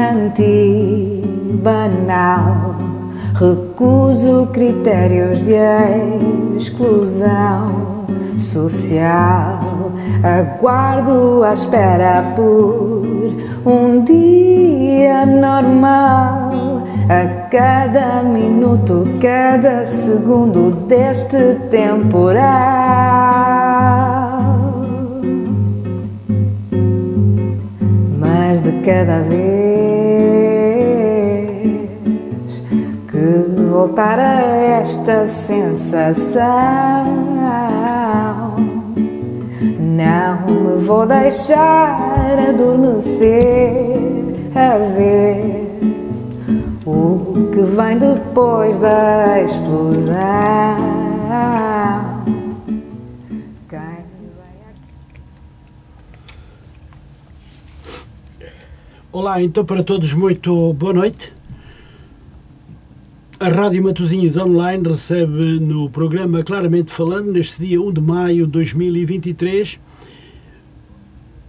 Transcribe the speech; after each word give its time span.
anti-banal. 0.00 1.50
Recuso 3.34 4.48
critérios 4.52 5.42
de 5.42 5.54
exclusão 6.56 8.06
social. 8.36 9.92
Aguardo 10.22 11.42
à 11.44 11.52
espera 11.52 12.32
por 12.34 13.06
um 13.64 14.04
dia 14.04 15.24
normal. 15.26 16.50
A 17.08 17.48
cada 17.48 18.22
minuto, 18.22 19.08
cada 19.20 19.84
segundo 19.84 20.70
deste 20.86 21.56
temporal. 21.70 22.40
Mas 28.18 28.60
de 28.60 28.72
cada 28.84 29.22
vez 29.22 29.59
voltar 33.80 34.18
a 34.18 34.42
esta 34.42 35.26
sensação 35.26 36.36
não 39.80 40.46
me 40.46 40.84
vou 40.84 41.06
deixar 41.06 41.96
adormecer 42.46 43.96
a 44.54 44.76
ver 44.94 45.78
o 46.84 47.48
que 47.50 47.62
vem 47.62 47.96
depois 47.96 48.78
da 48.78 49.42
explosão. 49.42 51.00
Olá, 59.10 59.42
então 59.42 59.64
para 59.64 59.82
todos, 59.82 60.12
muito 60.12 60.74
boa 60.74 60.92
noite. 60.92 61.39
A 63.42 63.48
Rádio 63.48 63.82
Matosinhos 63.82 64.36
Online 64.36 64.86
recebe 64.86 65.58
no 65.58 65.88
programa 65.88 66.44
Claramente 66.44 66.92
Falando, 66.92 67.32
neste 67.32 67.64
dia 67.64 67.80
1 67.80 67.92
de 67.94 68.00
maio 68.02 68.44
de 68.44 68.52
2023, 68.52 69.80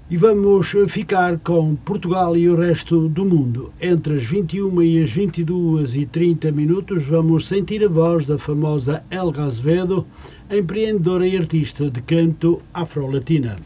e 0.09 0.15
vamos 0.15 0.73
ficar 0.87 1.37
com 1.39 1.75
Portugal 1.75 2.37
e 2.37 2.47
o 2.47 2.55
resto 2.55 3.09
do 3.09 3.25
mundo. 3.25 3.73
Entre 3.81 4.15
as 4.15 4.23
21 4.23 4.81
e 4.81 5.03
as 5.03 5.11
22 5.11 5.97
e 5.97 6.05
30 6.05 6.49
minutos, 6.53 7.03
vamos 7.03 7.45
sentir 7.45 7.83
a 7.83 7.89
voz 7.89 8.25
da 8.25 8.37
famosa 8.37 9.03
Elga 9.11 9.43
Azevedo, 9.43 10.07
empreendedora 10.49 11.27
e 11.27 11.35
artista 11.35 11.89
de 11.89 12.01
canto 12.01 12.61
afro-latina. 12.73 13.57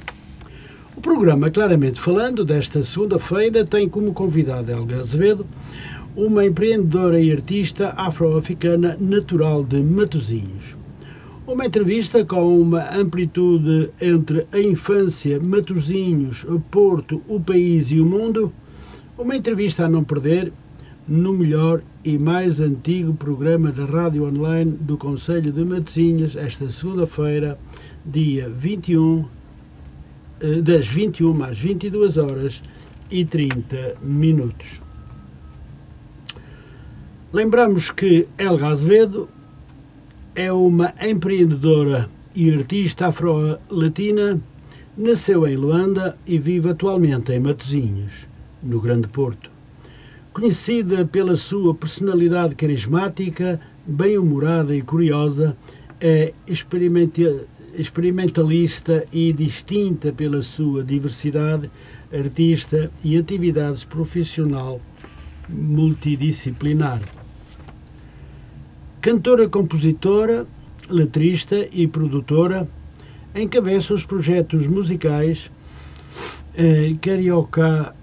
O 0.98 1.02
programa 1.02 1.52
Claramente 1.52 2.00
Falando, 2.00 2.44
desta 2.44 2.82
segunda-feira, 2.82 3.64
tem 3.64 3.88
como 3.88 4.14
convidada 4.14 4.72
Elga 4.72 5.02
Azevedo, 5.02 5.46
uma 6.16 6.46
empreendedora 6.46 7.20
e 7.20 7.30
artista 7.30 7.90
afro-africana 7.98 8.96
natural 9.00 9.66
de 9.66 9.84
Matosinhos. 9.84 10.78
Uma 11.46 11.66
entrevista 11.66 12.24
com 12.24 12.58
uma 12.58 12.90
amplitude 12.96 13.90
entre 14.02 14.48
a 14.54 14.60
infância, 14.60 15.40
Matosinhos, 15.40 16.46
Porto, 16.72 17.22
o 17.28 17.40
país 17.40 17.92
e 17.92 18.00
o 18.00 18.06
mundo. 18.06 18.52
Uma 19.18 19.36
entrevista 19.36 19.86
a 19.86 19.90
não 19.90 20.04
perder 20.04 20.54
no 21.06 21.34
melhor 21.34 21.82
e 22.04 22.18
mais 22.18 22.62
antigo 22.62 23.14
programa 23.14 23.72
da 23.72 23.86
rádio 23.86 24.26
online 24.26 24.72
do 24.72 24.98
Conselho 24.98 25.52
de 25.52 25.66
Matosinhos, 25.66 26.38
esta 26.38 26.70
segunda-feira, 26.70 27.58
dia 28.06 28.50
21, 28.50 29.26
eh, 30.40 30.62
das 30.62 30.88
21 30.88 31.44
às 31.44 31.60
22 31.60 32.18
horas 32.18 32.62
e 33.12 33.26
30 33.26 33.98
minutos. 34.02 34.85
Lembramos 37.36 37.92
que 37.92 38.28
Elga 38.38 38.68
Azevedo 38.68 39.28
é 40.34 40.54
uma 40.54 40.94
empreendedora 41.02 42.10
e 42.34 42.50
artista 42.50 43.08
afro-latina, 43.08 44.40
nasceu 44.98 45.46
em 45.46 45.58
Luanda 45.58 46.18
e 46.26 46.40
vive 46.40 46.70
atualmente 46.70 47.34
em 47.34 47.42
Matosinhos, 47.42 48.26
no 48.64 48.80
Grande 48.80 49.10
Porto. 49.10 49.52
Conhecida 50.32 51.04
pela 51.04 51.36
sua 51.36 51.76
personalidade 51.76 52.56
carismática, 52.56 53.60
bem-humorada 53.86 54.74
e 54.74 54.82
curiosa, 54.82 55.58
é 56.00 56.34
experimentalista 56.48 59.06
e 59.12 59.34
distinta 59.34 60.14
pela 60.14 60.42
sua 60.42 60.86
diversidade, 60.86 61.70
artista 62.14 62.90
e 63.04 63.18
atividades 63.18 63.84
profissional 63.84 64.80
multidisciplinar. 65.50 67.02
Cantora, 69.06 69.48
compositora, 69.48 70.48
letrista 70.90 71.68
e 71.72 71.86
produtora, 71.86 72.68
encabeça 73.36 73.94
os 73.94 74.04
projetos 74.04 74.66
musicais 74.66 75.52
eh, 76.58 76.96
Carioca 77.00 77.94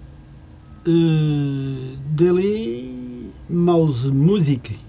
eh, 0.87 1.95
Deli 2.05 3.29
Mouse 3.49 4.07
Music. 4.07 4.79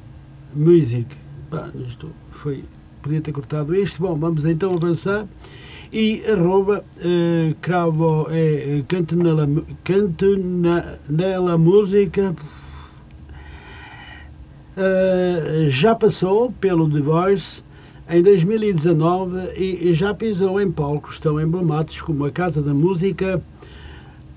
Music. 0.54 1.08
Bah, 1.50 1.70
isto 1.84 2.12
foi. 2.31 2.62
Podia 3.02 3.20
ter 3.20 3.32
cortado 3.32 3.75
isto. 3.75 4.00
Bom, 4.00 4.14
vamos 4.14 4.44
então 4.44 4.70
avançar. 4.70 5.26
E 5.92 6.22
arroba 6.31 6.84
eh, 7.00 7.56
cravo 7.60 8.28
é 8.31 8.84
canto 8.86 9.16
nela, 9.16 9.48
canto 9.82 10.36
na, 10.38 10.94
nela 11.08 11.58
música 11.58 12.36
uh, 14.77 15.69
já 15.69 15.95
passou 15.95 16.53
pelo 16.53 16.91
The 16.91 17.01
Voice 17.01 17.62
em 18.09 18.23
2019 18.23 19.53
e 19.57 19.93
já 19.95 20.12
pisou 20.12 20.61
em 20.61 20.71
palcos 20.71 21.19
tão 21.19 21.41
emblemáticos 21.41 22.03
como 22.03 22.25
a 22.25 22.31
Casa 22.31 22.61
da 22.61 22.75
Música, 22.75 23.41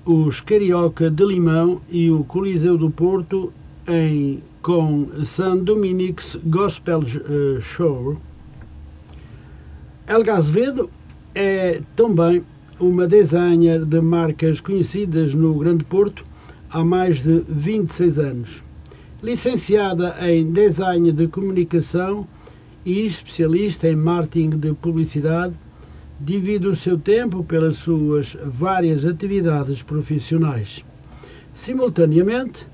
os 0.04 0.40
Carioca 0.40 1.10
de 1.10 1.24
Limão 1.24 1.80
e 1.90 2.10
o 2.10 2.24
Coliseu 2.24 2.78
do 2.78 2.90
Porto 2.90 3.52
em, 3.86 4.42
com 4.62 5.08
San 5.24 5.58
Dominix 5.58 6.38
Gospel 6.44 7.00
uh, 7.00 7.60
Show. 7.60 8.16
Elga 10.06 10.36
Azevedo 10.36 10.88
é 11.34 11.82
também 11.94 12.42
uma 12.80 13.06
designer 13.06 13.84
de 13.84 14.00
marcas 14.00 14.60
conhecidas 14.60 15.34
no 15.34 15.54
Grande 15.58 15.84
Porto 15.84 16.24
há 16.70 16.82
mais 16.82 17.22
de 17.22 17.44
26 17.46 18.18
anos 18.18 18.67
licenciada 19.22 20.14
em 20.20 20.52
Design 20.52 21.10
de 21.10 21.26
Comunicação 21.26 22.26
e 22.84 23.04
especialista 23.04 23.88
em 23.88 23.96
Marketing 23.96 24.50
de 24.50 24.72
Publicidade, 24.74 25.54
divide 26.20 26.66
o 26.68 26.76
seu 26.76 26.98
tempo 26.98 27.42
pelas 27.42 27.76
suas 27.76 28.36
várias 28.44 29.04
atividades 29.04 29.82
profissionais. 29.82 30.84
Simultaneamente, 31.52 32.66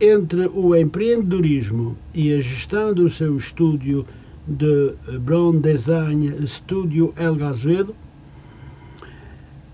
entre 0.00 0.46
o 0.46 0.74
empreendedorismo 0.74 1.96
e 2.14 2.32
a 2.32 2.40
gestão 2.40 2.92
do 2.92 3.08
seu 3.08 3.36
estúdio 3.36 4.04
de 4.46 4.94
Brown 5.20 5.60
Design 5.60 6.46
Studio 6.46 7.12
El 7.16 7.42
Azevedo, 7.44 7.94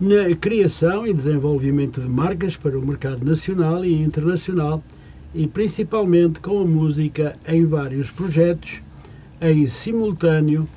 na 0.00 0.34
criação 0.34 1.06
e 1.06 1.12
desenvolvimento 1.12 2.00
de 2.00 2.09
marcas 2.09 2.56
para 2.56 2.78
o 2.78 2.87
mercado 2.87 3.25
nacional 3.25 3.84
e 3.84 4.03
internacional, 4.03 4.82
e 5.35 5.47
principalmente 5.47 6.41
com 6.41 6.61
a 6.61 6.65
música 6.65 7.37
em 7.47 7.65
vários 7.65 8.11
projetos, 8.11 8.83
em 9.41 9.67
simultâneo, 9.67 10.69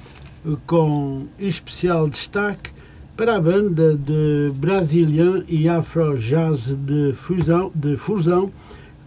com 0.68 1.28
especial 1.40 2.10
destaque 2.10 2.72
para 3.16 3.36
a 3.36 3.42
banda 3.42 3.96
de 3.96 4.52
Brazilian 4.58 5.44
e 5.48 5.70
Afro 5.70 6.18
Jazz 6.18 6.74
de 6.74 7.14
fusão, 7.14 7.72
de 7.74 7.96
fusão 7.96 8.52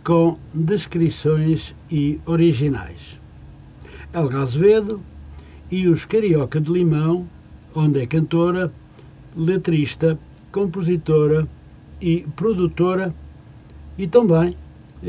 com 0.05 0.39
descrições 0.55 1.75
e 1.91 2.21
originais. 2.25 3.19
Elga 4.15 4.41
Azevedo 4.41 5.01
e 5.71 5.89
os 5.89 6.05
Carioca 6.05 6.61
de 6.61 6.71
Limão, 6.71 7.27
onde 7.75 8.01
é 8.01 8.07
cantora, 8.07 8.73
letrista, 9.37 10.19
compositora 10.53 11.47
e 12.01 12.25
produtora 12.37 13.15
e 13.99 14.07
também 14.07 14.57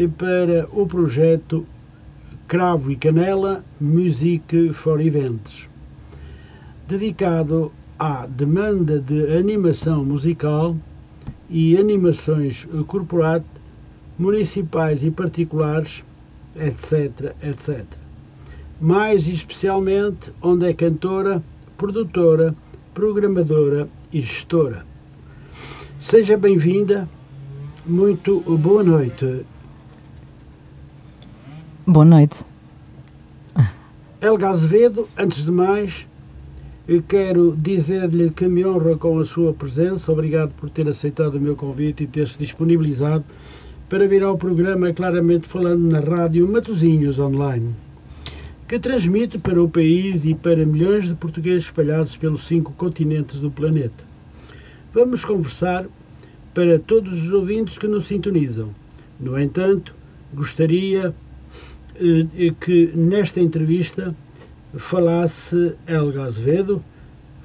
para 0.06 0.68
o 0.72 0.86
projeto 0.86 1.66
Cravo 2.48 2.92
e 2.92 2.96
Canela 2.96 3.64
Music 3.80 4.72
for 4.74 5.00
Events, 5.00 5.68
dedicado 6.88 7.72
à 7.98 8.28
demanda 8.28 9.00
de 9.00 9.36
animação 9.36 10.06
musical 10.06 10.76
e 11.50 11.78
animações 11.78 12.68
corporate, 12.86 13.46
municipais 14.20 15.04
e 15.04 15.10
particulares, 15.10 16.04
etc, 16.56 17.34
etc. 17.42 17.86
Mais 18.80 19.28
especialmente 19.28 20.32
onde 20.42 20.68
é 20.68 20.74
cantora, 20.74 21.42
produtora, 21.78 22.54
programadora 22.94 23.90
e 24.12 24.22
gestora. 24.22 24.86
Seja 26.00 26.38
bem-vinda 26.38 27.08
Muito 27.88 28.42
boa 28.58 28.84
noite. 28.84 29.46
Boa 31.90 32.04
noite. 32.04 32.44
Helga 34.22 34.50
Azevedo, 34.50 35.08
antes 35.18 35.46
de 35.46 35.52
mais, 35.52 36.06
eu 36.86 37.02
quero 37.02 37.56
dizer-lhe 37.56 38.30
que 38.30 38.46
me 38.46 38.66
honra 38.66 38.98
com 38.98 39.18
a 39.18 39.24
sua 39.24 39.54
presença. 39.54 40.12
Obrigado 40.12 40.54
por 40.56 40.70
ter 40.70 40.86
aceitado 40.90 41.36
o 41.36 41.42
meu 41.42 41.56
convite 41.56 42.04
e 42.04 42.08
ter 42.08 42.28
se 42.28 42.38
disponibilizado 42.38 43.24
para 43.88 44.06
vir 44.06 44.22
ao 44.22 44.38
programa 44.38 44.92
Claramente 44.92 45.48
Falando 45.48 45.90
na 45.90 46.02
Rádio 46.02 46.46
Matozinhos 46.52 47.20
Online, 47.20 47.74
que 48.68 48.78
transmite 48.78 49.38
para 49.38 49.64
o 49.64 49.70
país 49.70 50.26
e 50.26 50.36
para 50.36 50.66
milhões 50.66 51.08
de 51.08 51.16
portugueses 51.16 51.64
espalhados 51.64 52.18
pelos 52.18 52.46
cinco 52.48 52.74
continentes 52.74 53.40
do 53.40 53.50
planeta. 53.50 54.04
Vamos 54.92 55.24
conversar 55.24 55.86
para 56.54 56.80
todos 56.80 57.24
os 57.24 57.32
ouvintes 57.32 57.78
que 57.78 57.88
nos 57.88 58.08
sintonizam. 58.08 58.72
No 59.18 59.40
entanto, 59.40 59.96
gostaria 60.34 61.16
que 62.60 62.92
nesta 62.96 63.40
entrevista 63.40 64.16
falasse 64.76 65.76
Helga 65.88 66.24
Azevedo, 66.24 66.84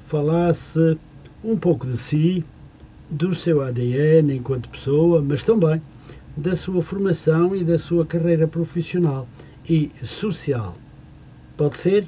falasse 0.07 0.97
um 1.43 1.57
pouco 1.57 1.85
de 1.87 1.97
si, 1.97 2.43
do 3.09 3.33
seu 3.33 3.61
ADN 3.61 4.35
enquanto 4.35 4.69
pessoa, 4.69 5.21
mas 5.21 5.43
também 5.43 5.81
da 6.35 6.55
sua 6.55 6.81
formação 6.81 7.55
e 7.55 7.63
da 7.63 7.77
sua 7.77 8.05
carreira 8.05 8.47
profissional 8.47 9.27
e 9.69 9.91
social. 10.03 10.75
Pode 11.55 11.77
ser? 11.77 12.05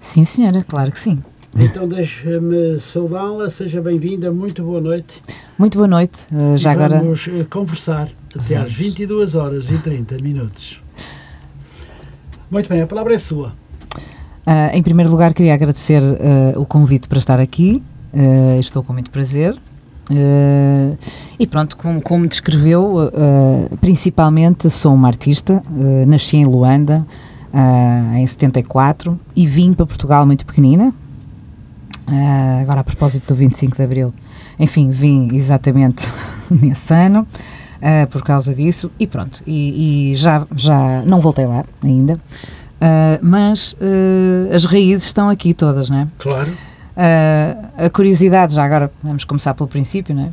Sim, 0.00 0.24
senhora, 0.24 0.64
claro 0.66 0.90
que 0.90 0.98
sim. 0.98 1.18
Então 1.54 1.86
deixa-me 1.86 2.78
saudá-la, 2.78 3.48
seja 3.50 3.80
bem-vinda, 3.80 4.32
muito 4.32 4.62
boa 4.62 4.80
noite. 4.80 5.22
Muito 5.58 5.76
boa 5.76 5.86
noite. 5.86 6.26
Uh, 6.32 6.58
já 6.58 6.72
e 6.72 6.74
agora. 6.74 6.98
Vamos 7.00 7.28
conversar 7.48 8.10
até 8.34 8.56
às 8.56 8.72
22 8.72 9.34
horas 9.34 9.70
e 9.70 9.78
30 9.78 10.16
minutos. 10.22 10.81
Muito 12.52 12.68
bem, 12.68 12.82
a 12.82 12.86
palavra 12.86 13.14
é 13.14 13.18
sua. 13.18 13.48
Uh, 14.46 14.74
em 14.74 14.82
primeiro 14.82 15.10
lugar, 15.10 15.32
queria 15.32 15.54
agradecer 15.54 16.02
o 16.54 16.66
convite 16.66 17.08
para 17.08 17.18
estar 17.18 17.40
aqui. 17.40 17.82
estou 18.60 18.82
com 18.82 18.92
muito 18.92 19.10
prazer. 19.10 19.56
e 21.40 21.46
pronto, 21.46 21.78
como, 21.78 22.02
como 22.02 22.28
descreveu, 22.28 23.10
principalmente 23.80 24.68
sou 24.68 24.92
uma 24.92 25.08
artista, 25.08 25.62
nasci 26.06 26.36
em 26.36 26.44
Luanda 26.44 27.06
em 28.18 28.26
74 28.26 29.18
e 29.34 29.46
vim 29.46 29.72
para 29.72 29.86
Portugal 29.86 30.26
muito 30.26 30.44
pequenina, 30.44 30.92
Uh, 32.08 32.60
agora, 32.60 32.80
a 32.80 32.84
propósito 32.84 33.32
do 33.32 33.34
25 33.36 33.76
de 33.76 33.82
Abril, 33.82 34.14
enfim, 34.58 34.90
vim 34.90 35.34
exatamente 35.34 36.04
nesse 36.50 36.92
ano 36.92 37.26
uh, 37.82 38.06
por 38.08 38.22
causa 38.22 38.54
disso 38.54 38.90
e 38.98 39.06
pronto. 39.06 39.42
E, 39.46 40.12
e, 40.12 40.16
já, 40.16 40.46
já 40.56 41.02
não 41.02 41.20
voltei 41.20 41.44
lá 41.44 41.64
ainda, 41.82 42.14
uh, 42.14 43.18
mas 43.20 43.76
as 44.54 44.64
raízes 44.64 45.06
estão 45.06 45.28
aqui 45.28 45.52
todas, 45.52 45.90
não 45.90 46.00
é? 46.00 46.08
Claro. 46.18 46.52
a 47.76 47.90
curiosidade, 47.90 48.54
já 48.54 48.64
agora 48.64 48.90
vamos 49.02 49.24
começar 49.24 49.54
pelo 49.54 49.68
princípio, 49.68 50.14
não 50.14 50.24
é? 50.24 50.32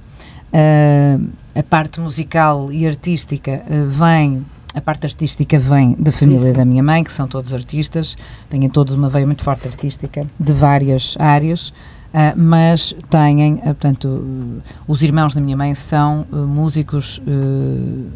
a 1.56 1.64
parte 1.64 2.00
musical 2.00 2.72
e 2.72 2.88
artística 2.88 3.62
vem 3.88 4.46
a 4.74 4.82
parte 4.82 5.06
artística 5.08 5.58
vem 5.58 5.96
da 5.98 6.12
família 6.12 6.54
da 6.54 6.64
minha 6.64 6.84
mãe, 6.84 7.04
que 7.04 7.12
são 7.12 7.28
todos 7.28 7.54
artistas, 7.54 8.16
têm 8.50 8.70
todos 8.70 8.94
uma 8.94 9.10
veia 9.10 9.26
muito 9.26 9.44
forte 9.44 9.68
artística, 9.68 10.28
de 10.40 10.54
várias 10.54 11.16
áreas, 11.20 11.74
uh, 12.14 12.38
mas 12.38 12.96
têm, 13.10 13.56
uh, 13.56 13.62
portanto, 13.62 14.08
uh, 14.08 14.62
os 14.88 15.02
irmãos 15.02 15.34
da 15.34 15.42
minha 15.42 15.56
mãe 15.56 15.74
são 15.76 16.26
músicos 16.32 17.22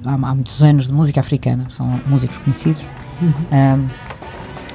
há, 0.06 0.14
há, 0.14 0.36
muitos 0.36 0.62
anos 0.64 0.88
de 0.88 0.94
música 0.94 1.20
africana, 1.20 1.68
são 1.70 2.00
músicos 2.08 2.38
conhecidos. 2.38 2.82
Uhum. 3.22 3.88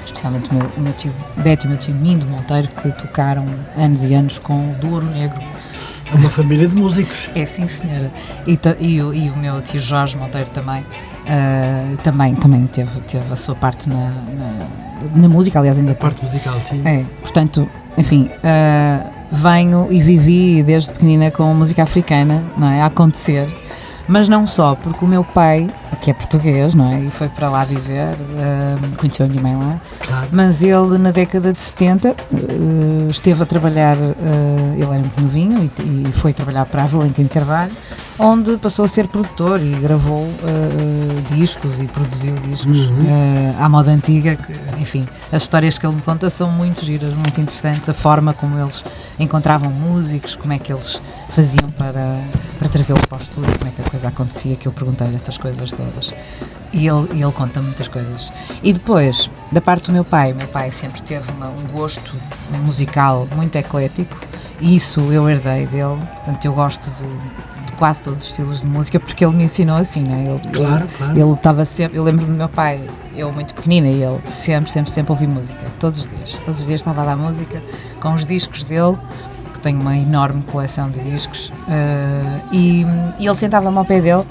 especialmente 0.07 0.49
o 0.51 0.55
meu, 0.55 0.71
o 0.77 0.81
meu 0.81 0.93
tio 0.95 1.13
Beto 1.39 1.67
e 1.67 1.69
o 1.69 1.71
meu 1.71 1.79
tio 1.79 1.95
Mindo 1.95 2.27
Monteiro, 2.27 2.69
que 2.69 2.91
tocaram 2.93 3.45
anos 3.77 4.03
e 4.05 4.15
anos 4.15 4.39
com 4.39 4.71
o 4.71 4.75
do 4.75 4.93
Ouro 4.93 5.07
Negro. 5.07 5.41
É 6.11 6.15
uma 6.15 6.31
família 6.31 6.67
de 6.67 6.75
músicos. 6.75 7.29
É, 7.35 7.45
sim, 7.45 7.69
senhora. 7.69 8.11
E, 8.47 8.59
e, 8.81 9.03
o, 9.03 9.13
e 9.13 9.29
o 9.29 9.37
meu 9.37 9.61
tio 9.61 9.81
Jorge 9.81 10.17
Monteiro 10.17 10.49
também 10.51 10.83
também, 12.03 12.35
também 12.35 12.67
teve, 12.67 13.01
teve 13.03 13.33
a 13.33 13.37
sua 13.37 13.55
parte 13.55 13.89
na, 13.89 14.11
na, 14.11 14.67
na 15.15 15.29
música, 15.29 15.59
aliás, 15.59 15.79
ainda. 15.79 15.93
A 15.93 15.95
parte 15.95 16.23
musical, 16.23 16.61
sim. 16.61 16.83
É, 16.87 17.05
portanto, 17.21 17.69
enfim, 17.99 18.31
uh, 18.33 19.11
venho 19.31 19.89
e 19.91 20.01
vivi 20.01 20.63
desde 20.63 20.93
pequenina 20.93 21.31
com 21.31 21.53
música 21.53 21.83
africana, 21.83 22.43
não 22.57 22.71
é? 22.71 22.81
A 22.81 22.87
acontecer. 22.87 23.49
Mas 24.07 24.27
não 24.27 24.47
só, 24.47 24.75
porque 24.75 25.05
o 25.05 25.09
meu 25.09 25.23
pai, 25.23 25.69
que 26.01 26.11
é 26.11 26.15
português, 26.15 26.75
não 26.75 26.91
é? 26.91 27.01
E 27.01 27.11
foi 27.11 27.29
para 27.29 27.51
lá 27.51 27.65
viver, 27.65 28.15
uh, 28.15 28.97
conheceu 28.97 29.27
a 29.27 29.29
minha 29.29 29.43
mãe 29.43 29.55
lá. 29.55 29.81
Claro. 30.01 30.29
Mas 30.33 30.63
ele, 30.63 30.97
na 30.97 31.11
década 31.11 31.53
de 31.53 31.61
70, 31.61 32.17
esteve 33.11 33.43
a 33.43 33.47
trabalhar, 33.47 33.97
ele 33.97 34.83
era 34.83 34.93
muito 35.01 35.21
novinho 35.21 35.71
e, 35.79 36.09
e 36.09 36.13
foi 36.13 36.33
trabalhar 36.33 36.65
para 36.65 36.85
a 36.85 36.87
Valentim 36.87 37.27
Carvalho 37.27 37.73
onde 38.19 38.57
passou 38.57 38.85
a 38.85 38.89
ser 38.89 39.07
produtor 39.07 39.61
e 39.61 39.71
gravou 39.77 40.23
uh, 40.23 41.35
discos 41.35 41.81
e 41.81 41.85
produziu 41.87 42.35
discos 42.37 42.89
uhum. 42.89 43.05
uh, 43.05 43.63
à 43.63 43.69
moda 43.69 43.91
antiga. 43.91 44.37
Que, 44.37 44.53
enfim, 44.81 45.07
as 45.33 45.43
histórias 45.43 45.79
que 45.79 45.87
ele 45.87 45.95
me 45.95 46.03
conta 46.03 46.29
são 46.29 46.51
muito 46.51 46.85
giras, 46.85 47.15
muito 47.15 47.41
interessantes. 47.41 47.89
A 47.89 47.95
forma 47.95 48.35
como 48.35 48.59
eles 48.59 48.85
encontravam 49.19 49.71
músicos, 49.71 50.35
como 50.35 50.53
é 50.53 50.59
que 50.59 50.73
eles 50.73 51.01
faziam 51.29 51.69
para, 51.71 52.21
para 52.59 52.69
trazê-los 52.69 53.05
para 53.07 53.19
o 53.19 53.21
estúdio, 53.21 53.59
como 53.59 53.71
é 53.71 53.73
que 53.73 53.83
a 53.83 53.91
coisa 53.91 54.09
acontecia, 54.09 54.57
que 54.57 54.67
eu 54.67 54.73
perguntei-lhe 54.73 55.17
essas 55.17 55.39
coisas 55.39 55.71
todas. 55.71 56.13
E 56.73 56.87
ele, 56.87 57.09
ele 57.13 57.33
conta 57.33 57.63
muitas 57.63 57.89
coisas. 57.89 58.31
E 58.63 58.73
depois, 58.73 59.31
da 59.53 59.61
parte 59.61 59.87
do 59.87 59.93
meu 59.93 60.05
pai, 60.05 60.33
meu 60.33 60.49
pai 60.49 60.73
sempre 60.73 61.01
teve 61.03 61.31
uma, 61.33 61.49
um 61.49 61.67
gosto 61.73 62.15
musical 62.65 63.29
muito 63.35 63.57
eclético, 63.57 64.17
e 64.61 64.77
isso 64.77 65.01
eu 65.13 65.29
herdei 65.31 65.67
dele. 65.67 65.99
Portanto, 66.17 66.45
eu 66.45 66.53
gosto 66.53 66.91
de 66.91 67.58
quase 67.79 68.03
todos 68.03 68.25
os 68.25 68.31
estilos 68.31 68.61
de 68.61 68.67
música, 68.67 68.99
porque 68.99 69.25
ele 69.25 69.35
me 69.35 69.45
ensinou 69.45 69.77
assim, 69.77 70.03
né? 70.03 70.27
Ele, 70.29 70.55
claro, 70.55 70.85
ele, 70.85 70.97
claro. 70.99 71.19
Ele 71.19 71.33
estava 71.33 71.65
sempre. 71.65 71.97
Eu 71.97 72.03
lembro 72.03 72.27
do 72.27 72.33
meu 72.33 72.49
pai, 72.49 72.83
eu 73.15 73.33
muito 73.33 73.55
pequenina, 73.55 73.87
e 73.87 74.03
ele 74.03 74.19
sempre, 74.27 74.71
sempre, 74.71 74.91
sempre 74.91 75.13
ouvi 75.13 75.27
música, 75.27 75.59
todos 75.79 76.01
os 76.01 76.09
dias. 76.09 76.33
Todos 76.45 76.61
os 76.61 76.67
dias 76.67 76.81
estava 76.81 77.03
a 77.03 77.05
dar 77.07 77.17
música 77.17 77.63
com 78.01 78.13
os 78.13 78.27
discos 78.27 78.65
dele, 78.65 78.99
que 79.53 79.61
tenho 79.61 79.81
uma 79.81 79.97
enorme 79.97 80.43
coleção 80.43 80.91
de 80.91 80.99
discos, 81.01 81.49
uh, 81.49 82.43
e, 82.53 82.85
e, 83.19 83.27
ele 83.27 83.35
sentava-me 83.35 83.79
ao 83.79 83.85
pé 83.85 84.01
dele 84.01 84.25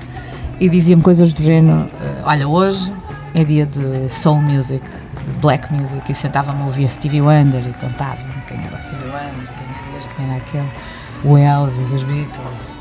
e 0.59 0.67
dizia-me 0.67 1.01
coisas 1.01 1.31
do 1.31 1.41
género: 1.41 1.79
uh, 1.79 1.89
Olha, 2.25 2.47
hoje 2.47 2.91
é 3.33 3.43
dia 3.43 3.65
de 3.65 4.09
soul 4.09 4.41
music, 4.41 4.85
de 5.25 5.33
black 5.39 5.73
music, 5.73 6.11
e 6.11 6.13
sentava-me 6.13 6.61
a 6.61 6.65
ouvir 6.65 6.89
Stevie 6.89 7.21
Wonder 7.21 7.65
e 7.65 7.73
contava-me 7.73 8.41
quem 8.47 8.59
era 8.65 8.75
o 8.75 8.79
Stevie 8.79 9.05
Wonder, 9.05 9.53
quem 9.55 9.67
era 9.67 9.99
este, 9.99 10.13
quem 10.15 10.25
era 10.25 10.37
aquele 10.37 10.69
o 11.23 11.37
Elvis, 11.37 11.93
os 11.93 12.03
Beatles, 12.03 12.77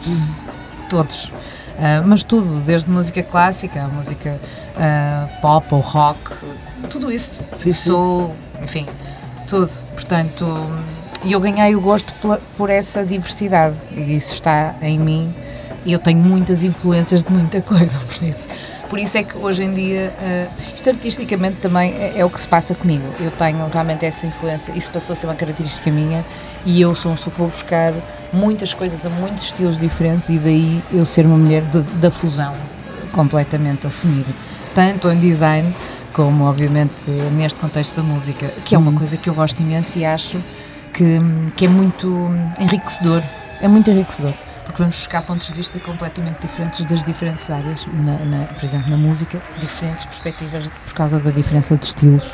todos. 0.86 1.24
Uh, 1.24 2.06
mas 2.06 2.22
tudo, 2.22 2.60
desde 2.60 2.90
música 2.90 3.22
clássica, 3.22 3.86
música 3.88 4.40
uh, 4.76 5.40
pop 5.40 5.66
ou 5.74 5.80
rock, 5.80 6.18
tudo 6.88 7.12
isso. 7.12 7.38
Sim, 7.52 7.72
Soul, 7.72 8.34
sim. 8.60 8.64
enfim, 8.64 8.86
tudo. 9.46 9.70
Portanto, 9.92 10.46
e 11.22 11.32
eu 11.32 11.40
ganhei 11.40 11.74
o 11.74 11.80
gosto 11.80 12.12
por, 12.14 12.38
por 12.56 12.70
essa 12.70 13.04
diversidade 13.04 13.76
e 13.90 14.16
isso 14.16 14.34
está 14.34 14.74
em 14.80 14.98
mim 14.98 15.34
e 15.84 15.92
eu 15.92 15.98
tenho 15.98 16.18
muitas 16.18 16.62
influências 16.62 17.22
de 17.22 17.32
muita 17.32 17.60
coisa 17.60 17.98
por 18.14 18.22
isso. 18.22 18.48
Por 18.88 18.98
isso 19.00 19.18
é 19.18 19.24
que 19.24 19.36
hoje 19.36 19.64
em 19.64 19.74
dia, 19.74 20.14
uh, 20.20 20.74
isto 20.74 20.88
artisticamente 20.88 21.56
também 21.56 21.92
é, 21.94 22.18
é, 22.18 22.24
o 22.24 22.30
que 22.30 22.40
se 22.40 22.46
passa 22.46 22.74
comigo. 22.74 23.04
Eu 23.18 23.32
tenho 23.32 23.66
realmente 23.68 24.06
essa 24.06 24.26
influência, 24.26 24.72
isso 24.72 24.88
passou 24.90 25.12
a 25.12 25.16
ser 25.16 25.26
uma 25.26 25.34
característica 25.34 25.90
minha 25.90 26.24
e 26.64 26.80
eu 26.80 26.94
sou 26.94 27.12
um 27.12 27.16
que 27.16 27.30
vou 27.30 27.48
buscar 27.48 27.92
muitas 28.32 28.74
coisas 28.74 29.04
a 29.06 29.10
muitos 29.10 29.44
estilos 29.44 29.78
diferentes 29.78 30.28
e 30.28 30.38
daí 30.38 30.82
eu 30.92 31.06
ser 31.06 31.26
uma 31.26 31.36
mulher 31.36 31.62
de, 31.62 31.80
da 31.98 32.10
fusão 32.10 32.54
completamente 33.12 33.86
assumida, 33.86 34.30
tanto 34.74 35.08
em 35.08 35.18
design 35.18 35.74
como 36.12 36.44
obviamente 36.44 37.10
neste 37.36 37.60
contexto 37.60 37.96
da 37.96 38.02
música, 38.02 38.48
que 38.64 38.74
é 38.74 38.78
uma 38.78 38.90
uhum. 38.90 38.96
coisa 38.96 39.16
que 39.16 39.28
eu 39.28 39.34
gosto 39.34 39.60
imenso 39.60 39.98
e 39.98 40.04
acho 40.04 40.38
que, 40.92 41.18
que 41.56 41.66
é 41.66 41.68
muito 41.68 42.30
enriquecedor, 42.58 43.22
é 43.60 43.68
muito 43.68 43.90
enriquecedor 43.90 44.34
porque 44.66 44.82
vamos 44.82 44.96
buscar 44.96 45.22
pontos 45.22 45.46
de 45.46 45.52
vista 45.54 45.78
completamente 45.78 46.40
diferentes 46.40 46.84
das 46.86 47.04
diferentes 47.04 47.48
áreas, 47.48 47.86
na, 47.86 48.18
na, 48.18 48.44
por 48.46 48.64
exemplo, 48.64 48.90
na 48.90 48.96
música, 48.96 49.40
diferentes 49.60 50.04
perspectivas 50.06 50.68
por 50.68 50.92
causa 50.92 51.20
da 51.20 51.30
diferença 51.30 51.76
de 51.76 51.86
estilos, 51.86 52.32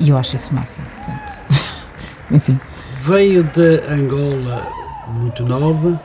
e 0.00 0.08
eu 0.08 0.16
acho 0.16 0.34
isso 0.34 0.52
máximo. 0.52 0.86
Enfim. 2.32 2.58
Veio 3.02 3.44
de 3.44 3.82
Angola 3.86 4.66
muito 5.08 5.42
nova, 5.44 6.00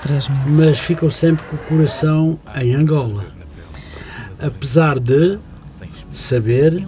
Três 0.00 0.28
meses. 0.28 0.44
mas 0.50 0.78
ficou 0.78 1.10
sempre 1.10 1.44
com 1.46 1.56
o 1.56 1.58
coração 1.60 2.38
em 2.56 2.74
Angola. 2.74 3.24
Apesar 4.40 4.98
de 4.98 5.38
saber, 6.12 6.86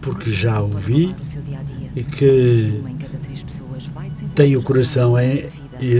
porque 0.00 0.30
já 0.30 0.60
ouvi, 0.60 1.14
e 1.94 2.02
que 2.02 2.82
tem 4.34 4.56
o 4.56 4.62
coração 4.62 5.18
em, 5.18 5.48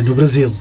no 0.04 0.14
Brasil. 0.14 0.52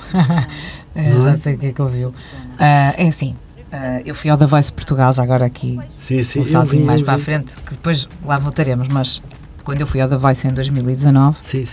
Já 1.23 1.35
sei 1.35 1.55
o 1.55 1.57
que 1.57 1.67
é 1.67 1.73
que 1.73 1.81
ouviu. 1.81 2.09
Uh, 2.09 2.13
é 2.59 3.07
assim, 3.07 3.35
uh, 3.71 4.01
eu 4.05 4.13
fui 4.13 4.29
ao 4.29 4.37
The 4.37 4.45
Voice 4.45 4.71
Portugal, 4.71 5.13
já 5.13 5.23
agora 5.23 5.45
aqui 5.45 5.79
sim, 5.97 6.21
sim, 6.23 6.39
um 6.41 6.45
saltinho 6.45 6.85
mais 6.85 7.01
para 7.01 7.13
a 7.13 7.19
frente, 7.19 7.53
que 7.65 7.71
depois 7.71 8.07
lá 8.25 8.37
voltaremos, 8.37 8.87
mas 8.87 9.21
quando 9.63 9.81
eu 9.81 9.87
fui 9.87 10.01
ao 10.01 10.09
The 10.09 10.17
Voice 10.17 10.47
em 10.47 10.53
2019, 10.53 11.37
sim, 11.41 11.65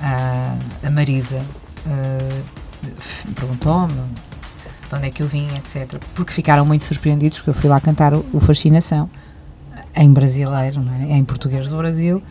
sim. 0.00 0.86
a 0.86 0.90
Marisa 0.90 1.44
perguntou-me 3.34 3.94
de 4.88 4.96
onde 4.96 5.06
é 5.06 5.10
que 5.10 5.22
eu 5.22 5.26
vim, 5.26 5.46
etc. 5.56 6.00
Porque 6.14 6.32
ficaram 6.32 6.66
muito 6.66 6.84
surpreendidos, 6.84 7.38
porque 7.38 7.50
eu 7.50 7.54
fui 7.54 7.70
lá 7.70 7.80
cantar 7.80 8.12
o, 8.12 8.24
o 8.32 8.40
Fascinação, 8.40 9.08
em 9.94 10.12
brasileiro, 10.12 10.84
é? 11.08 11.16
em 11.16 11.24
português 11.24 11.68
do 11.68 11.76
Brasil, 11.76 12.22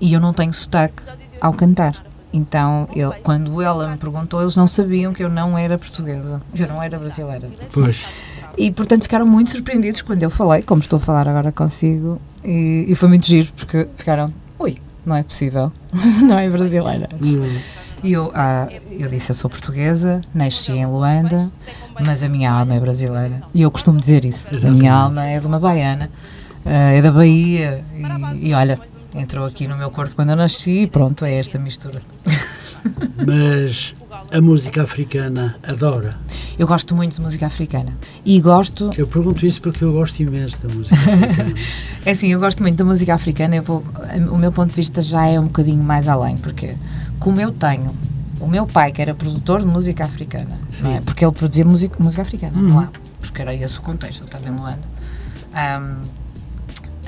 e 0.00 0.12
eu 0.12 0.20
não 0.20 0.32
tenho 0.32 0.52
sotaque 0.54 1.02
ao 1.40 1.52
cantar. 1.52 2.04
Então, 2.32 2.88
eu, 2.94 3.12
quando 3.22 3.60
ela 3.60 3.88
me 3.88 3.96
perguntou, 3.96 4.40
eles 4.42 4.54
não 4.54 4.68
sabiam 4.68 5.12
que 5.12 5.24
eu 5.24 5.28
não 5.28 5.56
era 5.56 5.78
portuguesa, 5.78 6.42
que 6.54 6.62
eu 6.62 6.68
não 6.68 6.82
era 6.82 6.98
brasileira. 6.98 7.48
Pois. 7.72 8.04
E, 8.56 8.70
portanto, 8.70 9.02
ficaram 9.02 9.26
muito 9.26 9.50
surpreendidos 9.50 10.02
quando 10.02 10.22
eu 10.22 10.30
falei, 10.30 10.62
como 10.62 10.80
estou 10.80 10.98
a 10.98 11.00
falar 11.00 11.28
agora 11.28 11.52
consigo, 11.52 12.20
e, 12.44 12.86
e 12.88 12.94
foi 12.94 13.08
muito 13.08 13.26
giro, 13.26 13.48
porque 13.56 13.88
ficaram, 13.96 14.32
não 15.08 15.16
é 15.16 15.22
possível, 15.22 15.72
não 16.22 16.38
é 16.38 16.48
brasileira. 16.48 17.08
Hum. 17.22 17.58
E 18.02 18.12
eu, 18.12 18.30
ah, 18.34 18.68
eu 18.90 19.08
disse, 19.08 19.30
eu 19.30 19.34
sou 19.34 19.50
portuguesa, 19.50 20.20
nasci 20.32 20.70
em 20.70 20.86
Luanda, 20.86 21.50
mas 22.00 22.22
a 22.22 22.28
minha 22.28 22.52
alma 22.52 22.74
é 22.74 22.80
brasileira. 22.80 23.42
E 23.52 23.62
eu 23.62 23.70
costumo 23.70 23.98
dizer 23.98 24.24
isso, 24.24 24.48
Exatamente. 24.50 24.66
a 24.66 24.70
minha 24.70 24.92
alma 24.92 25.24
é 25.24 25.40
de 25.40 25.46
uma 25.46 25.58
baiana, 25.58 26.10
ah, 26.64 26.92
é 26.92 27.02
da 27.02 27.10
Bahia, 27.10 27.84
e, 27.96 28.50
e 28.50 28.54
olha, 28.54 28.78
entrou 29.14 29.44
aqui 29.44 29.66
no 29.66 29.76
meu 29.76 29.90
corpo 29.90 30.14
quando 30.14 30.30
eu 30.30 30.36
nasci 30.36 30.82
e 30.82 30.86
pronto, 30.86 31.24
é 31.24 31.34
esta 31.34 31.58
mistura. 31.58 32.00
Mas 33.26 33.94
a 34.30 34.40
música 34.40 34.82
africana 34.82 35.56
adora. 35.62 36.16
Eu 36.58 36.66
gosto 36.66 36.94
muito 36.94 37.16
de 37.16 37.20
música 37.20 37.46
africana. 37.46 37.96
E 38.24 38.40
gosto. 38.40 38.90
Eu 38.96 39.06
pergunto 39.06 39.46
isso 39.46 39.60
porque 39.60 39.84
eu 39.84 39.92
gosto 39.92 40.20
imenso 40.20 40.66
da 40.66 40.74
música 40.74 40.96
africana. 40.96 41.54
é 42.04 42.10
assim, 42.10 42.28
eu 42.28 42.40
gosto 42.40 42.62
muito 42.62 42.76
da 42.76 42.84
música 42.84 43.14
africana. 43.14 43.56
Eu 43.56 43.62
vou, 43.62 43.84
o 44.30 44.36
meu 44.36 44.52
ponto 44.52 44.70
de 44.70 44.76
vista 44.76 45.00
já 45.00 45.26
é 45.26 45.38
um 45.38 45.44
bocadinho 45.44 45.82
mais 45.82 46.08
além, 46.08 46.36
porque 46.36 46.74
como 47.18 47.40
eu 47.40 47.52
tenho 47.52 47.94
o 48.40 48.46
meu 48.46 48.66
pai, 48.66 48.92
que 48.92 49.02
era 49.02 49.14
produtor 49.14 49.60
de 49.60 49.66
música 49.66 50.04
africana, 50.04 50.58
é? 50.84 51.00
porque 51.00 51.24
ele 51.24 51.32
produzia 51.32 51.64
música, 51.64 51.96
música 51.98 52.22
africana 52.22 52.56
uhum. 52.56 52.76
lá, 52.76 52.92
porque 53.20 53.42
era 53.42 53.54
esse 53.54 53.78
o 53.78 53.82
contexto, 53.82 54.20
ele 54.20 54.26
estava 54.26 54.48
em 54.48 54.52
Luanda. 54.52 54.82
Um, 55.54 56.18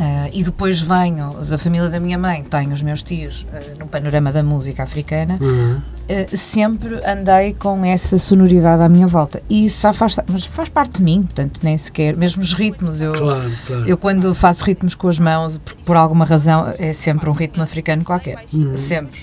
Uh, 0.01 0.31
e 0.33 0.43
depois 0.43 0.81
venho 0.81 1.35
da 1.45 1.59
família 1.59 1.91
da 1.91 2.01
minha 2.01 2.17
mãe, 2.17 2.43
tenho 2.43 2.73
os 2.73 2.81
meus 2.81 3.03
tios 3.03 3.43
uh, 3.43 3.79
no 3.79 3.87
panorama 3.87 4.33
da 4.33 4.43
música 4.43 4.83
africana, 4.83 5.37
uhum. 5.39 5.79
Uh, 6.11 6.37
sempre 6.37 7.01
andei 7.07 7.55
com 7.55 7.85
essa 7.85 8.19
sonoridade 8.19 8.83
à 8.83 8.89
minha 8.89 9.07
volta. 9.07 9.43
E 9.49 9.67
isso 9.67 9.83
já 9.83 9.93
faz, 9.93 10.17
mas 10.29 10.45
faz 10.45 10.69
parte 10.69 10.99
de 10.99 11.03
mim, 11.03 11.23
portanto, 11.23 11.61
nem 11.63 11.79
sequer, 11.79 12.17
mesmo 12.17 12.43
os 12.43 12.53
ritmos, 12.53 13.01
eu, 13.01 13.13
claro, 13.13 13.53
claro. 13.67 13.89
eu 13.89 13.97
quando 13.97 14.35
faço 14.35 14.65
ritmos 14.65 14.95
com 14.95 15.09
as 15.09 15.19
mãos, 15.19 15.59
por, 15.59 15.75
por, 15.77 15.97
alguma 15.97 16.25
razão, 16.25 16.73
é 16.79 16.93
sempre 16.93 17.29
um 17.29 17.33
ritmo 17.33 17.63
africano 17.63 18.05
qualquer, 18.05 18.45
uhum. 18.53 18.77
sempre. 18.77 19.21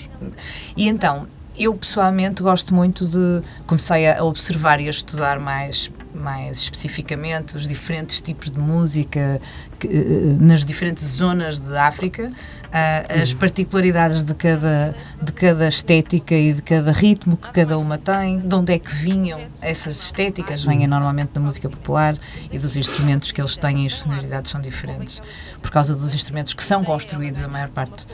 E 0.76 0.88
então, 0.88 1.26
eu 1.58 1.74
pessoalmente 1.74 2.42
gosto 2.42 2.74
muito 2.74 3.06
de. 3.06 3.42
Comecei 3.66 4.08
a 4.08 4.22
observar 4.22 4.80
e 4.80 4.86
a 4.86 4.90
estudar 4.90 5.40
mais, 5.40 5.90
mais 6.14 6.58
especificamente 6.58 7.56
os 7.56 7.66
diferentes 7.66 8.20
tipos 8.20 8.50
de 8.50 8.58
música 8.58 9.40
que, 9.78 9.88
eh, 9.88 10.36
nas 10.40 10.64
diferentes 10.64 11.04
zonas 11.04 11.58
de 11.58 11.76
África, 11.76 12.30
as 12.70 13.32
particularidades 13.34 14.22
de 14.22 14.34
cada, 14.34 14.94
de 15.20 15.32
cada 15.32 15.68
estética 15.68 16.34
e 16.34 16.52
de 16.52 16.62
cada 16.62 16.92
ritmo 16.92 17.36
que 17.36 17.50
cada 17.50 17.78
uma 17.78 17.98
tem, 17.98 18.38
de 18.38 18.54
onde 18.54 18.72
é 18.72 18.78
que 18.78 18.94
vinham 18.94 19.40
essas 19.60 19.96
estéticas, 20.04 20.64
vêm 20.64 20.86
normalmente 20.86 21.32
da 21.32 21.40
música 21.40 21.68
popular 21.68 22.16
e 22.52 22.58
dos 22.58 22.76
instrumentos 22.76 23.32
que 23.32 23.40
eles 23.40 23.56
têm, 23.56 23.86
as 23.86 23.94
sonoridades 23.94 24.50
são 24.50 24.60
diferentes, 24.60 25.22
por 25.62 25.70
causa 25.70 25.94
dos 25.94 26.14
instrumentos 26.14 26.52
que 26.52 26.62
são 26.62 26.84
construídos, 26.84 27.42
a 27.42 27.48
maior 27.48 27.68
parte 27.68 28.06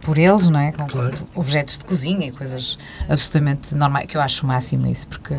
por 0.00 0.18
eles, 0.18 0.48
não 0.48 0.58
é? 0.58 0.72
Com 0.72 0.86
claro. 0.86 1.16
objetos 1.34 1.78
de 1.78 1.84
cozinha 1.84 2.26
e 2.26 2.32
coisas 2.32 2.78
absolutamente 3.08 3.74
normais, 3.74 4.06
que 4.06 4.16
eu 4.16 4.20
acho 4.20 4.44
o 4.44 4.48
máximo 4.48 4.86
isso, 4.86 5.06
porque 5.06 5.36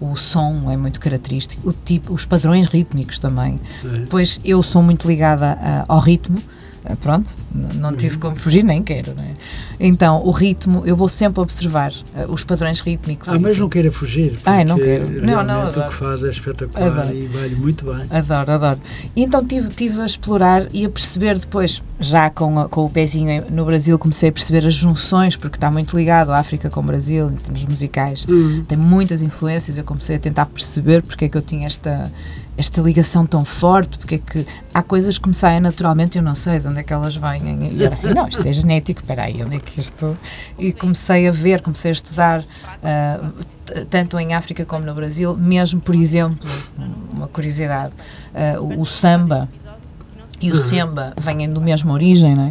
o 0.00 0.16
som 0.16 0.70
é 0.70 0.76
muito 0.76 1.00
característico, 1.00 1.68
o 1.68 1.72
tipo, 1.72 2.14
os 2.14 2.24
padrões 2.24 2.68
rítmicos 2.68 3.18
também. 3.18 3.60
É. 3.84 4.06
Pois 4.08 4.40
eu 4.44 4.62
sou 4.62 4.82
muito 4.82 5.06
ligada 5.06 5.58
a, 5.60 5.84
ao 5.88 6.00
ritmo, 6.00 6.38
eh, 6.38 6.59
pronto, 7.00 7.30
não 7.74 7.94
tive 7.94 8.18
como 8.18 8.36
fugir, 8.36 8.64
nem 8.64 8.82
quero, 8.82 9.14
não 9.14 9.22
é? 9.22 9.34
Então, 9.78 10.22
o 10.24 10.30
ritmo, 10.30 10.82
eu 10.86 10.96
vou 10.96 11.08
sempre 11.08 11.40
observar 11.40 11.92
uh, 11.92 12.32
os 12.32 12.44
padrões 12.44 12.80
rítmicos. 12.80 13.28
Ah, 13.28 13.38
mas 13.38 13.58
não 13.58 13.68
queira 13.68 13.90
fugir. 13.90 14.38
Ah, 14.44 14.64
não 14.64 14.76
quero. 14.76 15.08
Não, 15.22 15.42
não, 15.42 15.62
adoro. 15.62 15.86
o 15.86 15.90
que 15.90 15.96
faz 15.96 16.22
é 16.22 16.30
espetacular 16.30 16.86
adoro. 16.86 17.14
e 17.14 17.26
vai 17.26 17.48
muito 17.50 17.84
bem. 17.84 18.06
Adoro, 18.10 18.52
adoro. 18.52 18.80
E 19.14 19.22
então 19.22 19.44
tive, 19.44 19.68
tive 19.68 20.00
a 20.00 20.06
explorar 20.06 20.66
e 20.72 20.84
a 20.84 20.88
perceber 20.88 21.38
depois, 21.38 21.82
já 21.98 22.30
com, 22.30 22.60
a, 22.60 22.68
com 22.68 22.84
o 22.84 22.90
pezinho 22.90 23.44
no 23.50 23.64
Brasil, 23.64 23.98
comecei 23.98 24.28
a 24.28 24.32
perceber 24.32 24.66
as 24.66 24.74
junções, 24.74 25.36
porque 25.36 25.56
está 25.56 25.70
muito 25.70 25.96
ligado 25.96 26.30
a 26.30 26.38
África 26.38 26.70
com 26.70 26.80
o 26.80 26.84
Brasil, 26.84 27.30
em 27.30 27.36
termos 27.36 27.64
musicais. 27.64 28.24
Uhum. 28.26 28.64
Tem 28.66 28.76
muitas 28.76 29.22
influências, 29.22 29.78
eu 29.78 29.84
comecei 29.84 30.16
a 30.16 30.18
tentar 30.18 30.46
perceber 30.46 31.02
porque 31.02 31.26
é 31.26 31.28
que 31.28 31.36
eu 31.36 31.42
tinha 31.42 31.66
esta 31.66 32.10
esta 32.60 32.80
ligação 32.82 33.26
tão 33.26 33.44
forte, 33.44 33.98
porque 33.98 34.16
é 34.16 34.18
que 34.18 34.46
há 34.72 34.82
coisas 34.82 35.18
que 35.18 35.26
me 35.26 35.34
saem 35.34 35.60
naturalmente 35.60 36.18
eu 36.18 36.22
não 36.22 36.34
sei 36.34 36.60
de 36.60 36.68
onde 36.68 36.80
é 36.80 36.82
que 36.82 36.92
elas 36.92 37.16
vêm. 37.16 37.72
E 37.72 37.82
era 37.82 37.94
assim, 37.94 38.12
não, 38.12 38.28
isto 38.28 38.46
é 38.46 38.52
genético, 38.52 39.00
espera 39.00 39.24
aí, 39.24 39.42
onde 39.42 39.56
é 39.56 39.58
que 39.58 39.80
isto... 39.80 40.16
E 40.58 40.72
comecei 40.72 41.26
a 41.26 41.32
ver, 41.32 41.62
comecei 41.62 41.90
a 41.90 41.92
estudar, 41.92 42.40
uh, 42.40 43.84
tanto 43.88 44.18
em 44.18 44.34
África 44.34 44.64
como 44.66 44.84
no 44.84 44.94
Brasil, 44.94 45.34
mesmo, 45.36 45.80
por 45.80 45.94
exemplo, 45.94 46.48
uma 47.12 47.26
curiosidade, 47.28 47.94
uh, 48.34 48.80
o, 48.80 48.84
samba 48.84 49.48
e 50.40 50.52
o 50.52 50.56
semba 50.56 51.14
vêm 51.18 51.50
do 51.50 51.62
mesma 51.62 51.92
origem, 51.92 52.36
não 52.36 52.44
é? 52.44 52.50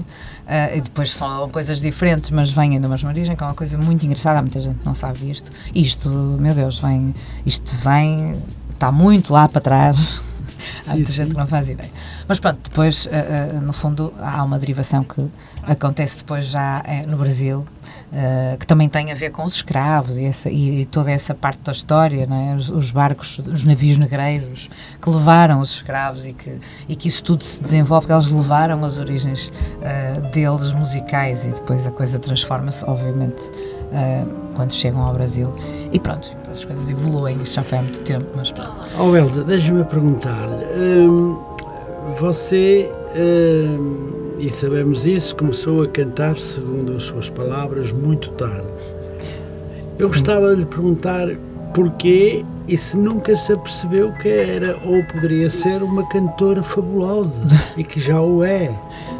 Uh, 0.50 0.78
e 0.78 0.82
depois 0.82 1.12
são 1.12 1.48
coisas 1.50 1.80
diferentes, 1.80 2.32
mas 2.32 2.50
vêm 2.50 2.82
da 2.82 2.90
mesma 2.90 3.10
origem, 3.10 3.36
que 3.36 3.44
é 3.44 3.46
uma 3.46 3.54
coisa 3.54 3.78
muito 3.78 4.04
engraçada, 4.04 4.42
muita 4.42 4.60
gente 4.60 4.80
não 4.84 4.96
sabe 4.96 5.30
isto. 5.30 5.52
Isto, 5.76 6.10
meu 6.10 6.56
Deus, 6.56 6.80
vem, 6.80 7.14
isto 7.46 7.72
vem 7.84 8.36
está 8.80 8.94
muito 8.94 9.34
lá 9.34 9.50
para 9.50 9.60
trás. 9.60 10.22
há 10.88 10.94
muita 10.94 11.12
gente 11.12 11.32
que 11.32 11.38
não 11.38 11.48
faz 11.48 11.68
ideia. 11.68 11.90
Mas 12.28 12.40
pronto, 12.40 12.60
depois, 12.64 13.06
uh, 13.06 13.10
uh, 13.10 13.62
no 13.62 13.74
fundo, 13.74 14.14
há 14.20 14.44
uma 14.44 14.58
derivação 14.58 15.04
que 15.04 15.28
acontece 15.64 16.20
depois 16.20 16.46
já 16.46 16.82
uh, 16.82 17.10
no 17.10 17.18
Brasil, 17.18 17.66
que 18.60 18.66
também 18.66 18.90
tem 18.90 19.12
a 19.12 19.16
ver 19.16 19.30
com 19.30 19.44
os 19.44 19.56
escravos 19.56 20.18
e, 20.18 20.26
essa, 20.26 20.50
e, 20.50 20.82
e 20.82 20.86
toda 20.86 21.12
essa 21.12 21.36
parte 21.36 21.62
da 21.62 21.72
história, 21.72 22.28
é? 22.28 22.56
os, 22.56 22.68
os, 22.70 22.90
barcos, 22.90 23.40
os 23.46 23.64
navios 23.64 24.00
negreiros 24.00 24.68
que 25.00 25.10
levaram 25.12 25.60
os 25.60 25.76
escravos 25.76 26.26
e 26.26 26.34
que, 26.34 26.60
e 26.88 26.96
que 26.96 27.08
isso 27.08 27.24
tudo 27.24 27.44
se 27.44 27.62
desenvolve, 27.62 28.08
porque 28.08 28.20
eles 28.20 28.32
levaram 28.32 28.84
as 28.84 28.98
origens 28.98 29.52
deles 30.34 30.74
musicais 30.74 31.46
e 31.46 31.50
depois 31.50 31.86
a 31.86 31.92
coisa 31.92 32.18
transforma-se, 32.18 32.84
obviamente, 32.86 33.44
quando 34.56 34.74
chegam 34.74 35.02
ao 35.02 35.14
Brasil. 35.14 35.54
E 35.92 36.00
pronto, 36.00 36.30
as 36.50 36.66
coisas 36.66 36.90
evoluem, 36.90 37.38
isto 37.42 37.56
já 37.56 37.64
foi 37.64 37.78
há 37.78 37.82
muito 37.82 38.02
tempo, 38.02 38.26
mas 38.36 38.52
pronto. 38.52 38.74
Oh, 39.00 39.16
Elda, 39.16 39.44
deixa-me 39.44 39.84
perguntar-lhe. 39.84 40.66
Hum, 40.78 41.38
você, 42.20 42.92
hum, 43.16 44.36
e 44.40 44.50
sabemos 44.50 45.06
isso, 45.06 45.36
começou 45.36 45.84
a 45.84 45.88
cantar, 45.88 46.38
segundo 46.38 46.96
as 46.96 47.04
suas 47.04 47.30
palavras, 47.30 47.92
muito 47.92 48.30
tarde. 48.32 48.68
Eu 49.98 50.08
Sim. 50.08 50.14
gostava 50.14 50.50
de 50.52 50.62
lhe 50.62 50.66
perguntar 50.66 51.28
porquê 51.74 52.44
e 52.68 52.78
se 52.78 52.98
nunca 52.98 53.36
se 53.36 53.54
apercebeu 53.54 54.12
que 54.14 54.28
era 54.28 54.78
ou 54.86 55.04
poderia 55.06 55.50
ser 55.50 55.84
uma 55.84 56.08
cantora 56.08 56.64
fabulosa 56.64 57.42
e 57.78 57.84
que 57.84 58.00
já 58.00 58.22
o 58.22 58.44
é. 58.44 58.72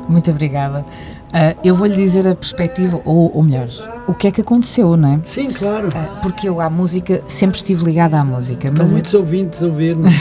Muito 0.08 0.30
obrigada. 0.32 0.86
Uh, 1.30 1.60
eu 1.64 1.76
vou-lhe 1.76 1.96
dizer 1.96 2.26
a 2.28 2.34
perspectiva, 2.34 3.00
ou, 3.06 3.32
ou 3.36 3.44
melhor, 3.44 3.68
o 4.10 4.14
que 4.16 4.28
é 4.28 4.32
que 4.32 4.42
aconteceu, 4.42 4.98
não 4.98 5.14
é? 5.14 5.20
Sim, 5.24 5.50
claro. 5.52 5.90
Uh, 5.90 6.22
porque 6.24 6.50
eu 6.50 6.60
à 6.60 6.68
música, 6.68 7.22
sempre 7.28 7.58
estive 7.58 7.86
ligada 7.86 8.20
à 8.20 8.26
música. 8.26 8.68
Estão 8.68 8.84
mas 8.84 8.92
muitos 8.92 9.14
ouvintes 9.14 9.62
a 9.62 9.68
ouvir-me. 9.68 10.08
uh, 10.10 10.12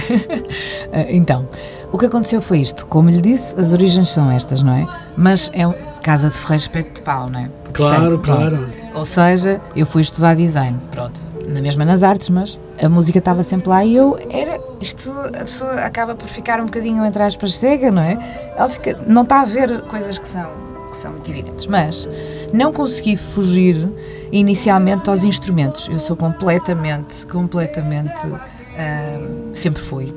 então, 1.09 1.49
o 1.91 1.97
que 1.97 2.05
aconteceu 2.05 2.43
foi 2.43 2.59
isto. 2.59 2.85
Como 2.87 3.09
lhe 3.09 3.23
disse, 3.23 3.59
as 3.59 3.73
origens 3.73 4.11
são 4.11 4.31
estas, 4.31 4.63
não 4.63 4.75
é? 4.75 4.87
Mas 5.17 5.51
é 5.55 5.67
um, 5.67 5.73
casa 6.03 6.29
de 6.29 6.37
ferreiro 6.37 6.61
espeto 6.61 6.95
de 6.97 7.01
pau, 7.01 7.31
não 7.31 7.41
é? 7.41 7.49
Claro, 7.73 8.19
claro. 8.19 8.69
Ou 8.95 9.07
seja, 9.07 9.59
eu 9.75 9.87
fui 9.87 10.03
estudar 10.03 10.37
design, 10.37 10.79
pronto. 10.91 11.19
Na 11.49 11.63
mesma 11.63 11.83
nas 11.83 12.03
artes, 12.03 12.29
mas 12.29 12.59
a 12.83 12.91
música 12.91 13.21
estava 13.21 13.43
sempre 13.43 13.71
lá 13.71 13.83
e 13.83 13.97
eu 13.97 14.19
era. 14.29 14.61
Isto, 14.83 15.11
a 15.11 15.45
pessoa 15.45 15.73
acaba 15.81 16.15
por 16.15 16.29
ficar 16.29 16.61
um 16.61 16.67
bocadinho, 16.67 17.03
entre 17.07 17.23
aspas, 17.23 17.55
cega, 17.55 17.91
não 17.91 18.03
é? 18.03 18.53
Ela 18.55 18.69
fica, 18.69 18.99
não 19.07 19.23
está 19.23 19.41
a 19.41 19.45
ver 19.47 19.81
coisas 19.83 20.19
que 20.19 20.29
são 20.29 20.69
são 20.99 21.13
muito 21.13 21.31
evidentes, 21.31 21.67
mas 21.67 22.09
não 22.53 22.73
consegui 22.73 23.17
fugir 23.17 23.89
inicialmente 24.33 25.09
aos 25.09 25.23
instrumentos. 25.25 25.89
Eu 25.89 25.99
sou 25.99 26.17
completamente, 26.17 27.27
completamente, 27.27 28.27
uh, 28.27 29.51
sempre 29.53 29.83
fui 29.83 30.15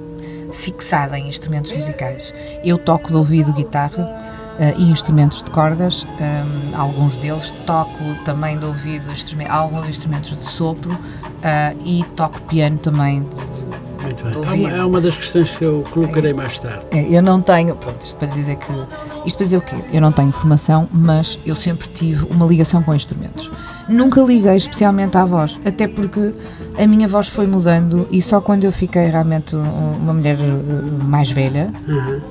fixada 0.51 1.17
em 1.17 1.29
instrumentos 1.29 1.71
musicais. 1.71 2.33
Eu 2.63 2.77
toco 2.77 3.07
de 3.07 3.15
ouvido 3.15 3.53
guitarra, 3.53 4.31
e 4.77 4.91
instrumentos 4.91 5.41
de 5.41 5.50
cordas, 5.50 6.05
um, 6.05 6.77
alguns 6.77 7.15
deles 7.15 7.51
toco 7.65 7.97
também 8.25 8.59
de 8.59 8.65
ouvido 8.65 9.05
alguns 9.50 9.89
instrumentos 9.89 10.38
de 10.38 10.45
sopro 10.45 10.95
e 11.83 12.03
toco 12.15 12.39
piano 12.43 12.77
também 12.77 13.25
muito 14.03 14.23
bem. 14.50 14.65
É 14.65 14.67
uma, 14.67 14.77
é 14.77 14.85
uma, 14.85 15.01
das 15.01 15.15
questões 15.15 15.50
que 15.51 15.63
eu 15.63 15.83
colocarei 15.91 16.33
mais 16.33 16.57
tarde. 16.59 16.85
É, 16.91 17.03
eu 17.15 17.21
não 17.21 17.41
tenho, 17.41 17.75
pronto, 17.75 18.05
isto 18.05 18.17
para 18.17 18.27
lhe 18.27 18.33
dizer 18.33 18.57
que. 18.57 18.73
Isto 19.25 19.37
para 19.37 19.45
dizer 19.45 19.57
o 19.57 19.61
quê? 19.61 19.75
Eu 19.93 20.01
não 20.01 20.11
tenho 20.11 20.31
formação, 20.31 20.87
mas 20.91 21.37
eu 21.45 21.55
sempre 21.55 21.87
tive 21.89 22.25
uma 22.25 22.45
ligação 22.45 22.81
com 22.81 22.93
instrumentos. 22.93 23.49
Nunca 23.87 24.21
liguei 24.21 24.55
especialmente 24.55 25.17
à 25.17 25.25
voz, 25.25 25.59
até 25.65 25.87
porque 25.87 26.33
a 26.77 26.87
minha 26.87 27.07
voz 27.07 27.27
foi 27.27 27.45
mudando 27.45 28.07
e 28.11 28.21
só 28.21 28.39
quando 28.41 28.63
eu 28.63 28.71
fiquei 28.71 29.07
realmente 29.07 29.55
uma 29.55 30.13
mulher 30.13 30.37
eh, 30.39 31.03
mais 31.03 31.31
velha, 31.31 31.71
uhum. 31.87 32.21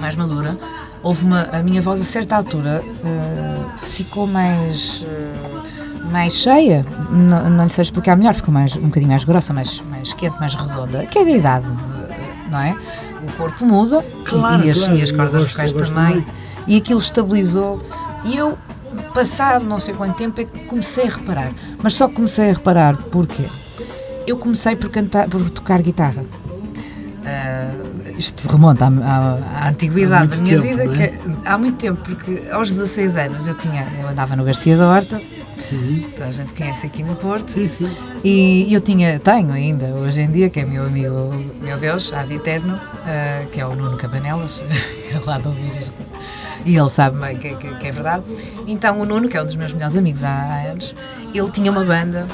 mais 0.00 0.16
madura, 0.16 0.56
houve 1.02 1.24
uma. 1.24 1.42
A 1.52 1.62
minha 1.62 1.82
voz 1.82 2.00
a 2.00 2.04
certa 2.04 2.36
altura 2.36 2.82
uh, 2.84 3.78
ficou 3.78 4.26
mais. 4.26 5.02
Uh, 5.02 5.80
mais 6.10 6.34
cheia, 6.34 6.84
não, 7.10 7.48
não 7.50 7.64
lhe 7.64 7.70
sei 7.70 7.82
explicar 7.82 8.16
melhor, 8.16 8.34
ficou 8.34 8.52
mais, 8.52 8.74
um 8.74 8.86
bocadinho 8.88 9.10
mais 9.10 9.22
grossa, 9.22 9.52
mais, 9.52 9.80
mais 9.82 10.12
quente, 10.12 10.38
mais 10.40 10.56
redonda, 10.56 11.06
que 11.06 11.18
é 11.20 11.24
da 11.24 11.30
idade, 11.30 11.66
não 12.50 12.58
é? 12.58 12.74
O 13.30 13.36
corpo 13.36 13.64
muda 13.64 14.04
claro, 14.24 14.64
e, 14.64 14.70
as, 14.70 14.78
claro, 14.78 14.96
e 14.96 15.02
as 15.02 15.12
cordas 15.12 15.44
vocais 15.50 15.72
também, 15.72 15.88
também, 15.88 16.26
e 16.66 16.76
aquilo 16.76 16.98
estabilizou. 16.98 17.82
E 18.24 18.36
eu, 18.36 18.58
passado 19.14 19.64
não 19.64 19.80
sei 19.80 19.94
quanto 19.94 20.16
tempo, 20.16 20.40
é 20.40 20.44
que 20.44 20.64
comecei 20.66 21.04
a 21.04 21.10
reparar. 21.10 21.52
Mas 21.82 21.94
só 21.94 22.08
comecei 22.08 22.50
a 22.50 22.52
reparar 22.52 22.96
porque 22.96 23.44
eu 24.26 24.36
comecei 24.36 24.76
por, 24.76 24.90
cantar, 24.90 25.28
por 25.28 25.48
tocar 25.50 25.80
guitarra. 25.82 26.22
Uh, 26.22 28.18
isto 28.18 28.48
remonta 28.48 28.86
à, 28.86 28.88
à, 28.88 29.64
à 29.64 29.68
antiguidade 29.68 30.36
da 30.36 30.42
minha 30.42 30.60
tempo, 30.60 30.76
vida, 30.76 31.02
é? 31.02 31.08
que, 31.08 31.18
há 31.44 31.58
muito 31.58 31.78
tempo, 31.78 32.00
porque 32.02 32.42
aos 32.50 32.68
16 32.68 33.16
anos 33.16 33.46
eu 33.46 33.54
tinha, 33.54 33.86
eu 34.00 34.08
andava 34.08 34.36
no 34.36 34.44
Garcia 34.44 34.76
da 34.76 34.88
Horta, 34.88 35.20
Uhum. 35.72 36.04
Então 36.12 36.28
a 36.28 36.32
gente 36.32 36.52
conhece 36.52 36.86
aqui 36.86 37.02
no 37.02 37.14
Porto. 37.16 37.52
Sim, 37.52 37.68
sim. 37.68 37.96
E 38.24 38.72
eu 38.72 38.80
tinha, 38.80 39.18
tenho 39.18 39.52
ainda, 39.52 39.86
hoje 39.86 40.20
em 40.20 40.30
dia, 40.30 40.50
que 40.50 40.60
é 40.60 40.64
meu 40.64 40.84
amigo, 40.84 41.32
meu 41.60 41.78
Deus, 41.78 42.12
de 42.28 42.34
eterno, 42.34 42.74
uh, 42.74 43.50
que 43.50 43.60
é 43.60 43.66
o 43.66 43.74
Nuno 43.74 43.96
Cabanelas, 43.96 44.62
lá 45.24 45.38
de 45.38 45.46
ouvir 45.46 45.80
isto. 45.80 45.94
E 46.64 46.76
ele 46.76 46.90
sabe 46.90 47.16
que, 47.36 47.54
que, 47.54 47.74
que, 47.76 47.86
é 47.86 47.92
verdade. 47.92 48.24
Então 48.66 49.00
o 49.00 49.06
Nuno, 49.06 49.28
que 49.28 49.36
é 49.36 49.42
um 49.42 49.46
dos 49.46 49.56
meus 49.56 49.72
melhores 49.72 49.96
amigos 49.96 50.22
há, 50.22 50.28
há 50.28 50.70
anos, 50.70 50.94
ele 51.32 51.50
tinha 51.50 51.70
uma 51.70 51.84
banda 51.84 52.26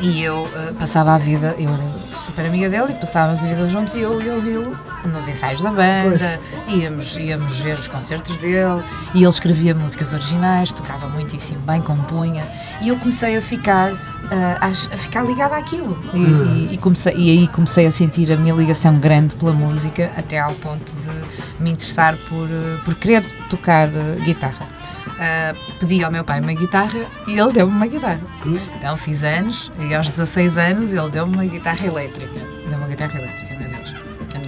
e 0.00 0.22
eu 0.22 0.44
uh, 0.44 0.74
passava 0.78 1.14
a 1.14 1.18
vida, 1.18 1.54
eu 1.58 1.68
era 1.68 1.98
super 2.24 2.46
amiga 2.46 2.68
dele 2.68 2.92
e 2.92 2.94
passávamos 2.94 3.42
a 3.42 3.46
vida 3.46 3.68
juntos 3.68 3.94
e 3.96 4.00
eu 4.00 4.20
ia 4.22 4.34
ouvi-lo 4.34 4.78
nos 5.08 5.28
ensaios 5.28 5.60
da 5.60 5.70
banda, 5.70 6.40
íamos, 6.68 7.16
íamos 7.16 7.58
ver 7.58 7.78
os 7.78 7.88
concertos 7.88 8.36
dele 8.38 8.82
e 9.14 9.18
ele 9.18 9.28
escrevia 9.28 9.74
músicas 9.74 10.12
originais, 10.12 10.72
tocava 10.72 11.08
muitíssimo 11.08 11.60
bem, 11.60 11.80
compunha 11.82 12.44
e 12.80 12.88
eu 12.88 12.96
comecei 12.96 13.36
a 13.36 13.42
ficar, 13.42 13.92
a, 14.30 14.66
a, 14.66 14.70
ficar 14.72 15.22
ligada 15.22 15.56
àquilo 15.56 15.98
e, 16.12 16.18
hum. 16.18 16.68
e, 16.70 16.74
e, 16.74 16.78
comecei, 16.78 17.14
e 17.16 17.30
aí 17.30 17.48
comecei 17.48 17.86
a 17.86 17.92
sentir 17.92 18.30
a 18.32 18.36
minha 18.36 18.54
ligação 18.54 18.98
grande 18.98 19.34
pela 19.36 19.52
música 19.52 20.12
até 20.16 20.38
ao 20.38 20.54
ponto 20.54 20.92
de 20.96 21.62
me 21.62 21.72
interessar 21.72 22.16
por, 22.28 22.44
uh, 22.44 22.80
por 22.84 22.94
querer 22.94 23.24
tocar 23.48 23.88
guitarra 24.24 24.78
uh, 25.18 25.78
pedi 25.78 26.02
ao 26.02 26.10
meu 26.10 26.24
pai 26.24 26.40
uma 26.40 26.52
guitarra 26.52 27.00
e 27.26 27.38
ele 27.38 27.52
deu-me 27.52 27.72
uma 27.72 27.86
guitarra. 27.86 28.20
Hum. 28.46 28.58
Então 28.76 28.96
fiz 28.96 29.24
anos 29.24 29.70
e 29.78 29.94
aos 29.94 30.10
16 30.10 30.58
anos 30.58 30.92
ele 30.92 31.10
deu-me 31.10 31.34
uma 31.34 31.44
guitarra 31.44 31.86
elétrica. 31.86 32.40
Deu 32.68 32.78
uma 32.78 32.88
guitarra 32.88 33.18
elétrica, 33.18 33.47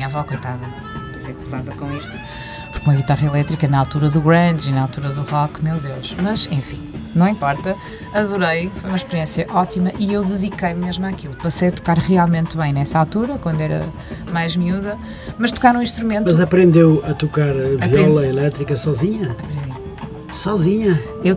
minha 0.01 0.07
avó, 0.07 0.23
coitada, 0.25 0.67
dizer 1.15 1.35
que 1.35 1.45
levava 1.45 1.73
com 1.73 1.95
isto. 1.95 2.13
Porque 2.73 2.89
uma 2.89 2.97
guitarra 2.97 3.27
elétrica 3.27 3.69
na 3.69 3.81
altura 3.81 4.09
do 4.09 4.19
grunge 4.19 4.71
e 4.71 4.73
na 4.73 4.83
altura 4.83 5.11
do 5.11 5.23
rock, 5.23 5.63
meu 5.63 5.77
Deus. 5.77 6.17
Mas 6.23 6.47
enfim, 6.51 6.81
não 7.15 7.29
importa. 7.29 7.77
Adorei, 8.15 8.71
foi 8.77 8.89
uma 8.89 8.97
experiência 8.97 9.47
ótima 9.51 9.93
e 9.99 10.11
eu 10.11 10.25
dediquei-me 10.25 10.87
mesmo 10.87 11.05
àquilo. 11.05 11.35
Passei 11.35 11.69
a 11.69 11.73
tocar 11.73 11.99
realmente 11.99 12.57
bem 12.57 12.73
nessa 12.73 12.99
altura, 12.99 13.37
quando 13.43 13.61
era 13.61 13.85
mais 14.33 14.57
miúda, 14.57 14.97
mas 15.39 15.53
tocar 15.53 15.77
um 15.77 15.83
instrumento. 15.83 16.25
Mas 16.25 16.41
aprendeu 16.41 17.03
a 17.07 17.13
tocar 17.13 17.53
viola 17.91 18.27
elétrica 18.27 18.77
sozinha? 18.77 19.33
Aprendi. 19.33 19.71
Sozinha? 20.33 20.99
Eu, 21.23 21.37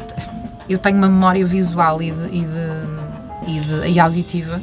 eu 0.70 0.78
tenho 0.78 0.98
uma 0.98 1.10
memória 1.10 1.46
visual 1.46 2.02
e, 2.02 2.12
de, 2.12 2.26
e, 2.28 2.46
de, 2.46 3.52
e, 3.52 3.60
de, 3.60 3.90
e 3.90 4.00
auditiva 4.00 4.62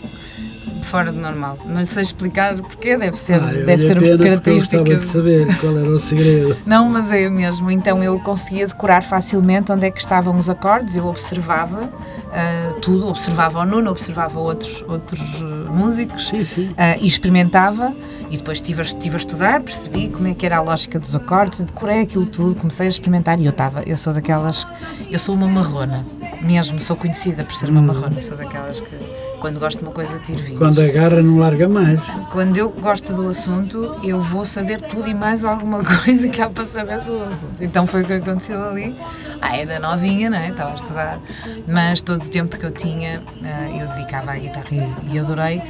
fora 0.86 1.12
do 1.12 1.18
normal. 1.18 1.58
Não 1.64 1.80
lhe 1.80 1.86
sei 1.86 2.02
explicar 2.02 2.56
porque 2.56 2.96
deve 2.96 3.16
ser, 3.18 3.40
ah, 3.40 3.46
deve 3.46 3.82
ser 3.82 4.02
uma 4.02 4.18
característica. 4.18 4.76
Eu 4.76 5.00
de 5.00 5.06
saber 5.06 5.58
qual 5.58 5.76
era 5.76 5.88
o 5.88 5.98
segredo. 5.98 6.56
Não, 6.66 6.88
mas 6.88 7.12
é 7.12 7.28
mesmo. 7.28 7.70
Então 7.70 8.02
eu 8.02 8.18
conseguia 8.20 8.66
decorar 8.66 9.02
facilmente 9.02 9.72
onde 9.72 9.86
é 9.86 9.90
que 9.90 10.00
estavam 10.00 10.38
os 10.38 10.48
acordes, 10.48 10.96
eu 10.96 11.06
observava 11.06 11.84
uh, 11.84 12.80
tudo, 12.80 13.08
observava 13.08 13.60
o 13.60 13.64
Nuno, 13.64 13.90
observava 13.90 14.38
outros, 14.38 14.82
outros 14.88 15.40
uh, 15.40 15.72
músicos 15.72 16.28
sim, 16.28 16.44
sim. 16.44 16.68
Uh, 16.70 16.98
e 17.00 17.06
experimentava 17.06 17.92
e 18.30 18.36
depois 18.36 18.58
estive 18.58 18.80
a, 18.80 18.84
estive 18.84 19.16
a 19.16 19.18
estudar, 19.18 19.60
percebi 19.60 20.08
como 20.08 20.28
é 20.28 20.34
que 20.34 20.46
era 20.46 20.58
a 20.58 20.62
lógica 20.62 21.00
dos 21.00 21.14
acordes, 21.14 21.60
decorei 21.60 22.02
aquilo 22.02 22.24
tudo, 22.24 22.54
comecei 22.54 22.86
a 22.86 22.88
experimentar 22.88 23.40
e 23.40 23.44
eu 23.44 23.50
estava, 23.50 23.82
eu 23.82 23.96
sou 23.96 24.14
daquelas, 24.14 24.64
eu 25.10 25.18
sou 25.18 25.34
uma 25.34 25.48
marrona, 25.48 26.06
mesmo, 26.40 26.80
sou 26.80 26.96
conhecida 26.96 27.42
por 27.42 27.52
ser 27.52 27.68
uma 27.68 27.82
marrona, 27.82 28.22
sou 28.22 28.36
daquelas 28.36 28.78
que 28.78 28.96
quando 29.40 29.58
gosto 29.58 29.78
de 29.78 29.84
uma 29.84 29.92
coisa 29.92 30.18
tiro 30.18 30.38
vídeos. 30.38 30.58
Quando 30.58 30.80
agarra 30.80 31.22
não 31.22 31.38
larga 31.38 31.68
mais. 31.68 32.00
Quando 32.30 32.56
eu 32.56 32.68
gosto 32.70 33.12
do 33.12 33.28
assunto, 33.28 33.96
eu 34.02 34.20
vou 34.20 34.44
saber 34.44 34.80
tudo 34.82 35.08
e 35.08 35.14
mais 35.14 35.44
alguma 35.44 35.82
coisa 36.04 36.28
que 36.28 36.40
há 36.40 36.48
para 36.48 36.64
saber 36.66 37.00
sobre 37.00 37.20
o 37.20 37.28
assunto. 37.28 37.62
Então 37.62 37.86
foi 37.86 38.02
o 38.02 38.04
que 38.04 38.12
aconteceu 38.12 38.62
ali. 38.62 38.94
Ah, 39.40 39.56
era 39.56 39.78
novinha, 39.80 40.30
não 40.30 40.38
é? 40.38 40.50
Estava 40.50 40.72
a 40.72 40.74
estudar, 40.74 41.20
mas 41.66 42.00
todo 42.00 42.22
o 42.22 42.28
tempo 42.28 42.56
que 42.56 42.64
eu 42.64 42.70
tinha, 42.70 43.22
ah, 43.42 43.68
eu 43.70 43.88
dedicava 43.88 44.32
à 44.32 44.36
guitarra 44.36 44.66
e 45.10 45.18
adorei 45.18 45.62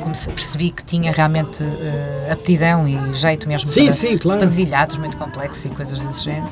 comecei, 0.00 0.32
percebi 0.32 0.70
que 0.70 0.84
tinha 0.84 1.10
realmente 1.12 1.62
uh, 1.62 2.32
aptidão 2.32 2.86
e 2.86 3.14
jeito 3.14 3.48
mesmo 3.48 3.70
sim, 3.70 3.84
para, 3.84 3.92
sim, 3.92 4.18
claro. 4.18 4.40
para 4.40 4.48
dedilhados 4.48 4.96
muito 4.98 5.16
complexos 5.16 5.64
e 5.64 5.68
coisas 5.70 5.98
desse 5.98 6.24
género. 6.24 6.50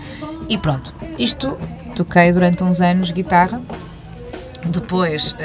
E 0.48 0.56
pronto, 0.58 0.92
isto 1.18 1.56
toquei 1.94 2.32
durante 2.32 2.62
uns 2.64 2.80
anos 2.80 3.10
guitarra, 3.10 3.60
depois 4.64 5.32
uh, 5.32 5.36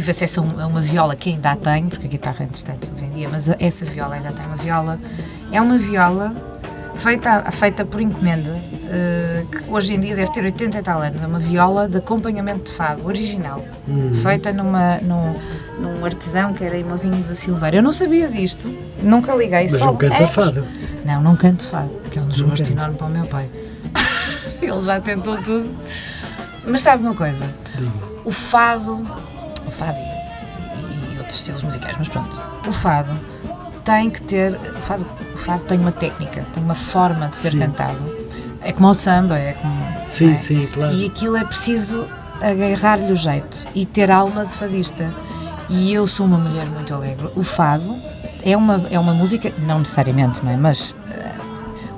tive 0.00 0.12
acesso 0.12 0.40
a, 0.40 0.42
um, 0.42 0.60
a, 0.60 0.66
uma 0.66 0.80
viola 0.80 1.14
que 1.14 1.30
ainda 1.30 1.54
tenho, 1.56 1.88
porque 1.88 2.06
a 2.06 2.10
guitarra 2.10 2.44
entretanto 2.44 2.90
vendia, 2.96 3.28
mas 3.28 3.48
essa 3.48 3.84
viola 3.84 4.14
ainda 4.14 4.32
tem 4.32 4.46
uma 4.46 4.56
viola. 4.56 4.98
É 5.52 5.60
uma 5.60 5.76
viola 5.76 6.32
feita, 6.96 7.50
feita 7.50 7.84
por 7.84 8.00
encomenda, 8.00 8.50
uh, 8.50 9.46
que 9.46 9.70
hoje 9.70 9.94
em 9.94 10.00
dia 10.00 10.16
deve 10.16 10.32
ter 10.32 10.42
80 10.42 10.78
e 10.78 10.82
tal 10.82 11.02
anos, 11.02 11.22
é 11.22 11.26
uma 11.26 11.38
viola 11.38 11.86
de 11.86 11.98
acompanhamento 11.98 12.70
de 12.70 12.72
fado, 12.72 13.06
original, 13.06 13.62
uhum. 13.86 14.14
feita 14.14 14.52
numa, 14.52 14.96
num, 15.02 15.34
num 15.78 16.04
artesão 16.04 16.54
que 16.54 16.64
era 16.64 16.78
Imozinho 16.78 17.22
da 17.24 17.34
Silveira. 17.34 17.76
Eu 17.76 17.82
não 17.82 17.92
sabia 17.92 18.26
disto, 18.28 18.74
nunca 19.02 19.34
liguei. 19.34 19.68
Mas 19.70 19.78
só, 19.78 19.86
não 19.86 19.96
canta 19.96 20.22
é, 20.22 20.26
fado? 20.28 20.66
Não, 21.04 21.20
não 21.20 21.36
canto 21.36 21.66
fado, 21.66 21.90
que 22.10 22.18
é 22.18 22.22
um 22.22 22.28
desgosto 22.28 22.72
enorme 22.72 22.96
para 22.96 23.06
o 23.06 23.10
meu 23.10 23.26
pai. 23.26 23.50
Ele 24.62 24.80
já 24.82 24.98
tentou 24.98 25.36
tudo. 25.36 25.68
Mas 26.66 26.82
sabe 26.82 27.02
uma 27.02 27.14
coisa? 27.14 27.44
Diga. 27.76 28.10
O 28.24 28.30
fado, 28.30 29.02
fado 29.80 29.98
e, 30.90 31.14
e, 31.14 31.18
outros 31.18 31.36
estilos 31.36 31.62
musicais, 31.62 31.96
mas 31.98 32.08
pronto, 32.08 32.38
o 32.68 32.72
fado 32.72 33.10
tem 33.84 34.10
que 34.10 34.20
ter. 34.22 34.54
O 34.54 34.80
fado, 34.82 35.06
o 35.34 35.38
fado 35.38 35.64
tem 35.64 35.78
uma 35.78 35.92
técnica, 35.92 36.46
tem 36.52 36.62
uma 36.62 36.74
forma 36.74 37.28
de 37.28 37.38
ser 37.38 37.52
sim. 37.52 37.58
cantado. 37.58 37.98
É 38.62 38.72
como 38.72 38.88
o 38.88 38.94
samba, 38.94 39.38
é 39.38 39.54
como. 39.54 39.80
Sim, 40.06 40.34
é? 40.34 40.36
sim, 40.36 40.68
claro. 40.72 40.92
E 40.92 41.06
aquilo 41.06 41.36
é 41.36 41.44
preciso 41.44 42.06
agarrar-lhe 42.42 43.10
o 43.10 43.16
jeito 43.16 43.66
e 43.74 43.86
ter 43.86 44.10
alma 44.10 44.44
de 44.44 44.52
fadista. 44.52 45.10
E 45.68 45.92
eu 45.92 46.06
sou 46.06 46.26
uma 46.26 46.36
mulher 46.36 46.66
muito 46.66 46.92
alegre. 46.92 47.30
O 47.36 47.42
fado 47.42 47.96
é 48.42 48.56
uma, 48.56 48.86
é 48.90 48.98
uma 48.98 49.14
música, 49.14 49.52
não 49.60 49.78
necessariamente, 49.78 50.44
não 50.44 50.50
é? 50.50 50.56
Mas 50.56 50.94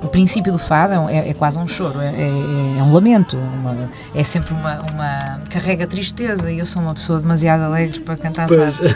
o 0.03 0.07
princípio 0.07 0.51
do 0.51 0.59
fado 0.59 1.09
é, 1.09 1.29
é 1.29 1.33
quase 1.33 1.57
um 1.57 1.67
choro, 1.67 1.99
é, 2.01 2.07
é, 2.07 2.77
é 2.79 2.83
um 2.83 2.91
lamento, 2.91 3.37
uma, 3.37 3.89
é 4.13 4.23
sempre 4.23 4.53
uma, 4.53 4.81
uma. 4.91 5.41
carrega 5.49 5.87
tristeza 5.87 6.51
e 6.51 6.59
eu 6.59 6.65
sou 6.65 6.81
uma 6.81 6.93
pessoa 6.93 7.19
demasiado 7.19 7.61
alegre 7.61 7.99
para 8.01 8.17
cantar 8.17 8.47
pois. 8.47 8.75
fado. 8.75 8.93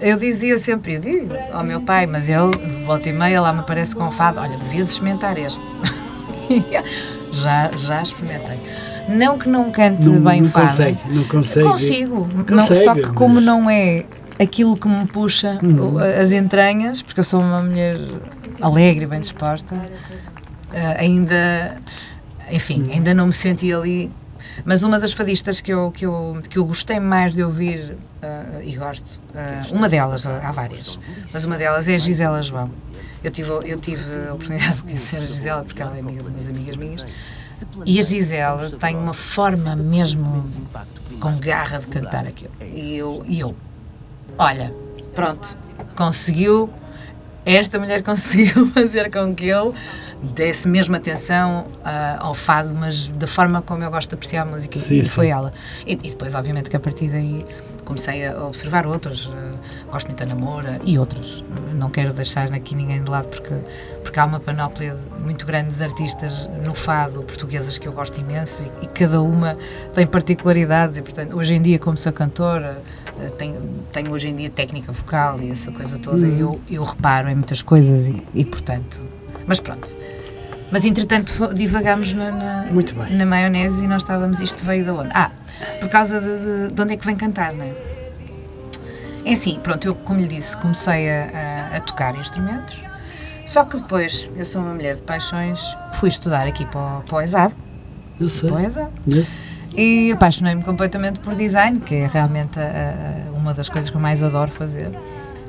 Eu 0.00 0.18
dizia 0.18 0.58
sempre, 0.58 0.94
eu 0.94 1.00
digo 1.00 1.34
ao 1.52 1.62
meu 1.62 1.80
pai, 1.80 2.06
mas 2.06 2.28
ele, 2.28 2.50
volta 2.84 3.08
e 3.08 3.12
meia, 3.12 3.40
lá 3.40 3.52
me 3.52 3.60
aparece 3.60 3.94
com 3.94 4.10
fado, 4.10 4.40
olha, 4.40 4.56
devias 4.56 4.90
experimentar 4.90 5.38
este. 5.38 5.64
já, 7.32 7.70
já 7.76 8.02
experimentei. 8.02 8.58
Não 9.08 9.38
que 9.38 9.48
não 9.48 9.70
cante 9.70 10.08
não, 10.08 10.20
bem 10.20 10.42
não 10.42 10.50
fado. 10.50 10.68
Consegue, 10.68 10.98
não 11.10 11.24
consegue. 11.24 11.66
Consigo, 11.66 12.28
não, 12.50 12.66
só 12.66 12.94
que 12.94 13.12
como 13.12 13.36
mas... 13.36 13.44
não 13.44 13.68
é 13.68 14.04
aquilo 14.38 14.76
que 14.76 14.88
me 14.88 15.06
puxa 15.06 15.58
uhum. 15.62 15.98
as 15.98 16.32
entranhas, 16.32 17.02
porque 17.02 17.20
eu 17.20 17.24
sou 17.24 17.40
uma 17.40 17.62
mulher 17.62 17.98
alegre 18.60 19.04
e 19.04 19.06
bem 19.06 19.20
disposta, 19.20 19.76
ainda, 20.98 21.76
enfim, 22.50 22.90
ainda 22.92 23.14
não 23.14 23.26
me 23.26 23.32
senti 23.32 23.72
ali. 23.72 24.10
Mas 24.64 24.82
uma 24.82 24.98
das 25.00 25.12
fadistas 25.12 25.60
que 25.60 25.72
eu, 25.72 25.90
que 25.90 26.06
eu, 26.06 26.40
que 26.48 26.58
eu 26.58 26.64
gostei 26.64 27.00
mais 27.00 27.34
de 27.34 27.42
ouvir, 27.42 27.96
uh, 28.22 28.62
e 28.62 28.76
gosto, 28.76 29.20
uh, 29.30 29.74
uma 29.74 29.88
delas, 29.88 30.26
há 30.26 30.52
várias, 30.52 30.98
mas 31.32 31.44
uma 31.44 31.56
delas 31.56 31.88
é 31.88 31.96
a 31.96 31.98
Gisela 31.98 32.42
João. 32.42 32.70
Eu 33.22 33.30
tive, 33.30 33.50
eu 33.50 33.80
tive 33.80 34.04
a 34.28 34.34
oportunidade 34.34 34.76
de 34.76 34.82
conhecer 34.82 35.16
a 35.16 35.20
Gisela, 35.20 35.64
porque 35.64 35.82
ela 35.82 35.96
é 35.96 36.00
amiga 36.00 36.22
de 36.22 36.28
umas 36.28 36.48
amigas 36.48 36.76
minhas, 36.76 37.04
e 37.84 37.98
a 37.98 38.02
Gisela 38.02 38.70
tem 38.72 38.96
uma 38.96 39.14
forma 39.14 39.74
mesmo 39.74 40.44
com 41.18 41.36
garra 41.38 41.78
de 41.78 41.86
cantar 41.86 42.26
aquilo. 42.26 42.52
E 42.60 42.96
eu, 42.96 43.24
e 43.26 43.40
eu 43.40 43.56
olha, 44.38 44.74
pronto, 45.14 45.56
conseguiu, 45.96 46.70
esta 47.44 47.78
mulher 47.78 48.02
conseguiu 48.02 48.66
fazer 48.72 49.10
com 49.10 49.34
que 49.34 49.46
eu 49.46 49.74
desse 50.32 50.68
mesmo 50.68 50.96
atenção 50.96 51.66
uh, 51.80 52.18
ao 52.18 52.34
fado, 52.34 52.74
mas 52.74 53.08
da 53.08 53.26
forma 53.26 53.60
como 53.62 53.82
eu 53.82 53.90
gosto 53.90 54.08
de 54.08 54.14
apreciar 54.14 54.42
a 54.42 54.44
música, 54.44 54.78
sim, 54.78 55.00
e 55.00 55.04
foi 55.04 55.26
sim. 55.26 55.32
ela. 55.32 55.52
E, 55.86 55.92
e, 55.92 56.10
depois, 56.10 56.34
obviamente, 56.34 56.70
que 56.70 56.76
a 56.76 56.80
partir 56.80 57.08
daí 57.08 57.44
comecei 57.84 58.26
a 58.26 58.44
observar 58.44 58.86
outros, 58.86 59.26
uh, 59.26 59.32
gosto 59.90 60.06
muito 60.06 60.18
da 60.18 60.26
Namora 60.26 60.80
e 60.84 60.98
outros. 60.98 61.44
Não 61.74 61.90
quero 61.90 62.12
deixar 62.12 62.52
aqui 62.52 62.74
ninguém 62.74 63.02
de 63.02 63.10
lado 63.10 63.28
porque, 63.28 63.54
porque 64.02 64.18
há 64.18 64.24
uma 64.24 64.40
panóplia 64.40 64.96
muito 65.22 65.44
grande 65.44 65.74
de 65.74 65.82
artistas 65.82 66.48
no 66.64 66.74
fado 66.74 67.22
portuguesas 67.22 67.76
que 67.76 67.86
eu 67.86 67.92
gosto 67.92 68.18
imenso 68.20 68.62
e, 68.62 68.84
e 68.84 68.88
cada 68.88 69.20
uma 69.20 69.56
tem 69.94 70.06
particularidades 70.06 70.96
e, 70.96 71.02
portanto, 71.02 71.36
hoje 71.36 71.54
em 71.54 71.62
dia, 71.62 71.78
como 71.78 71.98
sou 71.98 72.12
cantora, 72.12 72.82
uh, 73.16 73.30
tenho, 73.32 73.60
tenho 73.92 74.10
hoje 74.10 74.28
em 74.28 74.34
dia 74.34 74.50
técnica 74.50 74.90
vocal 74.92 75.40
e 75.40 75.50
essa 75.50 75.70
coisa 75.70 75.98
toda, 75.98 76.26
uhum. 76.26 76.38
eu, 76.38 76.60
eu 76.70 76.82
reparo 76.82 77.28
em 77.28 77.34
muitas 77.34 77.60
coisas 77.60 78.06
e, 78.06 78.22
e 78.34 78.44
portanto. 78.44 79.00
Mas 79.46 79.60
pronto. 79.60 80.03
Mas 80.74 80.84
entretanto 80.84 81.54
divagámos 81.54 82.12
na, 82.14 82.32
na, 82.32 82.64
na 83.10 83.24
maionese 83.24 83.84
e 83.84 83.86
nós 83.86 84.02
estávamos. 84.02 84.40
Isto 84.40 84.64
veio 84.64 84.82
de 84.82 84.90
onde? 84.90 85.08
Ah, 85.14 85.30
por 85.78 85.88
causa 85.88 86.20
de, 86.20 86.26
de, 86.26 86.74
de 86.74 86.82
onde 86.82 86.94
é 86.94 86.96
que 86.96 87.06
vem 87.06 87.14
cantar, 87.14 87.52
não 87.52 87.64
é? 87.64 87.72
É 89.24 89.34
assim, 89.34 89.60
pronto, 89.62 89.86
eu, 89.86 89.94
como 89.94 90.20
lhe 90.20 90.26
disse, 90.26 90.56
comecei 90.56 91.08
a, 91.08 91.70
a, 91.72 91.76
a, 91.76 91.80
tocar 91.80 92.16
instrumentos, 92.16 92.76
só 93.46 93.64
que 93.64 93.76
depois, 93.76 94.28
eu 94.36 94.44
sou 94.44 94.62
uma 94.62 94.74
mulher 94.74 94.96
de 94.96 95.02
paixões, 95.02 95.64
fui 95.92 96.08
estudar 96.08 96.44
aqui 96.44 96.66
para 96.66 96.80
o, 96.80 97.02
para 97.02 97.18
o 97.18 97.20
ESAD. 97.22 97.54
Eu 98.20 98.28
sei. 98.28 98.50
Para 98.50 98.58
o 98.60 98.66
ESAD. 98.66 98.90
Yes. 99.06 99.28
E 99.76 100.10
apaixonei-me 100.10 100.64
completamente 100.64 101.20
por 101.20 101.36
design, 101.36 101.78
que 101.78 101.94
é 101.94 102.08
realmente 102.08 102.58
a, 102.58 103.30
uma 103.32 103.54
das 103.54 103.68
coisas 103.68 103.92
que 103.92 103.96
eu 103.96 104.00
mais 104.00 104.24
adoro 104.24 104.50
fazer. 104.50 104.90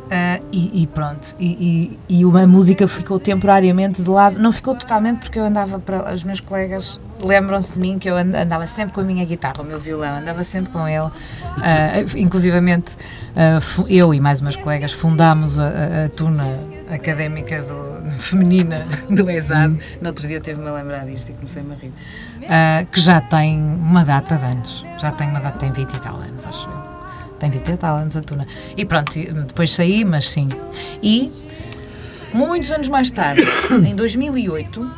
Uh, 0.05 0.45
e, 0.51 0.83
e, 0.83 0.87
pronto, 0.87 1.35
e, 1.39 1.97
e, 2.09 2.17
e, 2.19 2.25
uma 2.25 2.45
música 2.45 2.87
ficou 2.87 3.19
temporariamente 3.19 4.03
de 4.03 4.09
lado, 4.09 4.37
não 4.37 4.51
ficou 4.51 4.75
totalmente 4.75 5.21
porque 5.21 5.39
eu 5.39 5.43
andava 5.43 5.79
para. 5.79 6.13
Os 6.13 6.23
meus 6.23 6.39
colegas 6.39 6.99
lembram-se 7.19 7.73
de 7.73 7.79
mim 7.79 7.97
que 7.97 8.07
eu 8.07 8.15
andava 8.15 8.67
sempre 8.67 8.93
com 8.93 9.01
a 9.01 9.03
minha 9.03 9.25
guitarra, 9.25 9.61
o 9.61 9.65
meu 9.65 9.79
violão, 9.79 10.19
andava 10.19 10.43
sempre 10.43 10.71
com 10.71 10.87
ele. 10.87 11.07
Uh, 11.07 11.11
inclusivamente, 12.17 12.95
uh, 12.95 13.85
eu 13.89 14.13
e 14.13 14.19
mais 14.19 14.41
umas 14.41 14.55
colegas 14.55 14.93
fundámos 14.93 15.57
a, 15.57 15.69
a, 15.69 16.93
académica 16.93 17.63
do, 17.63 18.11
feminina 18.19 18.85
do 19.09 19.27
ESAD. 19.27 19.79
No 19.99 20.09
outro 20.09 20.27
dia 20.27 20.39
teve-me 20.39 20.67
a 20.67 20.73
lembrar 20.73 21.07
disto 21.07 21.31
e 21.31 21.33
comecei-me 21.33 21.73
a 21.73 21.77
rir. 21.77 22.85
que 22.91 23.01
já 23.01 23.21
tem 23.21 23.59
uma 23.59 24.05
data 24.05 24.35
de 24.35 24.45
anos, 24.45 24.85
já 24.99 25.11
tem 25.11 25.27
uma 25.29 25.39
data, 25.39 25.57
tem 25.57 25.71
20 25.71 25.93
e 25.95 25.99
tal 25.99 26.17
anos, 26.17 26.45
acho 26.45 26.69
eu 26.69 26.84
tem 27.49 27.61
20 27.61 27.83
anos 27.83 28.17
a 28.17 28.21
tuna. 28.21 28.47
E 28.75 28.85
pronto, 28.85 29.11
depois 29.13 29.71
saí, 29.71 30.03
mas 30.03 30.29
sim. 30.29 30.49
E 31.01 31.31
muitos 32.33 32.71
anos 32.71 32.87
mais 32.87 33.09
tarde, 33.11 33.43
em 33.87 33.95
2008, 33.95 34.91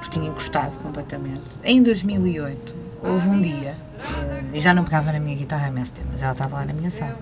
porque 0.00 0.10
tinha 0.10 0.28
encostado 0.28 0.78
completamente, 0.80 1.42
em 1.64 1.82
2008 1.82 2.82
houve 3.02 3.28
um 3.28 3.40
dia, 3.40 3.70
eh, 3.70 4.42
e 4.54 4.60
já 4.60 4.72
não 4.72 4.84
pegava 4.84 5.12
na 5.12 5.18
minha 5.18 5.36
guitarra 5.36 5.68
há 5.68 5.72
tempo, 5.72 6.08
mas 6.12 6.22
ela 6.22 6.32
estava 6.32 6.56
lá 6.56 6.64
na 6.64 6.72
minha 6.72 6.90
sala. 6.90 7.18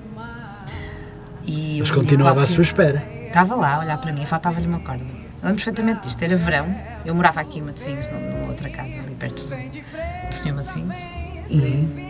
E 1.46 1.78
mas 1.80 1.90
continuava 1.90 2.42
à 2.42 2.46
sua 2.46 2.62
espera. 2.62 3.02
Estava 3.26 3.54
lá 3.54 3.76
a 3.76 3.78
olhar 3.80 3.98
para 3.98 4.12
mim, 4.12 4.26
faltava-lhe 4.26 4.66
uma 4.66 4.80
corda. 4.80 5.04
lembro 5.04 5.54
perfeitamente 5.54 6.02
disto, 6.02 6.22
era 6.22 6.36
verão, 6.36 6.66
eu 7.04 7.14
morava 7.14 7.40
aqui 7.40 7.60
em 7.60 7.62
Matosinhos, 7.62 8.06
numa 8.06 8.48
outra 8.48 8.68
casa, 8.68 8.94
ali 8.98 9.14
perto 9.14 9.44
do, 9.44 9.56
do 10.28 10.34
Senhor 10.34 10.56
Matosinhos, 10.56 10.94
e 11.48 12.09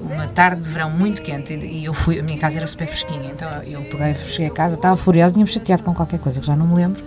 uma 0.00 0.26
tarde 0.28 0.62
de 0.62 0.68
verão 0.68 0.90
muito 0.90 1.22
quente 1.22 1.54
e 1.54 1.84
eu 1.84 1.94
fui, 1.94 2.18
a 2.18 2.22
minha 2.22 2.38
casa 2.38 2.58
era 2.58 2.66
super 2.66 2.86
fresquinha, 2.86 3.30
então 3.30 3.48
eu 3.66 3.82
peguei, 3.82 4.14
cheguei 4.14 4.46
a 4.48 4.50
casa, 4.50 4.74
estava 4.74 4.96
furiosa, 4.96 5.32
tinha-me 5.32 5.50
chateado 5.50 5.82
com 5.82 5.94
qualquer 5.94 6.18
coisa 6.18 6.40
que 6.40 6.46
já 6.46 6.56
não 6.56 6.66
me 6.66 6.74
lembro. 6.74 7.02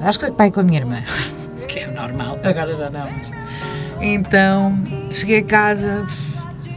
Acho 0.00 0.18
que 0.18 0.26
foi 0.26 0.34
pai 0.34 0.50
com 0.50 0.60
a 0.60 0.62
minha 0.62 0.78
irmã, 0.78 1.02
que 1.68 1.80
é 1.80 1.86
normal, 1.86 2.38
agora 2.42 2.74
já 2.74 2.90
não. 2.90 3.08
Mas... 3.10 3.30
Então 4.00 4.78
cheguei 5.10 5.40
a 5.40 5.44
casa, 5.44 6.06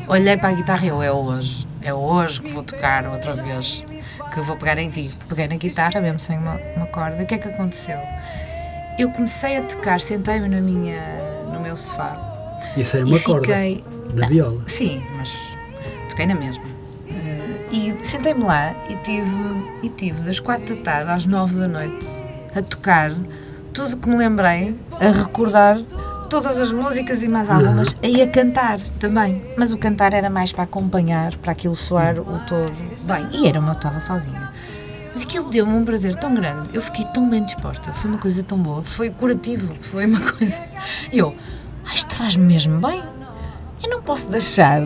olhei 0.08 0.36
para 0.38 0.50
a 0.50 0.54
guitarra 0.54 0.86
e 0.86 0.90
eu, 0.90 1.02
é 1.02 1.12
hoje, 1.12 1.68
é 1.82 1.94
hoje 1.94 2.42
que 2.42 2.52
vou 2.52 2.64
tocar 2.64 3.06
outra 3.08 3.34
vez, 3.34 3.86
que 4.34 4.42
vou 4.42 4.56
pegar 4.58 4.78
em 4.78 4.90
ti. 4.90 5.12
Peguei 5.30 5.48
na 5.48 5.56
guitarra, 5.56 6.02
mesmo 6.02 6.20
sem 6.20 6.38
uma, 6.38 6.60
uma 6.76 6.88
corda. 6.88 7.22
O 7.22 7.26
que 7.26 7.36
é 7.36 7.38
que 7.38 7.48
aconteceu? 7.48 7.98
Eu 8.98 9.10
comecei 9.12 9.58
a 9.58 9.62
tocar, 9.62 10.02
sentei-me 10.02 10.48
na 10.48 10.62
minha, 10.62 11.02
no 11.52 11.60
meu 11.60 11.78
sofá. 11.78 12.18
E 12.76 12.84
sem 12.84 13.04
uma 13.04 13.16
e 13.16 13.20
fiquei, 13.20 13.84
corda? 13.84 14.01
Na 14.14 14.28
viola? 14.28 14.64
Sim, 14.68 15.02
mas 15.18 15.36
toquei 16.10 16.26
na 16.26 16.36
mesma. 16.36 16.64
Uh, 16.64 17.74
e 17.74 17.98
sentei-me 18.04 18.44
lá 18.44 18.74
e 18.90 18.96
tive, 18.98 19.32
e 19.84 19.90
tive 19.90 20.22
das 20.22 20.40
quatro 20.40 20.76
da 20.76 20.82
tarde 20.82 21.12
às 21.12 21.26
nove 21.26 21.60
da 21.60 21.68
noite 21.68 22.06
a 22.56 22.62
tocar 22.62 23.12
tudo 23.74 23.98
que 23.98 24.10
me 24.10 24.18
lembrei, 24.18 24.76
a 25.00 25.12
recordar 25.12 25.80
todas 26.30 26.58
as 26.58 26.72
músicas 26.72 27.24
e 27.24 27.28
mais 27.28 27.50
algumas, 27.50 27.90
uhum. 27.90 28.00
e 28.04 28.22
a 28.22 28.28
cantar 28.28 28.80
também. 29.00 29.42
Mas 29.58 29.72
o 29.72 29.78
cantar 29.78 30.14
era 30.14 30.30
mais 30.30 30.52
para 30.52 30.64
acompanhar, 30.64 31.36
para 31.38 31.52
aquilo 31.52 31.76
soar 31.76 32.20
o 32.20 32.40
todo 32.48 32.72
bem. 33.06 33.28
E 33.32 33.48
era 33.48 33.60
uma 33.60 33.72
eu 33.72 33.78
estava 33.78 34.00
sozinha. 34.00 34.52
Mas 35.12 35.24
aquilo 35.24 35.50
deu-me 35.50 35.74
um 35.74 35.84
prazer 35.84 36.16
tão 36.16 36.34
grande, 36.34 36.70
eu 36.74 36.82
fiquei 36.82 37.06
tão 37.14 37.30
bem 37.30 37.44
disposta, 37.44 37.92
foi 37.92 38.10
uma 38.10 38.20
coisa 38.20 38.44
tão 38.44 38.58
boa, 38.58 38.82
foi 38.82 39.10
curativo, 39.10 39.76
foi 39.82 40.06
uma 40.06 40.20
coisa. 40.32 40.62
Eu, 41.12 41.36
ah, 41.86 41.94
isto 41.94 42.16
faz-me 42.16 42.46
mesmo 42.46 42.80
bem, 42.80 43.04
eu 43.84 43.90
não 43.90 44.02
posso 44.02 44.30
deixar, 44.30 44.82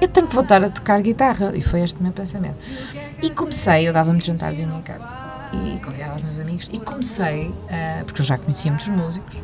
eu 0.00 0.08
tenho 0.08 0.26
que 0.26 0.34
voltar 0.34 0.62
a 0.62 0.70
tocar 0.70 1.00
guitarra. 1.00 1.52
E 1.54 1.62
foi 1.62 1.82
este 1.82 1.98
o 1.98 2.02
meu 2.02 2.12
pensamento. 2.12 2.56
E 3.22 3.30
comecei, 3.30 3.88
eu 3.88 3.92
dava-me 3.92 4.20
jantares 4.20 4.58
em 4.58 4.66
minha 4.66 4.82
casa 4.82 5.26
e 5.52 5.78
convidava 5.80 6.16
os 6.16 6.22
meus 6.22 6.38
amigos 6.38 6.68
e 6.72 6.78
comecei, 6.78 7.48
uh, 7.48 8.04
porque 8.04 8.20
eu 8.20 8.24
já 8.24 8.36
conhecia 8.36 8.70
muitos 8.70 8.88
músicos 8.88 9.36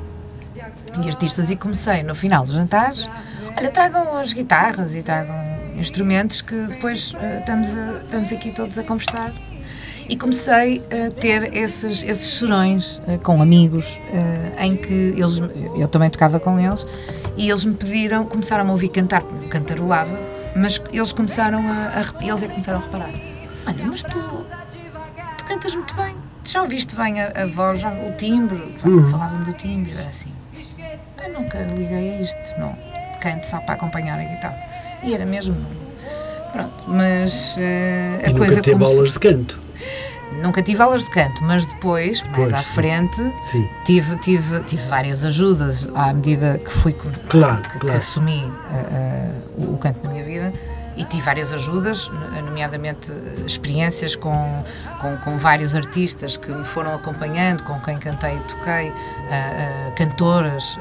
e 1.03 1.09
artistas, 1.09 1.51
e 1.51 1.57
comecei 1.57 2.03
no 2.03 2.15
final 2.15 2.45
dos 2.45 2.55
jantares: 2.55 3.09
olha, 3.57 3.71
tragam 3.71 4.17
as 4.17 4.33
guitarras 4.33 4.95
e 4.95 5.03
tragam 5.03 5.35
instrumentos 5.77 6.43
que 6.43 6.55
depois 6.67 7.13
uh, 7.13 7.39
estamos, 7.41 7.75
a, 7.75 8.01
estamos 8.05 8.33
aqui 8.33 8.51
todos 8.51 8.77
a 8.79 8.83
conversar. 8.83 9.33
E 10.09 10.17
comecei 10.17 10.83
a 10.91 11.11
ter 11.13 11.57
esses, 11.57 12.03
esses 12.03 12.39
chorões 12.39 12.99
uh, 12.99 13.19
com 13.23 13.41
amigos, 13.41 13.87
em 14.59 14.77
que 14.77 15.15
eles, 15.17 15.41
eu 15.79 15.89
também 15.89 16.11
tocava 16.11 16.39
com 16.39 16.59
eles, 16.59 16.85
e 17.37 17.49
eles 17.49 17.65
me 17.65 17.75
pediram, 17.75 18.25
começaram 18.25 18.69
a 18.69 18.73
ouvir 18.73 18.89
cantar, 18.89 19.23
porque 19.23 19.49
cantarolava, 19.49 20.19
mas 20.55 20.81
eles 20.93 21.13
começaram 21.13 21.61
a, 21.61 22.01
a, 22.01 22.25
eles 22.25 22.43
é 22.43 22.47
que 22.47 22.53
começaram 22.53 22.79
a 22.79 22.83
reparar. 22.83 23.11
Olha, 23.67 23.85
mas 23.85 24.03
tu, 24.03 24.47
tu 25.39 25.45
cantas 25.45 25.75
muito 25.75 25.95
bem. 25.95 26.15
Já 26.45 26.63
ouviste 26.63 26.97
bem 26.97 27.21
a, 27.21 27.33
a 27.43 27.47
voz, 27.47 27.81
já, 27.81 27.91
o 27.91 28.17
timbre? 28.17 28.77
Uhum. 28.85 29.11
Falavam 29.11 29.45
do 29.45 29.53
timbre, 29.53 29.95
era 29.97 30.09
assim. 30.09 30.33
Eu 31.25 31.41
nunca 31.41 31.59
liguei 31.63 32.17
a 32.17 32.23
isto, 32.23 32.61
não. 32.61 32.77
Canto 33.21 33.47
só 33.47 33.59
para 33.59 33.75
acompanhar 33.75 34.19
a 34.19 34.25
guitarra. 34.25 34.59
E 35.03 35.15
era 35.15 35.25
mesmo. 35.25 35.57
Pronto, 36.53 36.85
mas 36.87 37.57
uh, 37.57 38.27
a 38.27 38.31
e 38.31 38.35
coisa. 38.35 38.57
Nunca 38.57 38.63
teve 38.63 38.85
aulas 38.85 39.13
de 39.13 39.19
canto? 39.19 39.59
Nunca 40.41 40.63
tive 40.63 40.83
aulas 40.83 41.05
de 41.05 41.11
canto, 41.11 41.43
mas 41.45 41.67
depois, 41.67 42.23
mais 42.23 42.35
pois, 42.35 42.53
à 42.53 42.63
frente, 42.63 43.17
sim. 43.51 43.69
Tive, 43.85 44.17
tive, 44.17 44.61
tive 44.65 44.83
várias 44.89 45.25
ajudas 45.25 45.89
à 45.95 46.13
medida 46.13 46.59
que 46.59 46.71
fui 46.71 46.93
claro, 46.93 47.63
que, 47.63 47.79
claro. 47.79 47.87
que 47.87 47.91
assumi 47.91 48.45
uh, 48.45 49.63
uh, 49.63 49.75
o 49.75 49.79
canto 49.79 50.01
na 50.03 50.11
minha 50.11 50.25
vida 50.25 50.53
e 50.97 51.05
tive 51.05 51.23
várias 51.23 51.53
ajudas, 51.53 52.11
nomeadamente 52.45 53.11
experiências 53.47 54.15
com, 54.15 54.65
com, 55.01 55.17
com, 55.19 55.39
vários 55.39 55.75
artistas 55.75 56.37
que 56.37 56.51
me 56.51 56.65
foram 56.65 56.95
acompanhando, 56.95 57.63
com 57.65 57.81
quem 57.81 57.99
cantei 57.99 58.37
e 58.37 58.41
toquei, 58.41 58.91
uh, 58.91 58.93
uh, 58.93 59.95
cantoras, 59.97 60.77
uh, 60.77 60.81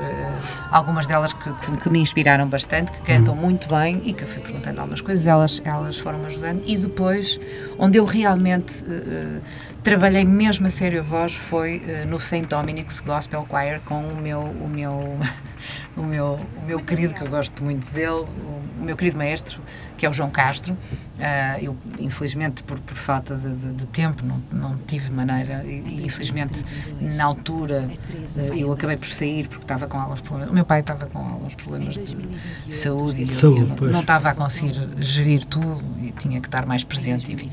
algumas 0.71 1.05
delas 1.05 1.33
que, 1.33 1.53
que, 1.53 1.77
que, 1.77 1.89
me 1.89 1.99
inspiraram 1.99 2.47
bastante, 2.47 2.91
que 2.91 3.01
cantam 3.01 3.33
uhum. 3.33 3.39
muito 3.41 3.67
bem 3.69 4.01
e 4.03 4.13
que 4.13 4.23
eu 4.23 4.27
fui 4.27 4.41
perguntando 4.41 4.79
algumas 4.79 5.01
coisas, 5.01 5.25
elas, 5.27 5.61
elas 5.63 5.97
foram-me 5.97 6.25
ajudando. 6.25 6.61
E 6.65 6.77
depois, 6.77 7.39
onde 7.79 7.97
eu 7.97 8.05
realmente 8.05 8.83
trabalhei 9.83 10.25
mesmo 10.25 10.67
a 10.67 10.69
sério 10.69 10.99
a 10.99 11.03
voz 11.03 11.35
foi 11.35 11.81
no 12.07 12.19
St. 12.19 12.45
Dominic's 12.45 12.99
Gospel 12.99 13.45
Choir 13.49 13.79
com 13.85 13.99
o 13.99 14.15
meu, 14.15 14.39
o 14.39 14.67
meu, 14.67 15.17
o 15.95 16.03
meu, 16.03 16.39
o 16.61 16.65
meu 16.65 16.79
querido, 16.79 17.13
que 17.13 17.21
eu 17.21 17.29
gosto 17.29 17.63
muito 17.63 17.89
dele, 17.91 18.25
o 18.79 18.83
meu 18.83 18.95
querido 18.95 19.17
maestro, 19.17 19.61
que 20.01 20.05
é 20.07 20.09
o 20.09 20.13
João 20.13 20.31
Castro. 20.31 20.73
Uh, 20.73 20.77
eu, 21.61 21.77
infelizmente, 21.99 22.63
por, 22.63 22.79
por 22.79 22.97
falta 22.97 23.35
de, 23.35 23.55
de, 23.55 23.73
de, 23.73 23.85
tempo, 23.85 24.25
não, 24.25 24.41
não 24.51 24.77
tive 24.79 25.11
maneira, 25.11 25.63
e, 25.63 26.03
infelizmente, 26.03 26.65
na 26.99 27.25
altura, 27.25 27.87
uh, 28.35 28.39
eu 28.55 28.71
acabei 28.71 28.97
por 28.97 29.05
sair 29.05 29.47
porque 29.47 29.63
estava 29.63 29.85
com 29.85 29.99
alguns 29.99 30.19
problemas. 30.19 30.49
O 30.49 30.55
meu 30.55 30.65
pai 30.65 30.79
estava 30.79 31.05
com 31.05 31.19
alguns 31.19 31.53
problemas 31.53 31.93
de 31.93 32.73
saúde 32.73 33.23
e 33.23 33.43
eu, 33.43 33.57
eu 33.79 33.91
não, 33.91 34.01
estava 34.01 34.29
a 34.29 34.33
conseguir 34.33 34.89
gerir 34.97 35.45
tudo 35.45 35.83
e 36.01 36.11
tinha 36.11 36.41
que 36.41 36.47
estar 36.47 36.65
mais 36.65 36.83
presente, 36.83 37.31
enfim. 37.31 37.51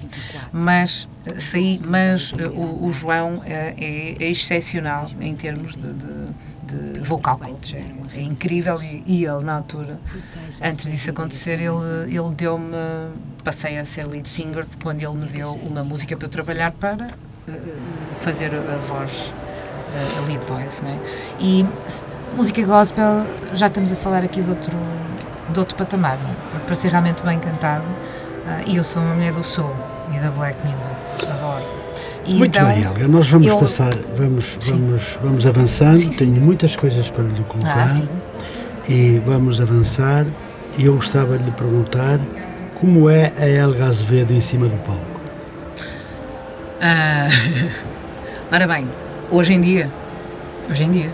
Mas 0.51 1.07
uh, 1.27 1.39
saí, 1.39 1.79
mas 1.85 2.33
o, 2.33 2.87
o, 2.87 2.93
João 2.93 3.43
é, 3.45 3.75
é, 3.77 4.31
excepcional 4.31 5.11
em 5.21 5.37
termos 5.37 5.77
de, 5.77 5.93
de, 5.93 6.29
de 6.75 7.01
vocal 7.01 7.39
coach. 7.39 7.77
É, 7.77 8.19
é 8.19 8.23
incrível 8.23 8.81
e, 8.83 9.03
e, 9.07 9.25
ele, 9.25 9.45
na 9.45 9.57
altura, 9.57 9.99
antes 10.63 10.91
disso 10.91 11.11
acontecer, 11.11 11.61
ele, 11.61 11.67
ele 12.07 12.35
deu-me. 12.37 12.75
Passei 13.43 13.79
a 13.79 13.85
ser 13.85 14.07
lead 14.07 14.29
singer 14.29 14.67
quando 14.83 15.03
ele 15.03 15.15
me 15.15 15.27
deu 15.27 15.53
uma 15.55 15.83
música 15.83 16.17
para 16.17 16.27
eu 16.27 16.31
trabalhar 16.31 16.73
para 16.73 17.07
uh, 17.07 17.53
fazer 18.21 18.55
a 18.55 18.79
voz, 18.79 19.33
a 20.19 20.27
lead 20.27 20.45
voice. 20.45 20.85
Né? 20.85 20.99
E 21.41 21.65
música 22.37 22.63
gospel, 22.65 23.27
já 23.55 23.69
estamos 23.69 23.93
a 23.93 23.97
falar 23.97 24.23
aqui 24.23 24.43
de 24.43 24.51
outro, 24.51 24.77
de 25.51 25.59
outro 25.59 25.77
patamar, 25.77 26.19
é? 26.55 26.59
para 26.59 26.75
ser 26.75 26.89
realmente 26.89 27.23
bem 27.23 27.39
cantado. 27.39 27.85
E 28.67 28.77
eu 28.77 28.85
sou 28.85 29.03
uma 29.03 29.15
mulher 29.15 29.33
do 29.33 29.45
soul 29.45 29.75
e 30.15 30.19
da 30.19 30.31
black 30.31 30.59
music, 30.67 30.91
adoro. 31.27 31.78
E 32.29 32.35
Muito 32.35 32.55
então, 32.55 32.69
bem, 32.69 32.83
Helga, 32.83 33.09
nós 33.09 33.27
vamos 33.29 33.47
eu, 33.47 33.59
passar, 33.59 33.95
vamos, 34.15 34.59
vamos, 34.61 35.19
vamos 35.23 35.47
avançando, 35.47 35.97
sim, 35.97 36.13
sim. 36.13 36.27
tenho 36.27 36.41
muitas 36.41 36.77
coisas 36.77 37.09
para 37.09 37.25
lhe 37.25 37.43
colocar 37.45 37.89
ah, 37.91 38.03
e 38.87 39.19
vamos 39.25 39.63
avançar 39.63 40.27
e 40.77 40.85
eu 40.85 40.95
gostava 40.95 41.39
de 41.39 41.45
lhe 41.45 41.51
perguntar 41.53 42.21
como 42.75 43.09
é 43.09 43.33
a 43.39 43.49
Helga 43.49 43.87
Azevedo 43.87 44.35
em 44.35 44.43
cima 44.43 44.69
do 44.69 44.77
palco? 44.77 45.21
Ah, 46.83 47.29
ora 48.53 48.67
bem, 48.67 48.87
hoje 49.31 49.55
em 49.55 49.61
dia, 49.63 49.91
hoje 50.71 50.85
em 50.85 50.91
dia, 50.91 51.11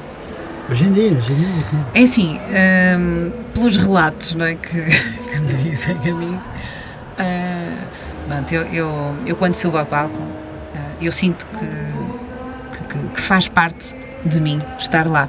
Hoje 0.68 0.84
em 0.84 0.92
dia, 0.92 1.12
hoje 1.12 1.32
em 1.32 1.36
dia. 1.36 1.86
É 1.94 2.02
assim, 2.02 2.40
um, 2.98 3.30
pelos 3.52 3.76
relatos 3.76 4.34
não 4.34 4.46
é, 4.46 4.54
que, 4.54 4.80
que 4.80 5.38
me 5.38 5.62
dizem 5.62 5.94
a 5.94 6.14
mim, 6.14 6.34
uh, 6.34 8.04
Pronto, 8.26 8.52
eu, 8.52 8.62
eu, 8.62 9.16
eu 9.26 9.36
quando 9.36 9.54
subo 9.54 9.76
ao 9.76 9.84
palco, 9.86 10.18
eu 11.06 11.12
sinto 11.12 11.46
que, 11.46 12.88
que, 12.88 13.08
que, 13.08 13.20
faz 13.20 13.48
parte 13.48 13.94
de 14.24 14.40
mim 14.40 14.60
estar 14.78 15.06
lá. 15.06 15.28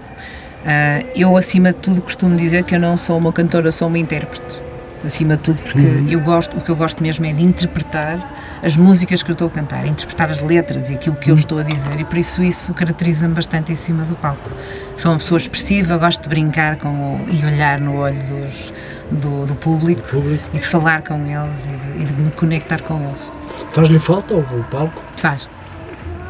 Uh, 0.66 1.08
eu, 1.16 1.38
acima 1.38 1.72
de 1.72 1.80
tudo, 1.80 2.02
costumo 2.02 2.36
dizer 2.36 2.64
que 2.64 2.76
eu 2.76 2.80
não 2.80 2.98
sou 2.98 3.18
uma 3.18 3.32
cantora, 3.32 3.72
sou 3.72 3.88
uma 3.88 4.00
intérprete. 4.00 4.64
Acima 5.06 5.38
de 5.38 5.44
tudo, 5.44 5.62
porque 5.62 5.80
uhum. 5.80 6.08
eu 6.10 6.20
gosto, 6.20 6.58
o 6.58 6.62
que 6.62 6.70
eu 6.70 6.76
gosto 6.76 7.04
mesmo 7.04 7.26
é 7.28 7.32
de 7.32 7.44
interpretar 7.44 8.60
as 8.64 8.76
músicas 8.76 9.22
que 9.22 9.30
eu 9.30 9.34
estou 9.34 9.48
a 9.48 9.52
cantar, 9.52 9.86
interpretar 9.86 10.32
as 10.32 10.42
letras 10.42 10.90
e 10.90 10.96
aquilo 10.96 11.16
que 11.16 11.30
eu 11.30 11.36
uhum. 11.36 11.40
estou 11.40 11.60
a 11.60 11.64
dizer, 11.64 12.00
e 12.00 12.04
por 12.04 12.18
isso 12.18 12.42
isso 12.42 12.74
caracteriza-me 12.74 13.36
bastante 13.36 13.72
em 13.72 13.76
cima 13.76 14.04
do 14.04 14.16
palco. 14.16 14.50
Sou 14.98 15.12
uma 15.12 15.20
pessoa 15.20 15.38
expressiva, 15.38 15.98
gosto 15.98 16.24
de 16.24 16.30
brincar 16.30 16.78
com 16.78 16.88
o, 16.88 17.28
e 17.30 17.46
olhar 17.46 17.80
no 17.80 17.98
olho 17.98 18.18
dos, 18.24 18.74
do, 19.12 19.46
do 19.46 19.54
público, 19.54 20.02
público, 20.08 20.44
e 20.52 20.58
de 20.58 20.66
falar 20.66 21.04
com 21.04 21.16
eles 21.24 21.66
e 21.66 21.98
de, 21.98 22.02
e 22.02 22.06
de 22.06 22.14
me 22.14 22.32
conectar 22.32 22.82
com 22.82 23.00
eles. 23.00 23.32
Faz-lhe 23.70 24.00
falta 24.00 24.34
o 24.34 24.66
palco? 24.72 25.00
Faz, 25.16 25.48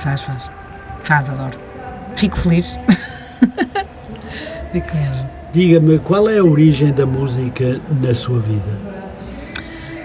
faz, 0.06 0.22
faz. 0.22 0.50
Faz, 1.04 1.30
adoro. 1.30 1.58
Fico 2.16 2.38
feliz. 2.38 2.78
Fico 4.72 4.96
mesmo. 4.96 5.30
Diga-me, 5.52 6.00
qual 6.00 6.30
é 6.30 6.38
a 6.38 6.44
origem 6.44 6.92
da 6.94 7.06
música 7.06 7.80
na 8.02 8.14
sua 8.14 8.40
vida? 8.40 8.86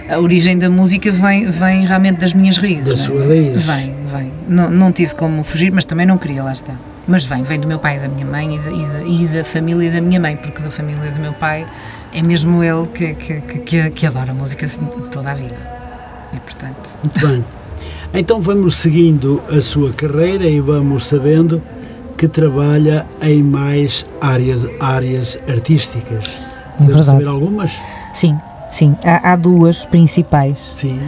A 0.09 0.19
origem 0.19 0.59
da 0.59 0.71
música 0.71 1.13
vem, 1.13 1.51
vem 1.51 1.85
realmente 1.85 2.19
das 2.19 2.33
minhas 2.33 2.57
raízes. 2.57 2.89
Da 2.89 2.97
sua 2.97 3.27
raiz? 3.27 3.63
Vem, 3.63 3.95
vem. 4.07 4.33
Não, 4.49 4.71
não 4.71 4.91
tive 4.91 5.15
como 5.15 5.45
fugir, 5.45 5.71
mas 5.71 5.85
também 5.85 6.07
não 6.07 6.17
queria, 6.17 6.43
lá 6.43 6.53
está. 6.53 6.73
Mas 7.07 7.25
vem, 7.25 7.43
vem 7.43 7.61
do 7.61 7.69
meu 7.69 7.79
pai 7.79 7.97
e 7.97 8.01
da 8.01 8.09
minha 8.09 8.27
mãe 8.27 8.57
e 8.57 8.59
da, 8.59 8.71
e 8.71 8.87
da, 8.87 9.03
e 9.03 9.29
da 9.29 9.45
família 9.45 9.91
da 9.91 10.01
minha 10.01 10.19
mãe, 10.19 10.37
porque 10.37 10.63
da 10.63 10.71
família 10.71 11.11
do 11.11 11.21
meu 11.21 11.33
pai 11.33 11.67
é 12.13 12.23
mesmo 12.23 12.63
ele 12.63 12.87
que, 12.87 13.15
que, 13.15 13.41
que, 13.41 13.91
que 13.91 14.07
adora 14.07 14.31
a 14.31 14.35
música 14.35 14.67
toda 15.11 15.31
a 15.31 15.35
vida. 15.35 15.57
E 16.33 16.41
portanto. 16.41 16.89
Muito 17.03 17.27
bem. 17.27 17.45
Então 18.13 18.41
vamos 18.41 18.77
seguindo 18.77 19.41
a 19.51 19.61
sua 19.61 19.93
carreira 19.93 20.47
e 20.47 20.61
vamos 20.61 21.07
sabendo 21.07 21.63
que 22.17 22.27
trabalha 22.29 23.07
em 23.23 23.43
mais 23.43 24.05
áreas, 24.21 24.67
áreas 24.81 25.39
artísticas. 25.49 26.25
É 26.81 26.85
Deve 26.85 27.05
saber 27.05 27.27
algumas? 27.27 27.73
Sim, 28.13 28.39
sim. 28.69 28.97
Há, 29.05 29.33
há 29.33 29.37
duas 29.37 29.85
principais. 29.85 30.59
Sim. 30.77 30.99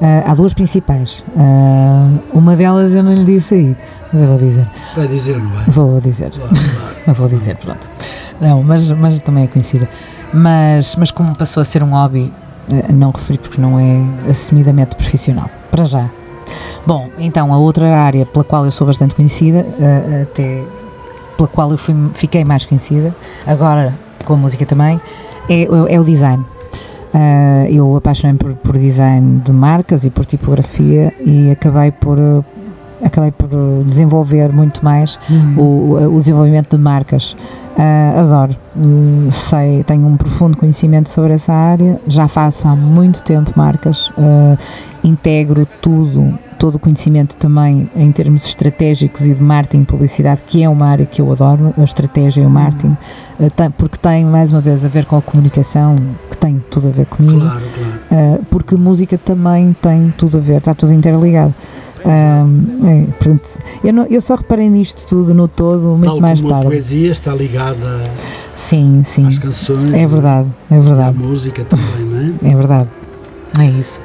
Uh, 0.00 0.22
há 0.26 0.34
duas 0.34 0.54
principais. 0.54 1.24
Uh, 1.36 2.20
uma 2.32 2.56
delas 2.56 2.94
eu 2.94 3.02
não 3.02 3.14
lhe 3.14 3.24
disse 3.24 3.54
aí, 3.54 3.76
mas 4.12 4.22
eu 4.22 4.28
vou 4.28 4.38
dizer. 4.38 4.66
Vai 4.96 5.08
dizer, 5.08 5.38
não 5.38 5.60
é? 5.60 5.64
Vou 5.68 6.00
dizer. 6.00 6.30
vou 7.06 7.28
dizer, 7.28 7.56
pronto. 7.56 7.90
Não, 8.40 8.62
mas, 8.62 8.90
mas 8.90 9.18
também 9.20 9.44
é 9.44 9.46
conhecida 9.46 9.88
mas, 10.32 10.96
mas 10.96 11.10
como 11.10 11.36
passou 11.36 11.60
a 11.60 11.64
ser 11.64 11.82
um 11.82 11.90
hobby, 11.90 12.32
eh, 12.70 12.92
não 12.92 13.10
referi 13.10 13.38
porque 13.38 13.60
não 13.60 13.78
é 13.78 14.30
assumidamente 14.30 14.96
profissional, 14.96 15.48
para 15.70 15.84
já. 15.84 16.10
Bom, 16.86 17.08
então 17.18 17.52
a 17.52 17.58
outra 17.58 17.96
área 17.96 18.26
pela 18.26 18.44
qual 18.44 18.64
eu 18.64 18.70
sou 18.70 18.86
bastante 18.86 19.14
conhecida, 19.14 19.66
eh, 19.78 20.22
até 20.22 20.64
pela 21.36 21.48
qual 21.48 21.70
eu 21.70 21.78
fui, 21.78 21.94
fiquei 22.14 22.44
mais 22.44 22.64
conhecida, 22.64 23.14
agora 23.46 23.96
com 24.24 24.34
a 24.34 24.36
música 24.36 24.66
também, 24.66 25.00
é, 25.48 25.62
é 25.94 26.00
o 26.00 26.04
design. 26.04 26.44
Uh, 27.14 27.66
eu 27.68 27.94
apaixonei 27.94 28.36
por, 28.36 28.54
por 28.54 28.78
design 28.78 29.40
de 29.40 29.52
marcas 29.52 30.04
e 30.04 30.10
por 30.10 30.24
tipografia 30.24 31.12
e 31.20 31.50
acabei 31.50 31.92
por, 31.92 32.18
acabei 33.04 33.30
por 33.30 33.50
desenvolver 33.84 34.50
muito 34.50 34.82
mais 34.82 35.18
uhum. 35.28 35.58
o, 35.58 36.16
o 36.16 36.18
desenvolvimento 36.18 36.74
de 36.76 36.82
marcas. 36.82 37.36
Uh, 37.76 38.18
adoro, 38.18 38.56
uh, 38.76 39.32
sei, 39.32 39.82
tenho 39.84 40.06
um 40.06 40.16
profundo 40.16 40.56
conhecimento 40.56 41.08
sobre 41.08 41.32
essa 41.32 41.52
área, 41.52 42.00
já 42.06 42.28
faço 42.28 42.68
há 42.68 42.76
muito 42.76 43.22
tempo 43.22 43.50
marcas, 43.56 44.08
uh, 44.10 44.58
integro 45.02 45.66
tudo, 45.80 46.38
todo 46.62 46.76
o 46.76 46.78
conhecimento 46.78 47.36
também 47.38 47.90
em 47.96 48.12
termos 48.12 48.46
estratégicos 48.46 49.26
e 49.26 49.34
de 49.34 49.42
marketing 49.42 49.82
e 49.82 49.84
publicidade, 49.84 50.42
que 50.46 50.62
é 50.62 50.68
uma 50.68 50.86
área 50.86 51.04
que 51.04 51.20
eu 51.20 51.32
adoro, 51.32 51.74
a 51.76 51.82
estratégia 51.82 52.42
e 52.42 52.46
o 52.46 52.50
marketing, 52.50 52.96
tem, 53.56 53.68
porque 53.72 53.98
tem 53.98 54.24
mais 54.24 54.52
uma 54.52 54.60
vez 54.60 54.84
a 54.84 54.88
ver 54.88 55.04
com 55.04 55.16
a 55.16 55.22
comunicação, 55.22 55.96
que 56.30 56.38
tem 56.38 56.62
tudo 56.70 56.86
a 56.86 56.90
ver 56.92 57.06
comigo, 57.06 57.40
claro, 57.40 57.62
claro. 58.08 58.46
porque 58.48 58.76
música 58.76 59.18
também 59.18 59.72
tem 59.82 60.14
tudo 60.16 60.38
a 60.38 60.40
ver, 60.40 60.58
está 60.58 60.72
tudo 60.72 60.92
interligado. 60.92 61.52
Um, 62.04 62.86
é, 62.86 63.06
portanto, 63.06 63.58
eu, 63.82 63.92
não, 63.92 64.04
eu 64.06 64.20
só 64.20 64.36
reparei 64.36 64.68
nisto 64.68 65.04
tudo 65.04 65.34
no 65.34 65.48
todo 65.48 65.96
muito 65.96 66.06
Tal 66.06 66.20
mais 66.20 66.42
tarde. 66.42 66.66
A 66.66 66.70
poesia 66.70 67.10
está 67.10 67.34
ligada 67.34 68.04
sim, 68.54 69.02
sim. 69.04 69.26
às 69.26 69.36
canções. 69.36 69.92
É 69.92 70.06
verdade, 70.06 70.48
é 70.70 70.78
verdade. 70.78 71.16
A 71.16 71.26
música 71.26 71.64
também, 71.64 72.06
não 72.06 72.48
é? 72.48 72.52
É 72.52 72.54
verdade. 72.54 72.88
É 73.58 73.64
isso. 73.66 74.00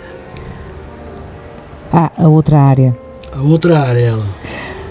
Ah, 1.91 2.11
a 2.17 2.27
outra 2.27 2.59
área. 2.59 2.97
A 3.31 3.41
outra 3.41 3.79
área, 3.79 4.07
ela. 4.07 4.25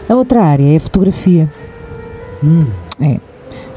A 0.08 0.14
outra 0.14 0.42
área 0.42 0.72
é 0.72 0.76
a 0.76 0.80
fotografia. 0.80 1.50
Hum. 2.42 2.66
É. 3.00 3.18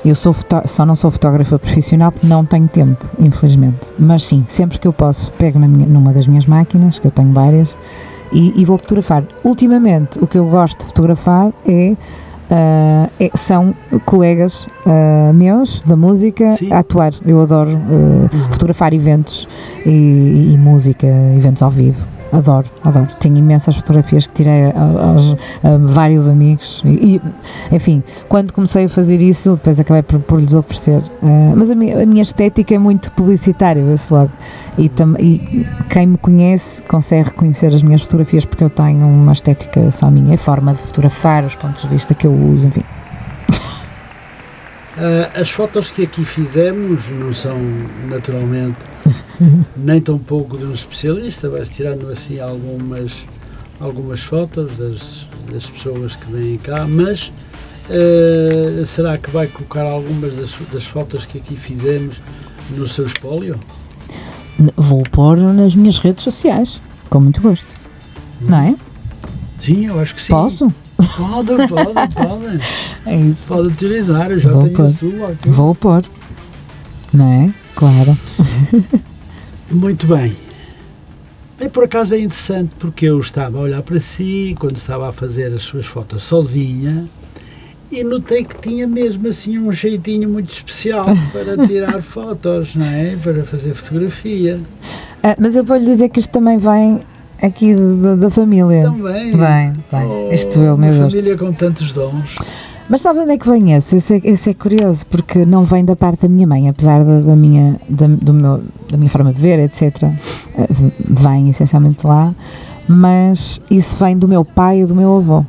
Eu 0.06 0.16
sou 0.16 0.34
só 0.66 0.86
não 0.86 0.96
sou 0.96 1.12
fotógrafa 1.12 1.60
profissional 1.60 2.12
porque 2.12 2.26
não 2.26 2.46
tenho 2.46 2.68
tempo, 2.68 3.06
infelizmente. 3.20 3.80
Mas 3.98 4.24
sim, 4.24 4.46
sempre 4.48 4.80
que 4.80 4.88
eu 4.88 4.94
posso, 4.94 5.32
pego 5.34 5.60
minha, 5.60 5.86
numa 5.86 6.14
das 6.14 6.26
minhas 6.26 6.46
máquinas, 6.46 7.00
que 7.00 7.08
eu 7.08 7.12
tenho 7.12 7.34
várias, 7.34 7.78
e, 8.32 8.54
e, 8.62 8.64
vou 8.64 8.78
fotografar. 8.78 9.24
Ultimamente, 9.44 10.20
o 10.20 10.28
que 10.28 10.38
eu 10.38 10.46
gosto 10.46 10.80
de 10.80 10.86
fotografar 10.86 11.52
é. 11.66 11.96
Uh, 12.52 13.12
é 13.20 13.30
são 13.36 13.76
colegas 14.06 14.68
uh, 14.84 15.32
meus 15.36 15.84
da 15.84 15.96
música 15.96 16.54
Sim. 16.54 16.74
a 16.74 16.80
atuar. 16.80 17.14
Eu 17.24 17.40
adoro 17.42 17.70
uh, 17.70 17.74
uhum. 17.74 18.30
fotografar 18.50 18.92
eventos 18.92 19.48
e, 19.86 20.54
e 20.54 20.58
música, 20.58 21.06
eventos 21.36 21.62
ao 21.62 21.70
vivo. 21.70 22.19
Adoro, 22.32 22.68
adoro. 22.84 23.08
Tenho 23.20 23.38
imensas 23.38 23.76
fotografias 23.76 24.28
que 24.28 24.34
tirei 24.34 24.72
aos, 24.72 25.36
a 25.64 25.78
vários 25.80 26.28
amigos. 26.28 26.82
E, 26.86 27.16
e, 27.16 27.76
enfim, 27.76 28.04
quando 28.28 28.54
comecei 28.54 28.86
a 28.86 28.90
fazer 28.90 29.20
isso, 29.20 29.56
depois 29.56 29.80
acabei 29.80 30.04
por, 30.04 30.20
por 30.20 30.40
lhes 30.40 30.54
oferecer. 30.54 31.02
Uh, 31.24 31.56
mas 31.56 31.72
a 31.72 31.76
minha, 31.76 32.04
a 32.04 32.06
minha, 32.06 32.22
estética 32.22 32.76
é 32.76 32.78
muito 32.78 33.12
publicitária, 33.14 33.84
vê-se 33.84 34.14
logo. 34.14 34.32
E, 34.78 34.88
tam, 34.90 35.16
e 35.20 35.66
quem 35.90 36.08
me 36.08 36.18
conhece 36.18 36.84
consegue 36.84 37.30
reconhecer 37.30 37.74
as 37.74 37.82
minhas 37.82 38.02
fotografias 38.02 38.46
porque 38.46 38.64
eu 38.64 38.70
tenho 38.70 39.08
uma 39.08 39.34
estética 39.34 39.90
só 39.92 40.12
minha. 40.12 40.36
É 40.36 40.38
forma 40.38 40.74
de 40.74 40.80
fotografar, 40.80 41.44
os 41.44 41.56
pontos 41.56 41.82
de 41.82 41.88
vista 41.88 42.14
que 42.14 42.28
eu 42.28 42.34
uso, 42.34 42.68
enfim. 42.68 42.84
Uh, 45.00 45.40
as 45.40 45.50
fotos 45.50 45.92
que 45.92 46.04
aqui 46.04 46.26
fizemos 46.26 47.00
não 47.10 47.32
são 47.32 47.58
naturalmente 48.10 48.78
nem 49.78 50.02
tão 50.02 50.20
pouco 50.20 50.58
de 50.58 50.66
um 50.66 50.74
especialista, 50.74 51.48
vais 51.48 51.70
tirando 51.70 52.12
assim 52.12 52.42
algumas, 52.42 53.14
algumas 53.80 54.20
fotos 54.20 54.76
das, 54.76 55.26
das 55.50 55.70
pessoas 55.70 56.18
que 56.18 56.30
vêm 56.30 56.58
cá, 56.58 56.86
mas 56.86 57.32
uh, 57.90 58.86
será 58.86 59.18
que 59.18 59.30
vai 59.32 59.48
colocar 59.48 59.84
algumas 59.84 60.36
das, 60.36 60.54
das 60.70 60.84
fotos 60.84 61.26
que 61.26 61.38
aqui 61.38 61.56
fizemos 61.56 62.22
no 62.70 62.86
seu 62.86 63.06
espólio? 63.06 63.58
Vou 64.76 65.04
pôr 65.04 65.38
nas 65.38 65.76
minhas 65.76 65.98
redes 65.98 66.26
sociais, 66.26 66.82
com 67.10 67.22
muito 67.22 67.40
gosto. 67.40 67.68
Hum. 68.42 68.48
Não 68.50 68.62
é? 68.62 68.76
Sim, 69.62 69.88
eu 69.88 69.98
acho 69.98 70.14
que 70.14 70.22
sim. 70.22 70.34
Posso? 70.34 70.70
Pode, 71.18 71.68
pode, 71.68 72.14
pode. 72.16 72.60
É 73.06 73.16
isso. 73.16 73.44
Pode 73.48 73.68
utilizar, 73.70 74.32
eu 74.32 74.40
já 74.40 74.52
Vou 74.52 74.64
tenho 74.64 74.76
pôr. 74.76 74.86
a 74.86 74.90
sua 74.90 75.30
aqui. 75.30 75.50
Vou 75.50 75.76
pôr. 75.76 76.04
Não 77.14 77.26
é? 77.26 77.54
Claro. 77.76 78.18
Muito 79.72 80.08
bem. 80.08 80.36
E 81.62 81.70
por 81.70 81.84
acaso 81.86 82.14
é 82.16 82.20
interessante 82.20 82.72
porque 82.80 83.06
eu 83.06 83.20
estava 83.20 83.58
a 83.58 83.62
olhar 83.62 83.82
para 83.82 84.00
si 84.00 84.56
quando 84.60 84.78
estava 84.78 85.10
a 85.10 85.12
fazer 85.12 85.54
as 85.54 85.62
suas 85.64 85.86
fotos 85.86 86.24
sozinha 86.24 87.06
e 87.92 88.04
notei 88.04 88.44
que 88.46 88.58
tinha 88.60 88.88
mesmo 88.88 89.28
assim 89.28 89.58
um 89.58 89.72
jeitinho 89.72 90.30
muito 90.30 90.54
especial 90.54 91.06
para 91.32 91.66
tirar 91.68 92.00
fotos, 92.04 92.76
não 92.76 92.86
é? 92.86 93.18
Para 93.22 93.44
fazer 93.44 93.74
fotografia. 93.74 94.60
Ah, 95.24 95.36
mas 95.40 95.56
eu 95.56 95.64
vou-lhe 95.64 95.86
dizer 95.86 96.10
que 96.10 96.20
isto 96.20 96.30
também 96.30 96.58
vem 96.58 97.02
aqui 97.42 97.74
de- 97.76 97.96
de- 97.96 98.16
da 98.16 98.30
família. 98.30 98.84
Também. 98.84 99.32
Vem, 99.36 99.74
vem. 99.92 100.08
Oh, 100.30 100.34
Isto 100.34 100.60
eu, 100.60 100.78
meu 100.78 100.92
Deus. 100.94 101.12
família 101.12 101.38
com 101.38 101.52
tantos 101.54 101.94
dons. 101.94 102.38
Mas 102.90 103.02
sabe 103.02 103.20
onde 103.20 103.32
é 103.34 103.38
que 103.38 103.48
vem 103.48 103.74
esse? 103.74 103.98
Esse 103.98 104.16
é, 104.16 104.22
esse 104.24 104.50
é 104.50 104.54
curioso, 104.54 105.06
porque 105.06 105.46
não 105.46 105.64
vem 105.64 105.86
da 105.86 105.96
parte 105.96 106.24
da 106.24 106.28
minha 106.28 106.48
mãe, 106.48 106.68
apesar 106.68 107.04
da, 107.04 107.20
da 107.20 107.36
minha, 107.36 107.76
da, 107.88 108.08
do 108.08 108.34
meu, 108.34 108.64
da 108.90 108.98
minha 108.98 109.10
forma 109.12 109.32
de 109.32 109.40
ver, 109.40 109.60
etc. 109.60 109.84
eh, 110.04 110.68
Vem 111.08 111.50
essencialmente 111.50 112.06
lá, 112.08 112.34
mas 112.88 113.62
isso 113.70 113.96
vem 114.04 114.18
do 114.18 114.28
meu 114.28 114.44
pai 114.44 114.82
e 114.82 114.86
do 114.88 114.96
meu 114.96 115.18
avô, 115.18 115.46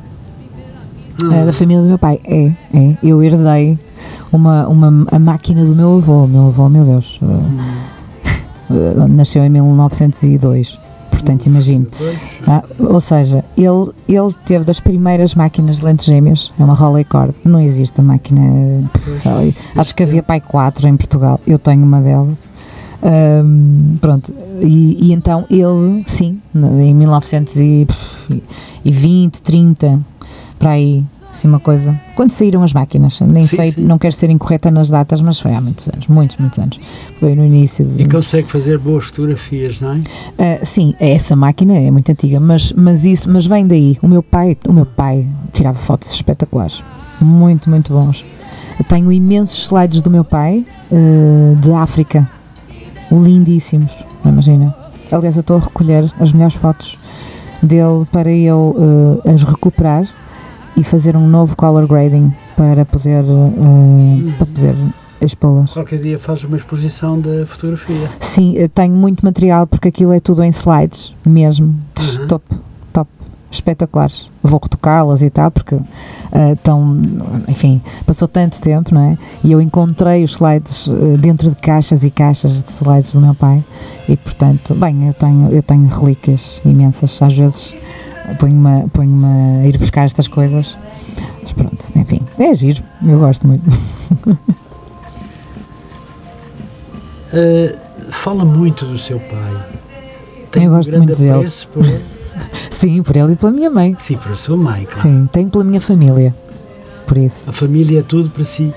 eh, 1.33 1.45
da 1.45 1.51
família 1.51 1.81
do 1.81 1.87
meu 1.89 1.97
pai. 1.97 2.19
É, 2.27 2.51
é. 2.75 2.97
Eu 3.01 3.23
herdei 3.23 3.79
uma, 4.31 4.67
uma, 4.67 5.07
a 5.11 5.17
máquina 5.17 5.65
do 5.65 5.75
meu 5.75 5.97
avô. 5.97 6.27
Meu 6.27 6.47
avô, 6.49 6.69
meu 6.69 6.85
Deus, 6.85 7.19
eh, 7.23 8.35
eh, 8.69 9.07
nasceu 9.09 9.43
em 9.43 9.49
1902, 9.49 10.77
portanto, 11.21 11.45
imagino. 11.45 11.85
Ah, 12.47 12.63
ou 12.79 12.99
seja, 12.99 13.45
ele, 13.55 13.91
ele 14.09 14.33
teve 14.45 14.65
das 14.65 14.79
primeiras 14.79 15.35
máquinas 15.35 15.77
de 15.77 15.85
lentes 15.85 16.05
gêmeas, 16.05 16.51
é 16.59 16.63
uma 16.63 16.73
Rolleicord, 16.73 17.35
não 17.45 17.59
existe 17.59 18.01
a 18.01 18.03
máquina, 18.03 18.89
acho 19.75 19.95
que 19.95 20.01
havia 20.03 20.23
pai 20.23 20.41
4 20.41 20.87
em 20.87 20.97
Portugal, 20.97 21.39
eu 21.45 21.59
tenho 21.59 21.83
uma 21.83 22.01
delas. 22.01 22.35
Ahm, 23.03 23.97
pronto, 23.99 24.31
e, 24.61 25.07
e 25.07 25.13
então 25.13 25.43
ele, 25.49 26.03
sim, 26.05 26.39
em 26.53 26.93
1920, 26.93 29.41
30, 29.41 29.99
para 30.59 30.71
aí, 30.71 31.03
assim 31.31 31.47
uma 31.47 31.59
coisa. 31.59 31.99
Quando 32.15 32.31
saíram 32.31 32.61
as 32.61 32.73
máquinas, 32.73 33.19
nem 33.21 33.47
Sim, 33.47 33.55
sei, 33.55 33.71
sim. 33.71 33.81
não 33.81 33.97
quero 33.97 34.13
ser 34.13 34.29
incorreta 34.29 34.69
nas 34.69 34.89
datas, 34.89 35.21
mas 35.21 35.39
foi 35.39 35.53
há 35.53 35.61
muitos 35.61 35.87
anos, 35.87 36.07
muitos, 36.07 36.37
muitos 36.37 36.59
anos. 36.59 36.79
Foi 37.19 37.33
no 37.35 37.43
início 37.43 37.83
de. 37.85 38.03
E 38.03 38.07
consegue 38.07 38.49
fazer 38.49 38.77
boas 38.77 39.05
fotografias, 39.05 39.79
não 39.79 39.93
é? 39.93 39.99
Ah, 40.37 40.65
sim, 40.65 40.93
essa 40.99 41.35
máquina 41.35 41.73
é 41.73 41.89
muito 41.89 42.11
antiga, 42.11 42.39
mas, 42.39 42.71
mas 42.73 43.05
isso, 43.05 43.29
mas 43.29 43.45
vem 43.45 43.65
daí. 43.65 43.97
O 44.01 44.07
meu 44.07 44.21
pai, 44.21 44.57
o 44.67 44.73
meu 44.73 44.85
pai 44.85 45.25
tirava 45.51 45.77
fotos 45.77 46.11
espetaculares, 46.13 46.83
muito, 47.19 47.69
muito 47.69 47.91
bons. 47.93 48.23
Tenho 48.87 49.11
imensos 49.11 49.65
slides 49.65 50.01
do 50.01 50.09
meu 50.09 50.23
pai 50.23 50.65
ah, 50.91 51.55
de 51.59 51.71
África, 51.71 52.29
lindíssimos, 53.11 54.03
não 54.23 54.31
imagina. 54.31 54.75
Aliás, 55.11 55.35
eu 55.35 55.41
estou 55.41 55.57
a 55.57 55.59
recolher 55.59 56.11
as 56.19 56.31
melhores 56.31 56.55
fotos 56.55 56.97
dele 57.61 58.05
para 58.11 58.31
eu 58.31 59.21
ah, 59.25 59.31
as 59.31 59.43
recuperar 59.43 60.20
e 60.75 60.83
fazer 60.83 61.15
um 61.15 61.27
novo 61.27 61.55
color 61.55 61.87
grading 61.87 62.33
para 62.55 62.85
poder, 62.85 63.23
ah, 63.23 64.33
para 64.37 64.45
poder 64.45 64.75
expô-las. 65.21 65.71
Qualquer 65.71 65.99
dia 65.99 66.17
faz 66.17 66.43
uma 66.43 66.57
exposição 66.57 67.19
da 67.19 67.45
fotografia. 67.45 68.09
Sim, 68.19 68.55
tenho 68.73 68.95
muito 68.95 69.23
material 69.23 69.67
porque 69.67 69.87
aquilo 69.87 70.13
é 70.13 70.19
tudo 70.19 70.43
em 70.43 70.49
slides 70.49 71.13
mesmo. 71.25 71.67
Uhum. 71.67 72.27
Top, 72.27 72.45
top. 72.91 73.09
Espetaculares. 73.51 74.29
Vou 74.41 74.59
retocá-las 74.61 75.21
e 75.21 75.29
tal, 75.29 75.51
porque 75.51 75.77
estão, 76.53 76.97
enfim, 77.47 77.81
passou 78.05 78.27
tanto 78.27 78.61
tempo, 78.61 78.93
não 78.93 79.01
é? 79.01 79.17
E 79.43 79.51
eu 79.51 79.61
encontrei 79.61 80.23
os 80.23 80.31
slides 80.31 80.87
ah, 80.89 81.17
dentro 81.17 81.49
de 81.49 81.55
caixas 81.57 82.03
e 82.03 82.09
caixas 82.09 82.63
de 82.63 82.71
slides 82.71 83.13
do 83.13 83.21
meu 83.21 83.35
pai 83.35 83.63
e, 84.07 84.17
portanto, 84.17 84.73
bem, 84.73 85.07
eu 85.07 85.13
tenho, 85.13 85.49
eu 85.51 85.61
tenho 85.61 85.85
relíquias 85.87 86.59
imensas. 86.65 87.21
Às 87.21 87.37
vezes 87.37 87.75
ponho-me 88.39 88.89
ponho 88.89 89.25
a 89.25 89.65
ir 89.67 89.77
buscar 89.77 90.05
estas 90.05 90.27
coisas. 90.27 90.77
Mas 91.41 91.53
pronto, 91.53 91.91
enfim, 91.95 92.21
é 92.37 92.53
giro, 92.53 92.83
eu 93.05 93.19
gosto 93.19 93.47
muito. 93.47 93.67
Uh, 97.33 97.75
fala 98.11 98.45
muito 98.45 98.85
do 98.85 98.97
seu 98.97 99.19
pai. 99.19 99.65
Tem 100.51 100.65
Eu 100.65 100.71
um 100.71 100.75
gosto 100.75 100.91
grande 100.91 101.07
muito 101.07 101.19
dele. 101.19 101.49
por. 101.73 101.85
Sim, 102.71 103.03
por 103.03 103.15
ele 103.15 103.33
e 103.33 103.35
pela 103.35 103.51
minha 103.51 103.69
mãe. 103.69 103.95
Sim, 103.99 104.17
para 104.17 104.33
a 104.33 104.37
sua 104.37 104.57
mãe, 104.57 104.85
claro. 104.85 105.01
Sim, 105.07 105.29
tenho 105.31 105.49
pela 105.49 105.63
minha 105.63 105.81
família. 105.81 106.33
Por 107.05 107.17
isso. 107.17 107.49
A 107.49 107.53
família 107.53 107.99
é 107.99 108.03
tudo 108.03 108.29
para 108.29 108.43
si. 108.43 108.73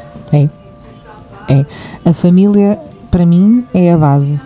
A 2.05 2.13
família, 2.13 2.79
para 3.11 3.25
mim, 3.25 3.65
é 3.73 3.93
a 3.93 3.97
base. 3.99 4.41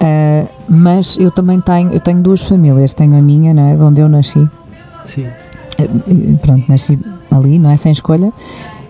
Ah, 0.00 0.46
mas 0.68 1.16
eu 1.18 1.30
também 1.30 1.60
tenho, 1.60 1.92
eu 1.92 2.00
tenho 2.00 2.20
duas 2.20 2.42
famílias. 2.42 2.92
Tenho 2.92 3.16
a 3.16 3.22
minha, 3.22 3.52
não 3.54 3.66
é? 3.66 3.76
De 3.76 3.82
onde 3.82 4.00
eu 4.00 4.08
nasci. 4.08 4.48
Sim. 5.06 5.26
E 6.08 6.36
pronto, 6.40 6.64
nasci 6.68 6.98
ali, 7.30 7.58
não 7.58 7.70
é? 7.70 7.76
Sem 7.76 7.92
escolha. 7.92 8.32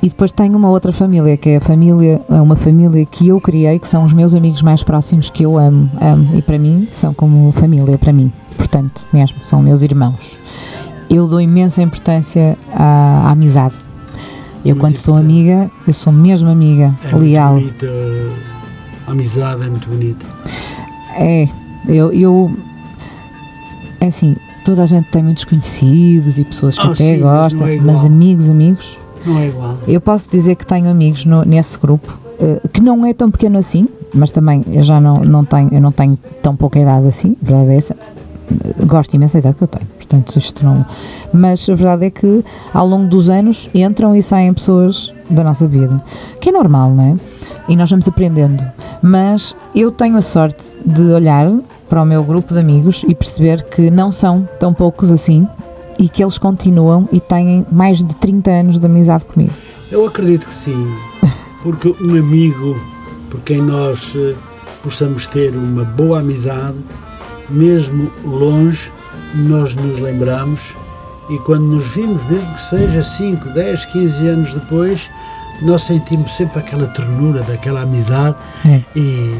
E 0.02 0.08
depois 0.08 0.30
tenho 0.30 0.56
uma 0.56 0.68
outra 0.68 0.92
família, 0.92 1.36
que 1.36 1.48
é 1.50 1.56
a 1.56 1.60
família, 1.60 2.20
é 2.28 2.40
uma 2.40 2.54
família 2.54 3.04
que 3.06 3.28
eu 3.28 3.40
criei, 3.40 3.78
que 3.78 3.88
são 3.88 4.04
os 4.04 4.12
meus 4.12 4.34
amigos 4.34 4.62
mais 4.62 4.82
próximos, 4.84 5.30
que 5.30 5.42
eu 5.42 5.58
amo, 5.58 5.90
amo. 6.00 6.36
E 6.36 6.42
para 6.42 6.58
mim, 6.58 6.86
são 6.92 7.12
como 7.14 7.50
família, 7.52 7.96
para 7.98 8.12
mim. 8.12 8.30
Portanto, 8.56 9.06
mesmo, 9.12 9.38
são 9.42 9.60
meus 9.62 9.82
irmãos. 9.82 10.14
Eu 11.10 11.26
dou 11.26 11.40
imensa 11.40 11.82
importância 11.82 12.56
à, 12.72 13.28
à 13.28 13.30
amizade. 13.30 13.74
Eu, 14.64 14.74
Muito 14.74 14.80
quando 14.80 14.96
sou 14.96 15.16
amiga, 15.16 15.70
eu 15.86 15.94
sou 15.94 16.12
mesmo 16.12 16.50
amiga, 16.50 16.92
É 17.10 17.16
leal. 17.16 17.54
muito 17.54 17.86
bonita. 17.86 18.32
A 19.06 19.12
amizade 19.12 19.62
é 19.62 19.68
muito 19.68 19.88
bonita. 19.88 20.26
É, 21.18 21.48
eu, 21.88 22.12
eu. 22.12 22.50
É 24.00 24.06
assim, 24.06 24.36
toda 24.64 24.82
a 24.82 24.86
gente 24.86 25.08
tem 25.10 25.22
muitos 25.22 25.44
conhecidos 25.44 26.38
e 26.38 26.44
pessoas 26.44 26.76
que 26.76 26.86
Ah, 26.86 26.90
até 26.90 26.96
sim, 26.96 27.18
mas 27.18 27.20
gostam, 27.20 27.60
não 27.60 27.68
é 27.68 27.76
mas, 27.78 28.04
amigos, 28.04 28.50
amigos. 28.50 28.98
Não 29.24 29.38
é 29.38 29.48
igual. 29.48 29.74
Eu 29.88 30.00
posso 30.00 30.28
dizer 30.30 30.54
que 30.56 30.66
tenho 30.66 30.88
amigos 30.88 31.24
no- 31.24 31.44
nesse 31.44 31.78
grupo, 31.78 32.18
eh, 32.38 32.60
que 32.72 32.80
não 32.80 33.04
é 33.04 33.12
tão 33.14 33.30
pequeno 33.30 33.58
assim, 33.58 33.88
mas 34.14 34.30
também 34.30 34.64
eu 34.70 34.84
já 34.84 35.00
não, 35.00 35.20
não 35.20 35.44
tenho, 35.44 35.72
eu 35.72 35.80
não 35.80 35.90
tenho 35.90 36.16
tão 36.42 36.54
pouca 36.54 36.78
idade 36.78 37.06
assim, 37.08 37.36
a 37.42 37.44
verdade 37.44 37.70
é 37.70 37.76
essa. 37.76 37.96
Gosto 38.86 39.14
imensa 39.14 39.34
da 39.34 39.40
idade 39.40 39.56
que 39.56 39.64
eu 39.64 39.68
tenho, 39.68 39.86
portanto 39.96 40.38
isto 40.38 40.64
não. 40.64 40.86
Mas 41.32 41.68
a 41.68 41.74
verdade 41.74 42.04
é 42.04 42.10
que 42.10 42.44
ao 42.72 42.86
longo 42.86 43.08
dos 43.08 43.28
anos 43.28 43.68
entram 43.74 44.14
e 44.14 44.22
saem 44.22 44.52
pessoas 44.54 45.12
da 45.28 45.42
nossa 45.42 45.66
vida, 45.66 46.00
que 46.40 46.50
é 46.50 46.52
normal, 46.52 46.90
não 46.92 47.04
é? 47.04 47.14
E 47.68 47.76
nós 47.76 47.90
vamos 47.90 48.06
aprendendo. 48.08 48.64
Mas 49.02 49.54
eu 49.74 49.90
tenho 49.90 50.16
a 50.16 50.22
sorte 50.22 50.62
de 50.84 51.02
olhar 51.02 51.50
para 51.88 52.02
o 52.02 52.06
meu 52.06 52.22
grupo 52.22 52.52
de 52.52 52.60
amigos 52.60 53.04
e 53.06 53.14
perceber 53.14 53.62
que 53.64 53.90
não 53.90 54.10
são 54.10 54.48
tão 54.58 54.72
poucos 54.72 55.10
assim 55.10 55.46
e 55.98 56.08
que 56.08 56.22
eles 56.22 56.38
continuam 56.38 57.08
e 57.10 57.20
têm 57.20 57.66
mais 57.70 57.98
de 57.98 58.14
30 58.16 58.50
anos 58.50 58.78
de 58.78 58.86
amizade 58.86 59.24
comigo. 59.24 59.52
Eu 59.90 60.06
acredito 60.06 60.48
que 60.48 60.54
sim. 60.54 60.94
Porque 61.62 61.94
um 62.00 62.18
amigo 62.18 62.78
por 63.30 63.40
quem 63.40 63.60
nós 63.60 64.12
eh, 64.16 64.34
possamos 64.82 65.26
ter 65.26 65.54
uma 65.54 65.84
boa 65.84 66.20
amizade, 66.20 66.76
mesmo 67.48 68.10
longe, 68.24 68.90
nós 69.34 69.74
nos 69.74 69.98
lembramos 69.98 70.74
e 71.28 71.38
quando 71.40 71.64
nos 71.64 71.86
vimos, 71.88 72.22
mesmo 72.28 72.54
que 72.54 72.62
seja 72.62 73.02
5, 73.02 73.48
10, 73.50 73.84
15 73.86 74.26
anos 74.26 74.52
depois, 74.52 75.10
nós 75.62 75.82
sentimos 75.82 76.36
sempre 76.36 76.58
aquela 76.60 76.86
ternura 76.88 77.42
daquela 77.42 77.82
amizade 77.82 78.36
É. 78.64 78.80
e 78.94 79.34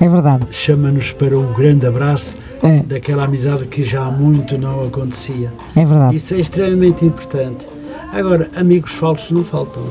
É 0.00 0.08
verdade. 0.08 0.46
chama-nos 0.50 1.12
para 1.12 1.38
um 1.38 1.52
grande 1.52 1.86
abraço 1.86 2.34
É, 2.62 2.80
daquela 2.80 3.24
amizade 3.24 3.64
que 3.66 3.82
já 3.84 4.02
há 4.06 4.10
muito 4.10 4.56
não 4.58 4.86
acontecia. 4.86 5.52
é 5.74 5.84
verdade. 5.84 6.16
Isso 6.16 6.34
é 6.34 6.38
extremamente 6.40 7.04
importante. 7.04 7.66
Agora, 8.12 8.48
amigos 8.56 8.92
falsos 8.92 9.30
não 9.30 9.42
faltam. 9.44 9.82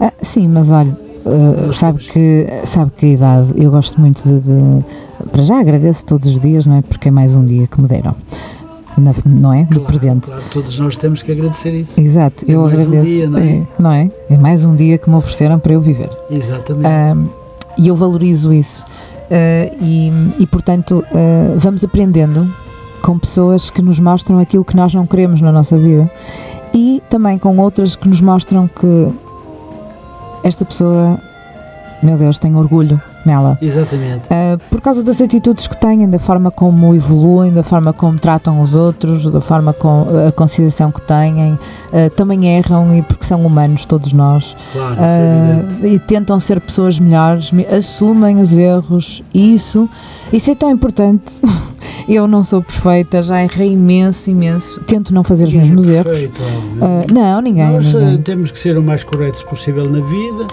Ah, 0.00 0.12
sim, 0.20 0.48
mas 0.48 0.70
olha, 0.72 0.96
uh, 1.24 1.72
sabe 1.72 2.00
que, 2.00 2.46
sabe 2.64 2.90
que 2.96 3.06
a 3.06 3.08
idade, 3.10 3.48
eu 3.56 3.70
gosto 3.70 4.00
muito 4.00 4.22
de, 4.22 4.40
de- 4.40 4.84
Para 5.30 5.42
já 5.42 5.60
agradeço 5.60 6.04
todos 6.04 6.28
os 6.28 6.40
dias, 6.40 6.66
não 6.66 6.76
é? 6.76 6.82
Porque 6.82 7.08
é 7.08 7.10
mais 7.10 7.34
um 7.36 7.44
dia 7.44 7.66
que 7.66 7.80
me 7.80 7.86
deram, 7.88 8.14
na- 8.96 9.12
não 9.24 9.52
é? 9.52 9.62
Do 9.64 9.68
Claro, 9.80 9.84
presente. 9.84 10.26
claro, 10.26 10.42
todos 10.52 10.78
nós 10.78 10.96
temos 10.96 11.22
que 11.22 11.32
agradecer 11.32 11.70
isso. 11.72 12.00
Exato, 12.00 12.44
É 12.48 12.52
eu 12.52 12.62
mais 12.62 12.78
um 12.78 12.82
agradeço. 12.82 13.04
dia, 13.04 13.28
não 13.28 13.38
é? 13.38 13.46
é, 13.48 13.62
não 13.78 13.92
é? 13.92 14.10
É 14.30 14.38
mais 14.38 14.64
um 14.64 14.74
dia 14.74 14.98
que 14.98 15.08
me 15.10 15.16
ofereceram 15.16 15.58
para 15.58 15.72
eu 15.72 15.80
viver. 15.80 16.10
Exatamente. 16.30 17.30
E 17.78 17.88
eu 17.88 17.96
valorizo 17.96 18.52
isso. 18.52 18.84
Ah, 19.30 19.74
e, 19.80 20.12
e, 20.38 20.46
portanto, 20.46 21.04
ah, 21.12 21.54
vamos 21.56 21.82
aprendendo 21.84 22.46
com 23.02 23.18
pessoas 23.18 23.70
que 23.70 23.82
nos 23.82 23.98
mostram 24.00 24.38
aquilo 24.38 24.64
que 24.64 24.76
nós 24.76 24.94
não 24.94 25.06
queremos 25.06 25.40
na 25.40 25.50
nossa 25.52 25.76
vida 25.76 26.10
e 26.72 27.02
também 27.10 27.38
com 27.38 27.56
outras 27.58 27.94
que 27.96 28.08
nos 28.08 28.20
mostram 28.20 28.68
que 28.68 29.08
esta 30.42 30.64
pessoa, 30.64 31.18
meu 32.02 32.16
Deus, 32.16 32.38
tem 32.38 32.54
orgulho 32.56 33.00
nela. 33.26 33.58
Exatamente. 33.60 34.22
Uh, 34.26 34.58
por 34.70 34.80
causa 34.80 35.02
das 35.02 35.20
atitudes 35.20 35.66
que 35.66 35.76
têm, 35.76 36.08
da 36.08 36.18
forma 36.18 36.50
como 36.50 36.94
evoluem, 36.94 37.52
da 37.52 37.62
forma 37.62 37.92
como 37.92 38.18
tratam 38.18 38.60
os 38.62 38.74
outros, 38.74 39.24
da 39.30 39.40
forma 39.40 39.72
com 39.72 40.06
a 40.28 40.32
consideração 40.32 40.90
que 40.92 41.00
têm, 41.02 41.52
uh, 41.54 41.58
também 42.16 42.46
erram 42.56 42.94
e 42.96 43.02
porque 43.02 43.24
são 43.24 43.44
humanos 43.44 43.86
todos 43.86 44.12
nós 44.12 44.54
Claro, 44.72 44.96
é 44.98 45.84
uh, 45.84 45.86
e 45.86 45.98
tentam 45.98 46.38
ser 46.40 46.60
pessoas 46.60 46.98
melhores, 46.98 47.50
me- 47.52 47.66
assumem 47.66 48.40
os 48.40 48.52
erros 48.52 49.22
isso, 49.32 49.88
isso 50.32 50.50
é 50.50 50.54
tão 50.54 50.70
importante. 50.70 51.24
Eu 52.08 52.26
não 52.28 52.42
sou 52.44 52.62
perfeita, 52.62 53.22
já 53.22 53.42
errei 53.42 53.72
imenso, 53.72 54.28
imenso. 54.30 54.78
Tento 54.80 55.12
não 55.14 55.24
fazer 55.24 55.44
os 55.44 55.54
Ninguém 55.54 55.68
é 55.68 55.70
mesmos 55.74 55.88
erros. 55.88 56.04
perfeito, 56.10 56.42
óbvio. 56.42 56.84
Uh, 56.84 57.14
não, 57.14 57.40
ninguém, 57.40 57.70
Nós 57.72 57.86
ninguém. 57.94 58.22
temos 58.22 58.50
que 58.50 58.58
ser 58.58 58.76
o 58.76 58.82
mais 58.82 59.02
corretos 59.04 59.42
possível 59.44 59.88
na 59.88 60.00
vida, 60.00 60.46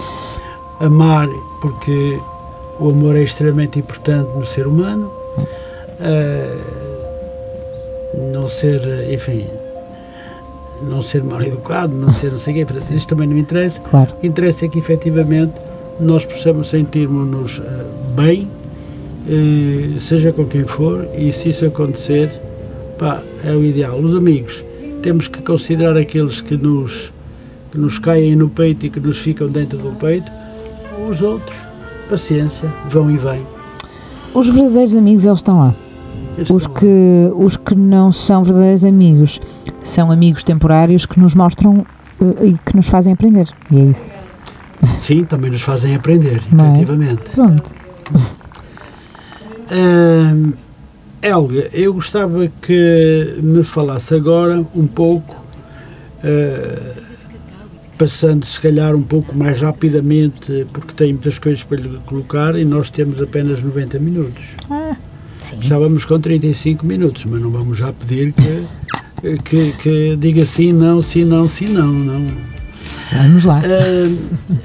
amar, 0.80 1.26
porque 1.60 2.18
o 2.82 2.90
amor 2.90 3.16
é 3.16 3.22
extremamente 3.22 3.78
importante 3.78 4.28
no 4.36 4.44
ser 4.44 4.66
humano, 4.66 5.12
eh, 6.00 6.56
não 8.32 8.48
ser, 8.48 8.80
enfim, 9.12 9.46
não 10.82 11.00
ser 11.00 11.22
mal 11.22 11.40
educado, 11.42 11.94
não 11.94 12.12
ser 12.12 12.32
não 12.32 12.40
sei 12.40 12.54
o 12.54 12.56
quê, 12.56 12.66
portanto, 12.66 12.92
isto 12.92 13.08
também 13.08 13.28
não 13.28 13.38
interessa. 13.38 13.80
Claro. 13.80 14.12
O 14.12 14.20
que 14.20 14.26
interessa 14.26 14.64
é 14.64 14.68
que 14.68 14.80
efetivamente 14.80 15.54
nós 16.00 16.24
possamos 16.24 16.68
sentirmos-nos 16.68 17.60
eh, 17.60 17.84
bem, 18.16 18.50
eh, 19.28 20.00
seja 20.00 20.32
com 20.32 20.44
quem 20.44 20.64
for, 20.64 21.06
e 21.16 21.30
se 21.30 21.50
isso 21.50 21.64
acontecer, 21.64 22.32
pá, 22.98 23.22
é 23.44 23.52
o 23.52 23.64
ideal. 23.64 23.96
Os 24.00 24.12
amigos, 24.12 24.64
temos 25.02 25.28
que 25.28 25.40
considerar 25.40 25.96
aqueles 25.96 26.40
que 26.40 26.56
nos, 26.56 27.12
que 27.70 27.78
nos 27.78 27.98
caem 28.00 28.34
no 28.34 28.48
peito 28.48 28.86
e 28.86 28.90
que 28.90 28.98
nos 28.98 29.18
ficam 29.18 29.48
dentro 29.48 29.78
do 29.78 29.92
peito, 29.92 30.30
os 31.08 31.22
outros, 31.22 31.56
paciência, 32.16 32.68
vão 32.90 33.10
e 33.10 33.16
vêm. 33.16 33.46
Os 34.34 34.46
verdadeiros 34.48 34.94
amigos, 34.94 35.24
eles 35.24 35.38
estão 35.38 35.58
lá. 35.58 35.74
Eles 36.36 36.50
Os 36.50 36.62
estão 36.62 36.74
lá. 36.74 36.80
que, 36.80 37.32
os 37.36 37.56
que 37.56 37.74
não 37.74 38.12
são 38.12 38.44
verdadeiros 38.44 38.84
amigos 38.84 39.40
são 39.80 40.10
amigos 40.10 40.44
temporários 40.44 41.06
que 41.06 41.18
nos 41.18 41.34
mostram 41.34 41.86
uh, 42.20 42.44
e 42.44 42.58
que 42.66 42.76
nos 42.76 42.86
fazem 42.88 43.14
aprender. 43.14 43.48
E 43.70 43.78
é 43.78 43.84
isso. 43.84 44.04
Sim, 45.00 45.24
também 45.24 45.50
nos 45.50 45.62
fazem 45.62 45.94
aprender, 45.94 46.42
Não 46.52 46.66
é? 46.66 46.72
efetivamente. 46.72 47.22
Pronto. 47.34 47.70
Hum, 49.70 50.52
Helga, 51.22 51.68
eu 51.72 51.94
gostava 51.94 52.46
que 52.60 53.38
me 53.42 53.62
falasse 53.64 54.14
agora 54.14 54.62
um 54.74 54.86
pouco, 54.86 55.36
eh, 56.22 56.78
passando 57.98 58.44
se 58.44 58.60
calhar 58.60 58.94
um 58.94 59.02
pouco 59.02 59.36
mais 59.36 59.60
rapidamente, 59.60 60.66
porque 60.72 60.92
tenho 60.94 61.12
muitas 61.12 61.38
coisas 61.38 61.62
para 61.62 61.78
lhe 61.78 61.98
colocar 62.06 62.56
e 62.56 62.64
nós 62.64 62.90
temos 62.90 63.20
apenas 63.20 63.62
90 63.62 63.98
minutos. 63.98 64.56
Sim. 65.38 65.58
Já 65.60 65.78
vamos 65.78 66.04
com 66.04 66.20
35 66.20 66.86
minutos, 66.86 67.24
mas 67.24 67.40
não 67.40 67.50
vamos 67.50 67.76
já 67.76 67.92
pedir 67.92 68.32
que, 68.32 69.38
que, 69.38 69.72
que 69.72 70.16
diga 70.16 70.44
sim, 70.44 70.72
não, 70.72 71.02
sim, 71.02 71.24
não, 71.24 71.48
sim, 71.48 71.68
não. 71.68 71.92
não. 71.92 72.26
Vamos 73.12 73.44
lá. 73.44 73.60
Hum, 73.60 74.58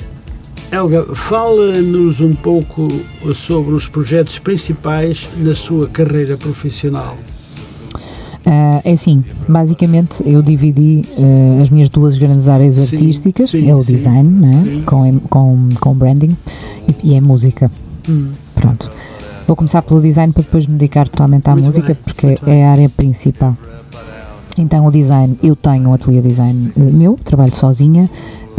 Helga, 0.71 1.15
fala-nos 1.15 2.19
um 2.19 2.34
pouco 2.34 2.88
sobre 3.34 3.73
os 3.73 3.88
projetos 3.88 4.38
principais 4.38 5.30
na 5.38 5.55
sua 5.55 5.88
carreira 5.88 6.38
profissional. 6.38 7.17
Ah, 8.50 8.82
é 8.86 8.93
assim, 8.93 9.26
basicamente 9.45 10.24
eu 10.26 10.41
dividi 10.41 11.04
ah, 11.20 11.62
as 11.62 11.70
minhas 11.70 11.89
duas 11.89 12.18
grandes 12.18 12.48
áreas 12.48 12.76
Sim, 12.76 12.82
artísticas, 12.95 13.50
sim, 13.50 13.70
é 13.70 13.76
o 13.76 13.84
design, 13.84 14.30
né? 14.30 14.84
com, 14.86 15.20
com, 15.20 15.70
com 15.82 15.93
branding 15.93 16.36
e, 16.88 17.12
e 17.12 17.14
é 17.14 17.20
música. 17.20 17.70
Hum, 18.08 18.32
Pronto. 18.56 18.89
Vou 19.45 19.56
começar 19.56 19.82
pelo 19.82 20.02
design 20.02 20.32
para 20.32 20.43
depois 20.43 20.66
me 20.66 20.74
dedicar 20.76 21.10
totalmente 21.10 21.50
à 21.50 21.54
Muito 21.54 21.66
música, 21.66 21.93
bem, 21.93 22.04
porque 22.04 22.39
é 22.50 22.66
a 22.66 22.72
área 22.72 22.89
principal. 22.89 23.56
Então, 24.58 24.86
o 24.86 24.91
design, 24.91 25.38
eu 25.43 25.56
tenho 25.56 25.89
um 25.89 25.93
ateliê 25.93 26.22
de 26.22 26.30
design 26.30 26.72
eh, 26.76 26.80
meu, 26.80 27.18
trabalho 27.24 27.54
sozinha 27.54 28.10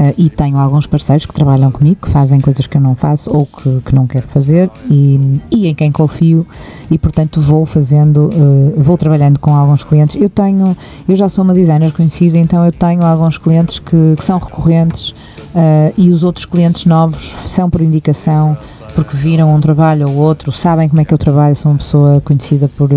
eh, 0.01 0.14
e 0.16 0.30
tenho 0.30 0.57
alguns 0.57 0.86
parceiros 0.86 1.26
que 1.26 1.32
trabalham 1.32 1.72
comigo, 1.72 1.99
que 2.03 2.11
fazem 2.11 2.40
coisas 2.40 2.68
que 2.68 2.76
eu 2.76 2.80
não 2.80 2.94
faço 2.94 3.28
ou 3.36 3.44
que, 3.44 3.80
que 3.84 3.92
não 3.92 4.07
quero 4.07 4.28
fazer 4.28 4.70
e, 4.88 5.40
e 5.51 5.66
em 5.66 5.74
quem 5.74 5.90
confio 5.90 6.46
e, 6.88 6.96
portanto, 6.96 7.40
vou 7.40 7.66
fazendo, 7.66 8.30
eh, 8.32 8.80
vou 8.80 8.96
trabalhando 8.96 9.40
com 9.40 9.53
alguns 9.53 9.82
clientes. 9.82 10.14
Eu 10.14 10.30
tenho, 10.30 10.76
eu 11.09 11.16
já 11.16 11.28
sou 11.28 11.42
uma 11.42 11.53
designer 11.53 11.92
conhecida, 11.92 12.38
então 12.38 12.64
eu 12.64 12.70
tenho 12.70 13.03
alguns 13.03 13.38
clientes 13.38 13.80
que, 13.80 14.14
que 14.16 14.24
são 14.24 14.38
recorrentes 14.38 15.12
eh, 15.53 15.92
e 15.99 16.11
os 16.11 16.22
outros 16.22 16.46
clientes 16.46 16.86
novos 16.86 17.34
são 17.46 17.68
por 17.68 17.80
indicação 17.80 18.57
porque 18.94 19.16
viram 19.16 19.55
um 19.55 19.61
trabalho 19.61 20.09
ou 20.09 20.16
outro, 20.16 20.51
sabem 20.51 20.88
como 20.88 21.01
é 21.01 21.05
que 21.05 21.14
eu 21.14 21.18
trabalho, 21.18 21.55
sou 21.55 21.70
uma 21.72 21.78
pessoa 21.78 22.20
conhecida 22.20 22.68
por 22.76 22.90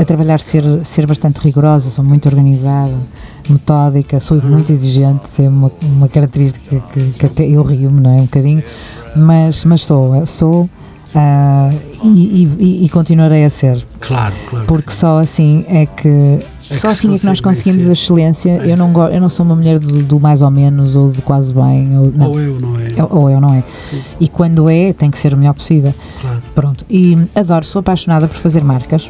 a 0.00 0.04
trabalhar 0.04 0.38
ser, 0.38 0.62
ser 0.84 1.04
bastante 1.04 1.40
rigorosa, 1.40 1.90
sou 1.90 2.04
muito 2.04 2.28
organizada, 2.28 2.94
metódica, 3.48 4.20
sou 4.20 4.40
muito 4.42 4.72
exigente, 4.72 5.22
é 5.40 5.48
uma, 5.48 5.70
uma 5.82 6.08
característica 6.08 6.82
que, 6.92 7.10
que 7.12 7.26
até 7.26 7.46
eu 7.48 7.62
rio-me, 7.62 8.00
não 8.00 8.10
é? 8.10 8.16
Um 8.20 8.24
bocadinho, 8.24 8.62
mas, 9.14 9.64
mas 9.64 9.82
sou, 9.82 10.24
sou 10.26 10.68
ah, 11.14 11.70
e, 12.04 12.46
e, 12.58 12.84
e 12.84 12.88
continuarei 12.88 13.44
a 13.44 13.50
ser, 13.50 13.86
claro, 14.00 14.34
claro. 14.50 14.66
porque 14.66 14.90
só 14.90 15.18
assim 15.18 15.64
é 15.68 15.86
que. 15.86 16.08
É 16.68 16.74
só 16.74 16.88
que 16.88 16.94
assim 16.94 17.14
é 17.14 17.18
que 17.18 17.24
nós 17.24 17.40
conseguimos 17.40 17.88
a 17.88 17.92
excelência. 17.92 18.56
Eu 18.66 18.76
não, 18.76 18.92
go- 18.92 19.06
eu 19.06 19.20
não 19.20 19.28
sou 19.28 19.46
uma 19.46 19.54
mulher 19.54 19.78
do, 19.78 20.02
do 20.02 20.18
mais 20.18 20.42
ou 20.42 20.50
menos 20.50 20.96
ou 20.96 21.10
do 21.10 21.22
quase 21.22 21.54
bem. 21.54 21.96
Ou, 21.96 22.12
não. 22.12 22.30
Ou 22.32 22.40
eu, 22.40 22.60
não 22.60 22.76
é? 22.78 22.88
Ou- 23.04 23.20
ou 23.22 23.30
eu, 23.30 23.40
não 23.40 23.54
é? 23.54 23.62
E 24.18 24.26
quando 24.26 24.68
é, 24.68 24.92
tem 24.92 25.08
que 25.08 25.16
ser 25.16 25.32
o 25.32 25.36
melhor 25.36 25.54
possível. 25.54 25.94
Claro. 26.20 26.42
Pronto, 26.56 26.84
e 26.90 27.16
adoro, 27.36 27.64
sou 27.64 27.78
apaixonada 27.80 28.26
por 28.26 28.36
fazer 28.36 28.64
marcas. 28.64 29.08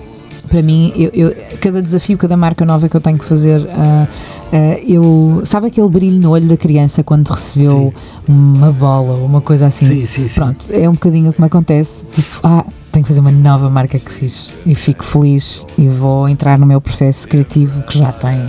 Para 0.49 0.63
mim, 0.63 0.93
eu, 0.97 1.11
eu- 1.13 1.35
cada 1.61 1.83
desafio, 1.83 2.17
cada 2.17 2.37
marca 2.37 2.65
nova 2.65 2.89
que 2.89 2.97
eu 2.97 3.01
tenho 3.01 3.19
que 3.19 3.25
fazer, 3.25 3.67
ah, 3.73 4.07
ah, 4.53 4.79
eu. 4.87 5.43
Sabe 5.45 5.67
aquele 5.67 5.89
brilho 5.89 6.21
no 6.21 6.31
olho 6.31 6.47
da 6.47 6.57
criança 6.57 7.03
quando 7.03 7.29
recebeu 7.29 7.93
uma 8.29 8.71
bola 8.73 9.15
ou 9.15 9.27
uma 9.27 9.41
coisa 9.41 9.67
assim? 9.67 9.87
Sim, 9.87 10.07
sim, 10.07 10.29
sim. 10.29 10.35
Pronto, 10.35 10.67
é 10.71 10.89
um 10.89 10.93
bocadinho 10.93 11.31
o 11.31 11.33
que 11.33 11.41
me 11.41 11.47
acontece. 11.49 12.05
Tipo, 12.13 12.41
ah, 12.45 12.65
tenho 12.93 13.03
que 13.05 13.09
fazer 13.09 13.21
uma 13.21 13.33
nova 13.33 13.69
marca 13.69 13.99
que 13.99 14.11
fiz. 14.13 14.51
E 14.65 14.75
fico 14.75 15.05
feliz 15.05 15.65
e 15.77 15.89
vou 15.89 16.29
entrar 16.29 16.59
no 16.59 16.65
meu 16.67 16.81
processo 16.81 17.27
criativo 17.29 17.83
que 17.83 17.99
já 17.99 18.13
tenho, 18.13 18.49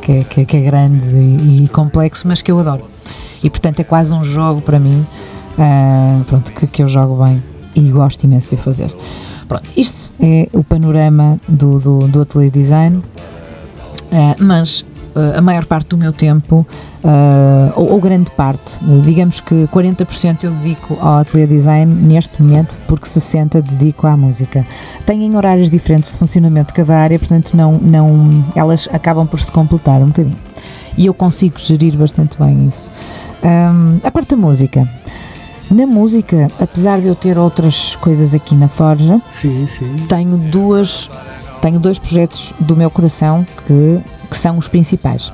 que 0.00 0.12
é, 0.12 0.24
que 0.24 0.40
é- 0.40 0.44
que 0.44 0.56
é 0.56 0.60
grande 0.62 1.04
e, 1.14 1.64
e 1.64 1.68
complexo, 1.68 2.26
mas 2.26 2.40
que 2.42 2.50
eu 2.50 2.58
adoro. 2.58 2.84
E 3.42 3.50
portanto 3.50 3.80
é 3.80 3.84
quase 3.84 4.12
um 4.14 4.24
jogo 4.24 4.62
para 4.62 4.78
mim, 4.80 5.06
ah, 5.58 6.22
pronto, 6.26 6.50
que, 6.52 6.66
que 6.66 6.82
eu 6.82 6.88
jogo 6.88 7.22
bem 7.22 7.42
e 7.76 7.80
gosto 7.90 8.24
imenso 8.24 8.56
de 8.56 8.62
fazer. 8.62 8.90
Pronto, 9.48 9.64
isto 9.76 10.10
é 10.20 10.48
o 10.52 10.64
panorama 10.64 11.38
do, 11.46 11.78
do, 11.78 12.08
do 12.08 12.22
Atelier 12.22 12.50
Design, 12.50 13.02
ah, 14.12 14.36
mas 14.38 14.84
ah, 15.14 15.38
a 15.38 15.42
maior 15.42 15.64
parte 15.66 15.88
do 15.88 15.98
meu 15.98 16.12
tempo, 16.12 16.66
ah, 17.04 17.72
ou, 17.76 17.92
ou 17.92 18.00
grande 18.00 18.30
parte, 18.30 18.78
digamos 19.04 19.40
que 19.40 19.66
40% 19.66 20.44
eu 20.44 20.50
dedico 20.52 20.96
ao 21.00 21.18
Atelier 21.18 21.48
Design 21.48 21.92
neste 21.92 22.42
momento, 22.42 22.74
porque 22.88 23.06
60% 23.06 23.62
dedico 23.62 24.06
à 24.06 24.16
música. 24.16 24.66
Têm 25.04 25.36
horários 25.36 25.70
diferentes 25.70 26.12
de 26.12 26.18
funcionamento 26.18 26.68
de 26.68 26.74
cada 26.74 26.96
área, 26.96 27.18
portanto 27.18 27.56
não, 27.56 27.72
não, 27.78 28.44
elas 28.56 28.88
acabam 28.92 29.26
por 29.26 29.40
se 29.40 29.52
completar 29.52 30.00
um 30.00 30.06
bocadinho. 30.06 30.38
E 30.96 31.06
eu 31.06 31.14
consigo 31.14 31.58
gerir 31.58 31.96
bastante 31.96 32.38
bem 32.38 32.68
isso. 32.68 32.90
Ahm, 33.42 33.98
a 34.02 34.10
parte 34.10 34.30
da 34.30 34.36
música. 34.36 34.88
Na 35.74 35.88
música, 35.88 36.46
apesar 36.60 37.00
de 37.00 37.08
eu 37.08 37.16
ter 37.16 37.36
outras 37.36 37.96
coisas 37.96 38.32
aqui 38.32 38.54
na 38.54 38.68
Forja, 38.68 39.20
Sim, 39.42 39.66
sim. 39.76 40.06
tenho 40.08 40.36
duas 40.36 41.10
tenho 41.60 41.80
dois 41.80 41.98
projetos 41.98 42.54
do 42.60 42.76
meu 42.76 42.88
coração 42.88 43.44
que, 43.66 44.00
que 44.30 44.36
são 44.38 44.56
os 44.56 44.68
principais 44.68 45.32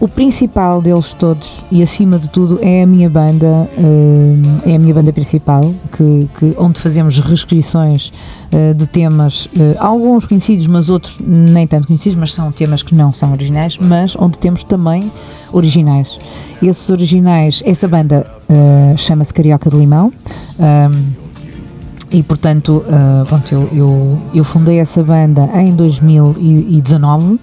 o 0.00 0.08
principal 0.08 0.80
deles 0.80 1.12
todos 1.12 1.62
e 1.70 1.82
acima 1.82 2.18
de 2.18 2.26
tudo 2.28 2.58
é 2.62 2.82
a 2.82 2.86
minha 2.86 3.08
banda 3.10 3.68
eh, 3.76 4.70
é 4.72 4.76
a 4.76 4.78
minha 4.78 4.94
banda 4.94 5.12
principal 5.12 5.74
que, 5.92 6.26
que- 6.38 6.54
onde 6.58 6.80
fazemos 6.80 7.18
reescrições 7.18 8.10
eh, 8.50 8.72
de 8.72 8.86
temas 8.86 9.46
eh, 9.54 9.76
alguns 9.78 10.24
conhecidos 10.24 10.66
mas 10.66 10.88
outros 10.88 11.18
nem 11.20 11.66
tanto 11.66 11.86
conhecidos 11.86 12.16
mas 12.18 12.32
são 12.32 12.50
temas 12.50 12.82
que 12.82 12.94
não 12.94 13.12
são 13.12 13.30
originais 13.32 13.76
mas 13.78 14.16
onde 14.18 14.38
temos 14.38 14.64
também 14.64 15.10
originais. 15.52 16.18
Esses 16.62 16.88
originais 16.88 17.62
essa 17.66 17.86
banda 17.88 18.26
chama-se 18.96 19.32
Carioca 19.34 19.68
de 19.70 19.76
Limão 19.76 20.12
Ahm, 20.58 21.12
e 22.12 22.22
portanto, 22.24 22.82
pronto, 23.28 23.52
eu, 23.54 23.68
eu, 23.72 24.18
eu 24.34 24.44
fundei 24.44 24.78
essa 24.80 25.02
banda 25.04 25.48
em 25.54 25.72
2019, 25.74 27.38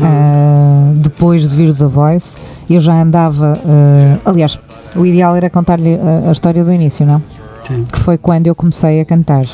ah, 0.00 0.92
depois 0.96 1.48
de 1.48 1.54
vir 1.54 1.72
do 1.72 1.74
The 1.74 1.86
Voice. 1.86 2.36
Eu 2.68 2.80
já 2.80 3.00
andava, 3.00 3.58
ah, 3.64 4.18
aliás, 4.24 4.58
o 4.96 5.04
ideal 5.04 5.34
era 5.36 5.50
contar-lhe 5.50 5.94
a, 5.94 6.28
a 6.28 6.32
história 6.32 6.64
do 6.64 6.72
início, 6.72 7.04
não? 7.06 7.22
Sim. 7.66 7.84
Que 7.84 7.98
foi 7.98 8.18
quando 8.18 8.46
eu 8.46 8.54
comecei 8.54 9.00
a 9.00 9.04
cantar. 9.04 9.46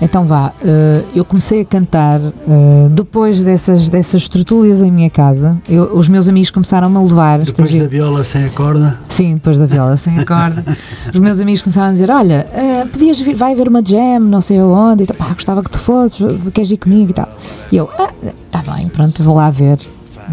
Então 0.00 0.24
vá, 0.24 0.52
uh, 0.60 1.06
eu 1.14 1.24
comecei 1.24 1.62
a 1.62 1.64
cantar 1.64 2.20
uh, 2.20 2.88
depois 2.90 3.42
dessas, 3.42 3.88
dessas 3.88 4.28
tertúlias 4.28 4.82
em 4.82 4.90
minha 4.90 5.08
casa. 5.08 5.56
Eu, 5.68 5.94
os 5.94 6.06
meus 6.06 6.28
amigos 6.28 6.50
começaram-me 6.50 6.96
a 6.96 7.00
levar. 7.00 7.38
Depois 7.38 7.74
da 7.74 7.86
viola 7.86 8.22
sem 8.22 8.44
a 8.44 8.50
corda? 8.50 8.98
Sim, 9.08 9.34
depois 9.34 9.58
da 9.58 9.64
viola 9.64 9.96
sem 9.96 10.18
a 10.18 10.26
corda. 10.26 10.64
os 11.12 11.18
meus 11.18 11.40
amigos 11.40 11.62
começaram 11.62 11.88
a 11.88 11.92
dizer: 11.92 12.10
Olha, 12.10 12.46
uh, 12.52 12.88
podias 12.88 13.20
vir, 13.20 13.34
vai 13.34 13.52
haver 13.52 13.68
uma 13.68 13.82
jam, 13.82 14.20
não 14.20 14.42
sei 14.42 14.58
aonde, 14.58 15.04
e 15.04 15.06
tal. 15.06 15.16
Pá, 15.16 15.32
gostava 15.32 15.62
que 15.62 15.70
tu 15.70 15.78
fosses, 15.78 16.18
queres 16.52 16.70
ir 16.70 16.76
comigo 16.76 17.10
e 17.10 17.14
tal. 17.14 17.28
E 17.72 17.76
eu, 17.76 17.88
ah, 17.98 18.10
tá 18.50 18.62
bem, 18.74 18.88
pronto, 18.88 19.22
vou 19.22 19.36
lá 19.36 19.50
ver. 19.50 19.78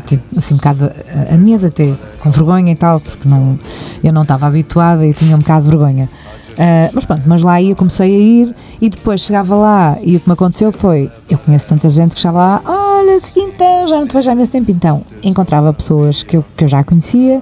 Tipo, 0.08 0.24
assim, 0.38 0.56
um 0.56 0.58
bocado 0.58 0.86
a, 0.86 1.36
a 1.36 1.38
medo 1.38 1.68
até, 1.68 1.94
com 2.20 2.32
vergonha 2.32 2.72
e 2.72 2.76
tal, 2.76 3.00
porque 3.00 3.30
não, 3.30 3.58
eu 4.04 4.12
não 4.12 4.24
estava 4.24 4.48
habituada 4.48 5.06
e 5.06 5.14
tinha 5.14 5.36
um 5.36 5.40
bocado 5.40 5.64
de 5.64 5.70
vergonha. 5.70 6.10
Uh, 6.54 6.90
mas 6.94 7.06
pronto, 7.06 7.24
mas 7.26 7.42
lá 7.42 7.62
eu 7.62 7.76
comecei 7.76 8.16
a 8.16 8.20
ir 8.20 8.56
e 8.80 8.88
depois 8.88 9.22
chegava 9.22 9.56
lá 9.56 9.98
e 10.04 10.16
o 10.16 10.20
que 10.20 10.30
me 10.30 10.34
aconteceu 10.34 10.72
foi, 10.72 11.10
eu 11.28 11.38
conheço 11.40 11.66
tanta 11.66 11.90
gente 11.90 12.12
que 12.12 12.18
estava 12.18 12.38
lá, 12.38 12.62
olha, 12.64 13.20
então, 13.36 13.88
já 13.88 13.98
não 13.98 14.08
te 14.08 14.14
vejo 14.14 14.30
há 14.30 14.34
imenso 14.34 14.52
tempo, 14.52 14.70
então 14.70 15.02
encontrava 15.24 15.74
pessoas 15.74 16.22
que 16.22 16.38
eu, 16.38 16.46
que 16.56 16.64
eu 16.64 16.68
já 16.68 16.84
conhecia, 16.84 17.42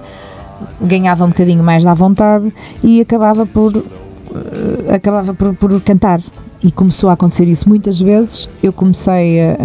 ganhava 0.80 1.24
um 1.24 1.28
bocadinho 1.28 1.62
mais 1.62 1.84
da 1.84 1.92
vontade 1.92 2.52
e 2.82 3.02
acabava 3.02 3.44
por, 3.44 3.76
uh, 3.76 3.84
acabava 4.94 5.34
por, 5.34 5.54
por 5.54 5.80
cantar. 5.82 6.20
E 6.64 6.70
começou 6.70 7.10
a 7.10 7.14
acontecer 7.14 7.46
isso 7.48 7.68
muitas 7.68 8.00
vezes, 8.00 8.48
eu 8.62 8.72
comecei 8.72 9.40
a, 9.40 9.56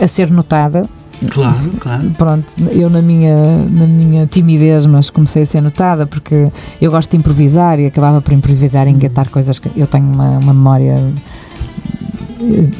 a, 0.00 0.04
a 0.04 0.08
ser 0.08 0.30
notada 0.30 0.88
Claro, 1.30 1.70
claro. 1.80 2.10
Pronto, 2.12 2.46
eu 2.70 2.88
na 2.88 3.02
minha, 3.02 3.58
na 3.70 3.86
minha 3.86 4.26
timidez, 4.26 4.86
mas 4.86 5.10
comecei 5.10 5.42
a 5.42 5.46
ser 5.46 5.60
notada 5.60 6.06
porque 6.06 6.50
eu 6.80 6.90
gosto 6.90 7.10
de 7.10 7.16
improvisar 7.16 7.80
e 7.80 7.86
acabava 7.86 8.20
por 8.20 8.32
improvisar 8.32 8.86
e 8.86 8.90
engatar 8.90 9.28
coisas 9.28 9.58
que 9.58 9.68
eu 9.76 9.86
tenho 9.86 10.06
uma, 10.06 10.38
uma 10.38 10.54
memória, 10.54 11.02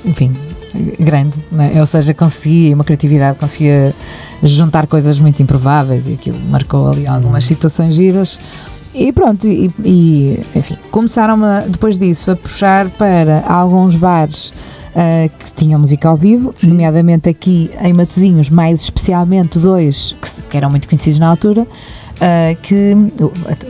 enfim, 0.05 0.37
grande, 0.99 1.37
é? 1.75 1.81
ou 1.81 1.87
seja, 1.87 2.15
conseguia 2.15 2.75
uma 2.75 2.85
criatividade, 2.85 3.39
conseguia 3.39 3.95
juntar 4.43 4.87
coisas 4.87 5.19
muito 5.19 5.43
improváveis 5.43 6.07
e 6.07 6.15
aquilo 6.15 6.39
marcou 6.49 6.91
ali 6.91 7.07
algumas 7.07 7.45
uhum. 7.45 7.49
situações 7.49 7.95
giras. 7.95 8.39
E 8.95 9.13
pronto, 9.13 9.47
e, 9.47 9.71
e 9.85 10.45
enfim, 10.55 10.77
começaram 10.91 11.39
depois 11.69 11.99
disso 11.99 12.31
a 12.31 12.37
puxar 12.37 12.89
para 12.91 13.45
alguns 13.47 13.97
bares 13.97 14.53
uh, 14.99 15.31
que 15.39 15.53
tinham 15.53 15.81
música 15.81 16.09
ao 16.09 16.17
vivo, 16.17 16.53
Sim. 16.59 16.69
nomeadamente 16.69 17.29
aqui 17.29 17.71
em 17.81 17.93
Matozinhos, 17.93 18.51
mais 18.51 18.83
especialmente 18.83 19.59
dois 19.59 20.17
que, 20.21 20.43
que 20.43 20.57
eram 20.57 20.71
muito 20.71 20.89
conhecidos 20.89 21.19
na 21.19 21.29
altura. 21.29 21.67
Uh, 22.19 22.61
que 22.63 22.97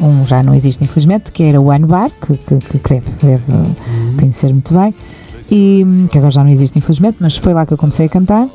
um 0.01 0.26
já 0.26 0.43
não 0.43 0.55
existe 0.55 0.83
infelizmente, 0.83 1.31
que 1.31 1.43
era 1.43 1.61
o 1.61 1.66
One 1.66 1.85
Bar, 1.85 2.11
que, 2.11 2.35
que, 2.35 2.79
que 2.79 2.89
deve, 2.95 3.11
deve 3.22 3.53
uhum. 3.53 4.16
conhecer 4.18 4.49
muito 4.49 4.72
bem, 4.72 4.95
e 5.51 5.85
que 6.11 6.16
agora 6.16 6.31
já 6.31 6.43
não 6.43 6.51
existe 6.51 6.79
infelizmente, 6.79 7.18
mas 7.20 7.37
foi 7.37 7.53
lá 7.53 7.66
que 7.66 7.74
eu 7.74 7.76
comecei 7.76 8.07
a 8.07 8.09
cantar, 8.09 8.49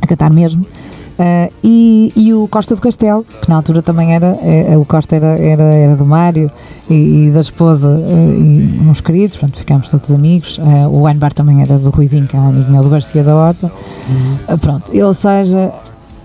a 0.00 0.06
cantar 0.06 0.32
mesmo. 0.32 0.66
Uh, 1.14 1.52
e, 1.62 2.12
e, 2.16 2.34
o 2.34 2.48
Costa 2.48 2.74
do 2.74 2.80
Castelo, 2.80 3.24
que 3.40 3.48
na 3.48 3.56
altura 3.56 3.82
também 3.82 4.14
era, 4.14 4.36
é, 4.42 4.76
o 4.76 4.84
Costa 4.84 5.14
era, 5.14 5.38
era, 5.40 5.62
era 5.62 5.96
do 5.96 6.04
Mário 6.04 6.50
e, 6.90 7.28
e 7.28 7.30
da 7.30 7.40
esposa 7.40 7.88
uh, 7.88 8.34
e 8.34 8.80
uns 8.88 9.00
queridos, 9.00 9.36
pronto, 9.36 9.56
ficámos 9.56 9.88
todos 9.88 10.10
amigos. 10.10 10.58
Uh, 10.58 10.88
o 10.88 11.06
wine 11.06 11.18
bar 11.18 11.32
também 11.32 11.62
era 11.62 11.78
do 11.78 11.90
Ruizinho, 11.90 12.26
que 12.26 12.36
é 12.36 12.40
um 12.40 12.48
amigo 12.48 12.68
meu 12.68 12.82
do 12.82 12.90
Garcia 12.90 13.22
da 13.22 13.34
Horta. 13.34 13.70
Uhum. 14.08 14.58
pronto, 14.58 14.90
ou 14.92 15.14
seja, 15.14 15.72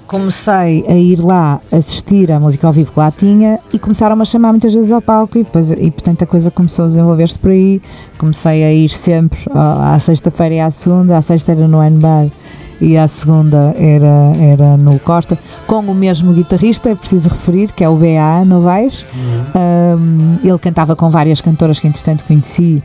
comecei 0.08 0.84
a 0.88 0.96
ir 0.96 1.24
lá 1.24 1.62
assistir 1.72 2.32
à 2.32 2.40
música 2.40 2.66
ao 2.66 2.74
vivo 2.74 2.92
que 2.92 3.00
lá 3.00 3.12
tinha 3.12 3.60
e 3.72 3.78
começaram-me 3.78 4.24
a 4.24 4.26
chamar 4.26 4.52
muitas 4.52 4.74
vezes 4.74 4.92
ao 4.92 5.04
palco 5.04 5.38
e, 5.38 5.44
depois, 5.44 5.70
e 5.70 5.92
portanto 5.92 6.24
a 6.24 6.26
coisa 6.26 6.50
começou 6.50 6.86
a 6.86 6.88
desenvolver-se 6.88 7.38
por 7.38 7.52
aí. 7.52 7.80
Comecei 8.18 8.64
a 8.64 8.74
ir 8.74 8.90
sempre 8.90 9.40
à 9.54 10.00
sexta-feira 10.00 10.56
e 10.56 10.60
à 10.60 10.72
segunda, 10.72 11.16
à 11.16 11.22
sexta 11.22 11.52
era 11.52 11.68
no 11.68 11.80
wine 11.80 12.00
bar 12.00 12.26
e 12.82 12.98
a 12.98 13.08
segunda 13.08 13.76
era, 13.78 14.34
era 14.40 14.78
no 14.78 15.00
Costa, 15.00 15.38
com 15.68 15.80
o 15.80 15.94
mesmo 15.94 16.34
guitarrista, 16.34 16.90
é 16.90 16.96
preciso 16.96 17.30
referir, 17.30 17.72
que 17.74 17.84
é 17.84 17.90
o 17.90 17.96
B.A. 17.96 18.46
Novaes. 18.46 19.06
Uhum. 19.14 19.98
Um, 20.00 20.38
ele 20.44 20.58
cantava 20.60 20.96
com 20.96 21.10
várias 21.10 21.42
cantoras 21.42 21.80
que 21.80 21.88
entretanto 21.88 22.24
conheci. 22.24 22.82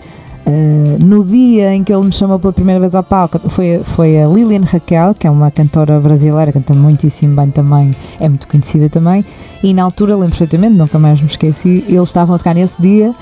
Uh, 0.46 1.02
no 1.02 1.24
dia 1.24 1.74
em 1.74 1.82
que 1.82 1.90
ele 1.90 2.04
me 2.04 2.12
chamou 2.12 2.38
pela 2.38 2.52
primeira 2.52 2.78
vez 2.78 2.94
ao 2.94 3.02
palco 3.02 3.40
foi, 3.48 3.80
foi 3.82 4.20
a 4.20 4.28
Lilian 4.28 4.60
Raquel, 4.60 5.14
que 5.14 5.26
é 5.26 5.30
uma 5.30 5.50
cantora 5.50 5.98
brasileira, 5.98 6.52
canta 6.52 6.74
muitíssimo 6.74 7.34
bem 7.34 7.48
também, 7.48 7.96
é 8.20 8.28
muito 8.28 8.46
conhecida 8.46 8.90
também. 8.90 9.24
E 9.62 9.72
na 9.72 9.84
altura, 9.84 10.14
lembro 10.14 10.36
perfeitamente, 10.36 10.76
nunca 10.76 10.98
mais 10.98 11.18
me 11.18 11.28
esqueci, 11.28 11.82
eles 11.88 12.08
estavam 12.08 12.34
a 12.34 12.38
tocar 12.38 12.54
nesse 12.54 12.80
dia 12.82 13.14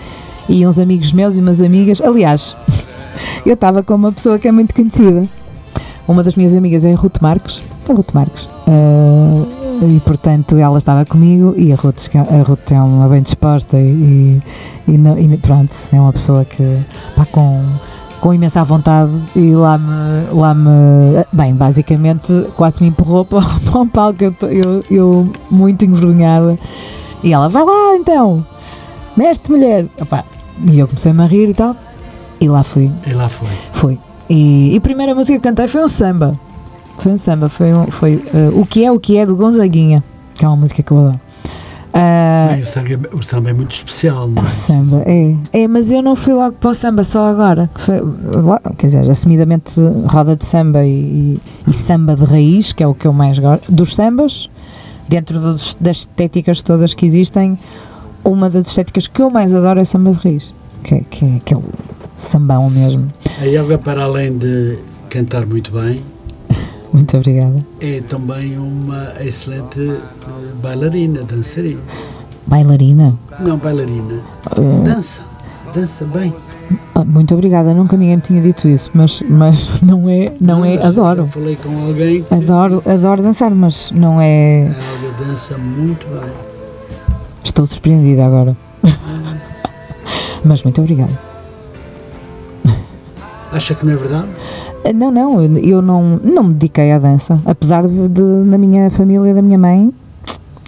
e 0.49 0.67
uns 0.67 0.81
amigos 0.81 1.13
meus 1.13 1.37
e 1.37 1.41
umas 1.41 1.61
amigas. 1.61 2.01
Aliás, 2.01 2.57
eu 3.47 3.55
estava 3.55 3.85
com 3.85 3.95
uma 3.95 4.11
pessoa 4.11 4.37
que 4.37 4.49
é 4.49 4.53
muito 4.53 4.75
conhecida 4.75 5.29
uma 6.07 6.23
das 6.23 6.35
minhas 6.35 6.55
amigas 6.55 6.85
é 6.85 6.93
a 6.93 6.97
Ruth 6.97 7.21
Marques, 7.21 7.63
a 7.89 7.93
Ruth 7.93 8.13
Marques, 8.13 8.45
uh, 8.45 9.49
e 9.85 10.01
portanto 10.01 10.57
ela 10.57 10.79
estava 10.79 11.05
comigo 11.05 11.55
e 11.57 11.73
a 11.73 11.77
Ruth, 11.77 12.09
a 12.15 12.43
Ruth 12.43 12.73
é 12.73 12.81
uma 12.81 13.09
bem 13.09 13.23
disposta 13.23 13.79
e, 13.79 14.41
e, 14.89 14.95
e 14.95 15.37
pronto, 15.39 15.75
é 15.93 16.01
uma 16.01 16.13
pessoa 16.13 16.45
que 16.45 16.79
pá, 17.17 17.27
com, 17.27 17.65
com 18.21 18.35
imensa 18.35 18.63
vontade 18.65 19.13
e 19.35 19.55
lá 19.55 19.79
me, 19.79 20.33
lá 20.33 20.55
me 20.55 21.25
bem, 21.33 21.55
basicamente 21.55 22.47
quase 22.55 22.83
me 22.83 22.89
empurrou 22.89 23.25
para, 23.25 23.41
para 23.71 23.81
um 23.81 23.89
palco, 23.89 24.23
eu, 24.23 24.35
eu, 24.43 24.85
eu 24.91 25.33
muito 25.51 25.85
envergonhada 25.85 26.59
e 27.23 27.33
ela, 27.33 27.49
vai 27.49 27.65
lá 27.65 27.97
então, 27.97 28.45
mestre 29.17 29.53
mulher, 29.53 29.87
Opa, 30.01 30.25
e 30.69 30.79
eu 30.79 30.87
comecei-me 30.87 31.23
a 31.23 31.27
rir 31.27 31.49
e 31.51 31.55
tal, 31.55 31.77
e 32.41 32.49
lá 32.49 32.65
fui. 32.65 32.91
E 33.07 33.13
lá 33.13 33.29
foi. 33.29 33.49
Fui. 33.73 33.99
E, 34.33 34.73
e 34.73 34.77
a 34.79 34.81
primeira 34.81 35.15
música 35.15 35.39
que 35.39 35.47
cantei 35.47 35.69
foi 35.69 35.85
um 35.85 35.89
samba. 35.89 36.41
Foi 36.97 37.13
um 37.13 37.19
samba, 37.19 37.51
foi, 37.51 37.75
um, 37.75 37.87
foi 37.89 38.15
uh, 38.17 38.59
O 38.59 38.65
Que 38.65 38.83
É, 38.83 38.91
O 38.91 38.99
Que 38.99 39.19
É, 39.19 39.27
do 39.27 39.37
Gonzaguinha, 39.37 40.03
que 40.35 40.43
é 40.43 40.49
uma 40.49 40.57
música 40.57 40.83
que 40.83 40.91
eu 40.91 40.99
adoro. 40.99 41.21
Uh, 41.93 42.63
o, 42.63 42.65
samba, 42.65 43.09
o, 43.13 43.23
samba, 43.23 43.51
é 43.51 43.53
muito 43.53 43.75
especial, 43.75 44.27
não 44.29 44.43
é? 44.43 44.47
O 44.47 44.47
samba, 44.47 45.03
é. 45.05 45.37
É, 45.53 45.69
mas 45.69 45.91
eu 45.91 46.01
não 46.01 46.17
fui 46.17 46.33
logo 46.33 46.53
para 46.53 46.71
o 46.71 46.75
samba 46.75 47.05
só 47.05 47.27
agora. 47.27 47.69
Foi, 47.75 47.97
quer 48.79 48.87
dizer, 48.87 49.11
assumidamente 49.11 49.79
roda 50.09 50.35
de 50.35 50.47
samba 50.47 50.83
e, 50.83 51.39
e, 51.69 51.73
samba 51.75 52.17
de 52.17 52.25
raiz, 52.25 52.73
que 52.73 52.83
é 52.83 52.87
o 52.87 52.95
que 52.95 53.07
eu 53.07 53.13
mais 53.13 53.39
gosto. 53.39 53.71
Dos 53.71 53.95
sambas, 53.95 54.49
dentro 55.11 55.39
dos, 55.41 55.77
das 55.79 55.99
estéticas 55.99 56.63
todas 56.63 56.95
que 56.95 57.05
existem, 57.05 57.59
uma 58.25 58.49
das 58.49 58.69
estéticas 58.69 59.07
que 59.07 59.21
eu 59.21 59.29
mais 59.29 59.55
adoro 59.55 59.79
é 59.79 59.85
samba 59.85 60.13
de 60.13 60.27
raiz, 60.27 60.55
que, 60.83 61.03
que 61.03 61.23
é 61.23 61.37
aquele 61.37 61.65
sambão 62.23 62.71
mesmo. 62.71 63.13
A 63.41 63.45
Yoga, 63.45 63.79
para 63.79 64.05
além 64.05 64.37
de 64.37 64.79
cantar 65.09 65.45
muito 65.47 65.73
bem, 65.73 66.03
muito 66.93 67.17
obrigada. 67.17 67.65
É 67.81 68.03
também 68.03 68.59
uma 68.59 69.15
excelente 69.21 69.81
eh, 69.81 69.99
bailarina, 70.63 71.23
dançarina. 71.23 71.81
Bailarina? 72.47 73.19
Não, 73.41 73.57
bailarina. 73.57 74.21
Uh, 74.59 74.85
dança, 74.85 75.23
dança 75.75 76.05
bem. 76.05 76.35
Ah, 76.95 77.05
muito 77.05 77.33
obrigada, 77.35 77.73
nunca 77.73 77.97
ninguém 77.97 78.17
me 78.17 78.23
tinha 78.23 78.43
dito 78.43 78.69
isso, 78.69 78.91
mas, 78.93 79.23
mas 79.29 79.81
não 79.81 80.09
é, 80.09 80.35
não, 80.39 80.59
não 80.59 80.65
é, 80.65 80.83
adoro. 80.83 81.27
falei 81.27 81.57
com 81.57 81.87
alguém 81.87 82.25
adoro, 82.31 82.83
adoro 82.87 83.23
dançar, 83.23 83.51
mas 83.51 83.91
não 83.91 84.21
é. 84.21 84.69
A 84.69 85.25
dança 85.25 85.57
muito 85.57 86.07
bem. 86.09 86.31
Estou 87.43 87.67
surpreendida 87.67 88.27
agora. 88.27 88.57
Ah. 88.85 89.37
mas 90.45 90.63
muito 90.63 90.81
obrigada. 90.81 91.32
Acha 93.53 93.75
que 93.75 93.85
não 93.85 93.93
é 93.93 93.97
verdade? 93.97 94.29
Eh, 94.85 94.93
não, 94.93 95.11
não, 95.11 95.43
eu 95.59 95.83
não, 95.83 96.19
não 96.25 96.45
me 96.45 96.55
dediquei 96.55 96.91
à 96.91 96.99
dança. 96.99 97.39
Apesar 97.45 97.87
de, 97.87 98.09
de 98.09 98.23
na 98.23 98.57
minha 98.57 98.91
família, 98.91 99.35
da 99.35 99.43
minha 99.43 99.59
mãe, 99.59 99.93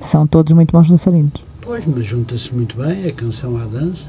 são 0.03 0.27
todos 0.27 0.53
muito 0.53 0.71
bons 0.71 0.89
dançarinos. 0.89 1.33
Pois, 1.63 1.83
mas 1.87 2.05
junta-se 2.05 2.55
muito 2.55 2.77
bem 2.77 3.09
a 3.09 3.13
canção 3.13 3.57
à 3.57 3.65
dança. 3.65 4.07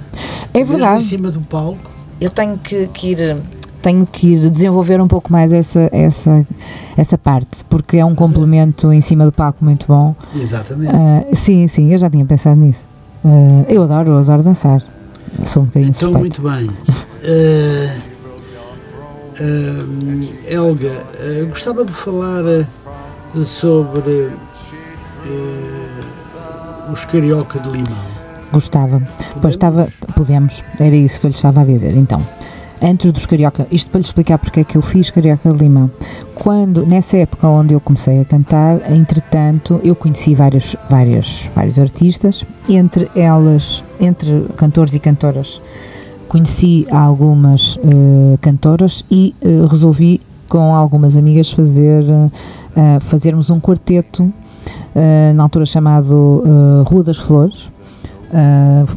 É 0.54 0.64
verdade. 0.64 1.04
Mesmo 1.04 1.06
em 1.06 1.10
cima 1.10 1.32
do 1.32 1.42
palco. 1.42 1.90
Eu 2.20 2.30
tenho 2.30 2.58
que, 2.58 2.88
que 2.88 3.12
ir 3.12 3.38
tenho 3.82 4.08
que 4.08 4.30
ir 4.30 4.50
desenvolver 4.50 5.00
um 5.00 5.08
pouco 5.08 5.32
mais 5.32 5.54
essa, 5.54 5.88
essa, 5.92 6.46
essa 6.98 7.18
parte, 7.20 7.64
porque 7.70 7.98
é 7.98 8.06
um 8.06 8.16
complemento 8.16 8.92
em 8.92 9.00
cima 9.00 9.26
do 9.26 9.32
palco 9.32 9.64
muito 9.64 9.86
bom. 9.88 10.16
Exatamente. 10.36 10.92
Uh, 10.92 11.36
sim, 11.36 11.68
sim, 11.68 11.92
eu 11.94 11.98
já 12.00 12.10
tinha 12.10 12.26
pensado 12.26 12.60
nisso. 12.60 12.82
Uh, 13.24 13.64
eu 13.70 13.84
adoro, 13.84 14.10
eu 14.10 14.18
adoro 14.18 14.42
dançar. 14.42 14.82
Sou 15.46 15.62
um 15.64 15.66
bocadinho 15.68 15.92
Então, 15.92 16.12
suspeito. 16.12 16.42
muito 16.42 16.42
bem. 16.42 16.68
Uh, 16.68 18.02
Uh, 19.40 20.24
Helga, 20.48 21.04
uh, 21.20 21.48
gostava 21.48 21.84
de 21.84 21.92
falar 21.92 22.44
uh, 22.44 23.44
sobre 23.44 24.32
os 26.92 27.04
carioca 27.06 27.60
de 27.60 27.70
limão. 27.70 27.98
Gostava. 28.54 29.00
Podemos? 29.00 29.36
Pois 29.42 29.56
estava, 29.56 29.88
podemos, 30.16 30.64
era 30.80 30.96
isso 30.96 31.20
que 31.20 31.26
eu 31.26 31.30
lhe 31.30 31.36
estava 31.36 31.62
a 31.62 31.66
dizer. 31.66 31.98
Então, 31.98 32.26
antes 32.82 33.12
dos 33.12 33.26
carioca, 33.26 33.68
isto 33.70 33.90
para 33.90 34.00
lhe 34.00 34.06
explicar 34.06 34.38
porque 34.38 34.62
é 34.62 34.64
que 34.64 34.78
eu 34.78 34.82
fiz 34.82 35.10
carioca 35.10 35.52
de 35.52 35.58
limão. 35.58 35.92
Quando, 36.34 36.86
nessa 36.86 37.18
época 37.18 37.48
onde 37.48 37.74
eu 37.74 37.82
comecei 37.82 38.22
a 38.22 38.26
cantar, 38.26 38.90
entretanto, 38.90 39.82
eu 39.84 39.96
conheci 39.96 40.34
vários, 40.34 40.78
vários, 40.90 41.50
vários 41.54 41.78
artistas, 41.78 42.46
entre 42.70 43.10
elas, 43.16 43.84
entre 44.00 44.46
cantores 44.56 44.94
e 44.94 45.00
cantoras 45.00 45.62
conheci 46.36 46.86
algumas 46.92 47.78
uh, 47.78 48.38
cantoras 48.42 49.06
e 49.10 49.34
uh, 49.42 49.68
resolvi 49.68 50.20
com 50.50 50.76
algumas 50.76 51.16
amigas 51.16 51.50
fazer 51.50 52.04
uh, 52.04 52.32
fazermos 53.00 53.50
um 53.50 53.60
quarteto 53.60 54.32
na 55.34 55.44
altura 55.44 55.66
chamado 55.66 56.44
Rua 56.86 57.04
das 57.04 57.18
Flores 57.18 57.70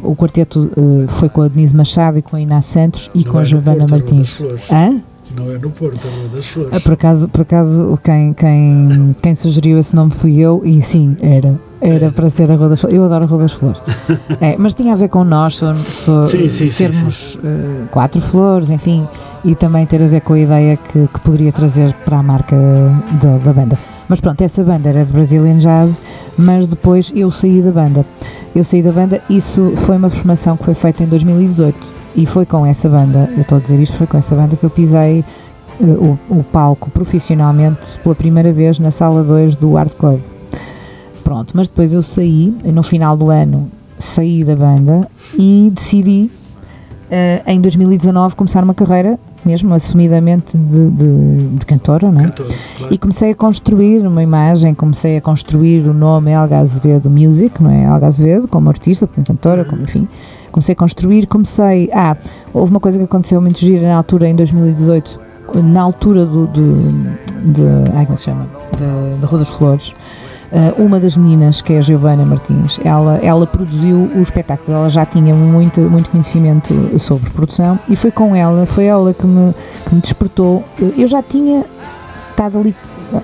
o 0.03 0.15
quarteto 0.15 0.69
foi 1.07 1.29
com 1.29 1.41
a 1.41 1.47
Denise 1.47 1.75
Machado 1.75 2.17
e 2.17 2.21
com 2.21 2.35
a 2.35 2.41
Iná 2.41 2.61
Santos 2.61 3.09
e 3.13 3.23
Não 3.23 3.31
com 3.31 3.37
a 3.37 3.41
é 3.41 3.45
Giovana 3.45 3.85
Porto, 3.85 4.13
é 4.13 4.15
Rua 4.15 4.23
das 4.27 4.69
Martins? 4.69 5.03
Não 5.35 5.51
é 5.51 5.57
no 5.57 5.69
Porto, 5.69 6.07
é 6.07 6.09
Rua 6.09 6.29
das 6.35 6.45
Flores. 6.45 6.73
Ah, 6.73 6.79
Por 6.79 6.93
acaso, 6.93 7.29
por 7.29 7.41
acaso 7.41 7.99
quem, 8.03 8.33
quem, 8.33 9.15
quem 9.21 9.35
sugeriu 9.35 9.77
esse 9.77 9.95
nome 9.95 10.11
fui 10.11 10.37
eu 10.37 10.61
e 10.65 10.81
sim, 10.81 11.15
era. 11.21 11.59
Era 11.81 12.11
para 12.11 12.29
ser 12.29 12.51
a 12.51 12.55
Rua 12.55 12.69
das 12.69 12.81
Flores. 12.81 12.97
Eu 12.97 13.05
adoro 13.05 13.23
a 13.23 13.27
Rua 13.27 13.39
das 13.43 13.51
Flores. 13.53 13.81
É, 14.41 14.55
mas 14.57 14.73
tinha 14.73 14.93
a 14.93 14.95
ver 14.95 15.07
com 15.09 15.23
nós, 15.23 15.55
so- 15.55 15.73
so- 15.75 16.25
Sim, 16.25 16.49
sim, 16.49 16.49
sim, 16.49 16.67
sermos 16.67 17.37
eh, 17.43 17.83
quatro 17.91 18.21
flores, 18.21 18.69
enfim, 18.69 19.07
e 19.45 19.55
também 19.55 19.85
ter 19.85 20.01
a 20.03 20.07
ver 20.07 20.21
com 20.21 20.33
a 20.33 20.39
ideia 20.39 20.77
que, 20.77 21.07
que 21.07 21.19
poderia 21.21 21.51
trazer 21.51 21.93
para 22.05 22.17
a 22.19 22.23
marca 22.23 22.55
da, 23.21 23.37
da 23.37 23.53
banda. 23.53 23.77
Mas 24.07 24.19
pronto, 24.19 24.41
essa 24.41 24.63
banda 24.63 24.89
era 24.89 25.05
de 25.05 25.11
Brazilian 25.13 25.57
Jazz, 25.57 26.01
mas 26.37 26.65
depois 26.67 27.11
eu 27.15 27.29
saí 27.31 27.61
da 27.61 27.71
banda. 27.71 28.05
Eu 28.55 28.63
saí 28.63 28.81
da 28.81 28.91
banda, 28.91 29.21
isso 29.29 29.73
foi 29.77 29.95
uma 29.97 30.09
formação 30.09 30.57
que 30.57 30.63
foi 30.63 30.73
feita 30.73 31.03
em 31.03 31.07
2018 31.07 31.77
e 32.15 32.25
foi 32.25 32.45
com 32.45 32.65
essa 32.65 32.89
banda, 32.89 33.29
eu 33.35 33.41
estou 33.41 33.57
a 33.57 33.61
dizer 33.61 33.79
isto, 33.79 33.95
foi 33.95 34.07
com 34.07 34.17
essa 34.17 34.35
banda 34.35 34.55
que 34.55 34.63
eu 34.63 34.69
pisei 34.69 35.23
eh, 35.79 35.83
o, 35.85 36.17
o 36.29 36.43
palco 36.43 36.89
profissionalmente 36.89 37.97
pela 37.99 38.15
primeira 38.15 38.51
vez 38.51 38.79
na 38.79 38.89
sala 38.91 39.23
2 39.23 39.55
do 39.55 39.77
Art 39.77 39.93
Club. 39.93 40.19
Pronto, 41.29 41.53
mas 41.55 41.67
depois 41.67 41.93
eu 41.93 42.01
saí, 42.01 42.51
no 42.73 42.81
final 42.81 43.15
do 43.15 43.29
ano 43.29 43.69
saí 43.99 44.43
da 44.43 44.55
banda 44.55 45.07
e 45.37 45.71
decidi 45.71 46.31
eh, 47.11 47.43
em 47.45 47.61
2019 47.61 48.35
começar 48.35 48.63
uma 48.63 48.73
carreira 48.73 49.19
mesmo 49.45 49.71
assumidamente 49.75 50.57
de, 50.57 50.89
de, 50.89 51.47
de 51.49 51.65
cantora, 51.67 52.11
não 52.11 52.21
é? 52.21 52.31
Claro. 52.31 52.91
E 52.91 52.97
comecei 52.97 53.29
a 53.29 53.35
construir 53.35 54.07
uma 54.07 54.23
imagem, 54.23 54.73
comecei 54.73 55.17
a 55.17 55.21
construir 55.21 55.87
o 55.87 55.93
nome 55.93 56.31
Helga 56.31 56.57
Azevedo 56.57 57.11
Music, 57.11 57.61
não 57.61 57.69
é? 57.69 57.83
Helga 57.83 58.07
Azevedo, 58.07 58.47
como 58.47 58.67
artista, 58.67 59.05
como 59.05 59.23
cantora, 59.23 59.63
como 59.63 59.83
enfim. 59.83 60.07
Comecei 60.51 60.73
a 60.73 60.75
construir, 60.75 61.27
comecei. 61.27 61.91
Ah, 61.93 62.17
houve 62.51 62.71
uma 62.71 62.79
coisa 62.79 62.97
que 62.97 63.03
aconteceu 63.03 63.39
muito 63.39 63.59
gira 63.59 63.87
na 63.87 63.97
altura, 63.97 64.27
em 64.27 64.35
2018, 64.35 65.19
na 65.63 65.81
altura 65.81 66.25
do. 66.25 66.47
do 66.47 67.29
de, 67.53 67.63
ai, 67.93 68.05
como 68.05 68.15
é 68.15 68.17
se 68.17 68.23
chama? 68.23 68.47
De 69.19 69.25
Rua 69.27 69.37
das 69.37 69.49
Flores. 69.49 69.93
Ah, 70.51 70.73
uma 70.77 70.99
das 70.99 71.15
meninas, 71.15 71.61
que 71.61 71.73
é 71.73 71.77
a 71.77 71.81
Giovana 71.81 72.25
Martins, 72.25 72.79
ela, 72.83 73.17
ela 73.21 73.45
produziu 73.45 74.09
o 74.15 74.21
espetáculo, 74.21 74.75
ela 74.77 74.89
já 74.89 75.05
tinha 75.05 75.33
muito, 75.35 75.79
muito 75.81 76.09
conhecimento 76.09 76.73
sobre 76.97 77.29
produção 77.29 77.77
e 77.87 77.95
foi 77.95 78.09
com 78.11 78.35
ela, 78.35 78.65
foi 78.65 78.85
ela 78.85 79.13
que 79.13 79.27
me, 79.27 79.53
que 79.87 79.93
me 79.95 80.01
despertou. 80.01 80.63
Eu 80.97 81.07
já 81.07 81.21
tinha 81.21 81.63
estado 82.31 82.57
ali 82.57 82.75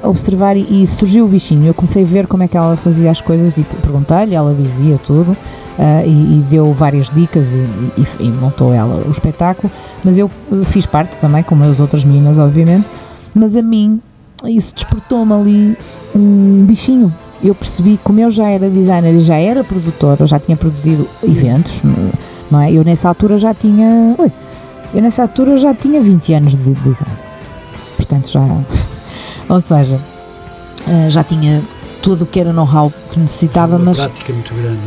a 0.04 0.08
observar 0.08 0.56
e, 0.56 0.84
e 0.84 0.88
surgiu 0.88 1.26
o 1.26 1.28
bichinho. 1.28 1.66
Eu 1.66 1.74
comecei 1.74 2.04
a 2.04 2.06
ver 2.06 2.28
como 2.28 2.44
é 2.44 2.48
que 2.48 2.56
ela 2.58 2.76
fazia 2.78 3.10
as 3.10 3.22
coisas 3.22 3.58
e 3.58 3.64
perguntei-lhe, 3.82 4.36
ela 4.36 4.54
dizia 4.54 5.00
tudo 5.04 5.36
ah, 5.80 6.04
e, 6.06 6.10
e 6.40 6.46
deu 6.50 6.74
várias 6.74 7.10
dicas 7.10 7.48
e, 7.54 8.02
e- 8.02 8.26
e 8.28 8.30
montou 8.30 8.72
ela 8.74 9.04
o 9.08 9.10
espetáculo. 9.12 9.72
Mas 10.04 10.16
eu 10.18 10.30
eh, 10.52 10.64
fiz 10.66 10.86
parte 10.86 11.18
também, 11.18 11.42
como 11.42 11.64
as 11.64 11.80
outras 11.80 12.04
meninas, 12.04 12.38
obviamente. 12.38 12.86
Mas 13.34 13.56
a 13.56 13.62
mim, 13.64 14.00
isso 14.50 14.74
despertou-me 14.74 15.34
ali 15.34 15.78
um 16.16 16.66
bichinho. 16.66 17.14
Eu 17.44 17.54
percebi, 17.54 18.00
como 18.04 18.20
eu 18.20 18.32
já 18.32 18.48
era 18.48 18.70
designer 18.70 19.14
e 19.14 19.20
já 19.20 19.36
era 19.36 19.64
produtora, 19.64 20.24
eu 20.24 20.28
já 20.28 20.40
tinha 20.40 20.58
produzido 20.58 21.08
eventos, 21.24 21.82
não 22.50 22.60
é? 22.60 22.72
Eu 22.72 22.84
nessa 22.84 23.10
altura 23.10 23.38
já 23.38 23.54
tinha. 23.54 24.16
Ui, 24.18 24.32
eu 24.94 25.02
nessa 25.02 25.24
altura 25.24 25.58
já 25.58 25.74
tinha 25.74 26.02
20 26.02 26.34
anos 26.34 26.52
de 26.54 26.74
design. 26.74 27.16
Portanto, 27.98 28.30
já. 28.30 28.42
Ou 29.48 29.62
seja, 29.62 30.00
eh, 30.88 31.10
já 31.10 31.24
tinha 31.24 31.62
tudo 32.06 32.24
o 32.24 32.28
que 32.28 32.40
era 32.40 32.54
know-how 32.54 32.94
que 33.12 33.20
necessitava, 33.20 33.78
uma 33.78 33.86
mas 33.86 33.98
prática 33.98 34.32
muito 34.32 34.54
grande, 34.54 34.80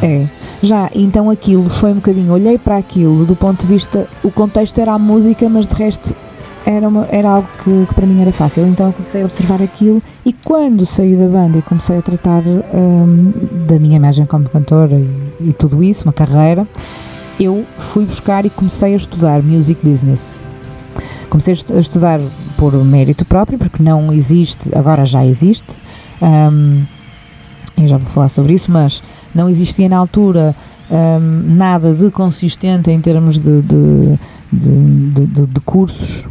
não 0.00 0.08
é? 0.08 0.22
é, 0.22 0.28
já, 0.62 0.90
então 0.94 1.28
aquilo 1.28 1.68
foi 1.68 1.90
um 1.90 1.96
bocadinho, 1.96 2.32
olhei 2.32 2.56
para 2.56 2.76
aquilo 2.76 3.24
do 3.24 3.34
ponto 3.34 3.62
de 3.62 3.66
vista, 3.66 4.08
o 4.22 4.30
contexto 4.30 4.78
era 4.78 4.92
a 4.92 4.98
música, 4.98 5.48
mas 5.48 5.66
de 5.66 5.74
resto 5.74 6.14
era, 6.64 6.88
uma- 6.88 7.06
era 7.10 7.28
algo 7.30 7.48
que, 7.62 7.86
que 7.86 7.94
para 7.94 8.06
mim 8.06 8.20
era 8.20 8.32
fácil, 8.32 8.66
então 8.66 8.86
eu 8.86 8.92
comecei 8.92 9.22
a 9.22 9.24
observar 9.24 9.60
aquilo 9.62 10.02
e 10.24 10.32
quando 10.32 10.86
saí 10.86 11.16
da 11.16 11.26
banda 11.26 11.58
e 11.58 11.62
comecei 11.62 11.98
a 11.98 12.02
tratar 12.02 12.42
hum, 12.46 13.32
da 13.66 13.78
minha 13.78 13.96
imagem 13.96 14.24
como 14.26 14.48
cantora 14.48 14.94
e, 14.94 15.48
e 15.48 15.52
tudo 15.52 15.82
isso, 15.82 16.04
uma 16.04 16.12
carreira, 16.12 16.66
eu 17.40 17.64
fui 17.78 18.04
buscar 18.04 18.44
e 18.46 18.50
comecei 18.50 18.94
a 18.94 18.96
estudar 18.96 19.42
music 19.42 19.80
business. 19.82 20.38
Comecei 21.28 21.52
a 21.52 21.54
estu- 21.54 21.72
a 21.74 21.78
estudar 21.80 22.20
por 22.56 22.72
mérito 22.84 23.24
próprio, 23.24 23.58
porque 23.58 23.82
não 23.82 24.12
existe, 24.12 24.70
agora 24.76 25.04
já 25.04 25.24
existe, 25.26 25.74
hum, 26.20 26.82
eu 27.76 27.88
já 27.88 27.96
vou 27.96 28.08
falar 28.08 28.28
sobre 28.28 28.52
isso, 28.52 28.70
mas 28.70 29.02
não 29.34 29.48
existia 29.48 29.88
na 29.88 29.96
altura 29.96 30.54
hum, 30.90 31.42
nada 31.56 31.94
de 31.94 32.10
consistente 32.10 32.90
em 32.90 33.00
termos 33.00 33.38
de, 33.40 33.62
de, 33.62 34.18
de, 34.52 35.26
de- 35.26 35.46
de- 35.46 35.60
cursos, 35.60 36.24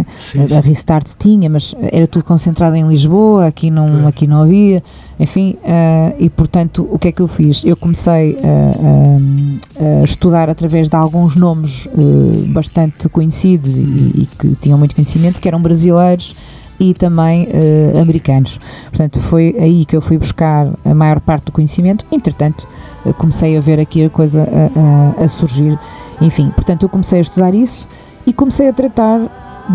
é? 0.00 0.04
Sim, 0.30 0.54
A 0.54 0.60
Restart 0.60 1.08
tinha, 1.18 1.48
mas 1.48 1.74
era 1.92 2.06
tudo 2.06 2.24
concentrado 2.24 2.76
em 2.76 2.86
Lisboa, 2.86 3.46
aqui 3.46 3.70
não, 3.70 3.88
Pois. 3.88 4.06
aqui 4.06 4.26
não 4.26 4.42
havia, 4.42 4.82
enfim, 5.18 5.56
eh, 5.64 6.14
e 6.18 6.28
portanto, 6.28 6.86
o 6.90 6.98
que 6.98 7.08
é 7.08 7.12
que 7.12 7.22
eu 7.22 7.28
fiz? 7.28 7.62
Eu 7.64 7.76
comecei 7.76 8.36
a, 8.42 9.84
a- 9.84 10.00
a 10.00 10.04
estudar 10.04 10.50
através 10.50 10.88
de 10.88 10.96
alguns 10.96 11.36
nomes 11.36 11.88
eh, 11.88 12.48
bastante 12.48 13.08
conhecidos 13.08 13.76
e, 13.76 13.80
e 13.82 14.28
que 14.38 14.54
tinham 14.60 14.78
muito 14.78 14.94
conhecimento, 14.94 15.40
que 15.40 15.48
eram 15.48 15.62
brasileiros 15.62 16.34
e 16.78 16.92
também 16.92 17.48
eh, 17.50 17.98
americanos. 18.00 18.58
Portanto, 18.90 19.20
foi 19.20 19.54
aí 19.58 19.84
que 19.84 19.96
eu 19.96 20.00
fui 20.02 20.18
buscar 20.18 20.68
a 20.84 20.94
maior 20.94 21.20
parte 21.20 21.44
do 21.46 21.52
conhecimento. 21.52 22.04
Entretanto, 22.12 22.66
eh, 23.06 23.12
comecei 23.12 23.56
a 23.56 23.60
ver 23.60 23.78
aqui 23.80 24.04
a 24.04 24.10
coisa 24.10 24.42
a- 24.42 25.24
a 25.24 25.28
surgir. 25.28 25.78
Enfim, 26.20 26.50
portanto, 26.54 26.82
eu 26.84 26.88
comecei 26.88 27.18
a 27.18 27.22
estudar 27.22 27.54
isso 27.54 27.86
e 28.26 28.32
comecei 28.32 28.68
a 28.68 28.72
tratar 28.72 29.20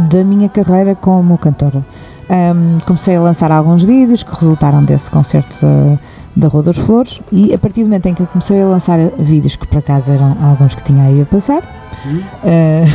da 0.09 0.23
minha 0.23 0.47
carreira 0.49 0.95
como 0.95 1.37
cantora. 1.37 1.85
Ahm, 2.29 2.77
comecei 2.85 3.15
a 3.15 3.21
lançar 3.21 3.51
alguns 3.51 3.83
vídeos 3.83 4.21
que 4.23 4.31
resultaram 4.33 4.83
desse 4.83 5.09
concerto 5.09 5.55
da, 5.61 5.99
da 6.35 6.47
Rua 6.47 6.61
das 6.63 6.77
Flores 6.77 7.19
e 7.31 7.53
a 7.53 7.57
partir 7.57 7.81
do 7.81 7.87
momento 7.87 8.05
em 8.05 8.13
que 8.13 8.21
eu 8.21 8.27
comecei 8.27 8.61
a 8.61 8.65
lançar 8.65 8.99
vídeos, 9.17 9.55
que 9.55 9.67
por 9.67 9.79
acaso 9.79 10.11
eram 10.11 10.37
alguns 10.43 10.75
que 10.75 10.83
tinha 10.83 11.05
aí 11.05 11.21
a 11.21 11.25
passar, 11.25 11.63
Hum? 12.05 12.21
ah, 12.45 12.85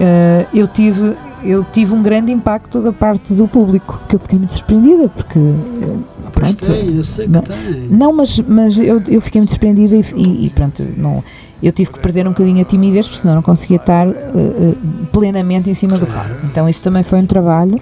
ah, 0.00 0.46
eu 0.52 0.66
tive 0.66 1.16
eu 1.44 1.62
tive 1.62 1.94
um 1.94 2.02
grande 2.02 2.32
impacto 2.32 2.80
da 2.80 2.92
parte 2.92 3.32
do 3.32 3.46
público 3.46 4.00
que 4.08 4.16
eu 4.16 4.20
fiquei 4.20 4.38
muito 4.40 4.54
surpreendida 4.54 5.08
porque 5.08 5.38
Pois 5.38 6.32
pronto 6.32 6.66
tem, 6.66 6.96
eu 6.96 7.04
sei 7.04 7.26
que 7.26 7.30
Não. 7.32 7.42
tem. 7.42 7.88
não 7.88 8.12
mas 8.12 8.40
mas 8.40 8.76
eu, 8.78 9.00
eu 9.06 9.20
fiquei 9.20 9.40
muito 9.40 9.50
surpreendida 9.50 9.94
e, 9.94 10.04
e- 10.16 10.46
e 10.46 10.50
pronto 10.50 10.84
não 10.96 11.22
eu 11.62 11.72
tive 11.72 11.90
que 11.90 11.98
perder 11.98 12.26
um 12.26 12.30
bocadinho 12.30 12.60
a 12.60 12.64
timidez 12.64 13.06
porque 13.06 13.20
senão 13.20 13.34
não 13.36 13.42
conseguia 13.42 13.76
estar 13.78 14.06
eh, 14.06 14.12
eh, 14.14 14.74
plenamente 15.12 15.68
em 15.68 15.74
cima 15.74 15.98
do 15.98 16.06
palco 16.06 16.30
então 16.44 16.68
isso 16.68 16.82
também 16.82 17.02
foi 17.02 17.18
um 17.18 17.26
trabalho 17.26 17.80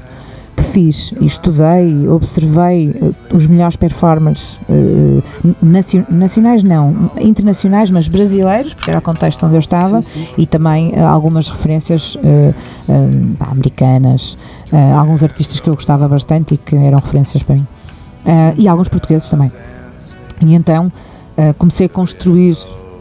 que 0.56 0.62
fiz 0.62 1.12
e 1.20 1.26
estudei, 1.26 2.08
observei 2.08 2.90
eh, 2.90 3.34
os 3.36 3.46
melhores 3.46 3.76
performers 3.76 4.58
nacio- 5.62 6.06
nacionais 6.08 6.62
não, 6.62 7.10
internacionais, 7.20 7.90
mas 7.90 8.08
brasileiros, 8.08 8.72
porque 8.72 8.88
era 8.88 8.98
o 8.98 9.02
contexto 9.02 9.44
onde 9.44 9.56
eu 9.56 9.58
estava, 9.58 10.00
Sim, 10.02 10.08
sim. 10.14 10.28
e 10.38 10.46
também 10.46 10.98
algumas 10.98 11.50
referências 11.50 12.16
americanas, 13.38 14.36
alguns 14.98 15.22
artistas 15.22 15.60
que 15.60 15.68
eu 15.68 15.74
gostava 15.74 16.08
bastante 16.08 16.54
e 16.54 16.56
que 16.56 16.74
eram 16.74 16.98
referências 16.98 17.42
para 17.42 17.56
mim. 17.56 17.66
E 18.56 18.66
alguns 18.66 18.88
portugueses 18.88 19.28
também. 19.28 19.52
E 20.40 20.54
então 20.54 20.90
comecei 21.58 21.84
a 21.86 21.88
construir 21.88 22.56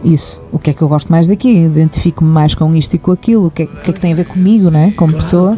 isso. 0.05 0.39
O 0.51 0.59
que 0.59 0.69
é 0.69 0.73
que 0.73 0.81
eu 0.81 0.87
gosto 0.87 1.11
mais 1.11 1.27
daqui? 1.27 1.65
Identifico-me 1.65 2.29
mais 2.29 2.55
com 2.55 2.73
isto 2.75 2.95
e 2.95 2.99
com 2.99 3.11
aquilo. 3.11 3.47
O 3.47 3.51
que 3.51 3.63
é, 3.63 3.65
o 3.65 3.81
que, 3.81 3.89
é 3.89 3.93
que 3.93 3.99
tem 3.99 4.13
a 4.13 4.15
ver 4.15 4.25
comigo, 4.25 4.69
não 4.69 4.79
é? 4.79 4.91
Como 4.91 5.13
pessoa. 5.13 5.55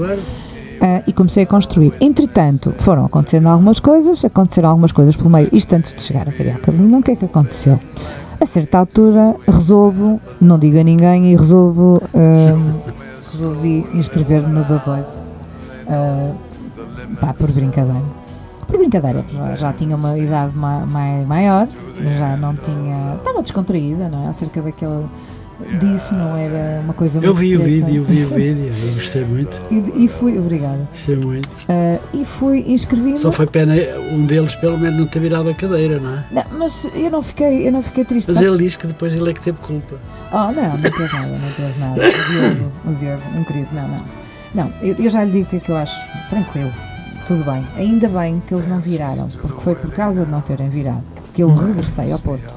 Ah, 0.79 1.03
e 1.07 1.13
comecei 1.13 1.43
a 1.43 1.47
construir. 1.47 1.93
Entretanto, 1.99 2.73
foram 2.77 3.05
acontecendo 3.05 3.47
algumas 3.47 3.79
coisas, 3.79 4.23
aconteceram 4.23 4.69
algumas 4.69 4.91
coisas 4.91 5.15
pelo 5.15 5.29
meio. 5.29 5.49
Isto 5.51 5.73
antes 5.73 5.93
de 5.93 6.01
chegar 6.01 6.27
a 6.29 6.31
Carioca 6.31 6.71
de 6.71 6.77
Lima, 6.77 6.99
o 6.99 7.03
que 7.03 7.11
é 7.11 7.15
que 7.15 7.25
aconteceu? 7.25 7.79
A 8.39 8.45
certa 8.45 8.77
altura, 8.77 9.35
resolvo, 9.47 10.21
não 10.39 10.59
digo 10.59 10.79
a 10.79 10.83
ninguém, 10.83 11.33
e 11.33 11.35
resolvo, 11.35 12.01
ahm, 12.13 12.75
resolvi 13.31 13.87
inscrever-me 13.95 14.53
no 14.53 14.63
The 14.63 14.81
Voice. 14.85 15.19
Ah, 15.89 16.33
pá, 17.19 17.33
por 17.33 17.51
brincadeira. 17.51 18.26
Por 18.67 18.77
brincadeira, 18.77 19.23
já, 19.55 19.71
tinha 19.73 19.95
uma 19.95 20.17
idade 20.17 20.55
ma- 20.55 20.85
mai- 20.85 21.25
maior, 21.25 21.67
já 22.17 22.35
não 22.37 22.53
tinha. 22.55 23.15
Estava 23.15 23.41
descontraída, 23.41 24.09
não 24.09 24.25
é? 24.25 24.27
Acerca 24.29 24.61
daquele, 24.61 25.05
disso, 25.79 26.13
não 26.13 26.35
era 26.37 26.81
uma 26.83 26.93
coisa 26.93 27.17
Eu 27.19 27.33
muito 27.33 27.37
vi 27.39 27.55
o 27.55 27.61
vídeo, 27.63 27.95
eu 27.95 28.03
vi 28.03 28.25
o 28.25 28.27
vídeo, 28.35 28.73
eu 28.89 28.93
gostei 28.95 29.23
muito, 29.25 29.57
E, 29.71 30.03
e 30.03 30.07
fui, 30.09 30.37
obrigada. 30.37 30.87
gostei 30.93 31.15
muito. 31.15 31.49
Ah, 31.69 31.97
e 32.13 32.25
fui, 32.25 32.65
inscrevi-me. 32.67 33.17
Só 33.19 33.31
foi 33.31 33.47
pena 33.47 33.73
um 34.11 34.25
deles 34.25 34.53
pelo 34.55 34.77
menos 34.77 34.99
não 34.99 35.07
ter 35.07 35.19
virado 35.19 35.49
a 35.49 35.53
cadeira, 35.53 35.97
não 35.99 36.13
é? 36.15 36.25
Não, 36.31 36.43
mas 36.59 36.89
eu 36.93 37.09
não 37.09 37.23
fiquei, 37.23 37.65
eu 37.67 37.71
não 37.71 37.81
fiquei 37.81 38.03
triste. 38.03 38.31
Mas 38.33 38.41
ele 38.41 38.57
diz 38.57 38.75
que 38.75 38.85
depois 38.85 39.15
ele 39.15 39.29
é 39.29 39.33
que 39.33 39.41
teve 39.41 39.57
culpa. 39.59 39.95
Oh, 40.33 40.51
não, 40.51 40.73
não 40.73 40.81
teve 40.81 41.13
nada, 41.13 41.27
não 41.39 41.51
teve 41.55 41.79
nada. 41.79 42.01
O 42.01 42.31
Diogo, 42.31 42.71
o 42.85 42.93
Diogo, 42.95 43.21
um 43.39 43.43
querido, 43.45 43.69
não, 43.73 43.87
não. 43.87 44.03
Não, 44.55 44.73
eu, 44.81 44.95
eu 44.97 45.09
já 45.09 45.23
lhe 45.23 45.31
digo 45.31 45.45
o 45.45 45.49
que 45.49 45.55
é 45.55 45.59
que 45.59 45.69
eu 45.71 45.77
acho. 45.77 45.95
Tranquilo, 46.29 46.71
tudo 47.27 47.43
bem. 47.43 47.65
Ainda 47.75 48.07
bem 48.07 48.41
que 48.45 48.53
eles 48.53 48.67
não 48.67 48.79
viraram, 48.79 49.27
porque 49.41 49.61
foi 49.61 49.75
por 49.75 49.91
causa 49.91 50.25
de 50.25 50.31
não 50.31 50.41
terem 50.41 50.69
virado 50.69 51.03
que 51.33 51.43
eu 51.43 51.53
regressei 51.53 52.11
ao 52.11 52.19
Porto 52.19 52.51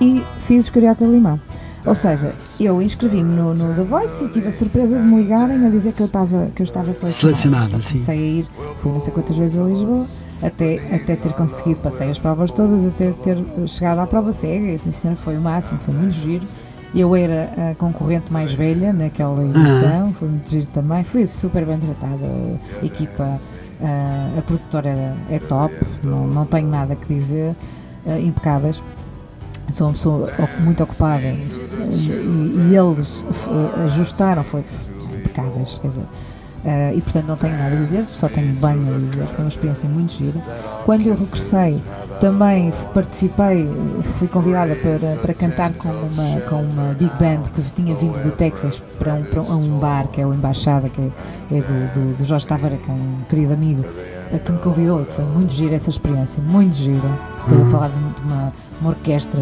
e 0.00 0.24
fiz 0.40 0.64
os 0.64 0.70
Carioca 0.70 1.04
Limão. 1.04 1.38
Ou 1.84 1.94
seja, 1.94 2.34
eu 2.60 2.80
inscrevi-me 2.80 3.34
no, 3.34 3.54
no 3.54 3.74
The 3.74 3.82
Voice 3.82 4.24
e 4.24 4.28
tive 4.28 4.48
a 4.48 4.52
surpresa 4.52 4.96
de 4.96 5.02
me 5.02 5.22
ligarem 5.22 5.66
a 5.66 5.68
dizer 5.68 5.92
que 5.92 6.00
eu 6.00 6.06
estava, 6.06 6.48
que 6.54 6.62
eu 6.62 6.64
estava 6.64 6.92
selecionada. 6.92 7.36
Selecionada, 7.36 7.66
Então, 7.66 7.82
sim. 7.82 7.88
Comecei 7.90 8.18
a 8.18 8.20
ir, 8.20 8.46
fui 8.80 8.92
não 8.92 9.00
sei 9.00 9.12
quantas 9.12 9.36
vezes 9.36 9.58
a 9.58 9.62
Lisboa, 9.64 10.06
até, 10.40 10.76
até 10.94 11.16
ter 11.16 11.32
conseguido, 11.32 11.80
passei 11.80 12.10
as 12.10 12.18
provas 12.20 12.52
todas, 12.52 12.86
até 12.86 13.10
ter 13.10 13.36
chegado 13.66 13.98
à 13.98 14.06
prova 14.06 14.32
cega, 14.32 14.66
e 14.66 14.74
assim, 14.74 15.14
foi 15.16 15.36
o 15.36 15.40
máximo, 15.40 15.80
foi 15.80 15.94
muito 15.94 16.14
giro. 16.14 16.46
Eu 16.94 17.16
era 17.16 17.70
a 17.70 17.74
concorrente 17.74 18.32
mais 18.32 18.52
velha 18.52 18.92
naquela 18.92 19.42
edição, 19.44 20.12
foi 20.12 20.28
muito 20.28 20.50
giro 20.50 20.66
também, 20.74 21.02
fui 21.02 21.26
super 21.26 21.64
bem 21.64 21.78
tratada, 21.78 22.60
equipa, 22.82 23.38
a, 23.82 24.38
a 24.38 24.42
produtora 24.42 25.16
é 25.30 25.38
top, 25.38 25.74
não, 26.02 26.26
não 26.26 26.46
tenho 26.46 26.68
nada 26.68 26.94
que 26.96 27.12
dizer, 27.14 27.54
eh, 28.06 28.20
impecáveis. 28.20 28.82
Sou 29.70 29.86
uma 29.86 29.92
pessoa 29.94 30.30
muito 30.60 30.82
ocupada 30.82 31.22
e, 31.22 32.70
e 32.70 32.76
eles 32.76 33.24
ajustaram, 33.86 34.42
foi 34.44 34.64
impecáveis, 35.14 35.78
quer 35.78 35.88
dizer. 35.88 36.04
eh, 36.64 36.94
e 36.96 37.00
portanto 37.00 37.26
não 37.26 37.36
tenho 37.36 37.56
nada 37.56 37.74
a 37.74 37.78
dizer, 37.78 38.04
só 38.04 38.28
tenho 38.28 38.54
bem 38.54 38.70
a 38.72 38.98
dizer, 39.10 39.26
foi 39.28 39.44
uma 39.44 39.48
experiência 39.48 39.88
muito 39.88 40.12
gira. 40.12 40.40
Quando 40.84 41.06
eu 41.06 41.14
regressei, 41.16 41.82
também 42.22 42.72
participei, 42.94 43.68
fui 44.16 44.28
convidada 44.28 44.76
para, 44.76 45.16
para 45.16 45.34
cantar 45.34 45.72
com 45.72 45.88
uma, 45.88 46.40
com 46.42 46.62
uma 46.62 46.94
big 46.94 47.10
band 47.18 47.42
que 47.52 47.60
tinha 47.72 47.96
vindo 47.96 48.16
do 48.22 48.30
Texas 48.30 48.80
para 48.96 49.14
um, 49.14 49.24
para 49.24 49.42
um 49.42 49.80
bar 49.80 50.06
que 50.06 50.20
é 50.20 50.26
o 50.26 50.32
Embaixada, 50.32 50.88
que 50.88 51.00
é, 51.00 51.58
é 51.58 51.60
do, 51.60 51.92
do, 51.92 52.16
do 52.18 52.24
Jorge 52.24 52.46
Tavares, 52.46 52.80
que 52.80 52.88
é 52.88 52.94
um 52.94 53.24
querido 53.28 53.54
amigo, 53.54 53.84
que 54.44 54.52
me 54.52 54.58
convidou, 54.60 55.04
foi 55.04 55.24
muito 55.24 55.52
gira 55.52 55.74
essa 55.74 55.90
experiência, 55.90 56.40
muito 56.40 56.76
gira. 56.76 57.08
Estou 57.40 57.60
a 57.60 57.70
falar 57.70 57.88
de 57.88 58.22
uma, 58.22 58.48
uma 58.80 58.90
orquestra, 58.90 59.40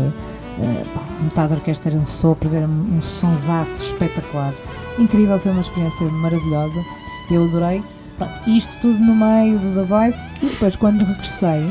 pá, 0.94 1.02
metade 1.22 1.48
da 1.48 1.54
orquestra 1.56 1.92
eram 1.92 2.06
sopros, 2.06 2.54
era 2.54 2.66
um 2.66 3.02
sonsaço 3.02 3.84
espetacular. 3.84 4.54
Incrível, 4.98 5.38
foi 5.38 5.52
uma 5.52 5.60
experiência 5.60 6.06
maravilhosa, 6.06 6.82
eu 7.30 7.44
adorei. 7.44 7.84
Pronto, 8.16 8.40
isto 8.46 8.72
tudo 8.80 8.98
no 8.98 9.14
meio 9.14 9.58
do 9.58 9.82
The 9.82 9.86
Voice, 9.86 10.30
e 10.42 10.46
depois 10.46 10.76
quando 10.76 11.04
regressei, 11.04 11.68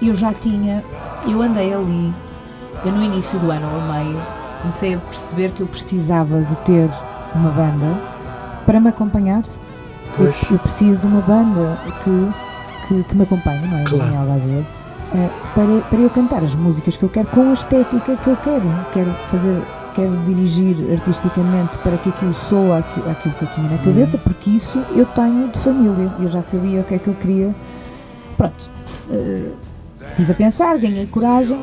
eu 0.00 0.14
já 0.14 0.32
tinha, 0.32 0.82
eu 1.26 1.40
andei 1.42 1.72
ali, 1.72 2.12
eu 2.84 2.92
no 2.92 3.02
início 3.02 3.38
do 3.38 3.50
ano, 3.50 3.66
ao 3.66 3.80
meio, 3.94 4.18
comecei 4.60 4.94
a 4.94 4.98
perceber 4.98 5.50
que 5.52 5.60
eu 5.60 5.66
precisava 5.66 6.40
de 6.42 6.54
ter 6.56 6.90
uma 7.34 7.50
banda 7.50 7.98
para 8.66 8.78
me 8.80 8.88
acompanhar. 8.88 9.42
Eu, 10.18 10.32
eu 10.50 10.58
preciso 10.58 10.98
de 11.00 11.06
uma 11.06 11.20
banda 11.22 11.78
que, 12.04 12.28
que, 12.88 13.04
que 13.04 13.16
me 13.16 13.22
acompanhe, 13.22 13.66
não 13.66 13.78
é? 13.78 13.84
Claro. 13.84 14.04
Daniel 14.12 14.32
Azevedo, 14.34 14.66
eh, 15.14 15.28
para, 15.54 15.80
para 15.88 15.98
eu 15.98 16.10
cantar 16.10 16.42
as 16.44 16.54
músicas 16.54 16.96
que 16.96 17.02
eu 17.02 17.08
quero 17.08 17.28
com 17.28 17.48
a 17.50 17.52
estética 17.54 18.16
que 18.16 18.28
eu 18.28 18.36
quero. 18.36 18.70
Quero 18.92 19.10
fazer, 19.30 19.62
quero 19.94 20.14
dirigir 20.26 20.76
artisticamente 20.92 21.78
para 21.78 21.96
que 21.96 22.10
aquilo 22.10 22.34
soa 22.34 22.78
aqui- 22.78 23.00
aquilo 23.10 23.34
que 23.34 23.42
eu 23.44 23.50
tinha 23.50 23.70
na 23.70 23.78
cabeça, 23.78 24.18
porque 24.18 24.50
isso 24.50 24.78
eu 24.94 25.06
tenho 25.06 25.48
de 25.48 25.58
família. 25.60 26.10
Eu 26.20 26.28
já 26.28 26.42
sabia 26.42 26.80
o 26.82 26.84
que 26.84 26.94
é 26.94 26.98
que 26.98 27.08
eu 27.08 27.14
queria. 27.14 27.54
Pronto, 28.42 28.68
f- 28.84 29.06
eh, 29.12 29.52
estive 30.10 30.32
a 30.32 30.34
pensar, 30.34 30.76
ganhei 30.78 31.06
coragem. 31.06 31.62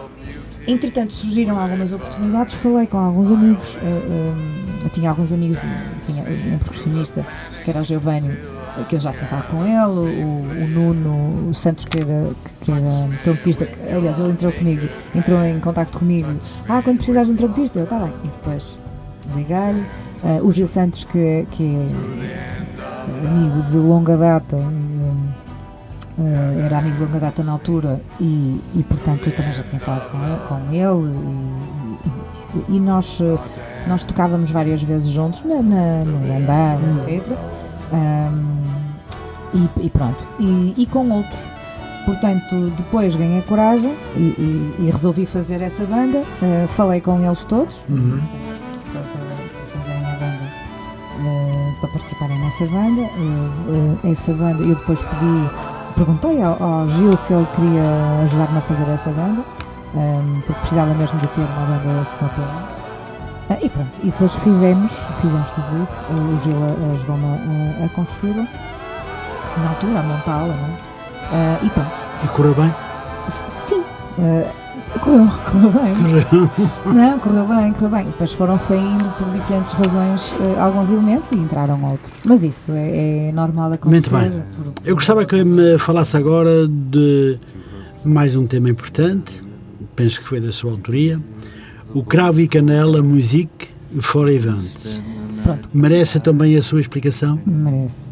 Entretanto, 0.66 1.14
surgiram 1.14 1.60
algumas 1.60 1.92
oportunidades, 1.92 2.54
falei 2.54 2.88
com 2.88 2.98
alguns 2.98 3.30
amigos. 3.30 3.78
eh, 3.84 4.34
eu 4.84 4.90
tinha 4.90 5.10
alguns 5.10 5.34
amigos, 5.34 5.58
tinha 6.06 6.24
um 6.24 6.58
percussionista 6.58 7.26
que 7.66 7.70
era 7.70 7.82
o 7.82 7.84
Giovanni, 7.84 8.34
que 8.88 8.96
eu 8.96 9.00
já 9.02 9.12
tinha 9.12 9.26
falado 9.28 9.50
com 9.50 9.66
ele, 9.66 10.22
o, 10.24 10.64
o 10.64 10.68
Nuno, 10.68 11.50
o 11.50 11.54
Santos, 11.54 11.84
que 11.84 12.00
era, 12.00 12.30
que, 12.46 12.66
que 12.66 12.72
era 12.72 13.10
trompetista, 13.26 13.66
que, 13.66 13.92
aliás, 13.94 14.18
ele 14.18 14.30
entrou 14.32 14.54
comigo, 14.54 14.88
entrou 15.14 15.44
em 15.44 15.60
contato 15.60 16.00
comigo. 16.00 16.30
Ah, 16.70 16.82
quando 16.82 16.96
precisares 16.98 17.28
de 17.28 17.34
um 17.34 17.38
trompetista, 17.38 17.80
eu, 17.80 17.84
está 17.84 18.00
bem. 18.00 18.14
E 18.24 18.28
depois 18.30 18.80
liguei-lhe. 19.36 19.84
eh, 20.24 20.40
o 20.42 20.50
Gil 20.54 20.68
Santos, 20.68 21.04
que, 21.04 21.46
que 21.52 21.64
é 21.66 23.28
amigo 23.28 23.64
de 23.70 23.76
longa 23.78 24.16
data, 24.16 24.56
eh, 26.20 26.66
era 26.66 26.78
amigo 26.80 26.98
de 26.98 27.04
longa 27.04 27.20
data 27.20 27.44
na 27.44 27.52
altura 27.54 28.02
e, 28.20 28.60
e 28.76 28.84
portanto 28.84 29.28
eu 29.28 29.36
também 29.36 29.54
já 29.54 29.64
tinha 29.64 29.80
falado 29.80 30.10
com 30.12 30.18
ele, 30.18 30.38
com 30.48 30.74
ele 30.74 31.16
e, 31.18 32.70
e- 32.74 32.78
e 32.78 32.80
nós, 32.80 33.20
eh, 33.22 33.38
nós 33.88 34.04
tocávamos 34.04 34.50
várias 34.52 34.82
vezes 34.84 35.10
juntos 35.10 35.44
na, 35.44 35.62
na, 35.62 36.04
no 36.04 36.28
Lambam, 36.28 37.04
etc. 37.08 37.24
Ahm, 37.94 38.60
e, 39.82 39.90
pronto, 39.90 40.28
e, 40.40 40.86
com 40.88 41.10
outros. 41.10 41.50
Portanto, 42.06 42.72
depois 42.78 43.16
ganhei 43.16 43.42
coragem 43.44 43.96
e, 44.16 44.90
resolvi 44.92 45.26
fazer 45.26 45.62
essa 45.62 45.84
banda. 45.86 46.24
Eh, 46.42 46.66
falei 46.68 47.02
com 47.02 47.20
eles 47.20 47.44
todos 47.44 47.84
Uhum. 47.90 48.20
para, 48.92 49.02
para 49.02 49.80
fazerem 49.80 50.06
a 50.06 50.12
banda, 50.14 51.78
para 51.82 51.90
participarem 51.90 52.40
nessa 52.40 52.66
banda. 52.66 53.02
Essa 54.12 54.34
banda, 54.34 54.64
eu 54.64 54.76
depois 54.76 55.02
pedi, 55.02 55.50
perguntei 56.00 56.42
ao, 56.42 56.62
ao 56.64 56.90
Gil 56.90 57.16
se 57.18 57.34
ele 57.34 57.46
queria 57.56 57.84
ajudar-me 58.24 58.58
a 58.58 58.62
fazer 58.62 58.90
essa 58.92 59.10
banda, 59.10 59.42
ehm, 59.96 60.40
porque 60.46 60.60
precisava 60.62 60.94
mesmo 60.94 61.20
de 61.20 61.28
ter 61.28 61.42
uma 61.42 61.66
banda 61.78 62.06
que 62.18 62.24
me 62.24 62.30
apoiasse. 62.30 62.80
Ah, 63.50 63.58
e 63.62 63.70
pronto, 63.70 64.00
e 64.02 64.06
depois 64.06 64.36
fizemos, 64.36 64.94
fizemos 65.22 65.48
tudo 65.50 65.84
isso. 65.84 66.04
O 66.14 66.40
Gil 66.44 66.58
ajudou-me 66.94 67.26
a, 67.26 67.86
a 67.86 67.90
construí-la, 67.90 68.48
na 69.58 69.70
altura, 69.70 70.00
a 70.00 70.04
montá-la, 70.04 70.48
não 70.48 70.54
é? 70.54 70.78
Ah, 71.34 71.60
e 71.64 71.70
pronto, 71.70 71.92
E 72.24 72.28
correu 72.30 72.54
bem? 72.54 72.74
S- 73.28 73.50
sim. 73.50 73.84
Correu, 75.02 75.28
correu 75.52 75.72
bem. 75.72 75.96
Correu. 76.24 76.50
Não, 76.94 77.20
correu 77.20 77.48
bem, 77.48 77.74
correu 77.74 77.90
bem. 77.90 78.06
Depois 78.06 78.34
foram 78.34 78.58
saindo 78.58 79.10
por 79.18 79.30
diferentes 79.32 79.74
razões 79.74 80.34
eh, 80.40 80.60
alguns 80.60 80.90
elementos 80.92 81.32
e 81.32 81.36
entraram 81.36 81.84
outros. 81.84 82.12
Mas 82.26 82.44
isso 82.44 82.72
é, 82.72 83.30
é 83.30 83.32
normal 83.32 83.74
acontecer. 83.74 84.12
Muito 84.14 84.32
bem. 84.32 84.44
por- 84.56 84.74
Eu 84.86 84.96
gostava 84.96 85.26
que 85.26 85.44
me 85.44 85.78
falasse 85.78 86.16
agora 86.18 86.68
de 86.68 87.38
mais 88.04 88.36
um 88.36 88.46
tema 88.48 88.70
importante, 88.70 89.42
penso 89.96 90.20
que 90.22 90.28
foi 90.28 90.40
da 90.40 90.52
sua 90.52 90.72
autoria, 90.72 91.20
o 91.94 92.04
Cravo 92.04 92.40
e 92.40 92.48
Canela 92.48 93.02
Music 93.02 93.50
for 94.00 94.30
Events. 94.30 95.00
Pronto, 95.44 95.70
Merece 95.74 96.20
também 96.20 96.56
a 96.58 96.62
sua 96.62 96.80
explicação? 96.80 97.40
merece. 97.46 98.09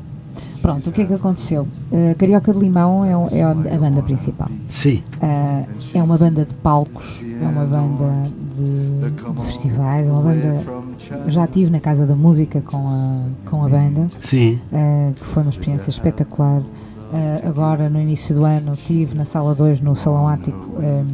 Pronto, 0.61 0.89
o 0.89 0.93
que 0.93 1.01
é 1.01 1.05
que 1.05 1.13
aconteceu? 1.13 1.67
Eh, 1.91 2.13
Carioca 2.15 2.53
de 2.53 2.59
Limão 2.59 3.05
é, 3.05 3.39
é 3.39 3.43
a 3.43 3.53
banda 3.53 4.01
principal. 4.01 4.49
Sim. 4.69 5.03
Eh, 5.21 5.65
é 5.93 6.03
uma 6.03 6.17
banda 6.17 6.45
de 6.45 6.53
palcos, 6.55 7.21
é 7.23 7.47
uma 7.47 7.65
banda 7.65 8.29
de, 8.55 9.11
de 9.33 9.45
festivais, 9.45 10.07
é 10.07 10.11
uma 10.11 10.21
banda. 10.21 10.63
Já 11.27 11.45
estive 11.45 11.71
na 11.71 11.79
Casa 11.79 12.05
da 12.05 12.15
Música 12.15 12.61
com 12.61 12.87
a, 12.87 13.49
com 13.49 13.63
a 13.63 13.69
banda. 13.69 14.09
Sim. 14.21 14.59
Uh, 14.71 15.13
que 15.13 15.25
foi 15.25 15.43
uma 15.43 15.49
experiência 15.49 15.89
espetacular. 15.89 16.61
Uh, 16.61 17.47
agora, 17.47 17.89
no 17.89 17.99
início 18.01 18.35
do 18.35 18.43
ano, 18.43 18.73
estive 18.73 19.15
na 19.15 19.25
Sala 19.25 19.55
2, 19.55 19.79
no 19.81 19.95
Salão 19.95 20.27
Ático, 20.27 20.57
um, 20.57 21.05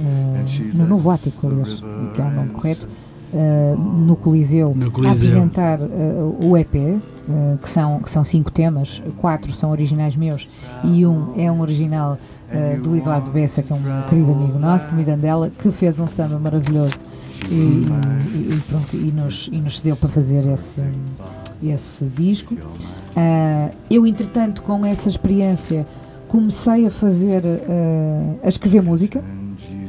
uh, 0.00 0.76
no 0.76 0.86
Novo 0.86 1.10
Ático, 1.10 1.46
aliás, 1.46 1.82
que 2.14 2.20
é 2.20 2.24
o 2.24 2.30
nome 2.30 2.50
correto, 2.50 2.88
uh, 2.88 3.07
no 4.06 4.16
Coliseu, 4.16 4.74
No 4.74 4.88
a 4.88 4.90
Coliseu. 4.90 5.16
apresentar 5.16 5.80
uh, 5.80 6.36
o 6.40 6.56
EP, 6.56 6.74
uh, 6.74 7.58
que, 7.58 7.68
são, 7.68 8.00
que 8.00 8.10
são 8.10 8.24
cinco 8.24 8.50
temas, 8.50 9.02
quatro 9.18 9.52
são 9.52 9.70
originais 9.70 10.16
meus 10.16 10.48
e 10.84 11.04
um 11.06 11.34
é 11.36 11.50
um 11.52 11.60
original 11.60 12.18
uh, 12.52 12.80
do 12.82 12.96
Eduardo 12.96 13.30
Bessa, 13.30 13.62
que 13.62 13.72
é 13.72 13.76
um 13.76 13.82
querido 14.08 14.32
amigo 14.32 14.58
nosso, 14.58 14.88
de 14.88 14.94
Mirandela, 14.94 15.50
que 15.50 15.70
fez 15.70 16.00
um 16.00 16.08
samba 16.08 16.38
maravilhoso 16.38 16.94
e, 17.50 17.54
e- 17.54 18.54
e 18.54 18.60
pronto, 18.68 18.96
e 18.96 19.12
nos, 19.12 19.48
e 19.52 19.58
nos 19.58 19.78
cedeu 19.78 19.94
para 19.96 20.08
fazer 20.08 20.46
esse, 20.46 20.80
esse 21.62 22.04
disco. 22.06 22.56
Ah, 23.16 23.70
eu, 23.90 24.06
entretanto, 24.06 24.62
com 24.62 24.84
essa 24.84 25.08
experiência, 25.08 25.86
comecei 26.28 26.86
a 26.86 26.90
fazer, 26.90 27.42
ah, 27.46 28.34
a 28.44 28.48
escrever 28.48 28.82
música. 28.82 29.22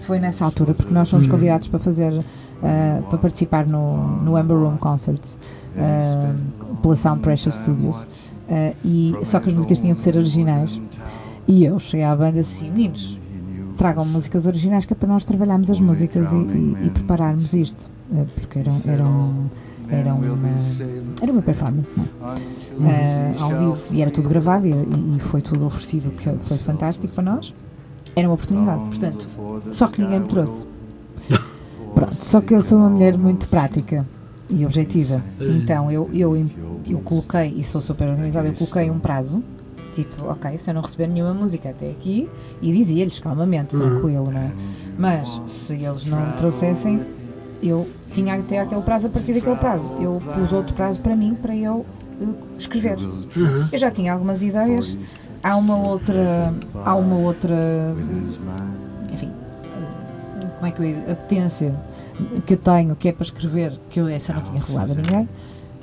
Foi 0.01 0.19
nessa 0.19 0.45
altura, 0.45 0.73
porque 0.73 0.93
nós 0.93 1.09
fomos 1.09 1.27
convidados 1.27 1.67
para 1.67 1.77
fazer, 1.79 2.23
ah, 2.63 3.01
para 3.09 3.17
participar 3.17 3.67
no, 3.67 4.21
no 4.21 4.35
Amber 4.35 4.57
Room 4.57 4.77
Concerts 4.77 5.37
ah, 5.77 6.33
pela 6.81 6.95
Sound 6.95 7.21
Pressure 7.21 7.55
Studios. 7.55 8.07
Ah, 8.49 8.73
e, 8.83 9.13
só 9.23 9.39
que 9.39 9.49
as 9.49 9.55
músicas 9.55 9.79
tinham 9.79 9.95
que 9.95 10.01
ser 10.01 10.15
originais. 10.15 10.79
E 11.47 11.63
eu 11.63 11.79
cheguei 11.79 12.05
à 12.05 12.15
banda 12.15 12.41
assim, 12.41 12.69
meninos, 12.69 13.19
tragam 13.75 14.05
músicas 14.05 14.45
originais 14.45 14.85
que 14.85 14.93
é 14.93 14.95
para 14.95 15.07
nós 15.07 15.23
trabalharmos 15.23 15.71
as 15.71 15.79
músicas 15.79 16.31
e, 16.31 16.37
e, 16.37 16.77
e 16.85 16.89
prepararmos 16.89 17.53
isto. 17.53 17.89
Uh, 18.11 18.27
porque 18.35 18.59
era, 18.59 18.71
era, 18.85 19.03
um, 19.03 19.47
era, 19.89 20.13
uma, 20.13 20.27
era 21.21 21.31
uma 21.31 21.41
performance, 21.41 21.95
não 21.97 22.05
é? 22.05 23.33
Uh, 23.37 23.43
ao 23.43 23.49
vivo. 23.49 23.77
E 23.91 24.01
era 24.01 24.11
tudo 24.11 24.29
gravado 24.29 24.67
e, 24.67 24.71
e 24.71 25.19
foi 25.19 25.41
tudo 25.41 25.65
oferecido, 25.65 26.11
que 26.11 26.29
foi 26.47 26.57
fantástico 26.57 27.13
para 27.13 27.23
nós. 27.23 27.53
Era 28.15 28.27
uma 28.27 28.33
oportunidade, 28.33 28.81
portanto. 28.81 29.27
Só 29.71 29.87
que 29.87 30.01
ninguém 30.01 30.19
me 30.19 30.27
trouxe. 30.27 30.65
Pronto, 31.99 32.15
só 32.15 32.39
que 32.39 32.53
eu 32.53 32.61
sou 32.61 32.77
uma 32.77 32.89
mulher 32.89 33.17
muito 33.17 33.45
prática 33.49 34.07
e 34.49 34.65
objetiva. 34.65 35.21
Então 35.37 35.91
eu, 35.91 36.09
eu, 36.13 36.49
eu 36.87 36.99
coloquei, 36.99 37.53
e 37.57 37.63
sou 37.65 37.81
super 37.81 38.07
organizada, 38.07 38.47
eu 38.47 38.53
coloquei 38.53 38.89
um 38.89 38.99
prazo. 38.99 39.43
Tipo, 39.91 40.29
ok, 40.29 40.57
se 40.57 40.69
eu 40.69 40.75
não 40.75 40.81
receber 40.81 41.07
nenhuma 41.07 41.33
música 41.33 41.71
até 41.71 41.89
aqui, 41.89 42.29
e 42.61 42.71
dizia-lhes 42.71 43.19
calmamente, 43.19 43.75
tranquilo, 43.75 44.31
não 44.31 44.39
é? 44.39 44.51
Mas 44.97 45.41
se 45.47 45.73
eles 45.73 46.05
não 46.05 46.25
me 46.25 46.33
trouxessem, 46.37 47.03
eu 47.61 47.85
tinha 48.13 48.35
até 48.35 48.59
aquele 48.59 48.81
prazo, 48.81 49.07
a 49.07 49.09
partir 49.09 49.33
daquele 49.33 49.57
prazo. 49.57 49.91
Eu 49.99 50.21
pus 50.33 50.53
outro 50.53 50.73
prazo 50.73 51.01
para 51.01 51.17
mim, 51.17 51.35
para 51.35 51.53
eu 51.53 51.85
uh, 52.21 52.35
escrever. 52.57 52.97
Eu 53.73 53.77
já 53.77 53.91
tinha 53.91 54.13
algumas 54.13 54.41
ideias, 54.41 54.97
há 55.43 55.57
uma 55.57 55.75
outra. 55.75 56.53
Há 56.85 56.95
uma 56.95 57.17
outra. 57.17 57.93
Enfim, 59.11 59.33
como 60.55 60.65
é 60.65 60.71
que 60.71 60.79
eu 60.79 60.85
ia. 60.85 61.11
Apetência 61.11 61.88
que 62.45 62.53
eu 62.53 62.57
tenho, 62.57 62.95
que 62.95 63.09
é 63.09 63.11
para 63.11 63.23
escrever, 63.23 63.79
que 63.89 63.99
eu 63.99 64.07
essa 64.07 64.33
não 64.33 64.41
tinha 64.41 64.61
rolado 64.61 64.93
a 64.93 64.95
ninguém. 64.95 65.29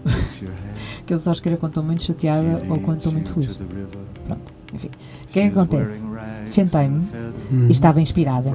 que 1.05 1.15
eu 1.15 1.19
só 1.19 1.33
escrevo 1.33 1.59
quando 1.59 1.73
estou 1.73 1.85
muito 1.85 2.03
chateada 2.03 2.63
ou 2.69 2.79
quando 2.79 2.99
estou 2.99 3.13
muito 3.13 3.33
feliz. 3.33 3.59
Pronto, 4.27 4.53
enfim. 4.73 4.91
O 5.25 5.27
que 5.29 5.41
é 5.41 5.51
que 5.51 5.59
acontece? 5.59 6.05
Sentei-me 6.47 7.05
e 7.69 7.73
estava 7.73 8.01
inspirada. 8.01 8.53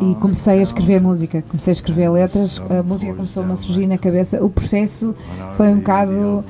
E 0.00 0.14
comecei 0.16 0.60
a 0.60 0.62
escrever 0.62 1.00
música, 1.00 1.42
comecei 1.42 1.72
a 1.72 1.74
escrever 1.74 2.08
letras, 2.10 2.60
a 2.70 2.82
música 2.82 3.14
começou-me 3.14 3.52
a 3.52 3.56
surgir 3.56 3.86
na 3.86 3.98
cabeça. 3.98 4.42
O 4.42 4.48
processo 4.48 5.14
foi 5.56 5.68
um 5.68 5.78
bocado 5.78 6.44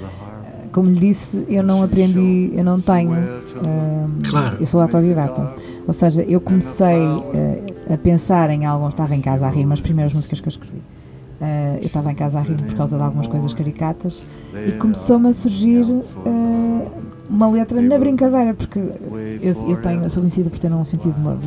como 0.72 0.88
lhe 0.88 0.98
disse, 0.98 1.44
eu 1.48 1.62
não 1.62 1.82
aprendi, 1.82 2.50
eu 2.54 2.64
não 2.64 2.80
tenho. 2.80 3.12
Uh, 3.12 4.28
claro. 4.28 4.56
Eu 4.58 4.66
sou 4.66 4.80
autodidata. 4.80 5.54
Ou 5.86 5.92
seja, 5.92 6.22
eu 6.22 6.40
comecei 6.40 7.06
uh, 7.06 7.92
a 7.92 7.98
pensar 7.98 8.50
em 8.50 8.64
algo, 8.64 8.88
estava 8.88 9.14
em 9.14 9.20
casa 9.20 9.46
a 9.46 9.50
rir, 9.50 9.64
mas 9.64 9.74
as 9.78 9.80
primeiras 9.82 10.14
músicas 10.14 10.40
que 10.40 10.48
eu 10.48 10.50
escrevi. 10.50 10.78
Uh, 10.78 11.78
eu 11.80 11.86
estava 11.86 12.10
em 12.10 12.14
casa 12.14 12.38
a 12.38 12.42
rir 12.42 12.56
por 12.56 12.74
causa 12.74 12.96
de 12.96 13.02
algumas 13.02 13.26
coisas 13.26 13.52
caricatas 13.52 14.24
e 14.66 14.72
começou-me 14.72 15.28
a 15.28 15.32
surgir 15.32 15.82
uh, 15.82 16.90
uma 17.28 17.50
letra 17.50 17.82
na 17.82 17.98
brincadeira, 17.98 18.54
porque 18.54 18.78
eu, 18.78 19.68
eu, 19.68 19.76
tenho, 19.82 20.04
eu 20.04 20.10
sou 20.10 20.22
conhecida 20.22 20.48
por 20.48 20.58
ter 20.58 20.72
um 20.72 20.84
sentido 20.84 21.14
de 21.14 21.18
humor 21.18 21.38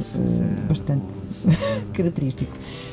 bastante 0.68 1.14
característico. 1.94 2.52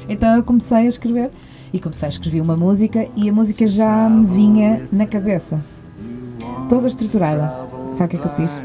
Então 0.08 0.36
eu 0.36 0.44
comecei 0.44 0.78
a 0.78 0.84
escrever 0.84 1.30
e 1.72 1.80
comecei 1.80 2.06
a 2.06 2.10
escrever 2.10 2.40
uma 2.40 2.56
música 2.56 3.08
e 3.16 3.28
a 3.28 3.32
música 3.32 3.66
já 3.66 4.08
me 4.08 4.24
vinha 4.24 4.82
na 4.92 5.06
cabeça 5.06 5.60
toda 6.72 6.86
estruturada. 6.88 7.52
Sabe 7.92 8.06
o 8.06 8.08
que 8.08 8.16
é 8.16 8.20
que 8.20 8.26
eu 8.26 8.48
fiz? 8.48 8.62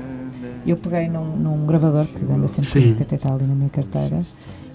Eu 0.65 0.77
peguei 0.77 1.09
num, 1.09 1.25
num 1.35 1.65
gravador 1.65 2.05
que 2.05 2.23
anda 2.31 2.47
sempre 2.47 2.71
comigo, 2.71 2.95
que 2.95 3.03
até 3.03 3.15
está 3.15 3.33
ali 3.33 3.45
na 3.45 3.53
minha 3.53 3.69
carteira. 3.69 4.21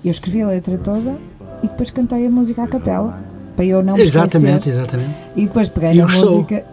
Eu 0.05 0.11
escrevi 0.11 0.43
a 0.43 0.49
letra 0.49 0.77
toda 0.77 1.17
e 1.63 1.67
depois 1.69 1.91
cantei 1.91 2.27
a 2.27 2.31
música 2.31 2.63
à 2.63 2.67
capela 2.69 3.19
para 3.57 3.65
eu 3.65 3.83
não 3.83 3.95
me 3.95 4.03
Exatamente, 4.03 4.69
esquecer. 4.69 4.79
exatamente. 4.81 5.15
E 5.35 5.47
depois 5.47 5.69
peguei 5.71 5.93
e 5.93 5.97
na 5.97 6.05
gostou. 6.05 6.33
música. 6.37 6.65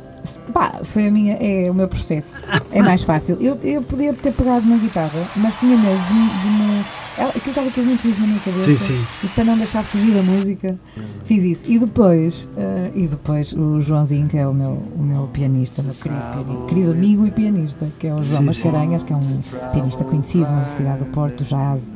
Pá, 0.53 0.79
foi 0.83 1.07
a 1.07 1.11
minha, 1.11 1.35
é 1.35 1.69
o 1.69 1.73
meu 1.73 1.87
processo. 1.87 2.35
É 2.71 2.81
mais 2.81 3.03
fácil. 3.03 3.37
Eu, 3.39 3.57
eu 3.63 3.81
podia 3.81 4.13
ter 4.13 4.31
pegado 4.33 4.67
na 4.67 4.77
guitarra, 4.77 5.27
mas 5.35 5.55
tinha 5.55 5.77
medo 5.77 5.99
de, 6.07 6.41
de 6.41 6.49
me 6.49 6.85
ela, 7.19 7.31
aquilo 7.31 7.49
estava 7.49 7.69
tudo 7.69 7.85
muito 7.85 8.01
vivo 8.01 8.21
na 8.21 8.27
minha 8.27 8.39
cabeça. 8.39 8.65
Sim, 8.65 8.77
sim. 8.77 9.05
E 9.25 9.27
para 9.27 9.43
não 9.43 9.57
deixar 9.57 9.83
fugir 9.83 10.17
a 10.17 10.23
música, 10.23 10.79
fiz 11.25 11.43
isso. 11.43 11.65
E 11.67 11.77
depois, 11.77 12.45
uh, 12.45 12.97
e 12.97 13.07
depois 13.07 13.51
o 13.51 13.81
Joãozinho, 13.81 14.25
que 14.29 14.37
é 14.37 14.47
o 14.47 14.53
meu, 14.53 14.81
o 14.95 15.03
meu 15.03 15.27
pianista, 15.27 15.83
meu 15.83 15.93
querido, 15.95 16.21
pianista, 16.21 16.65
querido 16.67 16.91
amigo 16.91 17.27
e 17.27 17.31
pianista, 17.31 17.91
que 17.99 18.07
é 18.07 18.13
o 18.13 18.23
João 18.23 18.39
sim, 18.39 18.45
Mascarenhas, 18.45 19.03
que 19.03 19.11
é 19.11 19.15
um 19.17 19.41
pianista 19.73 20.05
conhecido 20.05 20.49
na 20.49 20.63
cidade 20.63 20.99
do 20.99 21.05
Porto, 21.07 21.43
jazz. 21.43 21.93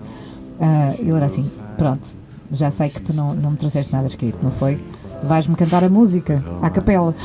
Uh, 0.59 0.99
ele 0.99 1.15
era 1.15 1.28
assim: 1.28 1.49
pronto, 1.78 2.05
já 2.51 2.69
sei 2.69 2.89
que 2.89 3.01
tu 3.01 3.13
não, 3.13 3.34
não 3.34 3.51
me 3.51 3.57
trouxeste 3.57 3.93
nada 3.93 4.07
escrito, 4.07 4.39
não 4.43 4.51
foi? 4.51 4.78
Vais-me 5.24 5.55
cantar 5.55 5.86
a 5.86 5.89
música, 5.89 6.43
à 6.61 6.69
capela. 6.69 7.15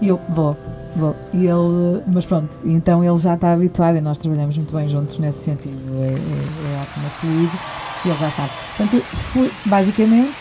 E 0.00 0.08
eu, 0.08 0.20
vou. 0.28 0.56
Bom, 0.96 1.14
e 1.34 1.44
ele, 1.44 2.02
mas 2.06 2.24
pronto, 2.24 2.48
então 2.64 3.04
ele 3.04 3.18
já 3.18 3.34
está 3.34 3.52
habituado 3.52 3.96
e 3.96 4.00
nós 4.00 4.16
trabalhamos 4.16 4.56
muito 4.56 4.74
bem 4.74 4.88
juntos 4.88 5.18
nesse 5.18 5.40
sentido, 5.40 5.76
é, 5.94 6.06
é, 6.06 6.08
é 6.08 6.80
ótimo, 6.80 7.06
é 7.06 7.10
fluido 7.20 7.52
e 8.02 8.08
ele 8.08 8.18
já 8.18 8.30
sabe. 8.30 8.50
Portanto, 8.78 9.04
fui, 9.04 9.50
basicamente, 9.66 10.32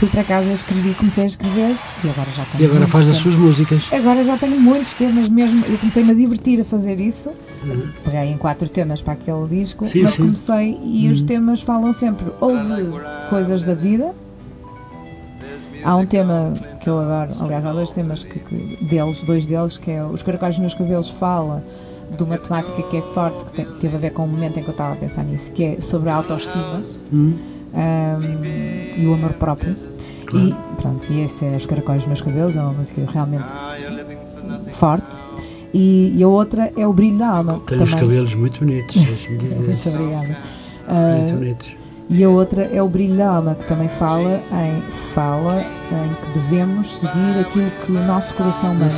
fui 0.00 0.08
para 0.08 0.24
casa, 0.24 0.52
escrevi, 0.52 0.92
comecei 0.94 1.22
a 1.22 1.26
escrever 1.28 1.76
e 2.02 2.10
agora 2.10 2.28
já 2.36 2.44
tenho. 2.46 2.64
E 2.64 2.66
agora 2.66 2.88
faz 2.88 3.08
as 3.08 3.16
suas 3.18 3.36
músicas? 3.36 3.84
Agora 3.92 4.24
já 4.24 4.36
tenho 4.36 4.60
muitos 4.60 4.92
temas 4.94 5.28
mesmo, 5.28 5.64
eu 5.66 5.78
comecei-me 5.78 6.10
a 6.10 6.14
divertir 6.14 6.60
a 6.60 6.64
fazer 6.64 6.98
isso. 6.98 7.30
Uhum. 7.62 7.88
Peguei 8.04 8.32
em 8.32 8.36
quatro 8.36 8.68
temas 8.68 9.02
para 9.02 9.12
aquele 9.12 9.46
disco, 9.46 9.86
sim, 9.86 10.02
mas 10.02 10.14
sim. 10.14 10.22
comecei 10.22 10.80
e 10.82 11.06
uhum. 11.06 11.12
os 11.12 11.22
temas 11.22 11.62
falam 11.62 11.92
sempre 11.92 12.26
ou 12.40 12.56
de 12.56 13.28
coisas 13.30 13.62
da 13.62 13.74
vida 13.74 14.12
Há 15.86 15.96
um 15.96 16.04
tema 16.04 16.52
que 16.86 16.90
eu 16.90 17.00
adoro, 17.00 17.32
aliás, 17.40 17.66
há 17.66 17.72
dois 17.72 17.90
temas 17.90 18.22
que, 18.22 18.38
que 18.38 18.84
deles, 18.84 19.20
dois 19.24 19.44
deles, 19.44 19.76
que 19.76 19.90
é 19.90 20.04
Os 20.04 20.22
Caracóis 20.22 20.54
dos 20.54 20.60
Meus 20.60 20.74
Cabelos 20.74 21.10
fala 21.10 21.64
de 22.16 22.22
uma 22.22 22.38
temática 22.38 22.80
que 22.80 22.98
é 22.98 23.02
forte, 23.02 23.50
que, 23.50 23.64
teve 23.80 23.96
a 23.96 23.98
ver 23.98 24.10
com 24.10 24.24
o 24.24 24.28
momento 24.28 24.60
em 24.60 24.62
que 24.62 24.68
eu 24.68 24.72
estava 24.72 24.92
a 24.92 24.96
pensar 24.96 25.24
nisso, 25.24 25.50
que 25.50 25.64
é 25.64 25.80
sobre 25.80 26.10
a 26.10 26.14
autoestima 26.14 26.84
hum. 27.12 27.34
um, 27.74 29.00
e 29.02 29.04
o 29.04 29.14
amor 29.14 29.32
próprio. 29.32 29.74
Claro. 30.26 30.46
E 30.46 30.54
pronto, 30.76 31.12
e 31.12 31.22
esse 31.22 31.44
é 31.44 31.56
Os 31.56 31.66
Caracóis 31.66 32.02
dos 32.02 32.06
Meus 32.06 32.20
Cabelos, 32.20 32.56
é 32.56 32.60
uma 32.60 32.72
música 32.74 33.04
realmente 33.12 33.52
forte. 34.70 35.16
E, 35.74 36.12
e 36.16 36.22
a 36.22 36.28
outra 36.28 36.72
é 36.76 36.86
O 36.86 36.92
Brilho 36.92 37.18
da 37.18 37.30
Alma. 37.30 37.60
Tem 37.66 37.82
os 37.82 37.94
cabelos 37.94 38.32
muito 38.36 38.60
bonitos, 38.60 38.94
Muito 39.26 39.88
obrigada. 39.88 40.38
Uh, 40.86 41.18
muito 41.18 41.34
bonitos. 41.34 41.85
E 42.08 42.22
a 42.22 42.28
outra 42.28 42.62
é 42.72 42.80
o 42.80 42.88
brilho 42.88 43.16
da 43.16 43.28
alma, 43.28 43.54
que 43.54 43.64
também 43.64 43.88
fala 43.88 44.40
em, 44.52 44.90
fala 44.90 45.60
em 45.90 46.14
que 46.24 46.38
devemos 46.38 47.00
seguir 47.00 47.40
aquilo 47.40 47.70
que 47.84 47.90
o 47.90 48.04
nosso 48.04 48.32
coração 48.34 48.74
manda 48.74 48.94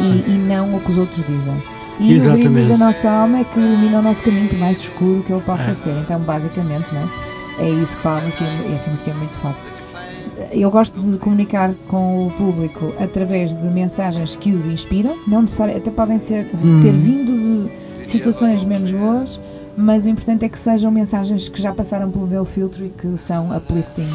e, 0.00 0.30
e, 0.30 0.44
não 0.48 0.74
o 0.74 0.80
que 0.80 0.90
os 0.90 0.98
outros 0.98 1.24
dizem. 1.24 1.54
E 2.00 2.14
Exatamente. 2.14 2.48
o 2.48 2.50
brilho 2.50 2.68
da 2.70 2.86
nossa 2.86 3.08
alma 3.08 3.40
é 3.40 3.44
que 3.44 3.60
ilumina 3.60 4.00
o 4.00 4.02
nosso 4.02 4.22
caminho, 4.24 4.48
por 4.48 4.58
mais 4.58 4.78
escuro 4.80 5.22
que 5.24 5.32
ele 5.32 5.42
possa 5.42 5.70
é. 5.70 5.74
ser. 5.74 5.96
Então, 6.00 6.18
basicamente, 6.20 6.92
né, 6.92 7.08
é 7.60 7.70
isso 7.70 7.96
que 7.96 8.02
fala 8.02 8.18
a 8.18 8.22
música, 8.22 8.44
e 8.44 8.74
essa 8.74 8.90
música 8.90 9.10
é 9.10 9.14
muito 9.14 9.36
forte. 9.38 9.60
Eu 10.50 10.70
gosto 10.70 10.98
de 11.00 11.18
comunicar 11.18 11.72
com 11.86 12.26
o 12.26 12.30
público 12.32 12.92
através 12.98 13.54
de 13.54 13.64
mensagens 13.68 14.34
que 14.34 14.52
os 14.52 14.66
inspiram, 14.66 15.16
não 15.28 15.42
necessariamente, 15.42 15.88
até 15.88 15.94
podem 15.94 16.18
ser, 16.18 16.50
hum. 16.54 16.80
ter 16.82 16.92
vindo 16.92 17.32
de 17.32 18.08
situações 18.08 18.64
menos 18.64 18.90
boas, 18.90 19.38
mas 19.76 20.04
o 20.04 20.08
importante 20.08 20.44
é 20.44 20.48
que 20.48 20.58
sejam 20.58 20.90
mensagens 20.90 21.48
que 21.48 21.60
já 21.60 21.72
passaram 21.72 22.10
pelo 22.10 22.26
meu 22.26 22.44
filtro 22.44 22.84
e 22.84 22.90
que 22.90 23.16
são 23.16 23.56
uplifting. 23.56 24.08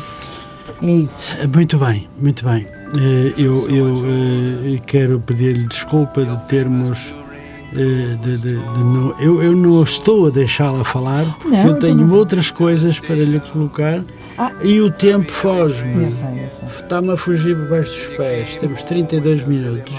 É 0.81 0.91
isso. 0.91 1.23
Muito 1.47 1.77
bem, 1.77 2.07
muito 2.17 2.45
bem. 2.45 2.67
Eh, 2.95 3.33
eu, 3.37 3.69
eu 3.69 4.75
eh, 4.75 4.81
quero 4.85 5.19
pedir-lhe 5.19 5.65
desculpa 5.67 6.23
de 6.23 6.37
termos. 6.47 7.13
Eh, 7.73 8.17
de, 8.21 8.37
de, 8.37 8.55
de 8.55 8.79
não, 8.79 9.19
eu, 9.19 9.43
eu 9.43 9.51
não 9.53 9.83
estou 9.83 10.27
a 10.27 10.29
deixá-la 10.29 10.85
falar 10.85 11.25
porque 11.39 11.57
não, 11.57 11.67
eu 11.67 11.79
tenho 11.79 12.13
outras 12.13 12.49
coisas 12.49 12.97
para 12.97 13.15
lhe 13.15 13.41
colocar 13.41 14.01
ah. 14.37 14.51
e 14.61 14.79
o 14.79 14.89
tempo 14.91 15.29
foge-me. 15.29 16.07
Está-me 16.07 17.11
a 17.11 17.17
fugir 17.17 17.57
por 17.57 17.69
baixo 17.69 17.91
dos 17.91 18.17
pés. 18.17 18.57
Temos 18.57 18.83
32 18.83 19.45
minutos. 19.45 19.93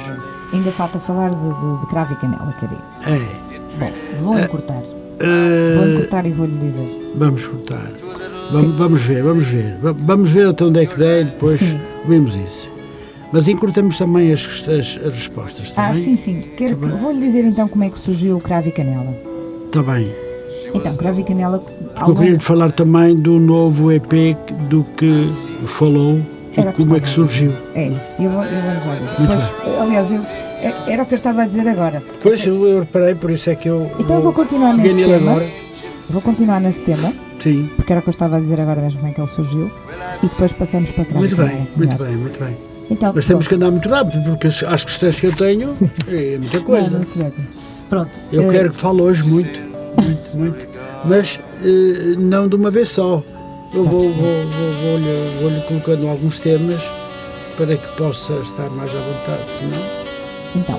Ainda 0.52 0.72
falta 0.72 0.98
falar 0.98 1.30
de, 1.30 1.36
de, 1.36 1.80
de 1.80 1.86
cravo 1.88 2.14
e 2.14 2.16
canela, 2.16 2.54
que 2.58 2.64
era 2.64 2.74
isso. 2.74 3.08
É. 3.08 3.48
Bom, 3.78 3.92
vou 4.22 4.38
encurtar. 4.38 4.97
Uh, 5.20 5.78
vou 5.78 5.88
encurtar 5.88 6.26
e 6.26 6.30
vou-lhe 6.30 6.56
dizer. 6.58 7.12
Vamos 7.16 7.46
cortar. 7.46 7.90
Vamos, 8.52 8.76
vamos, 8.78 9.02
ver, 9.02 9.22
vamos 9.22 9.44
ver. 9.44 9.76
Vamos 9.82 10.30
ver 10.30 10.48
até 10.48 10.64
onde 10.64 10.80
é 10.80 10.86
que 10.86 10.96
der 10.98 11.22
e 11.22 11.24
depois 11.24 11.58
sim. 11.58 11.78
vemos 12.06 12.34
isso. 12.36 12.68
Mas 13.32 13.46
encurtamos 13.46 13.98
também 13.98 14.32
as, 14.32 14.40
as, 14.66 14.98
as 15.04 15.14
respostas, 15.14 15.70
tá 15.70 15.88
Ah, 15.88 15.92
bem? 15.92 16.02
sim, 16.02 16.16
sim. 16.16 16.40
Tá 16.40 16.96
vou-lhe 16.96 17.20
dizer 17.20 17.44
então 17.44 17.68
como 17.68 17.84
é 17.84 17.90
que 17.90 17.98
surgiu 17.98 18.36
o 18.36 18.40
Cravo 18.40 18.68
e 18.68 18.72
Canela. 18.72 19.14
Está 19.66 19.82
bem. 19.82 20.08
Então, 20.72 20.94
Cravo 20.96 21.20
e 21.20 21.24
Canela... 21.24 21.62
Algum... 21.96 22.12
Eu 22.12 22.16
queria-lhe 22.16 22.40
falar 22.42 22.72
também 22.72 23.14
do 23.16 23.38
novo 23.38 23.92
EP 23.92 24.36
do 24.70 24.82
que 24.96 25.24
falou 25.66 26.20
Era 26.56 26.70
e 26.70 26.72
como 26.72 26.96
é 26.96 27.00
que 27.00 27.08
surgiu. 27.10 27.52
É, 27.74 27.88
eu 28.18 28.30
vou, 28.30 28.42
eu 28.44 28.62
vou 28.84 29.26
já 29.26 29.34
dizer. 29.34 29.80
aliás, 29.80 30.12
eu 30.12 30.47
era 30.88 31.02
o 31.02 31.06
que 31.06 31.14
eu 31.14 31.16
estava 31.16 31.42
a 31.42 31.46
dizer 31.46 31.68
agora. 31.68 32.02
Pois, 32.22 32.44
eu 32.46 32.80
reparei, 32.80 33.14
por 33.14 33.30
isso 33.30 33.50
é 33.50 33.54
que 33.54 33.68
eu. 33.68 33.90
Então 33.98 34.16
eu 34.16 34.22
vou 34.22 34.32
continuar 34.32 34.76
nesse 34.76 35.04
tema. 35.04 35.30
Agora. 35.32 35.46
Vou 36.10 36.22
continuar 36.22 36.60
nesse 36.60 36.82
tema. 36.82 37.12
Sim. 37.40 37.70
Porque 37.76 37.92
era 37.92 38.00
o 38.00 38.02
que 38.02 38.08
eu 38.08 38.12
estava 38.12 38.36
a 38.36 38.40
dizer 38.40 38.60
agora 38.60 38.80
mesmo, 38.80 38.98
como 38.98 39.10
é 39.10 39.14
que 39.14 39.20
ele 39.20 39.28
surgiu. 39.28 39.70
E 40.22 40.26
depois 40.26 40.52
passamos 40.52 40.90
para 40.90 41.04
cá. 41.04 41.14
Muito 41.14 41.36
bem, 41.36 41.68
muito 41.76 42.02
bem, 42.02 42.16
muito 42.16 42.44
bem. 42.44 42.56
Então, 42.90 43.12
Mas 43.14 43.26
temos 43.26 43.46
que 43.46 43.54
andar 43.54 43.70
muito 43.70 43.88
rápido, 43.88 44.22
porque 44.24 44.46
as 44.46 44.84
questões 44.84 45.16
que 45.16 45.26
eu 45.26 45.32
tenho 45.34 45.76
é 46.08 46.38
muita 46.38 46.60
coisa. 46.60 46.90
Não, 46.90 46.98
não 46.98 47.02
se 47.02 47.32
Pronto. 47.88 48.10
Eu 48.32 48.48
uh... 48.48 48.50
quero 48.50 48.70
que 48.70 48.76
fale 48.76 49.02
hoje 49.02 49.22
muito, 49.24 49.58
muito, 50.02 50.36
muito. 50.36 50.68
mas 51.04 51.40
eh, 51.62 52.16
não 52.16 52.48
de 52.48 52.56
uma 52.56 52.70
vez 52.70 52.88
só. 52.88 53.22
Eu 53.74 53.82
vou, 53.82 54.00
vou, 54.00 54.00
percebi. 54.00 54.22
vou, 54.22 54.72
vou-lhe, 54.82 55.40
vou-lhe 55.40 55.60
colocando 55.68 56.08
alguns 56.08 56.38
temas 56.38 56.80
para 57.56 57.76
que 57.76 57.88
possa 57.96 58.32
estar 58.34 58.70
mais 58.70 58.90
à 58.90 58.98
vontade, 58.98 59.44
senão. 59.58 59.97
Então, 60.58 60.78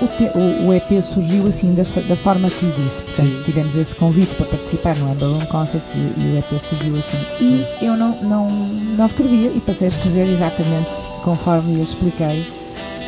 o, 0.00 0.66
o- 0.68 0.74
EP 0.74 1.02
surgiu 1.14 1.46
assim 1.46 1.74
da, 1.74 1.84
da 2.08 2.16
forma 2.16 2.50
que 2.50 2.66
lhe 2.66 2.72
disse. 2.72 3.02
Portanto, 3.02 3.28
Sim. 3.36 3.42
tivemos 3.44 3.76
esse 3.76 3.94
convite 3.94 4.34
para 4.34 4.46
participar 4.46 4.96
no 4.96 5.14
Balloon 5.14 5.46
Concert 5.46 5.82
e, 5.94 5.98
e 6.20 6.34
o 6.34 6.38
EP 6.38 6.60
surgiu 6.60 6.96
assim. 6.98 7.18
E 7.40 7.64
eu 7.84 7.96
não, 7.96 8.20
não, 8.22 8.48
não 8.48 9.06
escrevia 9.06 9.48
e 9.54 9.60
passei 9.60 9.86
a 9.86 9.90
escrever 9.90 10.28
exatamente 10.32 10.90
conforme 11.22 11.78
eu 11.78 11.84
expliquei, 11.84 12.44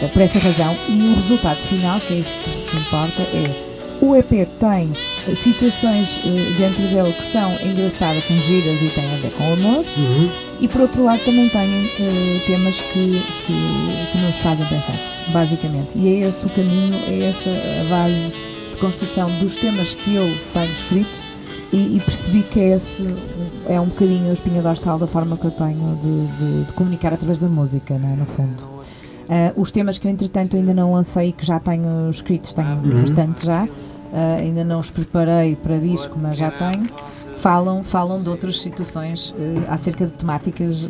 eh, 0.01 0.07
por 0.13 0.23
essa 0.23 0.39
razão. 0.39 0.77
E 0.89 0.93
o 1.13 1.15
resultado 1.17 1.57
final, 1.69 1.99
que 2.01 2.15
é 2.15 2.17
isso 2.19 2.35
que, 2.45 2.51
que 2.71 2.77
importa, 2.77 3.23
é 3.23 3.65
o 4.01 4.15
EP 4.15 4.31
tem 4.61 4.93
eh, 5.29 5.35
situações 5.35 6.21
eh, 6.25 6.53
dentro 6.59 6.83
dele 6.83 7.13
que 7.13 7.25
são 7.25 7.51
engraçadas, 7.65 8.23
são 8.25 8.37
giras 8.41 8.81
e 8.81 8.89
têm 8.91 9.05
a 9.05 9.17
ver 9.17 9.33
com 9.33 9.51
o 9.51 9.53
amor. 9.55 9.85
Uhum. 9.97 10.31
E 10.61 10.69
por 10.69 10.83
outro 10.83 11.03
lado 11.05 11.19
também 11.25 11.49
tem 11.49 11.61
eh, 12.01 12.41
temas 12.47 12.77
que, 12.77 13.21
que 13.47 13.53
nos 14.25 14.37
fazem 14.39 14.67
pensar, 14.67 14.97
basicamente. 15.33 15.89
E 15.95 16.09
é 16.09 16.29
esse 16.29 16.45
o 16.47 16.51
caminho, 16.51 16.95
é 17.07 17.29
essa 17.29 17.51
a 17.51 17.89
base 17.89 18.33
de 18.73 18.77
construção 18.79 19.31
dos 19.39 19.57
temas 19.57 19.95
que 19.95 20.15
eu 20.15 20.35
tenho 20.53 20.73
escrito 20.73 21.25
e, 21.73 21.97
e 21.97 22.01
percebi 22.01 22.43
que 22.43 22.61
é 22.61 22.77
esse 22.77 23.05
é 23.69 23.81
um 23.81 23.87
bocadinho 23.87 24.31
a 24.31 24.33
espinha 24.33 24.61
dorsal 24.63 24.99
da 24.99 25.07
forma 25.07 25.37
que 25.37 25.45
eu 25.45 25.51
tenho 25.51 25.99
de, 26.03 26.27
de- 26.37 26.65
de 26.67 26.73
comunicar 26.73 27.13
através 27.13 27.39
da 27.39 27.49
música, 27.49 27.95
é, 27.95 27.99
no 27.99 28.27
fundo. 28.27 28.63
Ah, 29.29 29.53
os 29.57 29.71
temas 29.71 29.97
que 29.99 30.07
eu 30.07 30.11
entretanto 30.11 30.57
ainda 30.57 30.75
não 30.75 30.93
lancei 30.93 31.29
e 31.29 31.33
que 31.33 31.45
já 31.47 31.59
tenho 31.59 32.11
escritos, 32.11 32.53
tenho 32.53 32.69
Uhum. 32.69 33.01
bastante 33.01 33.47
já, 33.47 33.67
ah, 34.13 34.37
ainda 34.41 34.63
não 34.65 34.81
os 34.81 34.91
preparei 34.91 35.57
para 35.57 35.79
disco, 35.79 36.17
mas 36.21 36.37
já 36.37 36.51
tenho 36.51 36.87
falam, 37.45 37.85
falam 37.85 38.23
de 38.23 38.29
outras 38.31 38.59
situações 38.59 39.35
eh, 39.39 39.67
acerca 39.69 40.07
de 40.07 40.13
temáticas 40.13 40.85
eh, 40.85 40.89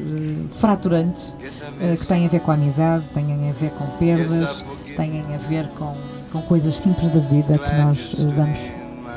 fraturantes 0.55 1.37
eh, 1.81 1.97
que 1.97 2.07
têm 2.07 2.27
a 2.27 2.29
ver 2.29 2.39
com 2.39 2.53
a 2.53 2.55
amizade, 2.55 3.05
têm 3.13 3.51
a 3.51 3.53
ver 3.53 3.71
com 3.71 3.85
perdas, 3.99 4.65
têm 4.97 5.21
a 5.21 5.49
ver 5.49 5.67
com, 5.71 5.97
com 6.31 6.43
coisas 6.43 6.77
simples 6.77 7.09
da 7.11 7.19
vida 7.19 7.59
que 7.59 7.75
nós 7.75 8.15
damos, 8.37 8.61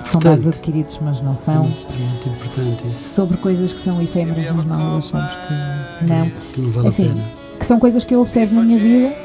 são 0.02 0.20
dados 0.20 0.48
adquiridos, 0.48 0.98
mas 1.00 1.22
não 1.22 1.38
são. 1.38 1.66
Muito 1.66 2.28
importante 2.28 2.88
isso. 2.92 3.14
Sobre 3.14 3.38
coisas 3.38 3.72
que 3.72 3.80
são 3.80 4.02
efêmeras, 4.02 4.56
mas 4.56 4.66
nós 4.66 5.06
achamos 5.06 5.32
que, 5.32 6.00
que 6.00 6.06
não. 6.06 6.30
Que 6.54 6.62
não 6.62 6.72
vale 6.72 6.88
Enfim. 6.88 7.04
a 7.04 7.14
pena. 7.14 7.26
Que 7.60 7.66
são 7.68 7.80
coisas 7.80 8.04
que 8.04 8.16
eu 8.16 8.22
observo 8.22 8.56
na 8.56 8.64
minha 8.64 8.80
vida 8.80 9.16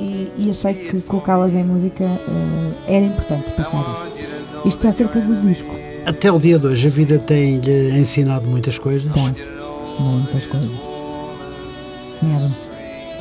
e, 0.00 0.32
e 0.36 0.50
achei 0.50 0.74
que 0.74 1.00
colocá-las 1.02 1.54
em 1.54 1.62
música 1.62 2.04
era 2.88 3.04
importante 3.04 3.52
passar 3.52 3.78
isso. 3.78 4.68
Isto 4.68 4.86
é 4.86 4.90
acerca 4.90 5.20
do 5.20 5.40
disco. 5.40 5.93
Até 6.06 6.30
o 6.30 6.38
dia 6.38 6.58
de 6.58 6.66
hoje, 6.66 6.86
a 6.86 6.90
vida 6.90 7.18
tem-lhe 7.18 7.98
ensinado 7.98 8.46
muitas 8.46 8.78
coisas. 8.78 9.10
Tem 9.12 9.34
muitas 9.98 10.46
coisas. 10.46 10.70
Mesmo. 12.20 12.54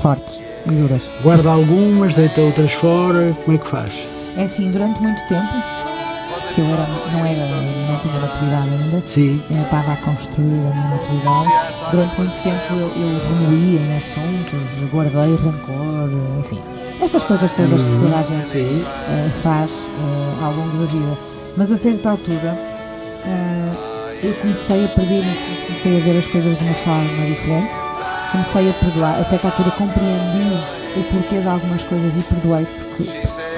Fortes 0.01 0.39
e 0.65 0.69
duras. 0.71 1.09
Guarda 1.21 1.51
algumas, 1.51 2.13
deita 2.13 2.41
outras 2.41 2.73
fora. 2.73 3.35
Como 3.45 3.55
é 3.55 3.59
que 3.59 3.67
faz? 3.67 3.93
É 4.35 4.43
assim, 4.43 4.69
durante 4.69 5.01
muito 5.01 5.19
tempo, 5.27 5.47
que 6.53 6.59
eu 6.59 6.65
era, 6.65 6.87
não 7.13 7.25
era, 7.25 7.47
não 7.47 7.99
tinha 7.99 8.19
maturidade 8.19 8.69
ainda, 8.69 9.03
Sim. 9.07 9.41
eu 9.49 9.61
estava 9.61 9.93
a 9.93 9.97
construir 9.97 10.45
a 10.45 10.73
minha 10.73 10.87
maturidade. 10.87 11.91
Durante 11.91 12.17
muito 12.17 12.43
tempo 12.43 12.73
eu, 12.73 12.87
eu 12.87 13.19
remoí 13.29 13.77
em 13.77 13.97
assuntos, 13.97 14.91
guardei 14.91 15.35
rancor, 15.35 16.09
enfim. 16.39 16.59
Essas 17.01 17.23
coisas 17.23 17.51
todas 17.51 17.81
que 17.81 17.99
toda 17.99 18.17
a 18.17 18.23
gente 18.23 18.57
eh, 18.57 19.29
faz 19.41 19.87
eh, 19.87 20.43
ao 20.43 20.53
longo 20.53 20.77
da 20.77 20.85
vida. 20.85 21.17
Mas 21.55 21.71
a 21.71 21.77
certa 21.77 22.09
altura 22.11 22.72
eu 24.23 24.33
comecei 24.35 24.85
a 24.85 24.87
perder 24.87 25.23
comecei 25.65 25.97
a 25.97 25.99
ver 25.99 26.17
as 26.17 26.27
coisas 26.27 26.57
de 26.57 26.63
uma 26.63 26.73
forma 26.75 27.25
diferente, 27.25 27.71
comecei 28.31 28.69
a 28.69 28.73
perdoar. 28.73 29.19
A 29.19 29.23
certa 29.23 29.47
altura 29.47 29.71
compreendi 29.71 30.57
o 30.97 31.03
porquê 31.11 31.41
de 31.41 31.47
algumas 31.47 31.83
coisas 31.83 32.15
e 32.15 32.21
perdoei 32.23 32.65
porque 32.65 33.11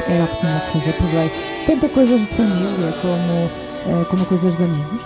era 0.08 0.24
o 0.24 0.28
que 0.28 0.38
tinha 0.38 0.60
que 0.60 0.80
fazer, 0.80 0.94
perdoei. 0.94 1.32
Tanto 1.66 1.90
coisas 1.90 2.22
de 2.22 2.28
família 2.28 2.94
como, 3.02 4.02
eh, 4.02 4.06
como 4.10 4.26
coisas 4.26 4.56
de 4.58 4.64
amigos, 4.64 5.02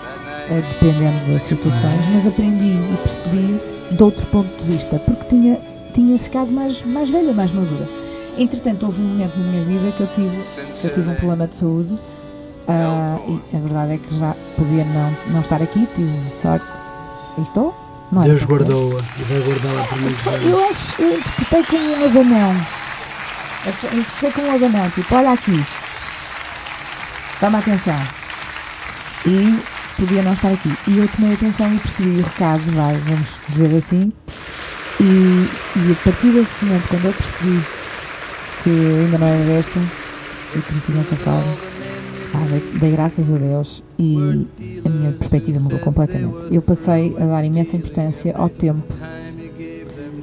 eh, 0.50 0.62
dependendo 0.68 1.32
das 1.32 1.42
situações, 1.42 2.06
mas 2.12 2.26
aprendi 2.26 2.76
e 2.76 2.96
percebi 3.02 3.60
de 3.90 4.02
outro 4.02 4.26
ponto 4.28 4.64
de 4.64 4.72
vista, 4.72 4.98
porque 4.98 5.24
tinha, 5.24 5.60
tinha 5.92 6.18
ficado 6.18 6.50
mais, 6.50 6.82
mais 6.82 7.10
velha, 7.10 7.32
mais 7.32 7.52
madura. 7.52 7.86
Entretanto, 8.38 8.86
houve 8.86 9.02
um 9.02 9.06
momento 9.06 9.36
na 9.36 9.44
minha 9.44 9.64
vida 9.64 9.92
que 9.92 10.00
eu 10.00 10.06
tive, 10.14 10.36
que 10.80 10.86
eu 10.86 10.94
tive 10.94 11.10
um 11.10 11.14
problema 11.14 11.46
de 11.46 11.56
saúde 11.56 11.98
ah, 12.68 13.18
e 13.26 13.56
a 13.56 13.60
verdade 13.60 13.94
é 13.94 13.98
que 13.98 14.18
já 14.18 14.34
podia 14.56 14.84
não, 14.84 15.16
não 15.28 15.40
estar 15.40 15.62
aqui, 15.62 15.86
tive 15.94 16.34
sorte 16.40 16.66
e 17.38 17.42
estou. 17.42 17.76
Não 18.12 18.22
é 18.22 18.26
Deus 18.26 18.42
guardou-a 18.44 19.00
e 19.18 19.22
vai 19.22 19.38
guardá-la 19.40 19.86
por 19.86 19.98
muitos 20.00 20.26
anos. 20.26 20.46
Eu 20.46 20.68
acho, 20.68 21.02
eu 21.02 21.18
interpretei 21.18 21.62
como 21.64 21.90
um 21.90 22.04
abanão. 22.06 22.56
Eu 23.64 23.98
interpretei 23.98 24.30
como 24.32 24.48
um 24.48 24.54
abanão, 24.54 24.90
tipo, 24.90 25.14
olha 25.14 25.32
aqui. 25.32 25.66
Toma 27.38 27.58
atenção. 27.58 28.00
E 29.26 29.58
podia 29.96 30.22
não 30.22 30.32
estar 30.32 30.52
aqui. 30.52 30.74
E 30.88 30.98
eu 30.98 31.08
tomei 31.08 31.34
atenção 31.34 31.72
e 31.72 31.78
percebi 31.78 32.20
o 32.20 32.22
recado, 32.22 32.62
vai, 32.72 32.94
vamos 32.94 33.28
dizer 33.48 33.76
assim. 33.76 34.12
E, 35.00 35.48
e 35.76 35.92
a 35.92 36.04
partir 36.04 36.30
desse 36.32 36.64
momento, 36.64 36.88
quando 36.88 37.04
eu 37.06 37.12
percebi 37.12 37.64
que 38.62 38.70
ainda 38.70 39.18
não 39.18 39.26
era 39.26 39.44
desta 39.44 39.80
e 40.56 40.60
que 40.60 40.74
me 40.74 40.80
tinha 40.80 41.04
safado, 41.04 41.69
pá, 42.32 42.38
dei, 42.50 42.62
dei 42.80 42.90
graças 42.92 43.32
a 43.32 43.36
Deus 43.36 43.82
e 43.98 44.16
a 44.84 44.88
minha 44.88 45.12
perspectiva 45.12 45.60
mudou 45.60 45.78
completamente. 45.80 46.34
Eu 46.50 46.62
passei 46.62 47.14
a 47.18 47.24
dar 47.26 47.44
imensa 47.44 47.76
importância 47.76 48.34
ao 48.36 48.48
tempo 48.48 48.82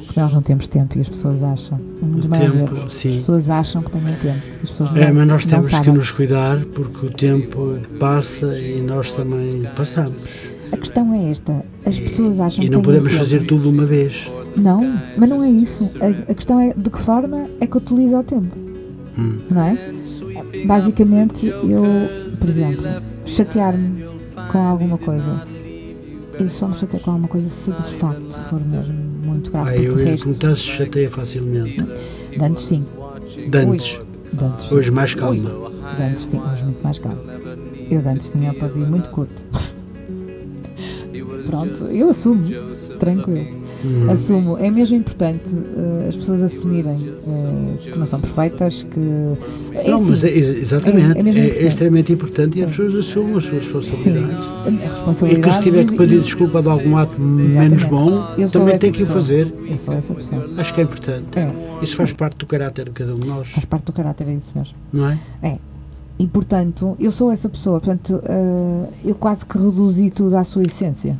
porque 0.05 0.19
nós 0.19 0.33
não 0.33 0.41
temos 0.41 0.67
tempo 0.67 0.97
e 0.97 1.01
as 1.01 1.09
pessoas 1.09 1.43
acham. 1.43 1.79
Um 2.01 2.07
dos 2.11 2.27
maiores 2.27 2.55
erros. 2.55 2.83
As 2.85 2.93
sim. 2.93 3.17
pessoas 3.17 3.49
acham 3.49 3.81
que 3.81 3.91
têm 3.91 4.01
tempo. 4.21 4.41
As 4.63 4.69
pessoas 4.71 4.91
não, 4.91 4.97
É, 4.97 5.11
mas 5.11 5.27
nós 5.27 5.45
não 5.45 5.61
temos 5.61 5.79
que 5.79 5.91
nos 5.91 6.11
cuidar 6.11 6.65
porque 6.65 7.05
o 7.05 7.11
tempo 7.11 7.77
passa 7.99 8.57
e 8.57 8.81
nós 8.81 9.11
também 9.11 9.63
passamos. 9.75 10.27
A 10.71 10.77
questão 10.77 11.13
é 11.13 11.29
esta. 11.31 11.63
As 11.85 11.99
pessoas 11.99 12.39
acham 12.39 12.63
E 12.63 12.67
que 12.67 12.73
não 12.73 12.81
têm 12.81 12.85
podemos 12.85 13.11
tempo. 13.11 13.23
fazer 13.23 13.45
tudo 13.45 13.69
uma 13.69 13.85
vez. 13.85 14.27
Não, 14.55 14.99
mas 15.17 15.29
não 15.29 15.43
é 15.43 15.49
isso. 15.49 15.91
A, 16.01 16.31
a 16.31 16.33
questão 16.33 16.59
é 16.59 16.73
de 16.75 16.89
que 16.89 16.99
forma 16.99 17.47
é 17.59 17.67
que 17.67 17.77
utiliza 17.77 18.19
o 18.19 18.23
tempo. 18.23 18.55
Hum. 19.17 19.39
Não 19.49 19.61
é? 19.61 19.77
Basicamente, 20.65 21.47
eu, 21.47 21.83
por 22.39 22.49
exemplo, 22.49 22.83
chatear-me 23.25 24.05
com 24.51 24.59
alguma 24.59 24.97
coisa. 24.97 25.45
Eu 26.39 26.49
só 26.49 26.67
me 26.67 26.75
chateio 26.75 27.01
com 27.03 27.11
alguma 27.11 27.27
coisa 27.27 27.49
se 27.49 27.71
de 27.71 27.83
facto 27.95 28.31
for 28.49 28.59
mesmo 28.63 28.93
muito 28.93 29.51
grave. 29.51 29.71
Ah, 29.71 29.75
eu 29.75 29.95
resto, 29.95 30.25
perguntar 30.25 30.55
se 30.55 30.61
chateia 30.63 31.09
facilmente. 31.09 31.81
de 31.81 32.43
antes 32.43 32.63
sim. 32.63 32.85
De 33.49 33.57
antes. 33.57 33.99
De 34.31 34.45
antes 34.45 34.65
sim. 34.67 34.75
Hoje 34.75 34.91
mais 34.91 35.15
calma. 35.15 35.49
De 35.95 36.03
antes 36.03 36.27
tinha, 36.27 36.43
hoje 36.43 36.63
muito 36.63 36.83
mais 36.83 36.99
calmo. 36.99 37.21
Eu 37.89 38.01
antes 38.07 38.29
tinha 38.29 38.51
o 38.51 38.55
pavio 38.55 38.88
muito 38.88 39.09
curto. 39.09 39.45
Pronto, 41.47 41.83
eu 41.85 42.09
assumo, 42.09 42.43
tranquilo. 42.99 43.66
Hum. 43.86 44.09
Assumo, 44.09 44.57
é 44.57 44.69
mesmo 44.71 44.95
importante 44.97 45.45
eh, 45.45 46.07
as 46.09 46.15
pessoas 46.15 46.41
assumirem 46.41 46.97
eh, 47.28 47.78
que 47.91 47.97
não 47.97 48.07
são 48.07 48.19
perfeitas, 48.19 48.84
que. 48.84 48.99
É 49.73 49.91
Não, 49.91 50.01
mas 50.01 50.23
assim, 50.23 50.28
é, 50.28 50.38
exatamente, 50.38 51.17
é 51.17 51.21
é, 51.21 51.30
importante. 51.30 51.65
extremamente 51.65 52.13
importante 52.13 52.59
e 52.59 52.63
as 52.63 52.69
pessoas 52.71 52.95
assumam 52.95 53.38
as 53.38 53.45
suas 53.45 53.86
sim, 53.86 54.11
responsabilidades. 54.89 55.32
E 55.32 55.41
que 55.41 55.53
se 55.53 55.61
tiver 55.61 55.86
que 55.86 55.97
pedir 55.97 56.21
desculpa 56.21 56.61
de 56.61 56.69
algum 56.69 56.97
ato 56.97 57.19
menos 57.21 57.84
bom, 57.84 58.25
Eu 58.38 58.49
também 58.49 58.78
tem 58.80 58.91
que 58.91 59.03
o 59.03 59.05
fazer. 59.05 59.53
Eu 59.69 59.78
sou 59.78 59.93
essa 59.93 60.13
pessoa. 60.13 60.49
Acho 60.57 60.73
que 60.73 60.82
é 60.82 60.84
importante. 60.84 61.28
É, 61.38 61.51
Isso 61.84 61.95
faz 61.95 62.11
parte 62.13 62.38
do 62.38 62.45
caráter 62.45 62.86
de 62.86 62.91
cada 62.91 63.13
um 63.13 63.19
de 63.19 63.28
nós, 63.28 63.47
faz 63.49 63.65
parte 63.65 63.86
do 63.86 63.93
caráter, 63.93 64.28
é 64.28 64.34
isso 64.34 64.47
mesmo. 64.55 64.75
não 64.91 65.07
é? 65.07 65.59
E 66.19 66.25
portanto, 66.25 66.97
eu 66.99 67.11
sou 67.11 67.32
essa 67.32 67.47
pessoa, 67.47 67.80
portanto, 67.80 68.19
eh, 68.25 68.89
eu 69.05 69.13
quase 69.13 69.45
que 69.45 69.55
reduzi 69.55 70.09
tudo 70.09 70.36
à 70.36 70.43
sua 70.43 70.63
essência. 70.63 71.15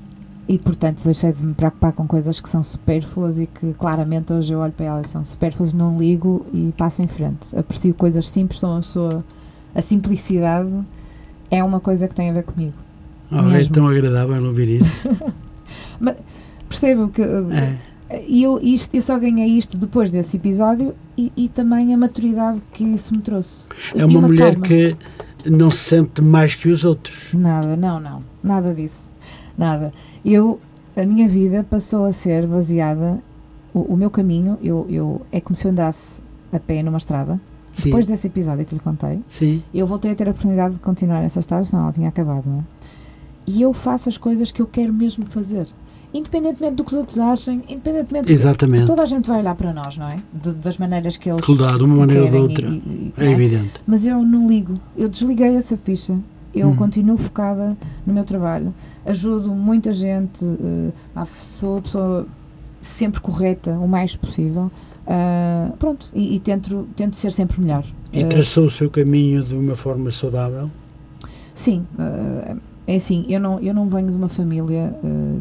E 0.50 0.58
portanto, 0.58 1.04
deixei 1.04 1.34
de 1.34 1.46
me 1.46 1.54
preocupar 1.54 1.92
com 1.92 2.08
coisas 2.08 2.40
que 2.40 2.48
são 2.50 2.64
supérfluas 2.64 3.38
e 3.38 3.48
que 3.48 3.74
claramente 3.74 4.32
hoje 4.32 4.54
eu 4.54 4.60
olho 4.60 4.72
para 4.72 4.86
elas 4.86 5.08
e 5.08 5.10
são 5.10 5.26
supérfluas, 5.26 5.74
não 5.74 5.98
ligo 6.00 6.46
e 6.54 6.74
passo 6.78 7.02
em 7.02 7.08
frente. 7.08 7.54
Aprecio 7.56 7.94
coisas 7.94 8.30
simples, 8.30 8.60
sou 8.60 8.70
uma 8.72 8.80
pessoa. 8.80 9.26
A 9.76 9.82
simplicidade 9.82 10.70
é 11.52 11.62
uma 11.64 11.80
coisa 11.82 12.08
que 12.08 12.16
tem 12.16 12.30
a 12.30 12.34
ver 12.34 12.44
comigo. 12.44 12.74
Oh, 13.30 13.50
é 13.50 13.64
tão 13.66 13.88
agradável 13.90 14.42
ouvir 14.46 14.82
isso. 14.82 15.10
Percebo 16.70 17.10
que. 17.10 17.22
É. 17.22 17.78
E 18.26 18.42
eu, 18.44 18.58
isto, 18.62 18.96
eu 18.96 19.02
só 19.02 19.20
ganhei 19.20 19.48
isto 19.48 19.78
depois 19.78 20.10
desse 20.10 20.38
episódio 20.38 20.96
e, 21.18 21.30
e 21.36 21.50
também 21.50 21.94
a 21.94 21.98
maturidade 21.98 22.62
que 22.72 22.84
isso 22.86 23.14
me 23.14 23.22
trouxe. 23.22 23.64
É 23.94 24.00
E 24.00 24.04
uma 24.06 24.22
mulher 24.22 24.54
calma. 24.54 24.66
que 24.66 24.96
não 25.46 25.70
se 25.70 25.90
sente 25.90 26.22
mais 26.22 26.56
que 26.56 26.70
os 26.70 26.86
outros. 26.86 27.34
Nada, 27.34 27.76
não, 27.76 28.00
não, 28.00 28.24
nada 28.42 28.74
disso. 28.74 29.10
Nada. 29.58 29.92
Eu, 30.30 30.60
a 30.96 31.04
minha 31.06 31.28
vida 31.28 31.64
passou 31.64 32.06
a 32.06 32.12
ser 32.12 32.46
baseada, 32.48 33.20
o, 33.74 33.94
o 33.94 33.98
meu 33.98 34.10
caminho, 34.10 34.58
eu, 34.62 34.86
eu, 34.90 35.22
é 35.32 35.40
como 35.40 35.56
se 35.56 35.66
eu 35.66 35.72
andasse 35.72 36.22
a 36.52 36.60
pé 36.60 36.84
numa 36.84 36.98
estrada. 36.98 37.40
Sim, 37.74 37.84
Depois 37.86 38.06
desse 38.06 38.28
episódio 38.28 38.66
que 38.66 38.74
lhe 38.74 38.82
contei, 38.82 39.20
sim. 39.30 39.62
eu 39.74 39.86
voltei 39.86 40.12
a 40.12 40.16
ter 40.16 40.28
a 40.28 40.32
oportunidade 40.32 40.74
de 40.74 40.80
continuar 40.80 41.22
nessa 41.22 41.40
estrada, 41.40 41.64
senão 41.64 41.84
ela 41.84 41.92
tinha 41.94 42.10
acabado, 42.10 42.44
não 42.48 42.60
é? 42.60 42.64
e 43.46 43.62
eu 43.62 43.72
faço 43.72 44.10
as 44.10 44.18
coisas 44.18 44.52
que 44.52 44.62
eu 44.62 44.66
quero 44.68 44.92
mesmo 44.92 45.26
fazer. 45.28 45.68
Independentemente 46.14 46.76
do 46.76 46.84
que 46.84 46.92
os 46.94 46.98
outros 47.00 47.18
achem, 47.20 47.62
independentemente 47.70 48.30
Exatamente. 48.32 48.88
toda 48.88 49.04
a 49.04 49.06
gente 49.06 49.30
vai 49.30 49.40
olhar 49.40 49.56
para 49.56 49.72
nós, 49.72 49.96
não 49.98 50.08
é? 50.10 50.18
De- 50.34 50.52
das 50.54 50.78
maneiras 50.78 51.16
que 51.16 51.30
eles 51.30 51.40
Claro, 51.46 51.78
de 51.78 51.84
uma 51.84 51.96
maneira 51.98 52.24
ou 52.24 52.30
de 52.32 52.38
outra. 52.38 52.68
e- 52.68 52.72
e- 52.76 53.14
É 53.18 53.26
é? 53.28 53.32
evidente. 53.32 53.74
Mas 53.86 54.06
eu 54.06 54.22
não 54.24 54.48
ligo. 54.50 54.78
Eu 54.98 55.08
desliguei 55.08 55.56
essa 55.56 55.78
ficha. 55.78 56.18
Eu 56.56 56.70
Hum. 56.70 56.76
continuo 56.76 57.18
focada 57.18 57.78
no 58.06 58.14
meu 58.14 58.24
trabalho. 58.26 58.74
Ajudo 59.08 59.50
muita 59.50 59.94
gente. 59.94 60.46
ah, 61.16 61.26
sou 61.26 61.78
a 61.78 61.82
pessoa 61.82 62.28
sempre 62.82 63.20
correta, 63.22 63.72
o 63.72 63.88
mais 63.88 64.16
possível. 64.16 64.70
Ah, 65.06 65.72
pronto. 65.80 66.10
E, 66.14 66.36
e 66.36 66.40
tento, 66.40 66.88
tento 66.96 67.16
ser 67.16 67.32
sempre 67.32 67.62
melhor. 67.62 67.84
E 68.12 68.22
Eh, 68.22 68.26
traçou 68.28 68.66
o 68.66 68.70
seu 68.70 68.90
caminho 68.90 69.44
de 69.44 69.56
uma 69.56 69.76
forma 69.76 70.12
saudável? 70.12 70.70
Sim, 71.56 71.86
eh, 71.98 72.56
é 72.88 72.96
assim, 72.96 73.26
eu 73.28 73.40
não, 73.40 73.60
eu 73.60 73.74
não 73.74 73.90
venho 73.90 74.12
de 74.12 74.18
uma 74.18 74.30
família 74.30 74.94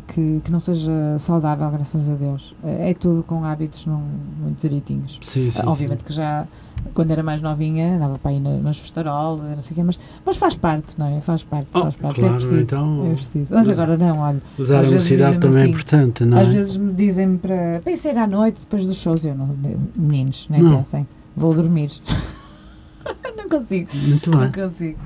que, 0.09 0.41
que 0.45 0.51
não 0.51 0.59
seja 0.61 0.91
saudável, 1.19 1.71
graças 1.71 2.09
a 2.11 2.14
Deus. 2.14 2.55
Eh, 2.64 2.91
é 2.91 2.95
tudo 2.95 3.23
com 3.23 3.45
hábitos 3.45 3.85
não, 3.87 4.03
muito 4.41 4.61
direitinhos. 4.61 5.19
Sim, 5.23 5.51
sim. 5.51 5.61
Obviamente 5.64 6.03
que 6.05 6.12
já, 6.12 6.47
quando 6.95 7.11
era 7.11 7.22
mais 7.22 7.41
novinha, 7.43 7.97
andava 7.97 8.18
para 8.18 8.32
ir 8.32 8.41
na- 8.41 8.57
nas 8.59 8.78
festarolas, 8.78 9.45
não 9.55 9.62
sei 9.62 9.72
o 9.72 9.74
quê, 9.76 9.82
mas, 9.82 9.99
mas 10.24 10.37
faz 10.37 10.55
parte, 10.55 10.95
não 10.99 11.07
é? 11.07 11.20
Faz 11.20 11.43
parte, 11.43 11.66
Oh, 11.74 11.80
faz 11.82 11.95
parte. 11.97 12.20
claro, 12.20 12.34
é 12.34 12.37
preciso. 12.39 12.61
então- 12.61 13.07
é 13.11 13.14
preciso. 13.14 13.55
Mas 13.55 13.68
agora 13.68 13.97
não, 13.99 14.18
olha. 14.18 14.43
Usar 14.59 14.78
a 14.78 14.80
às 14.80 14.89
velocidade 14.89 15.39
também 15.39 15.59
é 15.59 15.62
assim, 15.62 15.70
importante, 15.70 16.24
não 16.24 16.39
Às 16.39 16.49
é? 16.49 16.53
vezes 16.53 16.76
me 16.76 16.93
dizem 16.93 17.37
para, 17.37 17.80
para 17.82 17.93
ir 17.93 17.97
sair 17.97 18.18
à 18.18 18.26
noite 18.26 18.61
depois 18.61 18.87
dos 18.87 18.97
shows. 18.97 19.24
Eu 19.24 19.34
não, 19.34 19.49
meninos, 19.97 20.47
nem 20.51 20.62
Não. 20.62 20.78
pensem, 20.78 21.07
vou 21.37 21.55
dormir. 21.55 21.91
não 23.37 23.49
consigo, 23.49 23.89
Muito 23.95 24.30
não 24.30 24.39
bem, 24.41 24.53
consigo. 24.53 24.99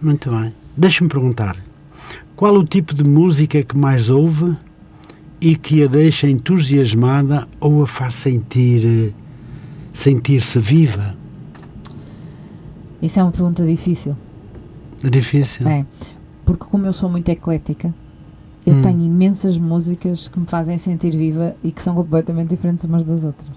muito 0.00 0.30
bem. 0.30 0.54
Deixa-me 0.76 1.08
perguntar, 1.10 1.56
qual 2.34 2.54
o 2.54 2.64
tipo 2.64 2.94
de 2.94 3.04
música 3.04 3.62
que 3.62 3.76
mais 3.76 4.08
ouve 4.10 4.56
e 5.40 5.54
que 5.56 5.82
a 5.82 5.86
deixa 5.86 6.28
entusiasmada 6.28 7.46
ou 7.60 7.82
a 7.82 7.86
faz 7.86 8.14
sentir, 8.14 9.14
sentir-se 9.96 10.58
viva? 10.58 11.16
Isso 13.00 13.18
é 13.18 13.22
uma 13.22 13.32
pergunta 13.32 13.64
difícil. 13.64 14.16
É 15.02 15.08
difícil? 15.10 15.66
É, 15.68 15.84
porque 16.44 16.64
como 16.64 16.86
eu 16.86 16.92
sou 16.92 17.08
muito 17.08 17.28
eclética, 17.30 17.94
eu 18.64 18.74
Hum. 18.74 18.82
tenho 18.82 19.00
imensas 19.02 19.56
músicas 19.58 20.28
que 20.28 20.38
me 20.38 20.46
fazem 20.46 20.76
sentir 20.78 21.16
viva 21.16 21.54
e 21.62 21.70
que 21.70 21.82
são 21.82 21.94
completamente 21.94 22.48
diferentes 22.50 22.84
umas 22.84 23.04
das 23.04 23.24
outras. 23.24 23.48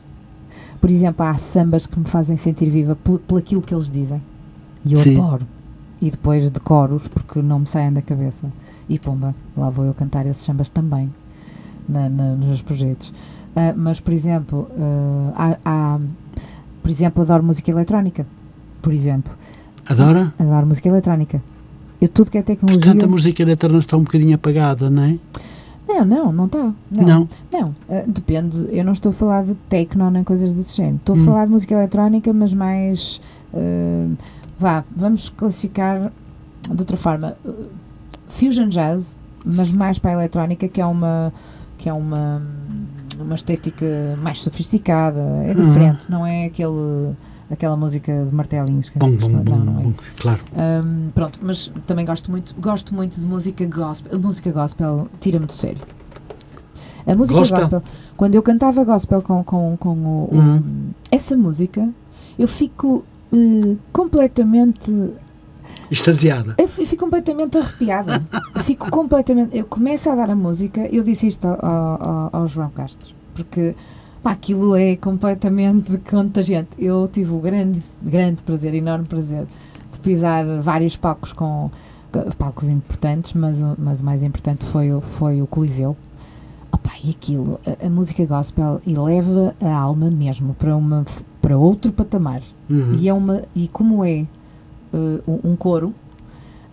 Por 0.79 0.89
exemplo, 0.89 1.25
há 1.25 1.33
sambas 1.35 1.85
que 1.85 1.99
me 1.99 2.05
fazem 2.05 2.37
sentir 2.37 2.69
viva 2.69 2.95
por 2.95 3.21
aquilo 3.37 3.61
que 3.61 3.73
eles 3.73 3.91
dizem. 3.91 4.21
E 4.85 4.93
eu 4.93 4.99
Sim. 4.99 5.17
adoro. 5.19 5.45
E 6.01 6.09
depois 6.09 6.49
decoro-os 6.49 7.07
porque 7.09 7.41
não 7.41 7.59
me 7.59 7.67
saem 7.67 7.91
da 7.91 8.01
cabeça. 8.01 8.47
E 8.87 8.97
pumba, 8.97 9.35
lá 9.57 9.69
vou 9.69 9.83
eu 9.85 9.93
cantar 9.93 10.25
esses 10.25 10.43
sambas 10.43 10.69
também 10.69 11.13
na, 11.87 12.07
na- 12.09 12.35
nos 12.35 12.45
meus 12.45 12.61
projetos. 12.61 13.13
Ah, 13.55 13.73
mas, 13.75 13.99
por 13.99 14.13
exemplo, 14.13 14.69
ah, 15.35 15.57
há, 15.65 15.95
há- 15.95 15.99
por 16.89 16.93
exemplo, 16.93 17.21
adoro 17.21 17.43
música 17.43 17.69
eletrónica. 17.69 18.25
Por 18.81 18.91
exemplo, 18.91 19.31
Adora? 19.87 20.33
adoro 20.39 20.65
música 20.65 20.89
eletrónica. 20.89 21.39
Eu 22.01 22.07
tudo 22.09 22.31
que 22.31 22.37
é 22.39 22.41
tecnologia. 22.41 22.81
Portanto, 22.81 23.03
a 23.05 23.07
música 23.07 23.43
eletrónica 23.43 23.79
está 23.85 23.95
um 23.97 24.03
bocadinho 24.03 24.33
apagada, 24.33 24.89
não 24.89 25.03
é? 25.03 25.19
Não, 25.87 26.03
não, 26.03 26.31
não 26.31 26.45
está. 26.45 26.73
Não. 26.89 27.03
Não. 27.05 27.29
Não, 27.51 27.75
ah, 27.87 28.03
depende. 28.07 28.69
Eu 28.71 28.83
não 28.83 28.93
estou 28.93 29.11
a 29.11 29.13
falar 29.13 29.43
de 29.43 29.53
techno 29.69 30.09
nem 30.09 30.23
coisas 30.23 30.51
desse 30.51 30.77
género. 30.77 30.95
Estou 30.95 31.15
Hum. 31.15 31.21
a 31.21 31.25
falar 31.25 31.45
de 31.45 31.51
música 31.51 31.75
eletrónica, 31.75 32.33
mas 32.33 32.55
mais. 32.55 33.21
ah, 33.53 34.07
vá, 34.59 34.83
vamos 34.95 35.29
classificar 35.29 36.11
de 36.71 36.79
outra 36.79 36.97
forma. 36.97 37.37
Fusion 38.29 38.69
jazz, 38.69 39.15
mas 39.45 39.71
mais 39.71 39.99
para 39.99 40.09
a 40.11 40.13
eletrónica, 40.15 40.67
que 40.67 40.81
é 40.81 40.85
uma. 40.87 41.31
que 41.77 41.87
é 41.87 41.93
uma. 41.93 42.41
Uma 43.23 43.35
estética 43.35 43.85
mais 44.21 44.41
sofisticada. 44.41 45.19
É 45.19 45.53
Uhum. 45.55 45.65
diferente, 45.67 46.05
não 46.09 46.25
é 46.25 46.45
aquele. 46.45 47.13
aquela 47.51 47.75
música 47.75 48.25
de 48.25 48.33
martelinhos. 48.35 48.89
que 48.89 48.99
Bom, 48.99 49.11
bom, 49.15 49.27
não, 49.29 49.43
não 49.57 49.79
é 49.79 49.83
bom. 49.85 49.93
Claro. 50.17 50.39
Hum, 50.85 51.09
pronto, 51.15 51.39
mas 51.41 51.71
também 51.87 52.05
gosto 52.05 52.29
muito, 52.29 52.53
gosto 52.59 52.93
muito 52.93 53.19
de 53.19 53.25
música 53.25 53.65
gospel. 53.65 54.15
A 54.15 54.17
música 54.21 54.51
gospel 54.51 55.07
tira-me 55.19 55.45
do 55.47 55.53
sério. 55.53 55.81
A 57.07 57.15
música 57.15 57.39
Gospel? 57.39 57.59
gospel, 57.61 57.83
quando 58.15 58.35
eu 58.35 58.43
cantava 58.43 58.83
gospel 58.83 59.21
com, 59.23 59.43
com, 59.43 59.75
com 59.77 59.89
o, 59.97 60.29
Uhum. 60.31 60.89
essa 61.09 61.35
música, 61.35 61.89
eu 62.37 62.47
fico 62.47 63.03
eh, 63.33 63.75
completamente. 63.91 64.93
Extasiada. 65.91 66.55
Eu 66.57 66.67
fi- 66.67 66.85
fico 66.85 67.03
completamente 67.05 67.57
arrepiada. 67.57 68.21
Fico 68.61 68.89
completamente. 68.91 69.57
Eu 69.57 69.65
começo 69.65 70.09
a 70.09 70.15
dar 70.15 70.29
a 70.29 70.35
música, 70.35 70.81
eu 70.91 71.03
disse 71.03 71.27
isto 71.27 71.45
ao, 71.45 71.57
ao, 71.63 72.29
ao 72.33 72.47
João 72.47 72.69
Castro, 72.69 73.13
porque 73.33 73.75
pá, 74.21 74.31
aquilo 74.31 74.75
é 74.75 74.95
completamente 74.95 75.97
contagiante. 76.09 76.69
Eu 76.77 77.09
tive 77.11 77.33
o 77.33 77.39
grande, 77.39 77.81
grande 78.01 78.43
prazer, 78.43 78.73
enorme 78.73 79.05
prazer, 79.05 79.45
de 79.91 79.99
pisar 79.99 80.45
vários 80.61 80.95
palcos 80.95 81.33
com 81.33 81.69
palcos 82.37 82.69
importantes, 82.69 83.33
mas, 83.33 83.61
o- 83.61 83.75
mas 83.77 84.01
o 84.01 84.05
mais 84.05 84.23
importante 84.23 84.65
foi, 84.65 84.91
o- 84.93 85.01
foi 85.01 85.41
o 85.41 85.47
Coliseu. 85.47 85.95
Opa, 86.71 86.91
e 87.03 87.09
aquilo, 87.09 87.59
a, 87.65 87.87
a 87.87 87.89
música 87.89 88.23
gospel 88.25 88.79
eleva 88.85 89.55
a 89.59 89.73
alma 89.73 90.09
mesmo 90.11 90.53
para, 90.53 90.75
uma, 90.75 91.03
para 91.41 91.57
outro 91.57 91.91
patamar. 91.91 92.41
Uhum. 92.69 92.95
E, 92.99 93.09
é 93.09 93.13
uma, 93.13 93.43
e 93.55 93.67
como 93.67 94.03
é 94.05 94.25
uh, 94.93 95.39
um, 95.43 95.55
coro, 95.55 95.93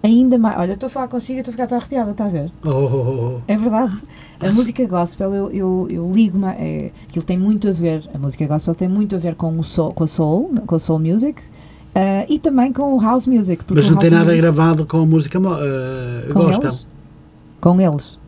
ainda 0.02 0.38
mais. 0.38 0.58
Olha, 0.58 0.72
estou 0.74 0.86
a 0.86 0.90
falar 0.90 1.08
consigo 1.08 1.38
e 1.38 1.40
estou 1.40 1.50
a 1.50 1.54
ficar 1.54 1.66
tão 1.66 1.78
arrepiada, 1.78 2.10
está 2.12 2.24
a 2.26 2.28
ver? 2.28 2.50
Oh, 2.64 2.68
oh, 2.70 3.36
oh. 3.36 3.40
É 3.48 3.56
verdade. 3.56 3.96
A 4.40 4.50
música 4.52 4.86
gospel, 4.86 5.34
eu, 5.34 5.50
eu, 5.50 5.86
eu 5.90 6.12
ligo-me. 6.12 6.46
É, 6.48 6.92
aquilo 7.08 7.24
tem 7.24 7.38
muito 7.38 7.68
a 7.68 7.72
ver. 7.72 8.08
A 8.14 8.18
música 8.18 8.46
gospel 8.46 8.74
tem 8.74 8.88
muito 8.88 9.14
a 9.14 9.18
ver 9.18 9.34
com, 9.34 9.58
o 9.58 9.64
soul, 9.64 9.92
com 9.92 10.04
a 10.04 10.06
soul, 10.06 10.54
com 10.66 10.74
a 10.74 10.78
soul 10.78 10.98
music. 10.98 11.40
uh, 11.40 12.26
e 12.28 12.38
também 12.38 12.72
com 12.72 12.94
o 12.94 13.00
house 13.00 13.26
music. 13.26 13.64
Mas 13.70 13.88
não 13.90 13.96
tem 13.98 14.10
nada 14.10 14.24
music- 14.24 14.40
gravado 14.40 14.84
com 14.86 14.98
a 14.98 15.06
música 15.06 15.38
eh, 15.38 16.32
com 16.32 16.40
gospel, 16.40 16.62
eles. 16.62 16.86
Com 17.60 17.80
eles. 17.80 18.18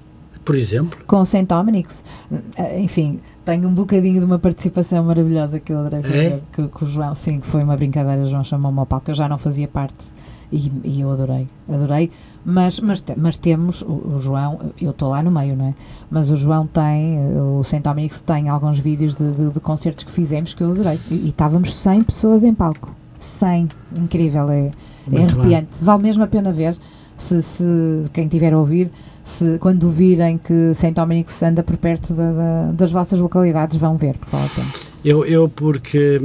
por 0.45 0.55
exemplo. 0.57 0.99
Com 1.07 1.21
o 1.21 1.27
St. 1.27 1.45
Dominic's. 1.45 2.03
Uh, 2.31 2.81
enfim, 2.81 3.21
tenho 3.49 3.67
um 3.67 3.73
bocadinho 3.73 4.21
de 4.21 4.27
uma 4.27 4.39
participação 4.39 5.03
maravilhosa 5.05 5.59
que 5.59 5.73
eu 5.73 5.79
adorei 5.79 6.03
fazer. 6.03 6.43
Que, 6.53 6.69
que 6.69 6.85
o 6.85 6.87
João, 6.87 7.15
sim, 7.15 7.41
que 7.41 7.47
foi 7.47 7.63
uma 7.63 7.75
brincadeira. 7.77 8.21
O 8.21 8.27
João 8.27 8.45
chamou-me 8.45 8.79
ao 8.79 8.85
palco. 8.85 9.11
Eu 9.11 9.15
já 9.15 9.27
não 9.27 9.39
fazia 9.39 9.67
parte. 9.67 10.05
E, 10.53 10.71
e 10.85 11.01
eu 11.01 11.11
adorei, 11.11 11.47
adorei, 11.69 12.11
mas, 12.43 12.81
mas, 12.81 13.05
mas 13.19 13.37
temos, 13.37 13.83
o, 13.83 14.15
o 14.15 14.19
João, 14.19 14.73
eu 14.81 14.93
estou 14.93 15.11
lá 15.11 15.23
no 15.23 15.31
meio, 15.31 15.55
não 15.55 15.67
é? 15.67 15.75
Mas 16.11 16.31
o 16.31 16.37
João 16.37 16.67
tem, 16.67 17.19
o 17.39 17.63
St. 17.63 17.81
Dominic's 17.81 18.23
tem 18.23 18.49
alguns 18.49 18.79
vídeos 18.79 19.15
de, 19.15 19.31
de, 19.31 19.53
de 19.53 19.61
concertos 19.61 20.05
que 20.05 20.11
fizemos 20.11 20.55
que 20.55 20.63
eu 20.63 20.71
adorei. 20.71 20.99
E, 21.11 21.15
e 21.15 21.29
estávamos 21.29 21.75
100 21.75 22.03
pessoas 22.05 22.45
em 22.45 22.55
palco. 22.55 22.95
100, 23.19 23.69
incrível, 23.97 24.49
é, 24.49 24.59
é 24.59 24.71
Muito 25.07 25.11
bem. 25.11 25.25
arrepiante. 25.25 25.69
Vale 25.83 26.03
mesmo 26.03 26.25
a 26.25 26.27
pena 26.27 26.51
ver, 26.51 26.79
se, 27.19 27.43
se 27.43 27.65
quem 28.13 28.27
tiver 28.27 28.55
a 28.55 28.59
ouvir, 28.59 28.91
se 29.29 29.59
quando 29.59 29.91
virem 29.91 30.39
que 30.39 30.73
St. 30.75 30.93
Dominic's 30.93 31.43
anda 31.43 31.63
por 31.63 31.77
perto 31.77 32.15
da- 32.15 32.33
da- 32.33 32.73
das 32.73 32.91
vossas 32.91 33.19
localidades, 33.21 33.77
vão 33.77 33.97
ver, 33.97 34.17
a 34.33 34.37
pena. 34.55 34.67
Eu, 35.05 35.25
eu 35.25 35.49
porque, 35.49 36.21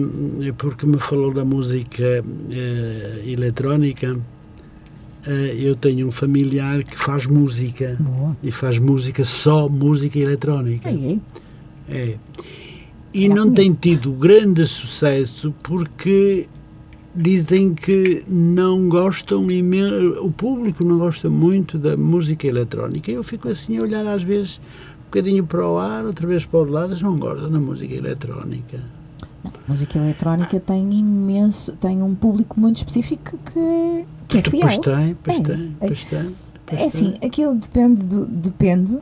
porque 0.58 0.86
me 0.86 0.97
falou 0.97 1.34
da 1.34 1.45
música 1.45 2.24
eh, 2.49 3.22
eletrónica, 3.26 4.18
eh, 5.28 5.56
eu 5.60 5.76
tenho 5.76 6.08
um 6.08 6.12
familiar 6.12 6.84
que 6.84 6.97
faz 6.97 7.28
música 7.28 7.95
Boa. 7.99 8.36
e 8.41 8.51
faz 8.51 8.80
música 8.80 9.24
só 9.24 9.70
música 9.70 10.18
eletrónica. 10.18 10.89
Aí. 10.89 11.20
É. 11.89 12.16
E 13.14 13.24
Já 13.28 13.30
não 13.30 13.43
conheço. 13.43 13.56
tem 13.56 13.74
tido 13.74 14.12
grande 14.14 14.66
sucesso 14.66 15.54
porque 15.62 16.47
dizem 17.16 17.74
que 17.74 18.24
não 18.28 18.89
gostam, 18.89 19.45
o 20.22 20.32
público 20.32 20.84
não 20.84 20.97
gosta 20.97 21.30
muito 21.30 21.78
da 21.78 21.95
música 21.95 22.47
eletrónica. 22.47 23.11
Eu 23.11 23.24
fico 23.24 23.49
assim 23.49 23.78
a 23.78 23.82
olhar 23.82 24.05
às 24.07 24.24
vezes 24.24 24.59
um 25.01 25.05
bocadinho 25.05 25.45
para 25.45 25.68
o 25.68 25.78
ar, 25.78 26.05
outra 26.05 26.26
vez 26.28 26.45
para 26.45 26.59
o 26.59 26.64
lado, 26.64 26.95
não 27.01 27.18
gostam 27.18 27.51
da 27.51 27.59
música 27.59 27.93
eletrónica. 27.93 28.80
Música 29.68 29.99
eletrónica 29.99 30.59
tem 30.59 30.91
imenso, 30.93 31.74
tem 31.74 32.01
um 32.01 32.16
público 32.16 32.59
muito 32.59 32.78
específico 32.78 33.38
que, 33.51 33.59
é- 33.59 34.05
que 34.28 34.38
é 34.39 34.41
Pois 34.41 34.51
fiel. 34.51 34.82
tem, 34.82 35.16
pois 35.24 35.39
É, 35.39 35.41
tem, 35.43 35.76
é- 35.80 35.88
pois 35.88 36.03
tem. 36.05 36.36
pois 36.66 36.82
É 36.82 36.86
assim, 36.86 37.11
tem. 37.11 37.28
aquilo 37.28 37.55
depende 37.55 38.03
do, 38.03 38.26
depende 38.26 38.97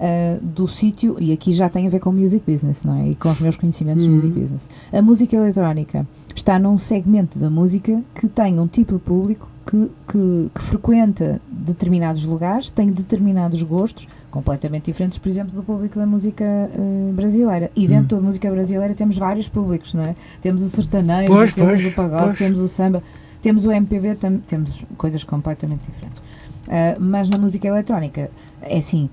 ah, 0.00 0.38
do 0.42 0.66
sítio, 0.66 1.16
e 1.20 1.32
aqui 1.32 1.52
já 1.52 1.68
tem 1.68 1.86
a 1.86 1.90
ver 1.90 2.00
com 2.00 2.10
music 2.12 2.50
business, 2.50 2.82
não 2.84 2.98
é? 3.00 3.08
E 3.10 3.14
com 3.16 3.30
os 3.30 3.40
meus 3.40 3.56
conhecimentos 3.56 4.02
de 4.02 4.08
Uhum. 4.08 4.14
music 4.16 4.32
business. 4.40 4.68
A 4.92 5.02
música 5.02 5.36
eletrónica 5.36 6.06
está 6.34 6.58
num 6.58 6.78
segmento 6.78 7.38
da 7.38 7.50
música 7.50 8.02
que 8.14 8.28
tem 8.28 8.58
um 8.58 8.66
tipo 8.66 8.94
de 8.94 8.98
público 9.00 9.48
que, 9.66 9.88
que, 10.08 10.50
que 10.54 10.62
frequenta 10.62 11.40
determinados 11.50 12.24
lugares, 12.24 12.70
tem 12.70 12.88
determinados 12.88 13.62
gostos 13.62 14.08
completamente 14.30 14.86
diferentes, 14.86 15.18
por 15.18 15.28
exemplo, 15.28 15.52
do 15.54 15.62
público 15.62 15.98
da 15.98 16.06
música 16.06 16.44
ah, 16.44 17.12
brasileira. 17.12 17.70
E 17.76 17.86
dentro 17.86 18.16
da 18.16 18.22
música 18.22 18.50
brasileira 18.50 18.94
temos 18.94 19.18
vários 19.18 19.48
públicos, 19.48 19.92
não 19.94 20.02
é? 20.02 20.16
Temos 20.40 20.62
o 20.62 20.68
sertanejo, 20.68 21.28
Pois, 21.32 21.52
temos 21.52 21.72
pois, 21.74 21.84
o 21.86 21.94
pagode, 21.94 22.24
pois. 22.24 22.38
temos 22.38 22.58
o 22.58 22.68
samba, 22.68 23.02
temos 23.42 23.64
o 23.66 23.70
MPB, 23.72 24.14
tam- 24.16 24.38
temos 24.46 24.84
coisas 24.96 25.22
completamente 25.24 25.82
diferentes. 25.88 26.18
Uh, 26.66 27.00
mas 27.00 27.28
na 27.28 27.36
música 27.38 27.66
eletrónica, 27.68 28.30
é 28.62 28.78
assim, 28.78 29.08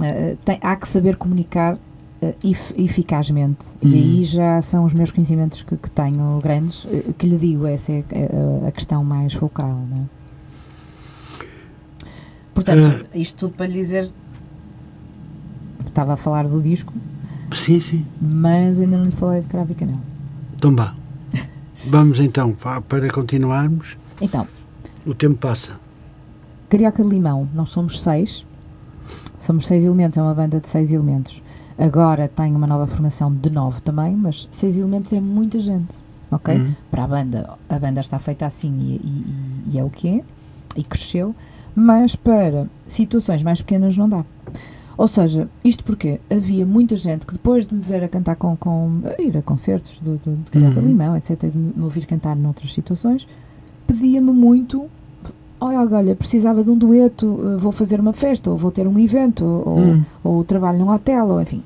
uh, 0.00 0.36
tem, 0.44 0.58
há 0.62 0.76
que 0.76 0.88
saber 0.88 1.16
comunicar 1.16 1.74
uh, 1.74 1.78
eficazmente. 2.76 3.66
E 3.80 3.86
Uhum. 3.86 3.92
aí 3.94 4.24
já 4.24 4.60
são 4.62 4.84
os 4.84 4.92
meus 4.94 5.10
conhecimentos 5.10 5.62
que, 5.62 5.76
que 5.76 5.90
tenho 5.90 6.40
grandes, 6.42 6.84
uh, 6.84 7.12
que 7.18 7.26
lhe 7.26 7.36
digo, 7.36 7.66
essa 7.66 7.92
é 7.92 8.04
a, 8.64 8.68
a 8.68 8.72
questão 8.72 9.04
mais 9.04 9.32
fulcral. 9.32 9.78
Não 9.90 9.96
é? 9.98 10.20
Portanto, 12.54 13.06
isto 13.14 13.36
tudo 13.36 13.54
para 13.56 13.66
lhe 13.66 13.74
dizer. 13.74 14.10
Estava 15.86 16.12
a 16.12 16.16
falar 16.16 16.46
do 16.46 16.62
disco, 16.62 16.92
Sim, 17.52 17.80
sim. 17.80 18.06
mas 18.20 18.78
ainda 18.78 18.96
não 18.96 19.06
lhe 19.06 19.10
falei 19.10 19.40
de 19.40 19.48
cravo 19.48 19.72
e 19.72 19.74
canela. 19.74 19.98
Então 20.54 20.74
vá. 20.76 20.94
Vamos 21.88 22.20
então, 22.20 22.54
para 22.88 23.10
continuarmos. 23.10 23.96
Então, 24.20 24.46
O 25.06 25.14
tempo 25.14 25.36
passa. 25.38 25.72
Carioca 26.68 27.02
de 27.02 27.08
Limão, 27.08 27.48
nós 27.54 27.70
somos 27.70 28.00
seis. 28.00 28.46
Somos 29.40 29.66
seis 29.66 29.82
elementos, 29.84 30.16
é 30.18 30.22
uma 30.22 30.34
banda 30.34 30.60
de 30.60 30.68
seis 30.68 30.92
elementos. 30.92 31.42
Agora 31.78 32.28
tem 32.28 32.54
uma 32.54 32.66
nova 32.66 32.86
formação 32.86 33.34
de 33.34 33.50
nove 33.50 33.80
também, 33.80 34.14
mas 34.14 34.46
seis 34.50 34.76
elementos 34.76 35.12
é 35.14 35.20
muita 35.20 35.58
gente, 35.58 35.88
ok? 36.30 36.56
Hum. 36.58 36.74
Para 36.90 37.04
a 37.04 37.08
banda, 37.08 37.50
a 37.68 37.78
banda 37.78 38.00
está 38.00 38.18
feita 38.18 38.44
assim 38.46 38.70
e, 38.78 38.96
e- 38.96 39.74
e 39.74 39.78
é 39.78 39.82
o 39.84 39.88
que 39.90 40.06
é, 40.08 40.24
e 40.76 40.84
cresceu, 40.84 41.34
mas 41.74 42.14
para 42.14 42.66
situações 42.86 43.42
mais 43.42 43.62
pequenas 43.62 43.96
não 43.96 44.08
dá. 44.08 44.24
Ou 44.98 45.08
seja, 45.08 45.48
isto 45.64 45.82
porque 45.82 46.20
havia 46.30 46.66
muita 46.66 46.94
gente 46.96 47.24
que 47.24 47.32
depois 47.32 47.66
de 47.66 47.74
me 47.74 47.80
ver 47.80 48.04
a 48.04 48.08
cantar 48.08 48.36
com, 48.36 48.54
com 48.54 49.00
a 49.18 49.22
ir 49.22 49.34
a 49.38 49.40
concertos 49.40 49.98
do, 50.00 50.16
do, 50.18 50.36
de 50.44 50.50
Carioca 50.50 50.78
Uhum. 50.80 50.86
Limão, 50.86 51.16
etc., 51.16 51.50
de 51.50 51.56
me 51.56 51.82
ouvir 51.82 52.04
cantar 52.04 52.36
noutras 52.36 52.70
situações, 52.74 53.26
pedia-me 53.86 54.30
muito 54.32 54.90
olha, 55.60 55.78
olha, 55.96 56.16
precisava 56.16 56.64
de 56.64 56.70
um 56.70 56.76
dueto, 56.78 57.38
eh, 57.44 57.56
vou 57.58 57.70
fazer 57.72 58.00
uma 58.00 58.12
festa, 58.12 58.50
ou 58.50 58.56
vou 58.56 58.70
ter 58.70 58.86
um 58.86 58.98
evento, 58.98 59.44
ou, 59.44 59.78
Hum. 59.78 60.02
ou 60.24 60.44
trabalho 60.44 60.78
num 60.78 60.90
hotel, 60.90 61.26
ou 61.28 61.40
enfim. 61.40 61.62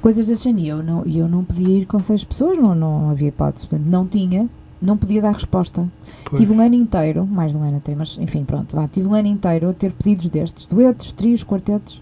Coisas 0.00 0.26
desse 0.28 0.44
género. 0.44 0.64
E 0.64 0.68
eu 0.68 0.82
não, 0.82 1.04
eu 1.04 1.28
não 1.28 1.42
podia 1.44 1.78
ir 1.78 1.86
com 1.86 2.00
seis 2.00 2.22
pessoas, 2.24 2.56
não, 2.58 2.74
não 2.74 3.10
havia 3.10 3.28
hipótese. 3.28 3.66
Portanto, 3.66 3.86
não 3.88 4.06
tinha, 4.06 4.48
não 4.80 4.96
podia 4.96 5.20
dar 5.20 5.32
resposta. 5.32 5.88
Pois. 6.24 6.40
Tive 6.40 6.52
um 6.52 6.60
ano 6.60 6.74
inteiro, 6.76 7.26
mais 7.26 7.50
de 7.52 7.58
um 7.58 7.62
ano 7.64 7.78
até, 7.78 7.94
mas 7.96 8.16
enfim, 8.20 8.44
pronto, 8.44 8.76
vá, 8.76 8.86
tive 8.86 9.08
um 9.08 9.14
ano 9.14 9.26
inteiro 9.26 9.68
a 9.70 9.72
ter 9.72 9.90
pedidos 9.92 10.28
destes, 10.30 10.66
duetos, 10.68 11.12
trios, 11.12 11.42
quartetos, 11.42 12.00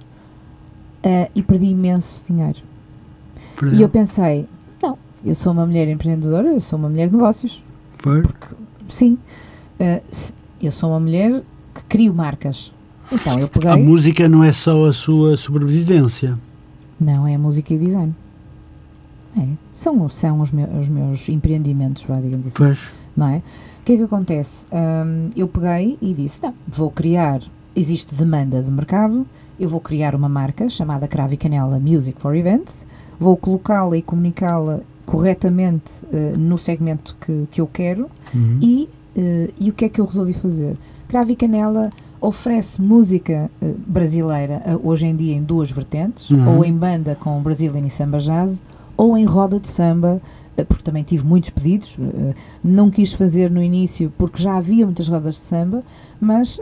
eh, 1.02 1.30
e 1.34 1.42
perdi 1.42 1.66
imenso 1.66 2.24
dinheiro. 2.28 2.58
Perdão. 3.58 3.78
E 3.78 3.82
eu 3.82 3.88
pensei, 3.88 4.46
não, 4.82 4.98
eu 5.24 5.34
sou 5.34 5.52
uma 5.54 5.64
mulher 5.64 5.88
empreendedora, 5.88 6.48
eu 6.48 6.60
sou 6.60 6.78
uma 6.78 6.88
mulher 6.90 7.08
de 7.08 7.14
negócios, 7.16 7.62
Pois. 8.02 8.26
sim, 8.90 9.16
eh, 9.80 10.02
se- 10.10 10.34
eu 10.62 10.70
sou 10.72 10.90
uma 10.90 11.00
mulher 11.00 11.42
que 11.74 11.82
crio 11.88 12.14
marcas. 12.14 12.72
Então 13.12 13.38
eu 13.38 13.48
peguei. 13.48 13.70
A 13.70 13.76
música 13.76 14.28
não 14.28 14.42
é 14.42 14.52
só 14.52 14.86
a 14.86 14.92
sua 14.92 15.36
sobrevivência. 15.36 16.36
Não, 17.00 17.26
é 17.26 17.34
a 17.34 17.38
música 17.38 17.72
e 17.72 17.76
o 17.76 17.80
design. 17.80 18.14
É, 19.38 19.46
são, 19.74 20.08
são 20.08 20.40
os, 20.40 20.50
meus, 20.50 20.68
os 20.80 20.88
meus 20.88 21.28
empreendimentos, 21.28 22.04
vá, 22.04 22.18
digamos 22.20 22.46
assim, 22.46 22.56
Pois. 22.56 22.78
não 23.16 23.28
é? 23.28 23.36
O 23.80 23.84
que 23.84 23.92
é 23.92 23.96
que 23.98 24.02
acontece? 24.02 24.64
Hum, 24.72 25.28
eu 25.36 25.46
peguei 25.46 25.98
e 26.00 26.14
disse, 26.14 26.42
não, 26.42 26.54
vou 26.66 26.90
criar, 26.90 27.40
existe 27.76 28.14
demanda 28.14 28.62
de 28.62 28.70
mercado, 28.70 29.26
eu 29.60 29.68
vou 29.68 29.78
criar 29.80 30.14
uma 30.14 30.28
marca 30.28 30.68
chamada 30.70 31.06
Cravo 31.06 31.34
e 31.34 31.36
Canela 31.36 31.78
Music 31.78 32.18
for 32.20 32.34
Events, 32.34 32.86
vou 33.20 33.36
colocá-la 33.36 33.96
e 33.96 34.02
comunicá-la 34.02 34.80
corretamente 35.04 35.92
eh, 36.12 36.32
no 36.36 36.58
segmento 36.58 37.14
que, 37.20 37.46
que 37.50 37.60
eu 37.60 37.66
quero 37.66 38.10
Uhum. 38.34 38.58
e, 38.60 38.88
eh, 39.16 39.50
e 39.58 39.70
o 39.70 39.72
que 39.72 39.84
é 39.84 39.88
que 39.88 40.00
eu 40.00 40.04
resolvi 40.04 40.32
fazer? 40.32 40.76
Cravo 41.08 41.30
e 41.30 41.36
Canela 41.36 41.90
oferece 42.20 42.80
música 42.80 43.50
eh, 43.62 43.74
brasileira 43.86 44.62
eh, 44.64 44.76
hoje 44.82 45.06
em 45.06 45.14
dia 45.16 45.34
em 45.34 45.42
duas 45.42 45.70
vertentes, 45.70 46.30
Uhum. 46.30 46.56
ou 46.58 46.64
em 46.64 46.72
banda 46.72 47.14
com 47.16 47.40
Brazilian 47.40 47.86
e 47.86 47.90
Samba 47.90 48.18
Jazz, 48.18 48.62
ou 48.96 49.16
em 49.16 49.24
roda 49.24 49.58
de 49.60 49.68
samba, 49.68 50.20
porque 50.68 50.82
também 50.82 51.02
tive 51.02 51.24
muitos 51.26 51.50
pedidos. 51.50 51.98
não 52.64 52.88
quis 52.90 53.12
fazer 53.12 53.50
no 53.50 53.62
início 53.62 54.10
porque 54.16 54.42
já 54.42 54.56
havia 54.56 54.86
muitas 54.86 55.06
rodas 55.06 55.34
de 55.34 55.42
samba, 55.42 55.82
mas 56.18 56.58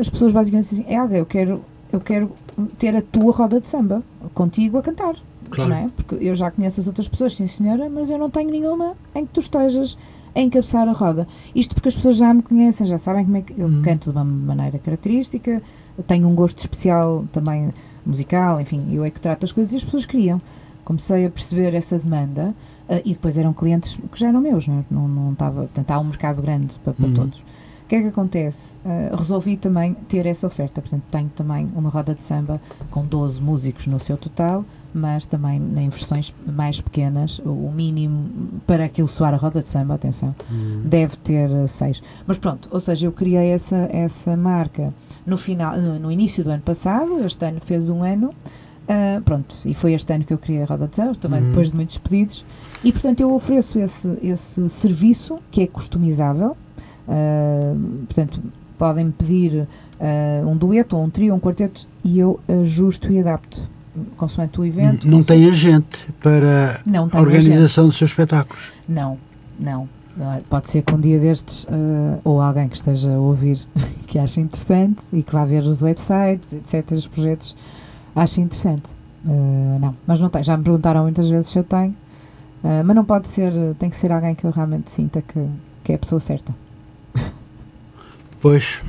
as 0.00 0.08
pessoas 0.08 0.32
basicamente 0.32 0.70
dizem 0.70 0.86
assim, 0.86 0.94
Helga, 0.94 1.16
eu 1.18 1.26
quero, 1.26 1.60
eu 1.92 2.00
quero 2.00 2.32
ter 2.78 2.96
a 2.96 3.02
tua 3.02 3.30
roda 3.30 3.60
de 3.60 3.68
samba 3.68 4.02
contigo 4.32 4.78
a 4.78 4.82
cantar. 4.82 5.16
Claro. 5.50 5.68
Não 5.70 5.76
é? 5.76 5.90
Porque 5.94 6.14
eu 6.14 6.34
já 6.34 6.50
conheço 6.50 6.80
as 6.80 6.86
outras 6.86 7.06
pessoas, 7.06 7.36
sim 7.36 7.46
senhora, 7.46 7.90
mas 7.90 8.08
eu 8.08 8.16
não 8.16 8.30
tenho 8.30 8.50
nenhuma 8.50 8.94
em 9.14 9.26
que 9.26 9.32
tu 9.34 9.40
estejas 9.40 9.98
a 10.34 10.40
encabeçar 10.40 10.88
a 10.88 10.92
roda. 10.92 11.26
Isto 11.54 11.74
porque 11.74 11.88
as 11.88 11.94
pessoas 11.96 12.16
já 12.16 12.32
me 12.34 12.42
conhecem, 12.42 12.86
já 12.86 12.98
sabem 12.98 13.24
como 13.24 13.36
é 13.36 13.42
que 13.42 13.58
eu 13.58 13.66
Uhum. 13.66 13.82
canto 13.82 14.10
de 14.10 14.16
uma 14.16 14.24
maneira 14.24 14.78
característica, 14.78 15.62
tenho 16.06 16.28
um 16.28 16.34
gosto 16.34 16.58
especial 16.58 17.24
também 17.32 17.72
musical, 18.04 18.60
enfim, 18.60 18.92
eu 18.92 19.04
é 19.04 19.10
que 19.10 19.20
trato 19.20 19.44
as 19.44 19.52
coisas 19.52 19.72
e 19.72 19.76
as 19.76 19.84
pessoas 19.84 20.04
queriam. 20.06 20.40
Comecei 20.84 21.24
a 21.24 21.30
perceber 21.30 21.72
essa 21.74 21.98
demanda 21.98 22.54
eh, 22.88 23.00
e 23.04 23.12
depois 23.12 23.38
eram 23.38 23.52
clientes 23.54 23.96
que 24.12 24.18
já 24.20 24.28
eram 24.28 24.40
meus, 24.40 24.66
não, 24.66 24.80
é? 24.80 24.84
não, 24.90 25.08
não 25.08 25.32
estava, 25.32 25.60
portanto 25.62 25.90
há 25.92 25.98
um 25.98 26.04
mercado 26.04 26.42
grande 26.42 26.78
para, 26.80 26.92
para 26.92 27.06
Uhum. 27.06 27.14
todos. 27.14 27.42
O 27.84 27.86
que 27.86 27.96
é 27.96 28.00
que 28.02 28.08
acontece? 28.08 28.76
Eh, 28.84 29.12
resolvi 29.16 29.58
também 29.58 29.92
ter 30.08 30.24
essa 30.24 30.46
oferta, 30.46 30.80
portanto 30.80 31.02
tenho 31.10 31.28
também 31.28 31.68
uma 31.76 31.90
roda 31.90 32.14
de 32.14 32.24
samba 32.24 32.58
com 32.90 33.04
12 33.04 33.42
músicos 33.42 33.86
no 33.86 34.00
seu 34.00 34.16
total, 34.16 34.64
mas 34.94 35.26
também 35.26 35.56
em 35.76 35.88
versões 35.90 36.34
mais 36.46 36.80
pequenas, 36.80 37.40
o 37.44 37.70
mínimo 37.70 38.30
para 38.66 38.86
aquilo 38.86 39.06
soar 39.06 39.34
a 39.34 39.36
roda 39.36 39.60
de 39.60 39.68
samba, 39.68 39.94
atenção, 39.94 40.34
Uhum. 40.50 40.80
deve 40.86 41.16
ter 41.18 41.50
eh, 41.50 41.66
seis. 41.66 42.02
Mas 42.26 42.38
pronto, 42.38 42.70
ou 42.72 42.80
seja, 42.80 43.06
eu 43.06 43.12
criei 43.12 43.48
essa, 43.50 43.76
essa 43.92 44.34
marca 44.34 44.92
no, 45.26 45.36
final, 45.36 45.76
no, 45.76 45.98
no 45.98 46.10
início 46.10 46.42
do 46.42 46.50
ano 46.50 46.62
passado, 46.62 47.22
este 47.22 47.44
ano 47.44 47.60
fez 47.62 47.90
um 47.90 48.02
ano, 48.02 48.32
ah, 48.88 49.20
pronto, 49.26 49.56
e 49.62 49.74
foi 49.74 49.92
este 49.92 50.10
ano 50.10 50.24
que 50.24 50.32
eu 50.32 50.38
criei 50.38 50.62
a 50.62 50.66
roda 50.66 50.88
de 50.88 50.96
samba, 50.96 51.14
também 51.16 51.42
Uhum. 51.42 51.48
depois 51.50 51.68
de 51.68 51.76
muitos 51.76 51.98
pedidos, 51.98 52.46
e 52.82 52.90
portanto 52.92 53.20
eu 53.20 53.34
ofereço 53.34 53.78
esse, 53.78 54.18
esse 54.22 54.68
serviço 54.70 55.38
que 55.50 55.60
é 55.62 55.66
customizável, 55.66 56.56
ah, 57.08 57.74
portanto 58.06 58.40
podem-me 58.78 59.12
pedir 59.12 59.66
ah, 60.00 60.46
um 60.46 60.56
dueto 60.56 60.96
ou 60.96 61.04
um 61.04 61.10
trio 61.10 61.34
um 61.34 61.40
quarteto 61.40 61.86
e 62.04 62.18
eu 62.18 62.40
ajusto 62.62 63.12
e 63.12 63.20
adapto 63.20 63.68
consoante 64.16 64.60
o 64.60 64.64
evento. 64.64 65.06
Não 65.06 65.18
consoante- 65.18 65.26
tem 65.26 65.48
agente 65.50 66.06
para 66.20 66.80
não 66.84 67.08
a 67.12 67.20
organização 67.20 67.86
dos 67.86 67.96
seus 67.96 68.10
espetáculos. 68.10 68.72
não, 68.88 69.18
não. 69.58 69.88
Ah, 70.20 70.40
Pode 70.48 70.70
ser 70.70 70.82
que 70.82 70.94
um 70.94 71.00
dia 71.00 71.18
destes, 71.18 71.66
ah, 71.70 72.18
ou 72.24 72.40
alguém 72.40 72.68
que 72.68 72.76
esteja 72.76 73.12
a 73.14 73.18
ouvir, 73.18 73.58
que 74.06 74.18
ache 74.18 74.40
interessante 74.40 74.98
e 75.12 75.22
que 75.24 75.32
vá 75.32 75.44
ver 75.44 75.62
os 75.64 75.82
websites, 75.82 76.52
etc., 76.52 76.92
os 76.92 77.06
projetos, 77.08 77.54
ache 78.14 78.40
interessante. 78.40 78.94
Ah, 79.26 79.78
não, 79.80 79.94
mas 80.06 80.20
não 80.20 80.28
tenho. 80.28 80.44
Já 80.44 80.56
me 80.56 80.62
perguntaram 80.64 81.02
muitas 81.02 81.28
vezes 81.28 81.50
se 81.50 81.58
eu 81.58 81.64
tenho, 81.64 81.94
ah, 82.62 82.82
mas 82.84 82.94
não 82.96 83.04
pode 83.04 83.28
ser, 83.28 83.52
tem 83.78 83.90
que 83.90 83.96
ser 83.96 84.12
alguém 84.12 84.34
que 84.36 84.44
eu 84.44 84.50
realmente 84.50 84.88
sinta 84.90 85.20
que, 85.22 85.44
que 85.82 85.92
é 85.92 85.94
a 85.96 85.98
pessoa 85.98 86.20
certa. 86.20 86.54
Pois. 88.40 88.80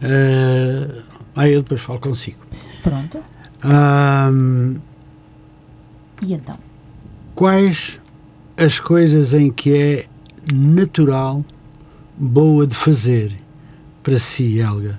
Eh, 0.00 1.02
aí 1.34 1.52
eu 1.52 1.62
depois 1.62 1.80
falo 1.80 2.00
consigo. 2.00 2.38
Pronto. 2.82 3.18
Ahm, 3.62 4.76
E 6.22 6.32
então? 6.34 6.56
quais 7.34 8.00
as 8.56 8.78
coisas 8.80 9.34
em 9.34 9.50
que 9.50 9.72
é 9.76 10.06
natural, 10.54 11.44
boa 12.16 12.66
de 12.66 12.74
fazer 12.74 13.32
para 14.02 14.18
si, 14.18 14.58
Helga? 14.58 14.98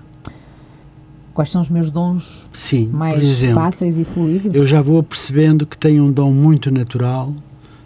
Quais 1.33 1.49
são 1.51 1.61
os 1.61 1.69
meus 1.69 1.89
dons 1.89 2.49
Sim, 2.53 2.87
mais 2.89 3.21
exemplo, 3.21 3.55
fáceis 3.55 3.97
e 3.97 4.03
fluidos? 4.03 4.53
eu 4.53 4.65
já 4.65 4.81
vou 4.81 5.01
percebendo 5.01 5.65
que 5.65 5.77
tem 5.77 6.01
um 6.01 6.11
dom 6.11 6.31
muito 6.33 6.69
natural, 6.69 7.33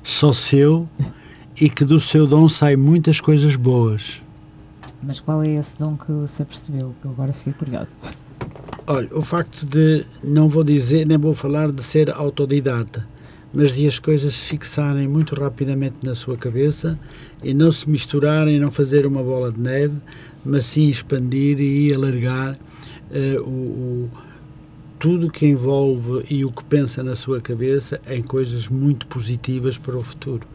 só 0.04 0.34
seu, 0.34 0.88
e 1.60 1.70
que 1.70 1.86
do 1.86 2.00
seu 2.00 2.26
dom 2.28 2.48
saem 2.48 2.78
muitas 2.78 3.20
coisas 3.22 3.56
boas. 3.56 4.22
Mas 5.02 5.20
qual 5.20 5.44
é 5.44 5.50
esse 5.50 5.80
dom 5.80 5.98
que 5.98 6.28
se 6.28 6.42
apercebeu? 6.42 6.94
Que 7.02 7.08
eu 7.08 7.12
agora 7.12 7.34
fiquei 7.34 7.54
curiosa. 7.54 7.96
Olha, 8.88 9.10
o 9.12 9.22
facto 9.22 9.66
de, 9.66 10.06
não 10.24 10.48
vou 10.50 10.64
dizer, 10.64 11.06
nem 11.06 11.18
vou 11.18 11.34
falar 11.34 11.72
de 11.72 11.84
ser 11.84 12.10
autodidata, 12.12 13.08
mas 13.54 13.74
de 13.76 13.88
as 13.88 14.00
coisas 14.00 14.34
se 14.36 14.48
fixarem 14.48 15.08
muito 15.08 15.36
rapidamente 15.36 15.96
na 16.04 16.16
sua 16.16 16.36
cabeça 16.38 16.98
e 17.44 17.54
não 17.54 17.72
se 17.72 17.90
misturarem, 17.90 18.60
não 18.60 18.72
fazer 18.72 19.06
uma 19.06 19.22
bola 19.24 19.52
de 19.52 19.60
neve, 19.60 19.96
mas 20.46 20.66
sim 20.66 20.88
expandir 20.90 21.60
e 21.62 21.94
alargar 21.94 22.58
eh, 23.12 23.38
o, 23.40 23.50
o- 23.50 24.10
tudo 25.00 25.30
que 25.30 25.46
envolve 25.46 26.26
e 26.30 26.46
o 26.46 26.52
que 26.52 26.64
pensa 26.64 27.04
na 27.04 27.16
sua 27.16 27.42
cabeça 27.42 28.02
em 28.08 28.22
coisas 28.24 28.68
muito 28.70 29.06
positivas 29.08 29.78
para 29.78 29.98
o 29.98 30.04
futuro. 30.04 30.48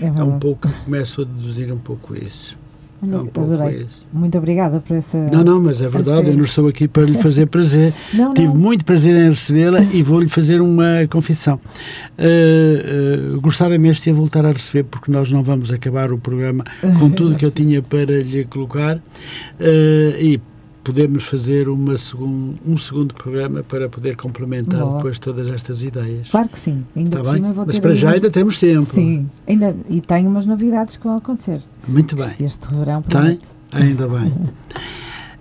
É 0.00 0.06
É 0.06 0.22
um 0.24 0.38
pouco, 0.38 0.68
começo 0.84 1.22
a 1.22 1.24
deduzir 1.24 1.72
um 1.72 1.78
pouco 1.78 2.14
isso. 2.16 2.56
Olha, 3.02 3.16
É 3.16 3.18
um 3.18 3.26
pouco 3.26 3.52
adorei. 3.52 3.82
isso. 3.82 4.06
Muito 4.12 4.38
obrigada 4.38 4.80
por 4.80 4.96
essa. 4.96 5.18
Não, 5.18 5.44
não, 5.44 5.60
mas 5.60 5.80
é 5.82 5.88
verdade, 5.88 6.28
eu 6.28 6.36
não 6.36 6.44
estou 6.44 6.66
aqui 6.66 6.88
para 6.88 7.02
lhe 7.02 7.18
fazer 7.20 7.46
prazer. 7.46 7.92
Não, 8.14 8.32
Tive 8.32 8.48
não. 8.48 8.56
muito 8.56 8.84
prazer 8.84 9.14
em 9.14 9.28
recebê-la 9.28 9.82
e 9.92 10.02
vou-lhe 10.02 10.28
fazer 10.28 10.60
uma 10.62 11.06
confissão. 11.10 11.60
Uh, 12.18 13.36
uh, 13.36 13.40
gostava 13.40 13.76
mesmo 13.78 14.02
de 14.02 14.10
a 14.10 14.14
voltar 14.14 14.46
a 14.46 14.52
receber, 14.52 14.84
porque 14.84 15.10
nós 15.10 15.30
não 15.30 15.42
vamos 15.42 15.70
acabar 15.70 16.10
o 16.10 16.18
programa 16.18 16.64
com 16.98 17.10
tudo 17.12 17.36
que 17.36 17.44
eu 17.44 17.50
tinha 17.50 17.82
para 17.82 18.22
lhe 18.22 18.44
colocar 18.44 18.96
uh, 18.96 19.00
e 20.18 20.40
podemos 20.86 21.24
fazer 21.24 21.68
uma 21.68 21.98
segun, 21.98 22.54
um 22.64 22.78
segundo 22.78 23.12
programa 23.12 23.60
para 23.64 23.88
poder 23.88 24.14
complementar 24.14 24.78
Boa. 24.78 24.96
depois 24.98 25.18
todas 25.18 25.48
estas 25.48 25.82
ideias. 25.82 26.28
Claro 26.28 26.48
que 26.48 26.56
sim. 26.56 26.84
Ainda 26.94 27.18
Está 27.18 27.32
bem? 27.32 27.42
Mas 27.42 27.78
para 27.80 27.94
já 27.96 28.12
ainda 28.12 28.30
temos 28.30 28.60
tempo. 28.60 28.94
Sim, 28.94 29.28
ainda, 29.48 29.74
e 29.88 30.00
tenho 30.00 30.30
umas 30.30 30.46
novidades 30.46 30.96
que 30.96 31.02
vão 31.02 31.16
acontecer. 31.16 31.60
Muito 31.88 32.14
bem. 32.14 32.28
Este, 32.28 32.44
este 32.44 32.72
verão 32.72 33.02
Tem? 33.02 33.36
Ainda 33.72 34.06
bem. 34.08 34.32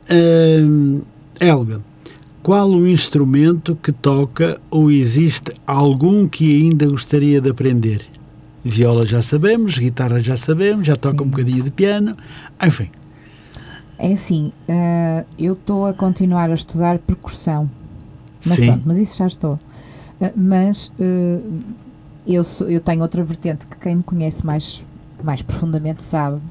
Hum, 0.08 1.02
Helga, 1.40 1.82
qual 2.44 2.70
o 2.70 2.88
instrumento 2.88 3.76
que 3.82 3.92
toca 3.92 4.62
ou 4.70 4.92
existe 4.92 5.52
algum 5.66 6.28
que 6.28 6.62
ainda 6.62 6.86
gostaria 6.86 7.42
de 7.42 7.50
aprender? 7.50 8.04
Viola 8.64 9.02
já 9.08 9.24
sabemos, 9.24 9.80
guitarra 9.80 10.20
já 10.20 10.38
sabemos, 10.38 10.86
já 10.86 10.96
toca 10.96 11.24
um 11.24 11.28
bocadinho 11.28 11.64
de 11.64 11.72
piano, 11.72 12.16
enfim. 12.64 12.92
É 13.98 14.12
assim, 14.14 14.52
eh, 14.68 15.26
eu 15.40 15.54
estou 15.54 15.86
a 15.86 15.94
continuar 15.94 16.50
a 16.50 16.54
estudar 16.54 17.00
percussão. 17.00 17.70
Mas 18.46 18.58
Sim. 18.58 18.68
pronto, 18.68 18.84
mas 18.86 18.98
isso 18.98 19.18
já 19.18 19.28
estou. 19.28 19.60
Eh, 20.20 20.34
mas 20.36 20.92
eh, 21.00 21.40
eu, 22.28 22.44
sou- 22.44 22.70
eu 22.70 22.82
tenho 22.82 23.02
outra 23.02 23.24
vertente 23.24 23.66
que 23.66 23.78
quem 23.78 23.96
me 23.96 24.04
conhece 24.04 24.46
mais, 24.46 24.84
mais 25.24 25.42
profundamente 25.42 26.04
sabe 26.04 26.42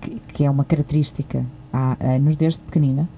que, 0.00 0.20
que 0.28 0.44
é 0.44 0.50
uma 0.50 0.64
característica 0.64 1.44
há 1.72 1.96
anos 2.00 2.36
desde 2.36 2.60
pequenina, 2.60 3.08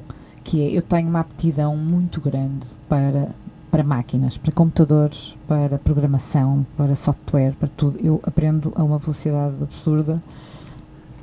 que 0.43 0.63
é 0.63 0.71
eu 0.77 0.83
tenho 0.83 1.09
uma 1.09 1.21
aptidão 1.21 1.77
muito 1.77 2.21
grande 2.21 2.67
para, 2.89 3.29
para 3.71 3.85
máquinas, 3.85 4.37
para 4.39 4.51
computadores, 4.53 5.37
para 5.47 5.79
programação, 5.79 6.65
para 6.77 6.97
software, 6.97 7.53
para 7.61 7.69
tudo. 7.77 7.99
Eu 8.03 8.21
aprendo 8.25 8.73
a 8.75 8.83
uma 8.83 8.99
velocidade 8.99 9.55
absurda. 9.63 10.23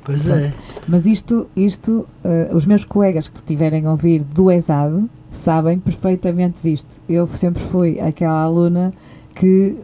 Pois 0.08 0.22
Pronto. 0.22 0.38
é. 0.40 0.52
Mas 0.88 1.04
isto, 1.06 1.46
isto 1.54 2.06
eh, 2.24 2.48
os 2.54 2.64
meus 2.64 2.82
colegas 2.82 3.28
que 3.28 3.36
estiverem 3.36 3.84
a 3.84 3.90
ouvir 3.90 4.24
do 4.24 4.50
ESAD 4.50 5.04
sabem 5.30 5.78
perfeitamente 5.78 6.56
disto. 6.64 6.98
Eu 7.06 7.26
sempre 7.28 7.62
fui 7.62 8.00
aquela 8.00 8.40
aluna 8.42 8.92
que 9.34 9.76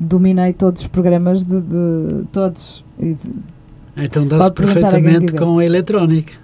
dominei 0.00 0.52
todos 0.52 0.82
os 0.82 0.86
programas 0.88 1.44
de, 1.44 1.60
de- 1.60 2.24
todos. 2.30 2.84
E 3.00 3.16
Então 3.96 4.26
dá-se 4.28 4.52
perfeitamente 4.52 5.32
com 5.32 5.58
a 5.58 5.64
eletrónica. 5.64 6.34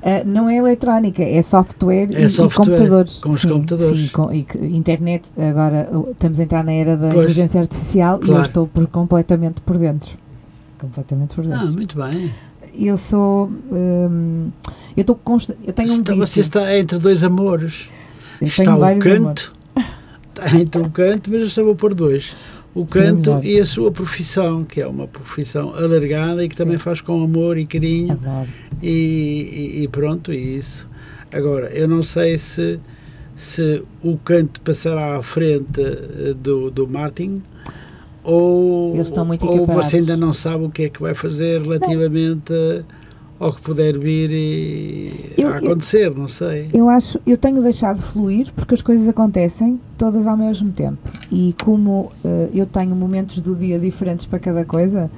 eh, 0.00 0.24
não 0.24 0.48
é 0.48 0.56
eletrónica, 0.56 1.22
é 1.22 1.42
software, 1.42 2.08
É 2.14 2.22
e, 2.22 2.24
e 2.24 2.30
software, 2.30 2.64
computadores. 2.66 3.18
com 3.18 3.28
os 3.28 3.40
Sim, 3.42 3.48
computadores. 3.50 4.00
Sim, 4.00 4.08
com, 4.08 4.32
e 4.32 4.46
internet. 4.74 5.30
Agora 5.36 5.86
uh, 5.92 6.12
estamos 6.12 6.40
a 6.40 6.42
entrar 6.44 6.64
na 6.64 6.72
era 6.72 6.96
da 6.96 7.08
Pois. 7.08 7.16
inteligência 7.18 7.60
artificial 7.60 8.16
e 8.16 8.22
eu 8.22 8.26
Claro. 8.28 8.42
estou 8.46 8.66
por, 8.66 8.86
completamente 8.86 9.60
por 9.60 9.76
dentro. 9.76 10.16
Completamente 10.78 11.34
por 11.34 11.44
dentro. 11.44 11.60
Ah, 11.66 11.70
muito 11.70 11.96
bem. 12.02 12.30
Eu 12.78 12.96
sou. 12.96 13.50
hum, 13.70 14.50
eu 14.96 15.00
estou 15.02 15.16
consta- 15.16 15.56
Eu 15.66 15.72
tenho 15.72 15.92
um 15.92 16.00
Está- 16.00 16.12
vício. 16.12 16.26
você 16.26 16.40
está 16.40 16.76
entre 16.78 16.98
dois 16.98 17.22
amores. 17.22 17.88
Eu 18.40 18.46
está 18.48 18.76
o 18.76 18.80
canto, 18.98 19.08
amores. 19.16 19.54
está 20.34 20.58
entre 20.58 20.82
o 20.82 20.90
canto, 20.90 21.30
mas 21.30 21.40
eu 21.42 21.50
só 21.50 21.62
vou 21.64 21.74
pôr 21.76 21.94
dois. 21.94 22.34
O 22.74 22.80
Sim, 22.80 22.86
canto 22.86 23.30
melhor. 23.30 23.44
e 23.44 23.60
a 23.60 23.64
sua 23.64 23.92
profissão, 23.92 24.64
que 24.64 24.80
é 24.80 24.86
uma 24.86 25.06
profissão 25.06 25.72
alargada 25.76 26.44
e 26.44 26.48
que 26.48 26.56
também 26.56 26.76
Sim. 26.76 26.82
faz 26.82 27.00
com 27.00 27.22
amor 27.22 27.56
e 27.56 27.64
carinho 27.66 28.12
Adoro. 28.14 28.48
e, 28.82 28.88
e- 29.78 29.82
e 29.84 29.88
pronto, 29.88 30.32
e 30.32 30.56
isso. 30.56 30.84
Agora, 31.32 31.68
eu 31.70 31.86
não 31.86 32.02
sei 32.02 32.36
se, 32.36 32.80
se 33.36 33.80
o 34.02 34.16
canto 34.16 34.60
passará 34.60 35.16
à 35.16 35.22
frente 35.22 35.80
eh, 35.80 36.34
do, 36.36 36.68
do 36.70 36.88
Martin 36.92 37.42
ou, 38.24 38.94
Eles 38.94 39.08
estão 39.08 39.24
muito 39.24 39.46
ou 39.46 39.66
você 39.66 39.96
ainda 39.96 40.16
não 40.16 40.32
sabe 40.32 40.64
o 40.64 40.70
que 40.70 40.84
é 40.84 40.88
que 40.88 41.00
vai 41.00 41.14
fazer 41.14 41.60
relativamente 41.60 42.52
ao 43.38 43.52
que 43.52 43.60
puder 43.60 43.98
vir 43.98 44.30
e 44.30 45.32
Eu- 45.36 45.48
a 45.52 45.56
acontecer, 45.58 46.14
não 46.14 46.28
sei. 46.28 46.70
Eu 46.72 46.88
acho, 46.88 47.20
eu 47.26 47.36
tenho 47.36 47.60
deixado 47.62 48.00
fluir 48.00 48.50
porque 48.56 48.74
as 48.74 48.80
coisas 48.80 49.08
acontecem 49.08 49.78
todas 49.98 50.26
ao 50.26 50.36
mesmo 50.36 50.70
tempo. 50.72 51.10
E 51.30 51.54
como 51.62 52.10
eh, 52.24 52.48
eu 52.54 52.64
tenho 52.66 52.96
momentos 52.96 53.40
do 53.40 53.54
dia 53.54 53.78
diferentes 53.78 54.24
para 54.24 54.38
cada 54.38 54.64
coisa, 54.64 55.10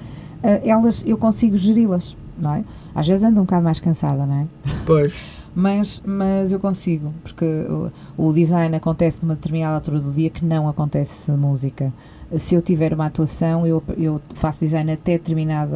eh, 0.42 0.62
elas 0.68 1.04
eu 1.06 1.16
consigo 1.16 1.56
geri-las, 1.56 2.16
não 2.40 2.54
é? 2.54 2.64
Às 2.94 3.06
vezes 3.06 3.22
ando 3.22 3.40
um 3.40 3.44
bocado 3.44 3.62
mais 3.62 3.78
cansada, 3.78 4.26
não 4.26 4.40
é? 4.40 4.46
Pois, 4.84 5.12
Mas, 5.58 6.02
mas 6.04 6.52
eu 6.52 6.60
consigo, 6.60 7.14
porque 7.22 7.42
o, 7.46 7.90
o 8.28 8.30
design 8.34 8.76
acontece 8.76 9.20
numa 9.22 9.34
determinada 9.34 9.76
altura 9.76 9.98
do 9.98 10.12
dia 10.12 10.28
que 10.28 10.44
não 10.44 10.68
acontece 10.68 11.32
música. 11.32 11.90
Se 12.38 12.56
eu 12.56 12.62
tiver 12.62 12.92
uma 12.92 13.06
atuação, 13.06 13.64
eu, 13.66 13.80
eu 13.96 14.20
faço 14.34 14.60
design 14.60 14.90
até 14.90 15.12
determinado 15.12 15.70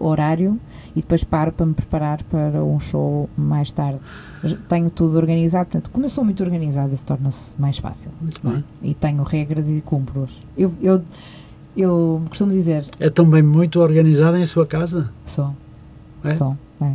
horário 0.00 0.60
e 0.94 1.00
depois 1.00 1.24
paro 1.24 1.50
para 1.50 1.64
me 1.64 1.72
preparar 1.72 2.22
para 2.24 2.62
um 2.62 2.78
show 2.78 3.28
mais 3.36 3.70
tarde. 3.70 4.00
Tenho 4.68 4.90
tudo 4.90 5.16
organizado, 5.16 5.64
portanto, 5.70 5.90
como 5.90 6.04
eu 6.04 6.10
sou 6.10 6.22
muito 6.22 6.42
organizada, 6.44 6.92
isso 6.92 7.06
torna-se 7.06 7.52
mais 7.58 7.78
fácil. 7.78 8.10
muito 8.20 8.40
bem. 8.46 8.62
E 8.82 8.92
tenho 8.92 9.22
regras 9.22 9.70
e 9.70 9.80
cumpro-as. 9.80 10.42
Eu, 10.58 10.72
eu, 10.82 11.02
eu 11.74 12.22
costumo 12.28 12.52
dizer, 12.52 12.84
É 13.00 13.08
também 13.08 13.42
muito 13.42 13.80
organizada 13.80 14.38
em 14.38 14.44
sua 14.44 14.66
casa? 14.66 15.10
sou, 15.24 15.54
É? 16.22 16.34
sou, 16.34 16.56
é. 16.82 16.92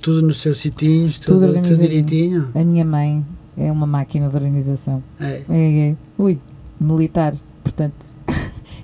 Tudo 0.00 0.22
nos 0.22 0.38
seus 0.40 0.60
sitinhos, 0.60 1.18
Tudo 1.18 1.46
tudo, 1.48 1.62
tudo, 1.62 1.76
direitinho? 1.76 2.48
A 2.54 2.62
minha 2.62 2.84
mãe 2.84 3.26
é 3.56 3.72
uma 3.72 3.86
máquina 3.88 4.28
de 4.28 4.36
organização. 4.36 5.02
É. 5.18 5.42
É, 5.48 5.88
é. 5.90 5.96
Ui, 6.16 6.38
militar. 6.78 7.34
Portanto, 7.64 8.14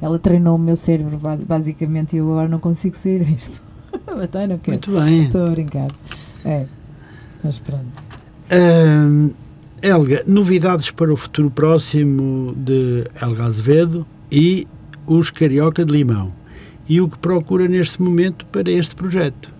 ela 0.02 0.18
treinou 0.18 0.56
o 0.56 0.58
meu 0.58 0.76
cérebro 0.76 1.16
ba- 1.16 1.38
basicamente 1.38 2.14
e 2.14 2.18
eu 2.18 2.30
agora 2.30 2.48
não 2.48 2.58
consigo 2.58 2.96
sair 2.96 3.24
disto. 3.24 3.62
Mas 4.14 4.28
também 4.28 4.48
não 4.48 4.58
quero. 4.58 4.72
Muito 4.72 4.90
bem. 4.92 5.22
Estou 5.24 5.46
a 5.46 5.50
brincar. 5.50 5.88
É. 6.44 6.66
Mas 7.42 7.58
pronto. 7.58 7.86
Ahm, 8.50 9.30
Helga, 9.80 10.22
novidades 10.26 10.90
para 10.90 11.12
o 11.12 11.16
futuro 11.16 11.50
próximo 11.50 12.54
de 12.56 13.04
Helga 13.20 13.44
Azevedo 13.44 14.06
e 14.30 14.66
os 15.06 15.30
Carioca 15.30 15.84
de 15.84 15.92
Limão. 15.92 16.28
E 16.88 17.00
o 17.00 17.08
que 17.08 17.18
procura 17.18 17.66
neste 17.68 18.02
momento 18.02 18.44
para 18.46 18.70
este 18.70 18.94
projeto? 18.94 19.51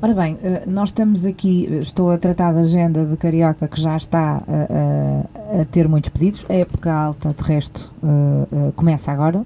Ora 0.00 0.14
bem, 0.14 0.38
eh, 0.42 0.62
nós 0.66 0.90
estamos 0.90 1.24
aqui, 1.24 1.68
eh, 1.70 1.78
estou 1.78 2.10
a 2.12 2.18
tratar 2.18 2.52
da 2.52 2.60
agenda 2.60 3.04
de 3.04 3.16
Carioca 3.16 3.66
que 3.66 3.80
já 3.80 3.96
está 3.96 4.42
a, 4.46 5.58
a- 5.58 5.60
a 5.62 5.64
ter 5.64 5.88
muitos 5.88 6.10
pedidos. 6.10 6.46
A 6.48 6.54
época 6.54 6.92
alta, 6.92 7.34
de 7.36 7.42
resto, 7.42 7.90
eh, 8.04 8.46
eh, 8.68 8.72
começa 8.76 9.10
agora. 9.10 9.44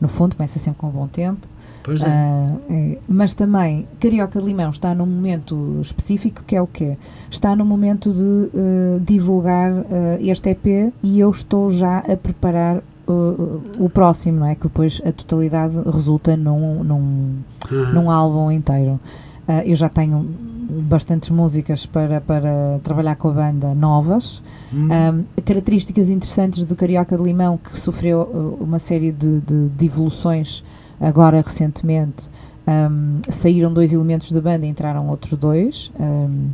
No 0.00 0.08
fundo, 0.08 0.36
começa 0.36 0.58
sempre 0.58 0.80
com 0.80 0.88
bom 0.88 1.06
tempo. 1.06 1.46
Pois 1.82 2.00
é. 2.02 2.98
Mas 3.08 3.32
também 3.34 3.88
Carioca 3.98 4.38
Limão 4.38 4.70
está 4.70 4.94
num 4.94 5.06
momento 5.06 5.78
específico 5.82 6.44
que 6.46 6.54
é 6.54 6.60
o 6.62 6.66
quê? 6.66 6.96
Está 7.30 7.54
no 7.56 7.64
momento 7.64 8.10
de 8.12 8.50
eh, 8.54 8.98
divulgar 9.02 9.70
eh, 9.90 10.18
este 10.22 10.50
EP 10.50 10.92
e 11.02 11.20
eu 11.20 11.30
estou 11.30 11.70
já 11.70 11.98
a 11.98 12.16
preparar 12.16 12.76
eh, 12.78 12.82
o 13.78 13.88
próximo, 13.90 14.40
não 14.40 14.46
é? 14.46 14.54
Que 14.54 14.64
depois 14.64 15.00
a 15.04 15.12
totalidade 15.12 15.74
resulta 15.90 16.36
num, 16.38 16.82
num, 16.84 17.34
Ah, 17.70 17.92
num 17.92 18.10
álbum 18.10 18.50
inteiro. 18.50 18.98
Ah, 19.50 19.64
eu 19.66 19.74
já 19.74 19.88
tenho 19.88 20.24
bastantes 20.88 21.28
músicas 21.30 21.84
para, 21.84 22.20
para 22.20 22.78
trabalhar 22.84 23.16
com 23.16 23.28
a 23.30 23.32
banda 23.32 23.74
novas. 23.74 24.40
hum, 24.72 24.88
Um, 24.92 25.42
características 25.42 26.08
interessantes 26.08 26.64
do 26.64 26.76
Carioca 26.76 27.16
de 27.16 27.22
Limão, 27.24 27.58
que 27.58 27.76
sofreu 27.76 28.20
uh, 28.20 28.62
uma 28.62 28.78
série 28.78 29.10
de, 29.10 29.40
de, 29.40 29.68
de 29.70 29.86
evoluções 29.86 30.62
agora 31.00 31.40
recentemente. 31.40 32.30
Um, 32.64 33.20
saíram 33.28 33.72
dois 33.72 33.92
elementos 33.92 34.30
da 34.30 34.40
banda 34.40 34.64
e 34.66 34.68
entraram 34.68 35.08
outros 35.08 35.34
dois. 35.34 35.90
um, 35.98 36.50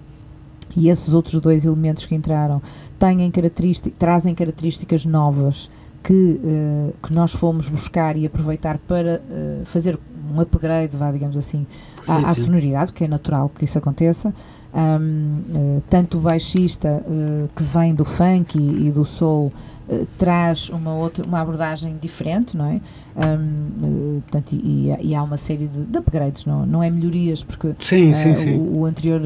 e 0.74 0.88
esses 0.88 1.12
outros 1.12 1.40
dois 1.40 1.64
elementos 1.64 2.06
que 2.06 2.14
entraram 2.14 2.60
têm 2.98 3.30
característic, 3.30 3.94
trazem 3.98 4.34
características 4.34 5.04
novas 5.04 5.70
que, 6.02 6.40
uh, 6.42 6.94
que 7.02 7.12
nós 7.12 7.32
fomos 7.32 7.68
buscar 7.68 8.16
e 8.16 8.24
aproveitar 8.24 8.78
para 8.78 9.20
uh, 9.20 9.66
fazer 9.66 9.98
um 10.32 10.40
upgrade, 10.40 10.96
vá, 10.96 11.10
digamos 11.10 11.36
assim, 11.36 11.66
à, 12.06 12.30
à 12.30 12.34
sonoridade, 12.34 12.92
porque 12.92 13.04
é 13.04 13.08
natural 13.08 13.48
que 13.48 13.64
isso 13.64 13.78
aconteça. 13.78 14.32
Um, 14.74 15.40
eh, 15.54 15.82
tanto 15.88 16.18
o 16.18 16.20
baixista 16.20 17.02
eh, 17.08 17.48
que 17.56 17.62
vem 17.62 17.94
do 17.94 18.04
funk 18.04 18.58
e, 18.58 18.88
e 18.88 18.92
do 18.92 19.06
soul 19.06 19.50
Uh, 19.88 20.04
traz 20.18 20.68
uma 20.68 20.92
outra 20.96 21.24
uma 21.24 21.40
abordagem 21.40 21.96
diferente, 22.02 22.56
não 22.56 22.64
é? 22.64 22.80
Um, 23.14 24.16
uh, 24.16 24.22
portanto, 24.22 24.52
e, 24.52 24.92
e, 25.00 25.14
há 25.14 25.22
uma 25.22 25.36
série 25.36 25.68
de, 25.68 25.84
de, 25.84 25.98
upgrades, 25.98 26.44
não, 26.44 26.66
não 26.66 26.82
é 26.82 26.90
melhorias, 26.90 27.44
porque 27.44 27.68
sim, 27.78 28.12
sim, 28.12 28.32
uh, 28.32 28.36
sim. 28.36 28.58
O, 28.58 28.80
o, 28.80 28.84
anterior 28.84 29.20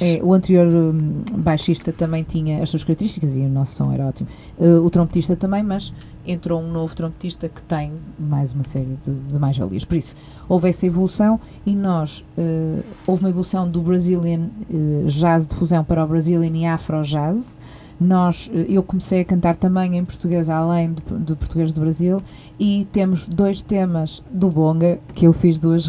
é, 0.00 0.20
o 0.22 0.32
anterior 0.32 0.66
um, 0.66 1.22
baixista 1.36 1.92
também 1.92 2.22
tinha 2.22 2.62
as 2.62 2.70
suas 2.70 2.82
características 2.82 3.36
e 3.36 3.40
o 3.40 3.48
nosso 3.50 3.76
som 3.76 3.92
era 3.92 4.06
ótimo. 4.06 4.26
o 4.58 4.88
trompetista 4.88 5.36
também, 5.36 5.62
mas 5.62 5.92
entrou 6.26 6.60
um 6.60 6.70
novo 6.70 6.94
trompetista 6.94 7.48
que 7.48 7.62
tem 7.62 7.92
mais 8.18 8.52
uma 8.52 8.64
série 8.64 8.98
de, 9.04 9.12
de 9.12 9.38
mais-valias. 9.38 9.84
Por 9.84 9.96
isso, 9.96 10.14
houve 10.48 10.68
essa 10.68 10.86
evolução 10.86 11.40
e 11.66 11.74
nós, 11.74 12.24
uh, 12.38 12.84
houve 13.06 13.22
uma 13.22 13.30
evolução 13.30 13.68
do 13.68 13.80
Brazilian 13.82 14.48
uh, 14.70 15.06
Jazz 15.06 15.46
de 15.46 15.54
fusão 15.54 15.84
para 15.84 16.04
o 16.04 16.08
Brazilian 16.08 16.56
e 16.56 16.66
Afro 16.66 17.02
Jazz. 17.02 17.56
Nós, 18.00 18.48
uh, 18.48 18.52
eu 18.68 18.82
comecei 18.82 19.20
a 19.20 19.24
cantar 19.24 19.56
também 19.56 19.96
em 19.96 20.04
português, 20.04 20.48
além 20.48 20.92
do, 20.92 21.02
do, 21.18 21.36
português 21.36 21.72
do 21.72 21.80
Brasil, 21.80 22.22
e 22.58 22.86
temos 22.92 23.26
dois 23.26 23.62
temas 23.62 24.22
do 24.30 24.48
Bonga, 24.48 24.98
que 25.14 25.26
eu 25.26 25.32
fiz 25.32 25.58
duas 25.58 25.86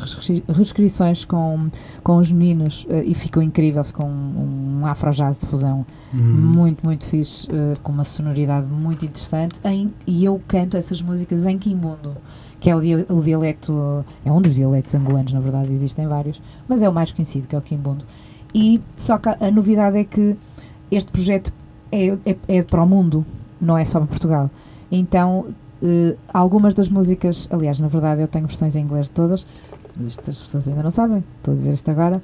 reescrições 0.47 1.25
com, 1.25 1.69
com 2.03 2.17
os 2.17 2.31
meninos 2.31 2.87
e 3.05 3.13
ficou 3.13 3.43
incrível, 3.43 3.83
ficou 3.83 4.05
um, 4.05 4.79
um 4.81 4.85
Afro 4.85 5.11
Jazz 5.11 5.39
de 5.39 5.45
fusão 5.45 5.85
uhum. 6.13 6.19
muito, 6.19 6.83
muito 6.83 7.05
fixe, 7.05 7.47
com 7.83 7.91
uma 7.91 8.03
sonoridade 8.03 8.67
muito 8.67 9.05
interessante, 9.05 9.59
em, 9.63 9.93
e 10.07 10.25
eu 10.25 10.41
canto 10.47 10.75
essas 10.75 11.01
músicas 11.01 11.45
em 11.45 11.57
Quimbundo 11.57 12.17
que 12.65 12.69
é 12.71 12.75
o, 12.75 12.81
dia, 12.81 13.05
o 13.09 13.21
dialecto, 13.21 14.03
é 14.25 14.31
um 14.31 14.41
dos 14.41 14.55
dialetos 14.55 14.95
angolanos, 14.95 15.31
na 15.31 15.39
verdade, 15.39 15.71
existem 15.71 16.07
vários, 16.07 16.41
mas 16.67 16.81
é 16.81 16.89
o 16.89 16.91
mais 16.91 17.11
conhecido, 17.11 17.47
que 17.47 17.55
é 17.55 17.59
o 17.59 17.61
quimbundo. 17.61 18.03
E 18.55 18.81
só 18.97 19.19
que 19.19 19.29
a 19.29 19.51
novidade 19.51 19.99
é 19.99 20.03
que 20.03 20.35
este 20.89 21.11
projeto 21.11 21.53
é, 21.91 22.07
é, 22.25 22.37
é, 22.47 22.61
para 22.63 22.83
o 22.83 22.87
mundo, 22.87 23.25
não 23.59 23.77
é 23.77 23.85
só 23.85 23.99
para 23.99 24.07
Portugal. 24.07 24.49
Então, 24.91 25.47
uh, 25.81 26.17
algumas 26.33 26.73
das 26.73 26.89
músicas, 26.89 27.47
aliás, 27.51 27.79
na 27.79 27.87
verdade, 27.87 28.21
eu 28.21 28.27
tenho 28.27 28.47
versões 28.47 28.75
em 28.75 28.81
inglês 28.81 29.07
de 29.07 29.11
todas, 29.11 29.45
isto 29.99 30.29
as 30.29 30.39
pessoas 30.39 30.67
ainda 30.67 30.83
não 30.83 30.91
sabem, 30.91 31.23
estou 31.37 31.53
a 31.53 31.57
dizer 31.57 31.73
isto 31.73 31.89
agora, 31.89 32.21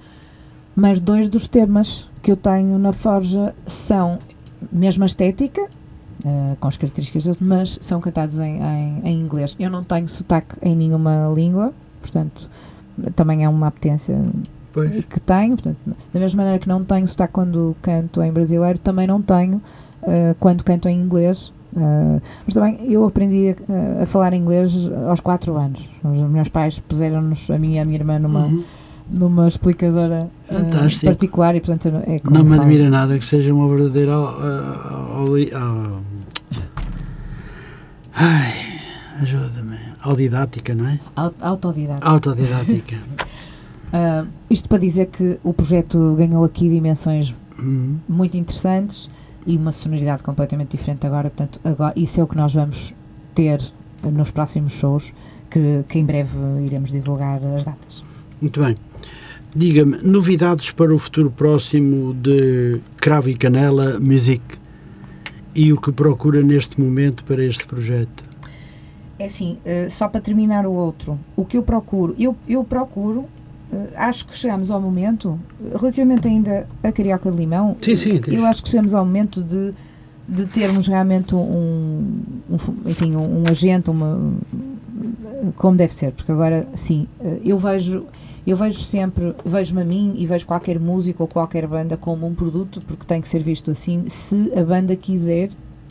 mas 0.75 0.99
dois 0.99 1.27
dos 1.27 1.47
temas 1.47 2.09
que 2.21 2.31
eu 2.31 2.37
tenho 2.37 2.77
na 2.77 2.93
Forja 2.93 3.53
são 3.65 4.19
mesma 4.71 5.05
estética, 5.05 5.61
uh, 5.63 6.55
com 6.59 6.67
as 6.67 6.77
características 6.77 7.37
mas 7.39 7.79
são 7.81 7.99
cantados 7.99 8.39
em, 8.39 8.59
em, 8.61 9.01
em, 9.03 9.19
inglês. 9.19 9.55
Eu 9.59 9.69
não 9.69 9.83
tenho 9.83 10.07
sotaque 10.07 10.55
em 10.61 10.75
nenhuma 10.75 11.31
língua, 11.33 11.73
portanto, 12.01 12.49
também 13.15 13.43
é 13.43 13.49
uma 13.49 13.67
apetência 13.67 14.17
pois. 14.73 15.05
que 15.05 15.19
tenho. 15.19 15.55
Portanto, 15.55 15.77
da 16.13 16.19
mesma 16.19 16.37
maneira 16.37 16.59
que 16.59 16.67
não 16.67 16.83
tenho 16.83 17.07
sotaque 17.07 17.33
quando 17.33 17.75
canto 17.81 18.21
em 18.21 18.31
brasileiro, 18.31 18.79
também 18.79 19.07
não 19.07 19.21
tenho 19.21 19.61
uh, 20.03 20.35
quando 20.39 20.63
canto 20.63 20.87
em 20.87 20.99
inglês. 20.99 21.53
Uh, 21.73 22.21
mas 22.45 22.53
também 22.53 22.79
eu 22.91 23.05
aprendi 23.05 23.49
a, 23.49 24.03
a, 24.03 24.05
falar 24.05 24.33
inglês 24.33 24.73
aos 25.07 25.21
4 25.21 25.55
anos. 25.55 25.89
Os 26.03 26.21
meus 26.29 26.49
pais 26.49 26.79
puseram-nos, 26.79 27.49
a 27.49 27.57
mim 27.57 27.75
e 27.75 27.79
a 27.79 27.85
minha 27.85 27.97
irmã, 27.97 28.19
numa. 28.19 28.45
Uhum 28.45 28.63
numa 29.11 29.47
explicadora 29.47 30.29
uh, 30.49 31.05
particular 31.05 31.53
e 31.55 31.59
portanto 31.59 31.89
é 32.07 32.21
não 32.23 32.43
me 32.43 32.57
admira 32.57 32.89
nada 32.89 33.19
que 33.19 33.25
seja 33.25 33.53
uma 33.53 33.67
verdadeira 33.67 34.13
ai 38.13 38.53
ajuda-me 39.21 39.77
autodidática 40.01 40.73
não 40.73 40.87
é 40.87 40.99
autodidática 41.41 42.07
autodidática 42.07 42.95
uh, 43.93 44.27
isto 44.49 44.67
para 44.67 44.77
dizer 44.77 45.07
que 45.07 45.39
o 45.43 45.53
projeto 45.53 46.15
ganhou 46.17 46.43
aqui 46.43 46.69
dimensões 46.69 47.33
uhum. 47.59 47.97
muito 48.07 48.37
interessantes 48.37 49.09
e 49.45 49.57
uma 49.57 49.71
sonoridade 49.71 50.23
completamente 50.23 50.77
diferente 50.77 51.05
agora 51.05 51.29
portanto 51.29 51.59
agora 51.63 51.93
isso 51.95 52.19
é 52.19 52.23
o 52.23 52.27
que 52.27 52.35
nós 52.35 52.53
vamos 52.53 52.93
ter 53.33 53.61
nos 54.03 54.31
próximos 54.31 54.73
shows 54.73 55.13
que, 55.49 55.83
que 55.87 55.99
em 55.99 56.05
breve 56.05 56.37
iremos 56.61 56.91
divulgar 56.91 57.43
as 57.43 57.63
datas 57.63 58.03
muito 58.41 58.61
bem 58.61 58.75
Diga-me, 59.53 59.97
novidades 59.97 60.71
para 60.71 60.95
o 60.95 60.97
futuro 60.97 61.29
próximo 61.29 62.13
de 62.13 62.79
Cravo 62.95 63.29
e 63.29 63.35
Canela 63.35 63.99
Music 63.99 64.41
e 65.53 65.73
o 65.73 65.79
que 65.79 65.91
procura 65.91 66.41
neste 66.41 66.79
momento 66.79 67.25
para 67.25 67.43
este 67.43 67.67
projeto? 67.67 68.23
É 69.19 69.25
assim, 69.25 69.57
uh, 69.65 69.89
só 69.89 70.07
para 70.07 70.21
terminar 70.21 70.65
o 70.65 70.71
outro, 70.71 71.19
o 71.35 71.43
que 71.43 71.57
eu 71.57 71.63
procuro, 71.63 72.15
eu, 72.17 72.33
eu 72.47 72.63
procuro, 72.63 73.25
acho 73.95 74.27
que 74.27 74.35
chegamos 74.35 74.69
ao 74.69 74.81
momento, 74.81 75.39
relativamente 75.77 76.27
ainda 76.27 76.67
a 76.83 76.91
Carioca 76.91 77.31
de 77.31 77.37
Limão, 77.37 77.77
sim, 77.81 77.95
sim, 77.95 78.21
eu 78.27 78.45
acho 78.45 78.63
que 78.63 78.69
chegamos 78.69 78.93
ao 78.93 79.05
momento 79.05 79.41
de, 79.43 79.73
de 80.27 80.45
termos 80.47 80.87
realmente 80.87 81.35
um, 81.35 82.21
um 82.49 82.57
enfim, 82.85 83.15
um, 83.15 83.41
um 83.41 83.43
agente, 83.49 83.89
uma, 83.89 84.33
como 85.55 85.77
deve 85.77 85.93
ser, 85.93 86.11
porque 86.11 86.31
agora, 86.31 86.67
sim, 86.75 87.07
eu 87.43 87.57
vejo 87.57 88.05
eu 88.45 88.55
vejo 88.55 88.79
sempre, 88.79 89.35
vejo-me 89.45 89.81
a 89.81 89.85
mim 89.85 90.15
e 90.17 90.25
vejo 90.25 90.47
qualquer 90.47 90.79
música 90.79 91.21
ou 91.21 91.27
qualquer 91.27 91.67
banda 91.67 91.95
como 91.95 92.25
um 92.25 92.33
produto, 92.33 92.81
porque 92.87 93.05
tem 93.05 93.21
que 93.21 93.29
ser 93.29 93.43
visto 93.43 93.69
assim, 93.69 94.09
se 94.09 94.51
a 94.57 94.63
banda 94.63 94.95
quiser 94.95 95.49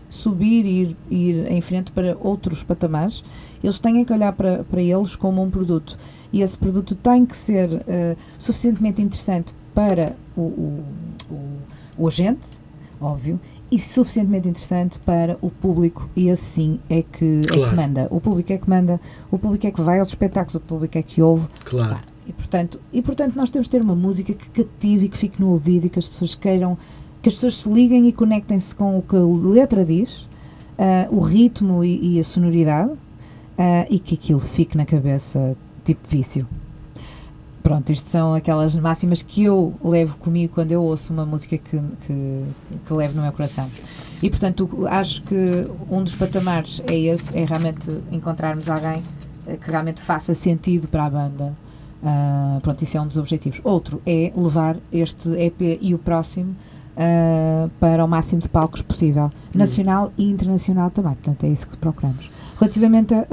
subir 0.09 0.66
e 0.66 0.81
ir, 0.81 0.97
ir 1.11 1.52
em 1.52 1.61
frente 1.61 1.93
para 1.93 2.16
outros 2.20 2.65
patamares, 2.65 3.23
eles 3.62 3.78
têm 3.78 4.05
que 4.05 4.12
olhar 4.12 4.32
para, 4.32 4.65
para 4.65 4.82
eles 4.82 5.15
como 5.15 5.43
um 5.43 5.48
produto. 5.48 5.97
E 6.32 6.43
esse 6.43 6.57
produto 6.57 6.94
tem 6.94 7.27
que 7.27 7.36
ser 7.36 7.69
uh, 7.69 8.16
suficientemente 8.39 9.02
interessante 9.02 9.55
para 9.74 10.16
o, 10.36 10.40
o, 10.40 10.85
o, 11.31 11.59
o 11.98 12.09
agente, 12.09 12.47
óbvio, 13.01 13.40
e 13.70 13.78
suficientemente 13.78 14.48
interessante 14.48 14.98
para 14.98 15.39
o 15.40 15.48
público 15.48 16.09
e 16.16 16.28
assim 16.28 16.81
é 16.89 17.02
que, 17.02 17.43
claro. 17.47 17.65
é 17.65 17.70
que 17.70 17.77
manda. 17.77 18.09
O 18.11 18.20
público 18.20 18.52
é 18.52 18.59
que 18.59 18.69
manda, 18.69 19.01
o 19.31 19.39
público 19.39 19.66
é 19.66 19.70
que 19.70 19.81
vai 19.81 20.01
aos 20.01 20.09
espetáculos, 20.09 20.57
o 20.57 20.61
público 20.61 20.98
é 20.98 21.02
que 21.02 21.23
ouve. 21.23 21.47
Claro. 21.65 21.94
Pá, 21.94 22.02
e 22.27 22.32
portanto, 22.32 22.81
e 22.93 23.02
portanto 23.02 23.36
nós 23.36 23.51
temos 23.51 23.66
de 23.66 23.70
ter 23.70 23.82
uma 23.82 23.94
música 23.94 24.32
que 24.32 24.51
cative 24.51 25.07
e 25.07 25.09
que 25.09 25.16
fique 25.16 25.40
no 25.40 25.51
ouvido 25.51 25.86
e 25.86 25.90
que 25.90 25.98
as 25.98 26.09
pessoas 26.09 26.35
queiram, 26.35 26.77
que 27.23 27.28
as 27.28 27.35
pessoas 27.35 27.57
se 27.57 27.69
liguem 27.69 28.07
e 28.09 28.12
conectem-se 28.12 28.74
com 28.74 28.98
o 28.98 29.02
que 29.02 29.16
a 29.16 29.20
letra 29.20 29.85
diz, 29.85 30.20
uh, 30.20 30.28
o 31.11 31.20
ritmo 31.20 31.85
e, 31.85 32.16
e 32.16 32.20
a 32.20 32.24
sonoridade, 32.24 32.93
uh, 32.93 32.98
e 33.89 33.98
que 33.98 34.15
aquilo 34.15 34.40
fique 34.40 34.77
na 34.77 34.85
cabeça 34.85 35.57
tipo 35.94 36.08
vício. 36.08 36.46
Pronto, 37.62 37.92
isto 37.92 38.08
são 38.08 38.32
aquelas 38.32 38.74
máximas 38.74 39.22
que 39.22 39.44
eu 39.44 39.74
levo 39.84 40.16
comigo 40.16 40.54
quando 40.54 40.72
eu 40.72 40.82
ouço 40.82 41.12
uma 41.12 41.26
música 41.26 41.58
que, 41.58 41.78
que, 42.06 42.44
que 42.86 42.92
levo 42.92 43.16
no 43.16 43.22
meu 43.22 43.32
coração. 43.32 43.68
E 44.22 44.30
portanto, 44.30 44.86
acho 44.88 45.22
que 45.22 45.66
um 45.90 46.02
dos 46.02 46.16
patamares 46.16 46.82
é 46.86 46.98
esse, 46.98 47.36
é 47.36 47.44
realmente 47.44 47.90
encontrarmos 48.10 48.68
alguém 48.68 49.02
eh, 49.46 49.56
que 49.56 49.70
realmente 49.70 50.00
faça 50.00 50.32
sentido 50.32 50.88
para 50.88 51.04
a 51.04 51.10
banda, 51.10 51.54
Uh, 52.02 52.60
pronto, 52.62 52.82
isso 52.82 52.96
é 52.96 53.00
um 53.00 53.06
dos 53.06 53.18
objetivos. 53.18 53.60
Outro 53.62 54.00
é 54.06 54.32
levar 54.34 54.76
este 54.90 55.28
EP 55.38 55.78
e 55.80 55.94
o 55.94 55.98
próximo 55.98 56.56
uh, 56.96 57.70
para 57.78 58.02
o 58.04 58.08
máximo 58.08 58.40
de 58.40 58.48
palcos 58.48 58.80
possível, 58.80 59.26
hum. 59.26 59.58
nacional 59.58 60.12
e 60.16 60.30
internacional 60.30 60.90
também. 60.90 61.12
Portanto, 61.14 61.44
é 61.44 61.48
isso 61.48 61.68
que 61.68 61.76
procuramos. 61.76 62.30
Relativamente 62.58 63.14
a. 63.14 63.26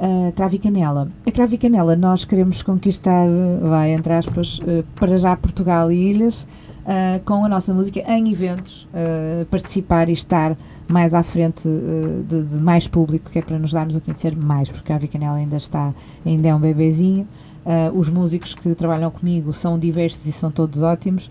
a 0.00 0.32
Cravo 0.32 0.54
e 0.54 0.58
Canela. 0.58 1.08
A 1.26 1.30
Cravo 1.30 1.54
e 1.54 1.58
Canela 1.58 1.96
nós 1.96 2.24
queremos 2.24 2.62
conquistar, 2.62 3.26
vai, 3.60 3.92
entre 3.92 4.12
aspas, 4.12 4.58
uh, 4.58 4.84
para 4.94 5.16
já 5.16 5.36
Portugal 5.36 5.90
e 5.90 6.10
Ilhas, 6.10 6.46
uh, 6.84 7.22
com 7.24 7.44
a 7.44 7.48
nossa 7.48 7.72
música 7.72 8.00
em 8.00 8.30
eventos, 8.30 8.84
uh, 8.84 9.44
participar 9.46 10.08
e 10.08 10.12
estar 10.12 10.56
mais 10.88 11.14
à 11.14 11.22
frente 11.22 11.66
uh, 11.66 12.22
de, 12.28 12.42
de, 12.42 12.56
mais 12.62 12.86
público, 12.86 13.30
que 13.30 13.38
é 13.38 13.42
para 13.42 13.58
nos 13.58 13.72
darmos 13.72 13.96
a 13.96 14.00
conhecer 14.00 14.36
mais, 14.36 14.70
porque 14.70 14.92
a 14.92 14.98
Canela 14.98 15.36
ainda 15.36 15.56
está, 15.56 15.94
ainda 16.24 16.48
é 16.48 16.54
um 16.54 16.60
bebezinho. 16.60 17.26
os 17.94 18.10
músicos 18.10 18.54
que 18.54 18.74
trabalham 18.74 19.10
comigo 19.10 19.52
são 19.52 19.78
diversos 19.78 20.26
e 20.26 20.32
são 20.32 20.50
todos 20.50 20.82
ótimos. 20.82 21.30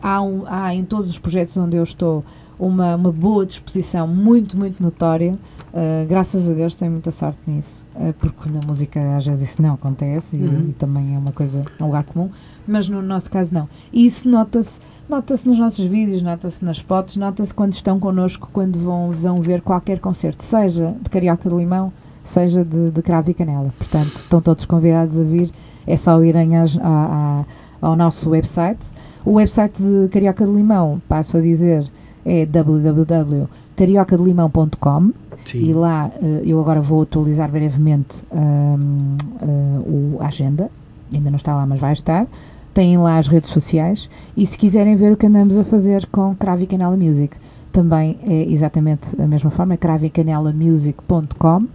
há, 0.00 0.22
um, 0.22 0.44
há 0.46 0.72
em 0.74 0.84
todos 0.84 1.10
os 1.10 1.18
projetos 1.18 1.56
onde 1.56 1.76
eu 1.76 1.82
estou 1.82 2.24
uma, 2.58 2.94
uma 2.94 3.10
boa 3.10 3.44
disposição 3.44 4.06
muito, 4.06 4.56
muito 4.56 4.80
notória. 4.80 5.36
Uh, 5.74 6.06
graças 6.06 6.48
a 6.48 6.52
Deus 6.52 6.76
tenho 6.76 6.92
muita 6.92 7.10
sorte 7.10 7.40
nisso, 7.48 7.84
uh, 7.96 8.14
porque 8.14 8.48
na 8.48 8.60
música 8.64 9.16
às 9.16 9.26
vezes 9.26 9.50
isso 9.50 9.60
não 9.60 9.74
acontece 9.74 10.36
uhum. 10.36 10.66
e, 10.66 10.70
e, 10.70 10.72
também 10.74 11.16
é 11.16 11.18
uma 11.18 11.32
coisa, 11.32 11.64
é 11.80 11.82
um 11.82 11.86
lugar 11.86 12.04
comum 12.04 12.30
mas 12.66 12.88
no 12.88 13.02
nosso 13.02 13.30
caso 13.30 13.52
não. 13.52 13.68
E 13.92 14.06
isso 14.06 14.26
nota-se 14.28 14.80
nota-se 15.08 15.46
nos 15.46 15.58
nossos 15.58 15.84
vídeos, 15.84 16.22
nota-se 16.22 16.64
nas 16.64 16.78
fotos, 16.78 17.16
nota-se 17.16 17.54
quando 17.54 17.74
estão 17.74 18.00
connosco, 18.00 18.48
quando 18.52 18.78
vão, 18.78 19.10
vão 19.10 19.40
ver 19.40 19.60
qualquer 19.60 20.00
concerto, 20.00 20.42
seja 20.42 20.96
de 21.00 21.08
Carioca 21.10 21.48
de 21.48 21.54
Limão, 21.54 21.92
seja 22.22 22.64
de, 22.64 22.90
de 22.90 23.02
Cravo 23.02 23.30
e 23.30 23.34
Canela. 23.34 23.72
Portanto, 23.76 24.16
estão 24.16 24.40
todos 24.40 24.64
convidados 24.64 25.18
a 25.18 25.22
vir, 25.22 25.52
é 25.86 25.94
só 25.96 26.24
irem 26.24 26.56
às, 26.56 26.78
à, 26.78 27.44
ao 27.82 27.94
nosso 27.94 28.30
website. 28.30 28.86
O 29.24 29.34
website 29.34 29.80
de 29.82 30.08
Carioca 30.08 30.46
de 30.46 30.52
Limão, 30.52 31.02
passo 31.06 31.36
a 31.36 31.40
dizer, 31.40 31.86
é 32.24 32.46
www.cariocadelimão.com 32.46 35.12
e 35.52 35.72
lá 35.72 36.10
eh, 36.22 36.42
eu 36.46 36.60
agora 36.60 36.80
vou 36.80 37.02
atualizar 37.02 37.50
brevemente 37.50 38.24
um, 38.32 39.16
uh, 39.42 40.22
a 40.22 40.28
agenda, 40.28 40.70
ainda 41.12 41.30
não 41.30 41.36
está 41.36 41.54
lá, 41.54 41.66
mas 41.66 41.78
vai 41.78 41.92
estar. 41.92 42.26
Têm 42.72 42.96
lá 42.98 43.18
as 43.18 43.28
redes 43.28 43.50
sociais. 43.50 44.08
E 44.36 44.46
se 44.46 44.56
quiserem 44.56 44.96
ver 44.96 45.12
o 45.12 45.16
que 45.16 45.26
andamos 45.26 45.56
a 45.56 45.64
fazer 45.64 46.06
com 46.06 46.34
Cravo 46.34 46.62
e 46.62 46.66
Canela 46.66 46.96
Music, 46.96 47.36
também 47.70 48.18
é 48.26 48.50
exatamente 48.50 49.20
a 49.20 49.26
mesma 49.26 49.50
forma, 49.50 49.74
é 49.74 49.76
cravicanelamusic.com 49.76 51.56
uh, 51.58 51.68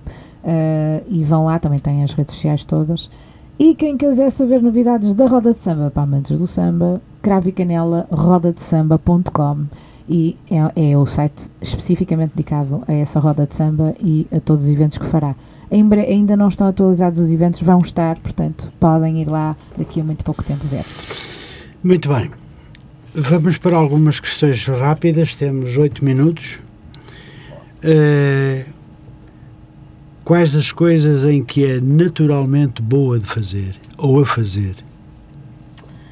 e 1.08 1.24
vão 1.24 1.46
lá, 1.46 1.60
também 1.60 1.80
têm 1.80 2.04
as 2.04 2.14
redes 2.14 2.36
sociais 2.36 2.64
todas. 2.64 3.10
E 3.60 3.76
quem 3.76 3.98
quiser 3.98 4.30
saber 4.30 4.62
novidades 4.62 5.14
da 5.14 5.28
Roda 5.28 5.52
de 5.52 5.60
Samba 5.60 5.92
para 5.92 6.04
amantes 6.04 6.40
do 6.40 6.48
samba, 6.48 7.02
cravicanela 7.22 8.08
rodadesamba.com 8.10 9.66
e 10.10 10.36
é, 10.50 10.92
é, 10.92 10.98
o 10.98 11.06
site 11.06 11.50
especificamente 11.62 12.32
dedicado 12.36 12.84
a 12.88 12.94
essa 12.94 13.20
roda 13.20 13.46
de 13.46 13.56
samba 13.56 13.94
e 14.00 14.26
a 14.36 14.40
todos 14.40 14.66
os 14.66 14.72
eventos 14.72 14.98
que 14.98 15.06
fará. 15.06 15.36
ainda 15.72 16.36
não 16.36 16.48
estão 16.48 16.68
atualizados 16.68 17.20
os 17.20 17.30
eventos, 17.30 17.62
vão 17.62 17.78
estar, 17.78 18.18
portanto, 18.18 18.74
podem 18.80 19.22
ir 19.22 19.30
lá 19.30 19.56
daqui 19.78 20.02
a 20.02 20.04
muito 20.04 20.26
pouco 20.26 20.44
tempo 20.44 20.66
ver. 20.66 20.84
Muito 21.84 22.10
bem. 22.10 22.32
Vamos 23.14 23.58
para 23.58 23.78
algumas 23.78 24.20
questões 24.20 24.66
rápidas, 24.66 25.36
temos 25.36 25.78
oito 25.78 26.04
minutos. 26.04 26.60
Uh, 27.84 28.68
quais 30.26 30.56
as 30.56 30.72
coisas 30.72 31.24
em 31.24 31.44
que 31.44 31.66
é 31.66 31.80
naturalmente 31.80 32.82
boa 32.82 33.20
de 33.20 33.26
fazer 33.26 33.76
ou 33.96 34.22
a 34.22 34.26
fazer? 34.26 34.76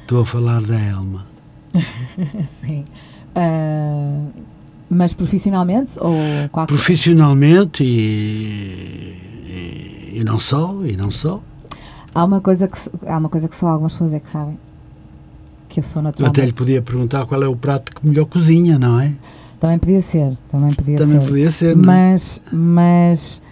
Estou 0.02 0.22
a 0.22 0.24
falar 0.24 0.62
da 0.62 0.78
Elma. 0.78 1.26
Sim. 2.48 2.84
Uh, 3.36 4.30
mas 4.90 5.12
profissionalmente 5.12 5.98
ou 6.00 6.14
qualquer... 6.50 6.74
Profissionalmente 6.74 7.84
e, 7.84 9.16
e, 9.46 10.18
e, 10.18 10.24
não 10.24 10.38
só, 10.38 10.74
e 10.84 10.96
não 10.96 11.10
só. 11.10 11.42
Há 12.14 12.24
uma 12.24 12.40
coisa 12.40 12.66
que, 12.66 12.78
há 13.06 13.18
uma 13.18 13.28
coisa 13.28 13.48
que 13.48 13.54
só 13.54 13.68
algumas 13.68 13.92
pessoas 13.92 14.14
é 14.14 14.20
que 14.20 14.28
sabem 14.28 14.58
que 15.68 15.80
eu 15.80 15.84
sou 15.84 16.02
naturalmente. 16.02 16.40
Até 16.40 16.46
lhe 16.46 16.52
podia 16.52 16.80
perguntar 16.80 17.26
qual 17.26 17.42
é 17.42 17.46
o 17.46 17.54
prato 17.54 17.94
que 17.94 18.06
melhor 18.06 18.24
cozinha, 18.24 18.78
não 18.78 18.98
é? 18.98 19.12
Também 19.60 19.78
podia 19.78 20.00
ser, 20.00 20.36
também 20.48 20.72
podia 20.72 20.96
também 20.96 21.20
ser. 21.20 21.26
podia 21.26 21.50
ser? 21.50 21.72
É? 21.72 21.74
Mas, 21.74 22.40
mas 22.50 23.42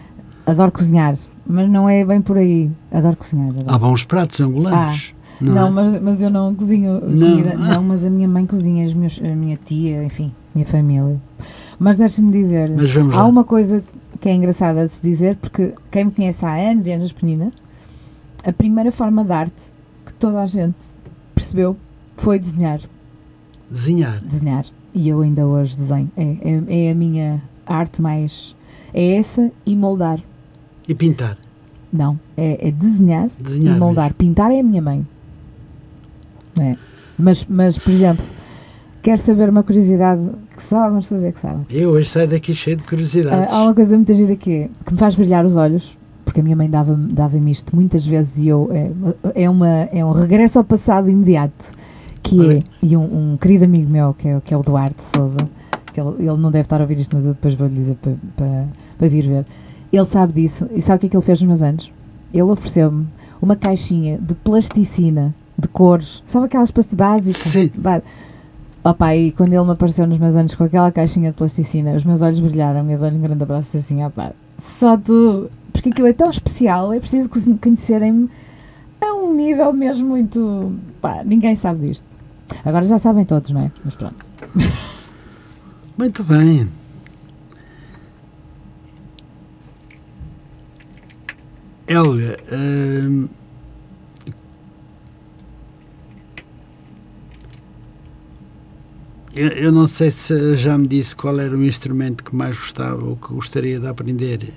adoro 0.46 0.72
cozinhar, 0.72 1.16
mas 1.46 1.68
não 1.68 1.88
é 1.88 2.04
bem 2.04 2.22
por 2.22 2.38
aí. 2.38 2.70
Adoro 2.90 3.16
cozinhar. 3.16 3.50
Adoro. 3.50 3.70
Há 3.70 3.78
bons 3.78 4.04
pratos 4.04 4.40
angolanos. 4.40 5.12
Ah, 5.12 5.15
não, 5.40 5.54
não 5.54 5.66
é? 5.66 5.70
mas, 5.70 6.02
mas 6.02 6.22
eu 6.22 6.30
não 6.30 6.54
cozinho 6.54 7.00
não. 7.00 7.00
comida. 7.00 7.56
Não, 7.56 7.82
mas 7.82 8.04
a 8.04 8.10
minha 8.10 8.28
mãe 8.28 8.46
cozinha, 8.46 8.84
as 8.84 8.94
meus, 8.94 9.20
a 9.22 9.34
minha 9.34 9.56
tia, 9.56 10.04
enfim, 10.04 10.32
minha 10.54 10.66
família. 10.66 11.20
Mas 11.78 11.96
deixe-me 11.96 12.32
dizer, 12.32 12.70
há 13.12 13.16
lá. 13.16 13.24
uma 13.24 13.44
coisa 13.44 13.84
que 14.20 14.28
é 14.28 14.34
engraçada 14.34 14.86
de 14.86 14.92
se 14.92 15.02
dizer, 15.02 15.36
porque 15.36 15.74
quem 15.90 16.06
me 16.06 16.10
conhece 16.10 16.44
há 16.44 16.54
anos 16.54 16.86
e 16.86 16.92
anos 16.92 17.12
pequenina, 17.12 17.52
a 18.44 18.52
primeira 18.52 18.90
forma 18.90 19.24
de 19.24 19.32
arte 19.32 19.72
que 20.04 20.12
toda 20.14 20.42
a 20.42 20.46
gente 20.46 20.76
percebeu 21.34 21.76
foi 22.16 22.38
desenhar. 22.38 22.80
Desenhar? 23.70 24.20
Desenhar. 24.20 24.64
E 24.94 25.08
eu 25.08 25.20
ainda 25.20 25.46
hoje 25.46 25.76
desenho. 25.76 26.10
É, 26.16 26.24
é, 26.24 26.86
é 26.86 26.90
a 26.90 26.94
minha 26.94 27.42
arte 27.66 28.00
mais. 28.00 28.54
É 28.94 29.16
essa 29.16 29.50
e 29.66 29.76
moldar. 29.76 30.20
E 30.88 30.94
pintar? 30.94 31.36
Não, 31.92 32.18
é, 32.36 32.68
é 32.68 32.70
desenhar, 32.70 33.28
desenhar, 33.38 33.76
e 33.76 33.78
moldar. 33.78 34.04
Mesmo. 34.06 34.16
Pintar 34.16 34.50
é 34.50 34.60
a 34.60 34.62
minha 34.62 34.80
mãe. 34.80 35.06
É. 36.60 36.76
Mas, 37.18 37.46
mas, 37.48 37.78
por 37.78 37.92
exemplo, 37.92 38.24
quero 39.02 39.20
saber 39.20 39.48
uma 39.48 39.62
curiosidade 39.62 40.30
que 40.54 40.62
só 40.62 40.82
algumas 40.82 41.04
pessoas 41.04 41.24
é 41.24 41.32
que 41.32 41.40
sabem. 41.40 41.66
Eu 41.70 41.90
hoje 41.90 42.08
saio 42.08 42.28
daqui 42.28 42.54
cheio 42.54 42.76
de 42.76 42.84
curiosidades. 42.84 43.52
há 43.52 43.62
uma 43.62 43.74
coisa 43.74 43.96
muito 43.96 44.14
gira 44.14 44.32
aqui 44.32 44.70
que 44.84 44.92
me 44.92 44.98
faz 44.98 45.14
brilhar 45.14 45.44
os 45.44 45.56
olhos, 45.56 45.96
porque 46.24 46.40
a 46.40 46.42
minha 46.42 46.56
mãe 46.56 46.68
dava-me 46.68 47.12
dava 47.12 47.38
isto 47.38 47.74
muitas 47.74 48.06
vezes 48.06 48.38
e 48.38 48.48
eu. 48.48 48.70
É, 48.72 49.44
é, 49.44 49.50
uma, 49.50 49.68
é 49.68 50.04
um 50.04 50.12
regresso 50.12 50.58
ao 50.58 50.64
passado 50.64 51.08
imediato 51.08 51.72
que 52.22 52.50
é, 52.50 52.62
e 52.82 52.96
um, 52.96 53.32
um, 53.32 53.36
querido 53.36 53.64
amigo 53.64 53.88
meu, 53.88 54.12
que 54.12 54.28
é, 54.28 54.40
que 54.40 54.52
é 54.52 54.56
o 54.56 54.62
Duarte 54.62 55.02
Souza, 55.02 55.48
que 55.92 56.00
ele, 56.00 56.10
ele 56.18 56.36
não 56.36 56.50
deve 56.50 56.62
estar 56.62 56.80
a 56.80 56.82
ouvir 56.82 56.98
isto, 56.98 57.14
mas 57.14 57.24
eu 57.24 57.34
depois 57.34 57.54
vou-lhe 57.54 57.74
dizer 57.74 57.96
para, 57.96 58.16
para, 58.36 58.66
para 58.98 59.08
vir 59.08 59.26
ver. 59.26 59.46
Ele 59.92 60.04
sabe 60.04 60.32
disso 60.32 60.68
e 60.72 60.82
sabe 60.82 60.96
o 60.96 61.00
que 61.00 61.06
é 61.06 61.08
que 61.10 61.16
ele 61.16 61.24
fez 61.24 61.40
nos 61.40 61.48
meus 61.48 61.62
anos? 61.62 61.92
Ele 62.34 62.42
ofereceu-me 62.42 63.06
uma 63.40 63.54
caixinha 63.54 64.18
de 64.18 64.34
plasticina, 64.34 65.34
de 65.58 65.68
cores, 65.68 66.22
sabe 66.26 66.46
aquelas 66.46 66.70
básicas? 66.70 67.42
Sim. 67.42 67.70
Opa, 68.84 69.16
e 69.16 69.32
quando 69.32 69.52
ele 69.52 69.64
me 69.64 69.72
apareceu 69.72 70.06
nos 70.06 70.18
meus 70.18 70.36
anos 70.36 70.54
com 70.54 70.62
aquela 70.62 70.92
caixinha 70.92 71.30
de 71.30 71.36
plasticina, 71.36 71.94
os 71.94 72.04
meus 72.04 72.22
olhos 72.22 72.38
brilharam 72.38 72.88
e 72.88 72.92
eu 72.92 72.98
dou-lhe 72.98 73.16
um 73.16 73.20
grande 73.20 73.42
abraço 73.42 73.76
assim, 73.76 74.04
opa, 74.04 74.32
só 74.58 74.96
tu, 74.96 75.50
porque 75.72 75.88
aquilo 75.88 76.06
é 76.06 76.12
tão 76.12 76.30
especial, 76.30 76.92
é 76.92 77.00
preciso 77.00 77.28
conhecerem-me 77.60 78.30
a 79.00 79.12
um 79.14 79.34
nível 79.34 79.72
mesmo 79.72 80.08
muito. 80.08 80.72
pá, 81.00 81.22
ninguém 81.24 81.56
sabe 81.56 81.88
disto. 81.88 82.04
Agora 82.64 82.84
já 82.84 82.98
sabem 82.98 83.24
todos, 83.24 83.50
não 83.50 83.62
é? 83.62 83.72
Mas 83.84 83.94
pronto. 83.94 84.24
Muito 85.98 86.22
bem. 86.24 86.68
Helga, 91.88 92.36
hum, 92.52 93.28
eu, 99.36 99.48
eu, 99.48 99.72
não 99.72 99.86
sei 99.86 100.10
se 100.10 100.56
já 100.56 100.76
me 100.76 100.88
disse 100.88 101.14
qual 101.14 101.38
era 101.38 101.56
o 101.56 101.64
instrumento 101.64 102.24
que 102.24 102.34
mais 102.34 102.56
gostava 102.56 103.04
ou 103.04 103.16
que 103.16 103.32
gostaria 103.32 103.78
de 103.78 103.86
aprender. 103.86 104.52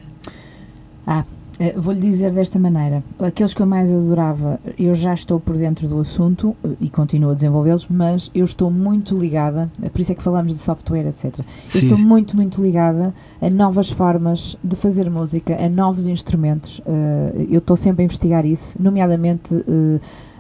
Ah, 1.06 1.26
eh, 1.60 1.73
vou-lhe 1.76 1.99
dizer 1.99 2.31
desta 2.31 2.57
maneira: 2.57 3.03
aqueles 3.19 3.53
que 3.53 3.61
eu 3.61 3.65
mais 3.65 3.91
adorava, 3.91 4.60
eu 4.80 4.95
já 4.95 5.14
estou 5.14 5.39
por 5.41 5.57
dentro 5.57 5.89
do 5.89 5.99
assunto 5.99 6.56
eh, 6.64 6.69
e 6.80 6.89
continuo 6.89 7.31
a 7.31 7.34
desenvolvê-los, 7.34 7.88
mas 7.89 8.31
eu 8.34 8.45
estou 8.45 8.72
muito 8.72 9.18
ligada, 9.18 9.69
eh, 9.84 9.89
por 9.89 9.99
isso 9.99 10.14
é 10.14 10.15
que 10.15 10.23
falamos 10.23 10.53
de 10.53 10.60
software, 10.60 11.07
etc. 11.07 11.39
Eu 11.39 11.43
Sim. 11.69 11.80
estou 11.80 11.97
muito, 11.97 12.35
muito 12.38 12.61
ligada 12.61 13.14
a 13.41 13.49
novas 13.49 13.89
formas 13.89 14.57
de 14.64 14.77
fazer 14.77 15.10
música, 15.10 15.61
a 15.61 15.68
novos 15.68 16.06
instrumentos. 16.06 16.81
Eu 17.49 17.60
estou 17.60 17.76
sempre 17.76 18.03
a 18.03 18.06
investigar 18.06 18.45
isso, 18.45 18.77
nomeadamente 18.80 19.53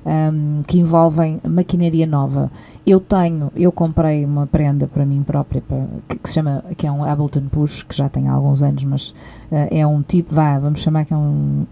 um, 0.05 0.61
que 0.67 0.79
envolvem 0.79 1.39
maquinaria 1.47 2.05
nova. 2.05 2.51
Eu 2.85 2.99
tenho, 2.99 3.51
eu 3.55 3.71
comprei 3.71 4.25
uma 4.25 4.47
prenda 4.47 4.87
para 4.87 5.05
mim 5.05 5.21
própria 5.23 5.61
para, 5.61 5.85
que, 6.07 6.17
que, 6.17 6.29
se 6.29 6.35
chama, 6.35 6.63
que 6.77 6.87
é 6.87 6.91
um 6.91 7.03
Ableton 7.03 7.47
Push, 7.49 7.83
que 7.83 7.95
já 7.95 8.09
tem 8.09 8.27
há 8.27 8.33
alguns 8.33 8.61
anos, 8.61 8.83
mas 8.83 9.09
uh, 9.51 9.67
é 9.69 9.85
um 9.85 10.01
tipo, 10.01 10.33
vá, 10.33 10.57
vamos 10.57 10.81
chamar 10.81 11.05
que 11.05 11.13
é 11.13 11.17
um 11.17 11.65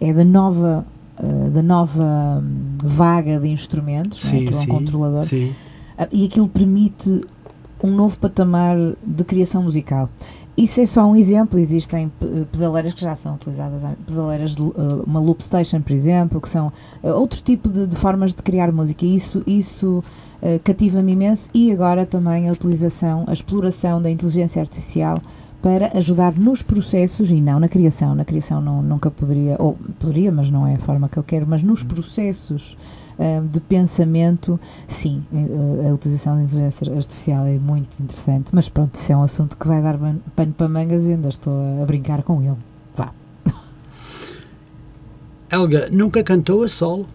é 0.00 0.12
da 0.12 0.24
nova 0.24 0.84
uh, 1.18 1.50
da 1.50 1.62
nova 1.62 2.42
vaga 2.82 3.38
de 3.38 3.48
instrumentos, 3.48 4.22
sim, 4.22 4.44
né, 4.44 4.50
que 4.50 4.54
é 4.54 4.58
um 4.58 4.66
controlador. 4.66 5.24
Sim. 5.24 5.52
Uh, 5.98 6.08
e 6.12 6.26
aquilo 6.26 6.48
permite 6.48 7.24
um 7.82 7.90
novo 7.90 8.18
patamar 8.18 8.76
de 9.04 9.24
criação 9.24 9.62
musical. 9.62 10.08
Isso 10.56 10.80
é 10.80 10.86
só 10.86 11.04
um 11.04 11.14
exemplo, 11.14 11.58
existem 11.58 12.10
pedaleiras 12.50 12.94
que 12.94 13.02
já 13.02 13.14
são 13.14 13.34
utilizadas, 13.34 13.82
pedaleiras 14.06 14.54
de 14.54 14.62
uh, 14.62 15.04
uma 15.06 15.20
loop 15.20 15.44
station, 15.44 15.82
por 15.82 15.92
exemplo, 15.92 16.40
que 16.40 16.48
são 16.48 16.72
uh, 17.02 17.08
outro 17.10 17.42
tipo 17.42 17.68
de, 17.68 17.86
de, 17.86 17.94
formas 17.94 18.32
de 18.32 18.42
criar 18.42 18.72
música. 18.72 19.04
Isso, 19.04 19.42
isso 19.46 20.02
uh, 20.40 20.58
cativa-me 20.64 21.12
imenso 21.12 21.50
e 21.52 21.70
agora 21.70 22.06
também 22.06 22.48
a 22.48 22.52
utilização, 22.52 23.24
a 23.26 23.34
exploração 23.34 24.00
da 24.00 24.10
inteligência 24.10 24.62
artificial 24.62 25.20
para 25.60 25.90
ajudar 25.98 26.32
nos 26.32 26.62
processos 26.62 27.30
e 27.30 27.38
não 27.38 27.60
na 27.60 27.68
criação. 27.68 28.14
Na 28.14 28.24
criação 28.24 28.58
não, 28.58 28.80
nunca 28.80 29.10
poderia, 29.10 29.56
ou 29.58 29.76
poderia, 29.98 30.32
mas 30.32 30.48
não 30.48 30.66
é 30.66 30.76
a 30.76 30.78
forma 30.78 31.06
que 31.06 31.18
eu 31.18 31.22
quero, 31.22 31.46
mas 31.46 31.62
nos 31.62 31.82
uhum. 31.82 31.88
Processos 33.16 33.50
de 33.50 33.60
pensamento, 33.60 34.60
sim, 34.86 35.24
a 35.88 35.92
utilização 35.92 36.36
da 36.36 36.42
inteligência 36.42 36.92
artificial 36.92 37.46
é 37.46 37.58
muito 37.58 37.88
interessante, 38.00 38.50
mas 38.52 38.68
pronto, 38.68 38.94
isso 38.94 39.12
é 39.12 39.16
um 39.16 39.22
assunto 39.22 39.56
que 39.56 39.66
vai 39.66 39.82
dar 39.82 39.98
pano 40.34 40.52
para 40.52 40.68
mangas 40.68 41.04
e 41.04 41.12
ainda 41.12 41.28
estou 41.28 41.82
a 41.82 41.86
brincar 41.86 42.22
com 42.22 42.42
ele. 42.42 42.56
Vá. 42.94 43.12
Helga, 45.50 45.88
nunca 45.90 46.22
cantou 46.22 46.62
a 46.62 46.68
solo? 46.68 47.06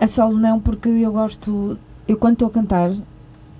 A 0.00 0.06
solo 0.06 0.38
não, 0.38 0.60
porque 0.60 0.88
eu 0.88 1.12
gosto, 1.12 1.78
eu 2.06 2.16
quando 2.16 2.34
estou 2.34 2.48
a 2.48 2.52
cantar, 2.52 2.92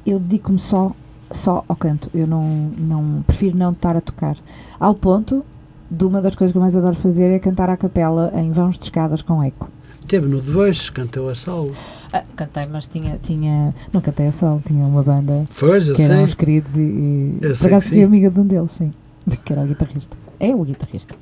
eu 0.06 0.18
dedico-me 0.18 0.58
só 0.58 0.92
só 1.30 1.62
ao 1.68 1.76
canto. 1.76 2.10
Eu 2.14 2.26
não, 2.26 2.42
não 2.78 3.22
prefiro 3.26 3.54
não 3.54 3.72
estar 3.72 3.94
a 3.94 4.00
tocar. 4.00 4.36
Ao 4.80 4.94
ponto 4.94 5.44
de 5.90 6.04
uma 6.06 6.22
das 6.22 6.34
coisas 6.34 6.52
que 6.52 6.56
eu 6.56 6.62
mais 6.62 6.74
adoro 6.74 6.96
fazer 6.96 7.30
é 7.30 7.38
cantar 7.38 7.68
à 7.68 7.76
capela 7.76 8.32
em 8.34 8.50
vãos 8.50 8.78
de 8.78 8.84
escadas 8.84 9.20
com 9.20 9.42
eco. 9.42 9.68
Teve 10.08 10.26
no 10.26 10.40
The 10.40 10.50
Voice, 10.50 10.90
cantou 10.90 11.28
a 11.28 11.34
solo. 11.34 11.74
Ah, 12.10 12.24
cantei, 12.34 12.66
mas 12.66 12.86
tinha, 12.86 13.18
tinha. 13.22 13.74
Não 13.92 14.00
cantei 14.00 14.28
a 14.28 14.32
solo, 14.32 14.62
tinha 14.64 14.82
uma 14.86 15.02
banda 15.02 15.46
pois, 15.60 15.90
que 15.90 16.00
eram 16.00 16.24
os 16.24 16.34
queridos 16.34 16.74
e. 16.78 16.80
e 16.80 17.38
eu 17.42 17.54
por 17.54 17.66
acaso 17.66 17.90
fui 17.90 18.02
amiga 18.02 18.30
de 18.30 18.40
um 18.40 18.46
deles, 18.46 18.70
sim. 18.72 18.90
Que 19.44 19.52
era 19.52 19.62
o 19.62 19.66
guitarrista. 19.66 20.16
É 20.40 20.54
o 20.54 20.64
guitarrista. 20.64 21.14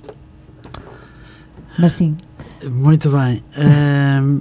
Mas 1.76 1.94
sim. 1.94 2.16
Muito 2.70 3.10
bem. 3.10 3.42
Um, 3.58 4.40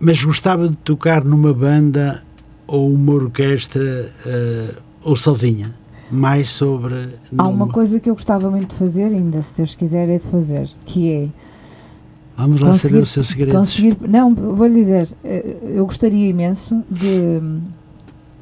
mas 0.00 0.24
gostava 0.24 0.68
de 0.68 0.76
tocar 0.78 1.24
numa 1.24 1.54
banda 1.54 2.20
ou 2.66 2.92
uma 2.92 3.12
orquestra 3.12 4.12
uh, 4.26 4.82
ou 5.02 5.14
sozinha? 5.14 5.72
Mais 6.12 6.50
sobre. 6.50 7.08
Há 7.36 7.48
uma 7.48 7.68
coisa 7.68 7.98
que 7.98 8.10
eu 8.10 8.14
gostava 8.14 8.50
muito 8.50 8.70
de 8.70 8.76
fazer, 8.76 9.06
ainda 9.06 9.42
se 9.42 9.56
Deus 9.56 9.74
quiser, 9.74 10.08
é 10.08 10.18
de 10.18 10.26
fazer, 10.26 10.70
que 10.84 11.10
é 11.10 11.28
Vamos 12.36 12.60
lá 12.60 12.74
saber 12.74 13.02
o 13.02 13.06
seu 13.06 13.22
segredo. 13.24 13.56
Conseguir, 13.56 13.96
não, 14.08 14.34
vou-lhe 14.34 14.74
dizer, 14.74 15.08
eh, 15.22 15.56
eu 15.62 15.84
gostaria 15.84 16.28
imenso 16.28 16.82
de, 16.90 17.40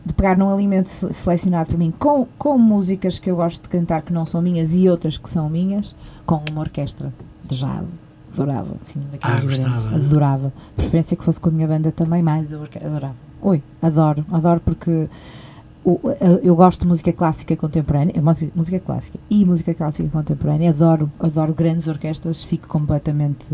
de 0.05 0.15
pegar 0.15 0.39
num 0.39 0.49
alimento 0.49 0.89
selecionado 0.89 1.71
por 1.71 1.79
mim 1.79 1.93
com, 1.99 2.27
com 2.39 2.57
músicas 2.57 3.19
que 3.19 3.31
eu 3.31 3.37
gosto 3.37 3.63
de 3.63 3.69
cantar 3.69 4.03
que 4.03 4.13
não 4.13 4.25
são 4.25 4.41
minhas 4.41 4.75
e 4.75 4.89
outras 4.89 5.19
que 5.19 5.29
são 5.29 5.51
minhas, 5.51 5.95
com 6.25 6.43
uma 6.51 6.61
orquestra 6.61 7.13
de 7.45 7.57
jazz. 7.57 8.07
Adorava, 8.33 8.77
assim, 8.81 9.01
daqueles 9.11 9.59
ah, 9.59 9.65
grandes. 9.65 10.07
Adorava. 10.07 10.53
Preferência 10.77 11.17
que 11.17 11.25
fosse 11.25 11.41
com 11.41 11.49
a 11.49 11.53
minha 11.53 11.67
banda 11.67 11.91
também, 11.91 12.23
mais 12.23 12.53
adorava. 12.53 13.17
Oi, 13.43 13.63
adoro, 13.83 14.25
adoro 14.31 14.61
porque 14.65 15.09
eu 16.43 16.55
gosto 16.55 16.83
de 16.83 16.87
música 16.87 17.13
clássica 17.13 17.57
contemporânea, 17.57 18.21
música, 18.21 18.53
música 18.55 18.79
clássica 18.81 19.19
e 19.31 19.45
música 19.45 19.73
clássica 19.73 20.09
contemporânea, 20.11 20.71
adoro, 20.71 21.11
adoro 21.19 21.55
grandes 21.55 21.89
orquestras, 21.89 22.45
fico 22.45 22.69
completamente. 22.69 23.47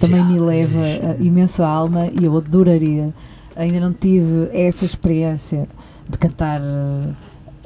Também 0.00 0.24
me 0.24 0.38
leva 0.38 0.80
a 0.80 1.22
imensa 1.22 1.66
alma 1.66 2.08
e 2.08 2.24
eu 2.24 2.36
adoraria. 2.36 3.14
Ainda 3.56 3.80
não 3.80 3.92
tive 3.92 4.50
essa 4.52 4.84
experiência 4.84 5.66
de 6.08 6.18
cantar 6.18 6.60
uh, 6.60 7.14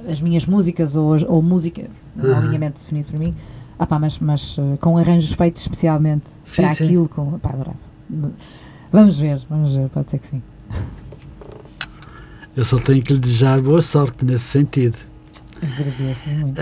as 0.08 0.20
minhas 0.20 0.46
músicas 0.46 0.94
ou, 0.94 1.16
ou 1.28 1.42
música, 1.42 1.88
um 2.16 2.34
alinhamento 2.34 2.80
definido 2.80 3.08
por 3.10 3.18
mim, 3.18 3.34
ah, 3.78 3.86
pá, 3.86 3.98
mas, 3.98 4.18
mas 4.18 4.56
uh, 4.56 4.78
com 4.80 4.96
arranjos 4.96 5.32
feitos 5.32 5.62
especialmente 5.62 6.24
sim, 6.44 6.62
para 6.62 6.74
sim. 6.74 6.84
aquilo. 6.84 7.08
Com, 7.08 7.38
pá, 7.38 7.50
adorava. 7.50 7.76
Vamos 8.92 9.18
ver, 9.18 9.40
vamos 9.50 9.74
ver, 9.74 9.88
pode 9.90 10.10
ser 10.10 10.18
que 10.18 10.28
sim. 10.28 10.42
Eu 12.56 12.64
só 12.64 12.78
tenho 12.78 13.02
que 13.02 13.12
lhe 13.12 13.18
desejar 13.18 13.60
boa 13.60 13.82
sorte 13.82 14.24
nesse 14.24 14.44
sentido. 14.44 14.96
Agradeço 15.62 16.30
muito. 16.30 16.60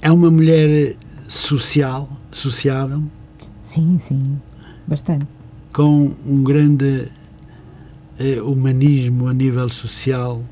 é 0.00 0.10
uma 0.10 0.30
mulher 0.30 0.96
social, 1.28 2.08
sociável? 2.32 3.02
Sim, 3.62 3.98
sim, 3.98 4.40
bastante. 4.86 5.26
Com 5.70 6.14
um 6.26 6.42
grande 6.42 7.08
uh, 8.18 8.50
humanismo 8.50 9.28
a 9.28 9.34
nível 9.34 9.68
social 9.68 10.42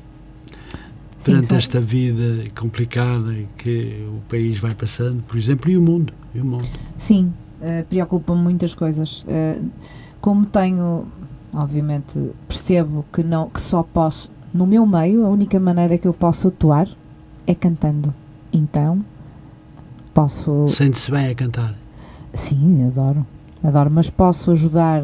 perante 1.23 1.55
esta 1.55 1.81
vida 1.81 2.43
complicada 2.55 3.33
que 3.57 4.07
o 4.07 4.21
país 4.29 4.59
vai 4.59 4.75
passando, 4.75 5.23
por 5.23 5.37
exemplo, 5.37 5.71
e 5.71 5.77
o 5.77 5.81
mundo. 5.81 6.13
E 6.35 6.39
o 6.39 6.45
mundo. 6.45 6.69
Sim, 6.97 7.33
uh, 7.59 7.83
preocupa-me 7.85 8.41
muitas 8.41 8.75
coisas. 8.75 9.23
Uh, 9.23 9.67
como 10.21 10.45
tenho 10.45 11.07
obviamente 11.57 12.31
percebo 12.47 13.03
que 13.11 13.23
não 13.23 13.49
que 13.49 13.59
só 13.59 13.81
posso 13.81 14.29
no 14.53 14.67
meu 14.67 14.85
meio 14.85 15.25
a 15.25 15.29
única 15.29 15.59
maneira 15.59 15.97
que 15.97 16.07
eu 16.07 16.13
posso 16.13 16.49
atuar 16.49 16.87
é 17.45 17.55
cantando. 17.55 18.13
Então 18.53 19.03
posso 20.13 20.67
sente-se 20.67 21.11
bem 21.11 21.29
a 21.29 21.35
cantar? 21.35 21.75
Sim 22.33 22.85
adoro. 22.85 23.25
Adoro 23.63 23.89
mas 23.91 24.09
posso 24.09 24.51
ajudar 24.51 25.01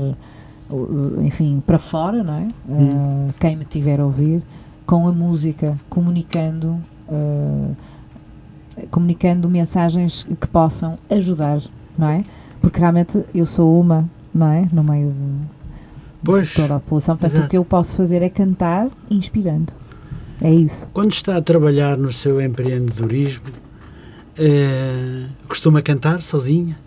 enfim 1.21 1.61
para 1.65 1.79
fora 1.79 2.23
não 2.23 2.33
é? 2.33 2.47
Hum. 2.69 3.27
uh, 3.27 3.33
quem 3.39 3.55
me 3.55 3.65
tiver 3.65 3.99
a 3.99 4.05
ouvir 4.05 4.43
com 4.85 5.07
a 5.07 5.11
música 5.11 5.77
comunicando 5.89 6.79
uh, 7.09 7.75
comunicando 8.89 9.49
mensagens 9.49 10.23
que 10.23 10.47
possam 10.47 10.97
ajudar 11.09 11.59
não 11.97 12.09
é? 12.09 12.23
Porque 12.61 12.79
realmente 12.79 13.23
eu 13.33 13.45
sou 13.45 13.79
uma 13.79 14.07
não 14.33 14.47
é? 14.47 14.67
No 14.71 14.83
meio 14.83 15.11
de 15.11 15.52
pois, 16.23 16.47
de 16.49 16.55
toda 16.55 16.75
a 16.75 16.79
população. 16.79 17.15
Portanto, 17.15 17.33
exato. 17.33 17.47
o 17.47 17.49
que 17.49 17.57
eu 17.57 17.65
posso 17.65 17.95
fazer 17.95 18.21
é 18.21 18.29
cantar 18.29 18.89
inspirando. 19.09 19.73
É 20.41 20.51
isso. 20.51 20.89
Quando 20.93 21.11
está 21.11 21.37
a 21.37 21.41
trabalhar 21.41 21.97
no 21.97 22.11
seu 22.11 22.41
empreendedorismo, 22.41 23.43
é, 24.37 25.25
costuma 25.47 25.81
cantar 25.81 26.21
sozinha? 26.21 26.77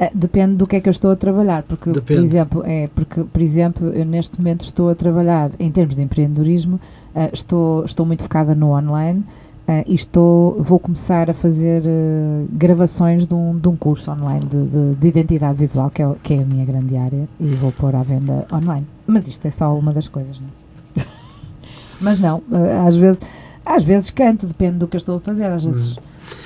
Eh, 0.00 0.10
depende 0.14 0.56
do 0.56 0.66
que 0.66 0.76
é 0.76 0.80
que 0.80 0.88
eu 0.88 0.90
estou 0.90 1.10
a 1.10 1.16
trabalhar, 1.16 1.62
porque 1.64 1.92
Depende. 1.92 2.20
por 2.20 2.24
exemplo, 2.24 2.62
é 2.64 2.88
porque 2.94 3.22
por 3.22 3.42
exemplo, 3.42 3.88
eu 3.88 4.06
neste 4.06 4.36
momento 4.38 4.62
estou 4.62 4.88
a 4.88 4.94
trabalhar 4.94 5.50
em 5.58 5.70
termos 5.70 5.94
de 5.94 6.00
empreendedorismo, 6.00 6.80
uh, 7.14 7.28
estou 7.34 7.84
estou 7.84 8.06
muito 8.06 8.22
focada 8.22 8.54
no 8.54 8.70
online 8.70 9.22
Uh, 9.68 9.84
e 9.86 9.94
estou, 9.94 10.60
vou 10.60 10.80
começar 10.80 11.30
a 11.30 11.34
fazer 11.34 11.82
uh, 11.82 12.48
gravações 12.52 13.24
de 13.24 13.34
um, 13.34 13.56
de 13.56 13.68
um 13.68 13.76
curso 13.76 14.10
online 14.10 14.44
de, 14.46 14.66
de, 14.66 14.94
de 14.96 15.08
identidade 15.08 15.58
visual, 15.58 15.90
que 15.90 16.02
é, 16.02 16.12
que 16.22 16.34
é 16.34 16.42
a 16.42 16.44
minha 16.44 16.64
grande 16.64 16.96
área, 16.96 17.28
e 17.38 17.46
vou 17.54 17.70
pôr 17.70 17.94
à 17.94 18.02
venda 18.02 18.46
online. 18.52 18.86
Mas 19.06 19.28
isto 19.28 19.46
é 19.46 19.50
só 19.50 19.76
uma 19.78 19.92
das 19.92 20.08
coisas, 20.08 20.40
não 20.40 20.48
é? 20.48 21.06
Mas 22.00 22.18
não, 22.18 22.38
uh, 22.50 22.86
às 22.88 22.96
vezes 22.96 23.20
às 23.64 23.84
vezes 23.84 24.10
canto, 24.10 24.46
depende 24.46 24.78
do 24.78 24.88
que 24.88 24.96
eu 24.96 24.98
estou 24.98 25.18
a 25.18 25.20
fazer, 25.20 25.44
às 25.44 25.62
vezes 25.62 25.92
hum. 25.92 26.00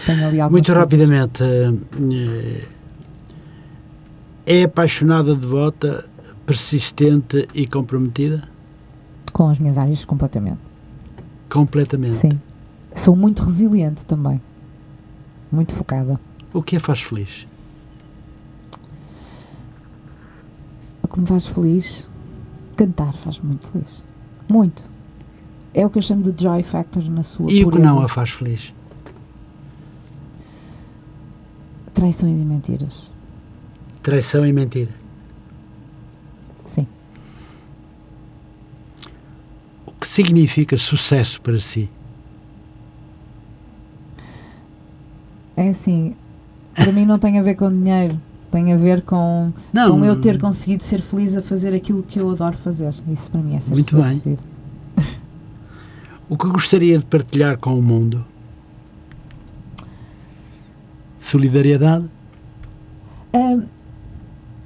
tenho 0.05 0.27
ali 0.27 0.43
Muito 0.51 0.67
coisas. 0.67 0.77
rapidamente, 0.77 1.43
é 4.45 4.65
apaixonada, 4.65 5.35
devota, 5.35 6.05
persistente 6.45 7.49
e 7.55 7.67
comprometida? 7.67 8.43
Com 9.33 9.49
as 9.49 9.59
minhas 9.59 9.79
áreas, 9.79 10.05
completamente. 10.05 10.59
Completamente? 11.49 12.17
Sim. 12.19 12.39
Sou 12.95 13.15
muito 13.17 13.43
resiliente 13.43 14.05
também. 14.05 14.41
Muito 15.51 15.75
focada. 15.75 16.19
O 16.53 16.63
que 16.63 16.77
a 16.77 16.81
faz 16.81 17.01
feliz? 17.03 17.47
O 21.03 21.09
que 21.09 21.21
me 21.21 21.27
faz 21.27 21.47
feliz? 21.47 22.09
Cantar 22.77 23.15
faz 23.15 23.39
muito 23.41 23.67
feliz. 23.69 24.03
Muito. 24.49 24.89
É 25.73 25.85
o 25.85 25.91
que 25.91 25.99
eu 25.99 26.03
chamo 26.03 26.23
de 26.33 26.43
joy 26.43 26.63
factor 26.63 27.03
na 27.09 27.23
sua 27.23 27.47
E 27.53 27.65
pureza. 27.65 27.69
o 27.69 27.73
que 27.73 27.79
não 27.79 28.03
a 28.03 28.09
faz 28.09 28.31
feliz? 28.31 28.73
Traições 31.93 32.41
e 32.41 32.45
mentiras. 32.45 33.11
Traição 34.03 34.47
e 34.47 34.53
mentira. 34.53 34.93
Sim. 36.67 36.87
O 39.87 39.93
que 39.93 40.07
significa 40.07 40.77
sucesso 40.77 41.41
para 41.41 41.59
si? 41.59 41.89
É 45.57 45.69
assim, 45.69 46.15
para 46.75 46.93
mim 46.93 47.05
não 47.05 47.19
tem 47.19 47.39
a 47.39 47.43
ver 47.43 47.55
com 47.55 47.71
dinheiro, 47.71 48.21
tem 48.51 48.73
a 48.73 48.77
ver 48.77 49.03
com, 49.03 49.53
não, 49.73 49.99
com 49.99 50.05
eu 50.05 50.21
ter 50.21 50.41
conseguido 50.41 50.83
ser 50.83 51.01
feliz 51.01 51.37
a 51.37 51.43
fazer 51.43 51.75
aquilo 51.75 52.03
que 52.03 52.19
eu 52.19 52.31
adoro 52.31 52.57
fazer. 52.57 52.95
Isso 53.09 53.31
para 53.31 53.41
mim 53.41 53.57
é 53.57 53.61
ser 53.61 53.71
Muito 53.71 53.97
bem. 53.97 54.39
O 56.27 56.39
que 56.39 56.49
gostaria 56.49 56.99
de 56.99 57.05
partilhar 57.05 57.59
com 57.59 57.79
o 57.79 57.83
mundo? 57.83 58.25
Solidariedade? 61.21 62.09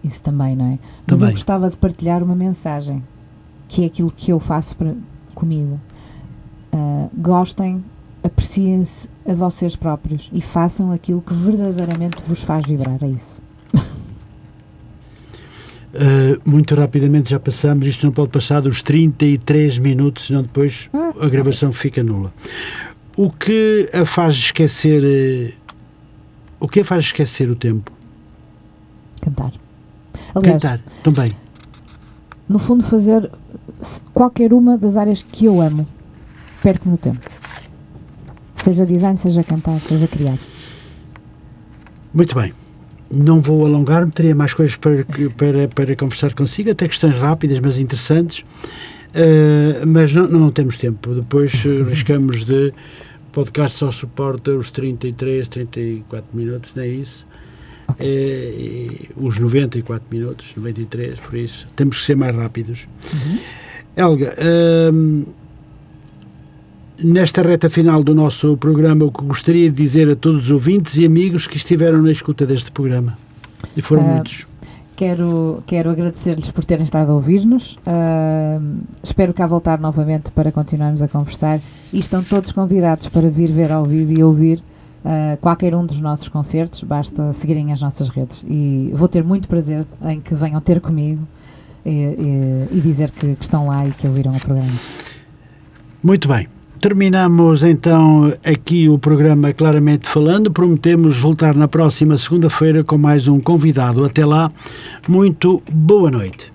isso 0.05 0.23
também, 0.23 0.55
não 0.55 0.67
é? 0.67 0.79
Mas 1.07 1.19
também. 1.19 1.29
eu 1.29 1.31
gostava 1.33 1.69
de 1.69 1.77
partilhar 1.77 2.23
uma 2.23 2.35
mensagem, 2.35 3.03
que 3.67 3.83
é 3.83 3.87
aquilo 3.87 4.11
que 4.11 4.31
eu 4.31 4.39
faço 4.39 4.77
para, 4.77 4.95
comigo. 5.35 5.81
Uh, 6.73 7.11
gostem 7.17 7.83
apreciem-se 8.23 9.09
a 9.29 9.35
vocês 9.35 9.77
próprios 9.77 10.31
e 10.33 10.41
façam 10.41 10.91
aquilo 10.91 11.21
que 11.21 11.35
verdadeiramente 11.35 12.17
vos 12.27 12.41
faz 12.41 12.65
vibrar. 12.67 12.99
É 13.03 13.09
isso. 13.09 13.41
Uh, 15.93 16.41
muito 16.49 16.75
rapidamente 16.75 17.31
já 17.31 17.39
passamos, 17.39 17.87
isto 17.87 18.07
não 18.07 18.13
pode 18.13 18.31
passar 18.31 18.63
dos 18.63 18.83
33 18.83 19.79
minutos, 19.79 20.29
senão 20.29 20.43
depois 20.43 20.89
ah, 20.95 21.13
a 21.21 21.29
gravação 21.29 21.69
okay. 21.69 21.81
fica 21.81 22.03
nula. 22.03 22.33
O 23.17 23.31
que 23.31 23.91
a 23.93 24.07
faz 24.07 24.35
esquecer 24.35 25.03
uh, 25.05 25.53
o 26.59 26.67
que 26.67 26.81
a 26.81 26.85
faz 26.85 27.05
esquecer 27.05 27.51
o 27.51 27.55
tempo? 27.55 27.93
Cantar. 29.21 29.53
Aliás, 30.35 30.63
Cantar, 30.63 30.81
também. 31.03 31.33
No 32.49 32.59
fundo, 32.59 32.83
fazer 32.83 33.31
qualquer 34.15 34.53
uma 34.55 34.79
das 34.79 34.97
áreas 34.97 35.23
que 35.23 35.45
eu 35.45 35.61
amo, 35.61 35.87
perco 36.63 36.89
no 36.89 36.97
tempo. 36.97 37.38
Seja 38.63 38.85
design, 38.85 39.17
seja 39.17 39.43
cantar, 39.43 39.81
seja 39.81 40.07
criar. 40.07 40.39
Muito 42.13 42.35
bem. 42.35 42.53
Não 43.11 43.41
vou 43.41 43.65
alongar-me, 43.65 44.13
teria 44.13 44.35
mais 44.35 44.53
coisas 44.53 44.77
para, 44.77 45.05
para, 45.37 45.69
para 45.69 45.97
conversar 45.97 46.35
consigo, 46.35 46.71
até 46.71 46.87
questões 46.87 47.17
rápidas, 47.17 47.59
mas 47.61 47.79
interessantes. 47.79 48.45
Uh, 49.11 49.87
mas 49.87 50.13
não, 50.13 50.29
não 50.29 50.51
temos 50.51 50.77
tempo. 50.77 51.15
Depois 51.15 51.53
riscamos 51.89 52.45
de 52.45 52.73
podcast 53.33 53.79
só 53.79 53.91
suporta 53.91 54.51
os 54.51 54.71
33, 54.71 55.49
34 55.49 56.37
minutos, 56.37 56.73
não 56.75 56.83
é 56.83 56.89
isso? 56.89 57.27
Okay. 57.89 59.09
Uh, 59.17 59.27
os 59.27 59.39
94 59.39 60.07
minutos, 60.11 60.49
93, 60.55 61.19
por 61.21 61.37
isso 61.37 61.67
temos 61.75 61.99
que 61.99 62.05
ser 62.05 62.17
mais 62.17 62.35
rápidos. 62.35 62.87
Uhum. 63.13 63.39
Helga, 63.97 64.35
uh, 64.35 65.27
Nesta 67.01 67.43
reta 67.43 67.71
final 67.71 68.03
do 68.03 68.13
nosso 68.13 68.57
programa, 68.57 69.05
o 69.05 69.13
que 69.13 69.25
gostaria 69.25 69.71
de 69.71 69.77
dizer 69.77 70.11
a 70.11 70.17
todos 70.17 70.47
os 70.47 70.51
ouvintes 70.51 70.97
e 70.97 71.07
amigos 71.07 71.47
que 71.47 71.57
estiveram 71.57 72.03
na 72.03 72.11
escuta 72.11 72.45
deste 72.45 72.73
programa? 72.73 73.17
E 73.77 73.81
foram 73.81 74.03
uh, 74.03 74.15
muitos. 74.15 74.45
Quero, 74.97 75.63
quero 75.65 75.91
agradecer-lhes 75.91 76.51
por 76.51 76.65
terem 76.65 76.83
estado 76.83 77.13
a 77.13 77.15
ouvir-nos. 77.15 77.75
Uh, 77.77 78.81
espero 79.01 79.33
cá 79.33 79.47
voltar 79.47 79.79
novamente 79.79 80.33
para 80.33 80.51
continuarmos 80.51 81.01
a 81.01 81.07
conversar. 81.07 81.61
E 81.93 82.01
estão 82.01 82.21
todos 82.25 82.51
convidados 82.51 83.09
para 83.09 83.31
vir 83.31 83.53
ver 83.53 83.71
ao 83.71 83.85
vivo 83.85 84.11
e 84.11 84.25
ouvir 84.25 84.59
uh, 85.05 85.37
qualquer 85.41 85.77
um 85.77 85.87
dos 85.87 86.01
nossos 86.01 86.29
concertos, 86.29 86.83
basta 86.83 87.33
seguirem 87.33 87.73
as 87.73 87.81
nossas 87.81 88.09
redes. 88.09 88.45
E 88.49 88.91
vou 88.93 89.07
ter 89.07 89.23
muito 89.23 89.47
prazer 89.47 89.87
em 90.03 90.21
que 90.21 90.35
venham 90.35 90.61
ter 90.61 90.81
comigo 90.81 91.23
e, 91.87 91.93
e, 92.73 92.79
e 92.79 92.81
dizer 92.81 93.13
que, 93.13 93.37
que 93.37 93.45
estão 93.45 93.69
lá 93.69 93.87
e 93.87 93.93
que 93.93 94.09
ouviram 94.09 94.35
o 94.35 94.41
programa. 94.41 94.73
Muito 96.03 96.27
bem. 96.27 96.58
Terminamos 96.81 97.65
então 97.65 98.33
aqui 98.45 98.89
o 98.89 98.99
programa 98.99 99.53
Claramente 99.53 100.09
Falando. 100.09 100.49
Prometemos 100.51 101.19
voltar 101.19 101.57
na 101.57 101.67
próxima 101.67 102.17
segunda-feira 102.17 102.85
com 102.85 102.97
mais 102.97 103.27
um 103.27 103.41
convidado. 103.41 104.05
Até 104.05 104.25
lá, 104.25 104.49
muito 105.09 105.61
boa 105.73 106.09
noite. 106.09 106.53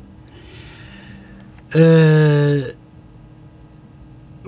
Uh, 1.76 2.74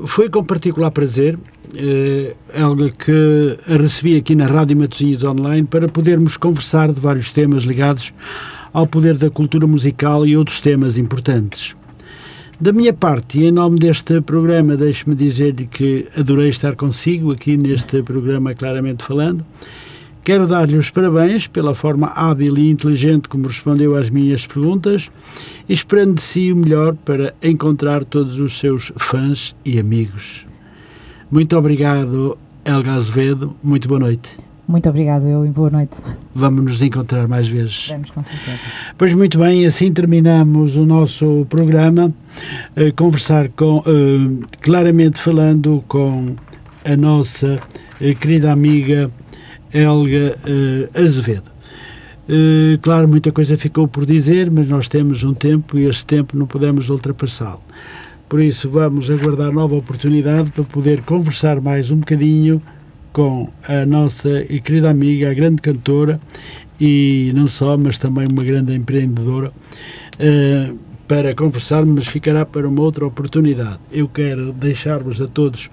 foi 0.07 0.29
com 0.29 0.45
particular 0.45 0.91
prazer, 0.91 1.35
uh, 1.35 2.93
que 2.97 3.57
recebi 3.77 4.15
aqui 4.15 4.33
na 4.33 4.45
Rádio 4.45 4.77
Matosinhos 4.77 5.23
Online, 5.25 5.67
para 5.67 5.89
podermos 5.89 6.37
conversar 6.37 6.93
de 6.93 6.99
vários 7.01 7.31
temas 7.31 7.63
ligados 7.63 8.13
ao 8.71 8.87
poder 8.87 9.17
da 9.17 9.29
cultura 9.29 9.67
musical 9.67 10.25
e 10.25 10.37
outros 10.37 10.61
temas 10.61 10.97
importantes. 10.97 11.75
Da 12.59 12.71
minha 12.71 12.93
parte, 12.93 13.39
e 13.39 13.45
em 13.47 13.51
nome 13.51 13.77
deste 13.77 14.21
programa, 14.21 14.77
deixe-me 14.77 15.13
dizer-lhe 15.13 15.65
que 15.65 16.07
adorei 16.17 16.47
estar 16.47 16.73
consigo 16.73 17.33
aqui 17.33 17.57
neste 17.57 18.01
programa 18.01 18.53
Claramente 18.53 19.03
Falando. 19.03 19.45
Quero 20.23 20.47
dar-lhe 20.47 20.77
os 20.77 20.89
parabéns 20.89 21.47
pela 21.47 21.75
forma 21.75 22.07
hábil 22.07 22.57
e 22.57 22.69
inteligente 22.69 23.27
como 23.27 23.47
respondeu 23.47 23.93
às 23.93 24.09
minhas 24.09 24.47
perguntas, 24.47 25.11
esperando 25.67 26.15
de 26.15 26.21
si 26.21 26.53
o 26.53 26.55
melhor 26.55 26.95
para 26.95 27.35
encontrar 27.43 28.05
todos 28.05 28.39
os 28.39 28.57
seus 28.57 28.89
fãs 28.95 29.53
e 29.65 29.77
amigos. 29.77 30.45
Muito 31.29 31.57
obrigado, 31.57 32.37
Elga 32.63 32.93
Azevedo. 32.93 33.53
Muito 33.61 33.87
boa 33.89 33.99
noite. 33.99 34.44
Muito 34.67 34.89
obrigado, 34.89 35.27
eu 35.27 35.45
e 35.45 35.49
boa 35.49 35.69
noite. 35.69 35.95
Vamos 36.33 36.63
nos 36.63 36.81
encontrar 36.81 37.27
mais 37.27 37.47
vezes. 37.47 37.87
Vamos, 37.89 38.09
com 38.09 38.23
certeza. 38.23 38.57
Pois 38.97 39.13
muito 39.13 39.37
bem, 39.37 39.63
assim 39.65 39.93
terminamos 39.93 40.75
o 40.75 40.85
nosso 40.85 41.45
programa. 41.49 42.07
Uh, 42.75 42.91
conversar 42.95 43.49
com, 43.49 43.77
uh, 43.77 44.45
claramente 44.61 45.19
falando 45.21 45.83
com 45.87 46.35
a 46.83 46.97
nossa 46.97 47.59
uh, 48.01 48.15
querida 48.15 48.51
amiga 48.51 49.11
Helga 49.71 50.35
Azevedo. 50.95 51.51
claro, 52.81 53.07
muita 53.07 53.31
coisa 53.31 53.57
ficou 53.57 53.87
por 53.87 54.05
dizer, 54.05 54.49
mas 54.49 54.67
nós 54.67 54.87
temos 54.87 55.21
um 55.21 55.33
tempo 55.33 55.77
e 55.77 55.85
este 55.85 56.05
tempo 56.05 56.35
não 56.35 56.47
podemos 56.47 56.89
ultrapassá-lo. 56.89 57.59
Por 58.27 58.41
isso, 58.41 58.69
vamos 58.69 59.09
aguardar 59.11 59.51
nova 59.51 59.75
oportunidade 59.75 60.49
para 60.49 60.63
poder 60.63 61.01
conversar 61.03 61.61
mais 61.61 61.91
um 61.91 61.97
bocadinho 61.97 62.61
com 63.15 63.47
a 63.65 63.85
nossa 63.85 64.43
querida 64.61 64.89
amiga, 64.89 65.31
a 65.31 65.33
grande 65.33 65.61
cantora, 65.61 66.19
e 66.77 67.31
não 67.33 67.47
só, 67.47 67.77
mas 67.77 67.97
também 67.97 68.25
uma 68.29 68.43
grande 68.43 68.75
empreendedora, 68.75 69.53
uh, 70.19 70.77
para 71.07 71.33
conversarmos, 71.33 71.95
mas 71.95 72.07
ficará 72.07 72.45
para 72.45 72.67
uma 72.67 72.81
outra 72.81 73.07
oportunidade. 73.07 73.79
Eu 73.89 74.09
quero 74.09 74.51
deixar-vos 74.51 75.21
a 75.21 75.27
todos 75.27 75.71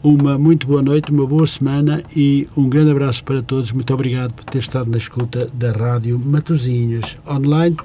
uma 0.00 0.38
muito 0.38 0.68
boa 0.68 0.80
noite, 0.80 1.10
uma 1.10 1.26
boa 1.26 1.44
semana 1.48 2.04
e 2.14 2.46
um 2.56 2.68
grande 2.68 2.92
abraço 2.92 3.24
para 3.24 3.42
todos. 3.42 3.72
Muito 3.72 3.92
obrigado 3.92 4.32
por 4.34 4.44
ter 4.44 4.58
estado 4.58 4.88
na 4.88 4.98
escuta 4.98 5.48
da 5.52 5.72
Rádio 5.72 6.16
Matozinhos 6.16 7.18
online 7.28 7.76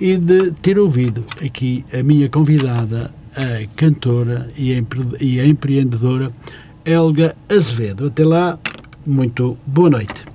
e 0.00 0.16
de 0.16 0.50
ter 0.60 0.76
ouvido 0.76 1.24
aqui 1.40 1.84
a 1.96 2.02
minha 2.02 2.28
convidada, 2.28 3.14
a 3.36 3.64
cantora 3.76 4.50
e 4.56 5.40
a 5.40 5.46
empreendedora 5.46 6.32
Helga 6.84 7.34
Azevedo. 7.48 8.06
Até 8.06 8.24
lá, 8.24 8.58
muito 9.06 9.56
boa 9.66 9.90
noite. 9.90 10.33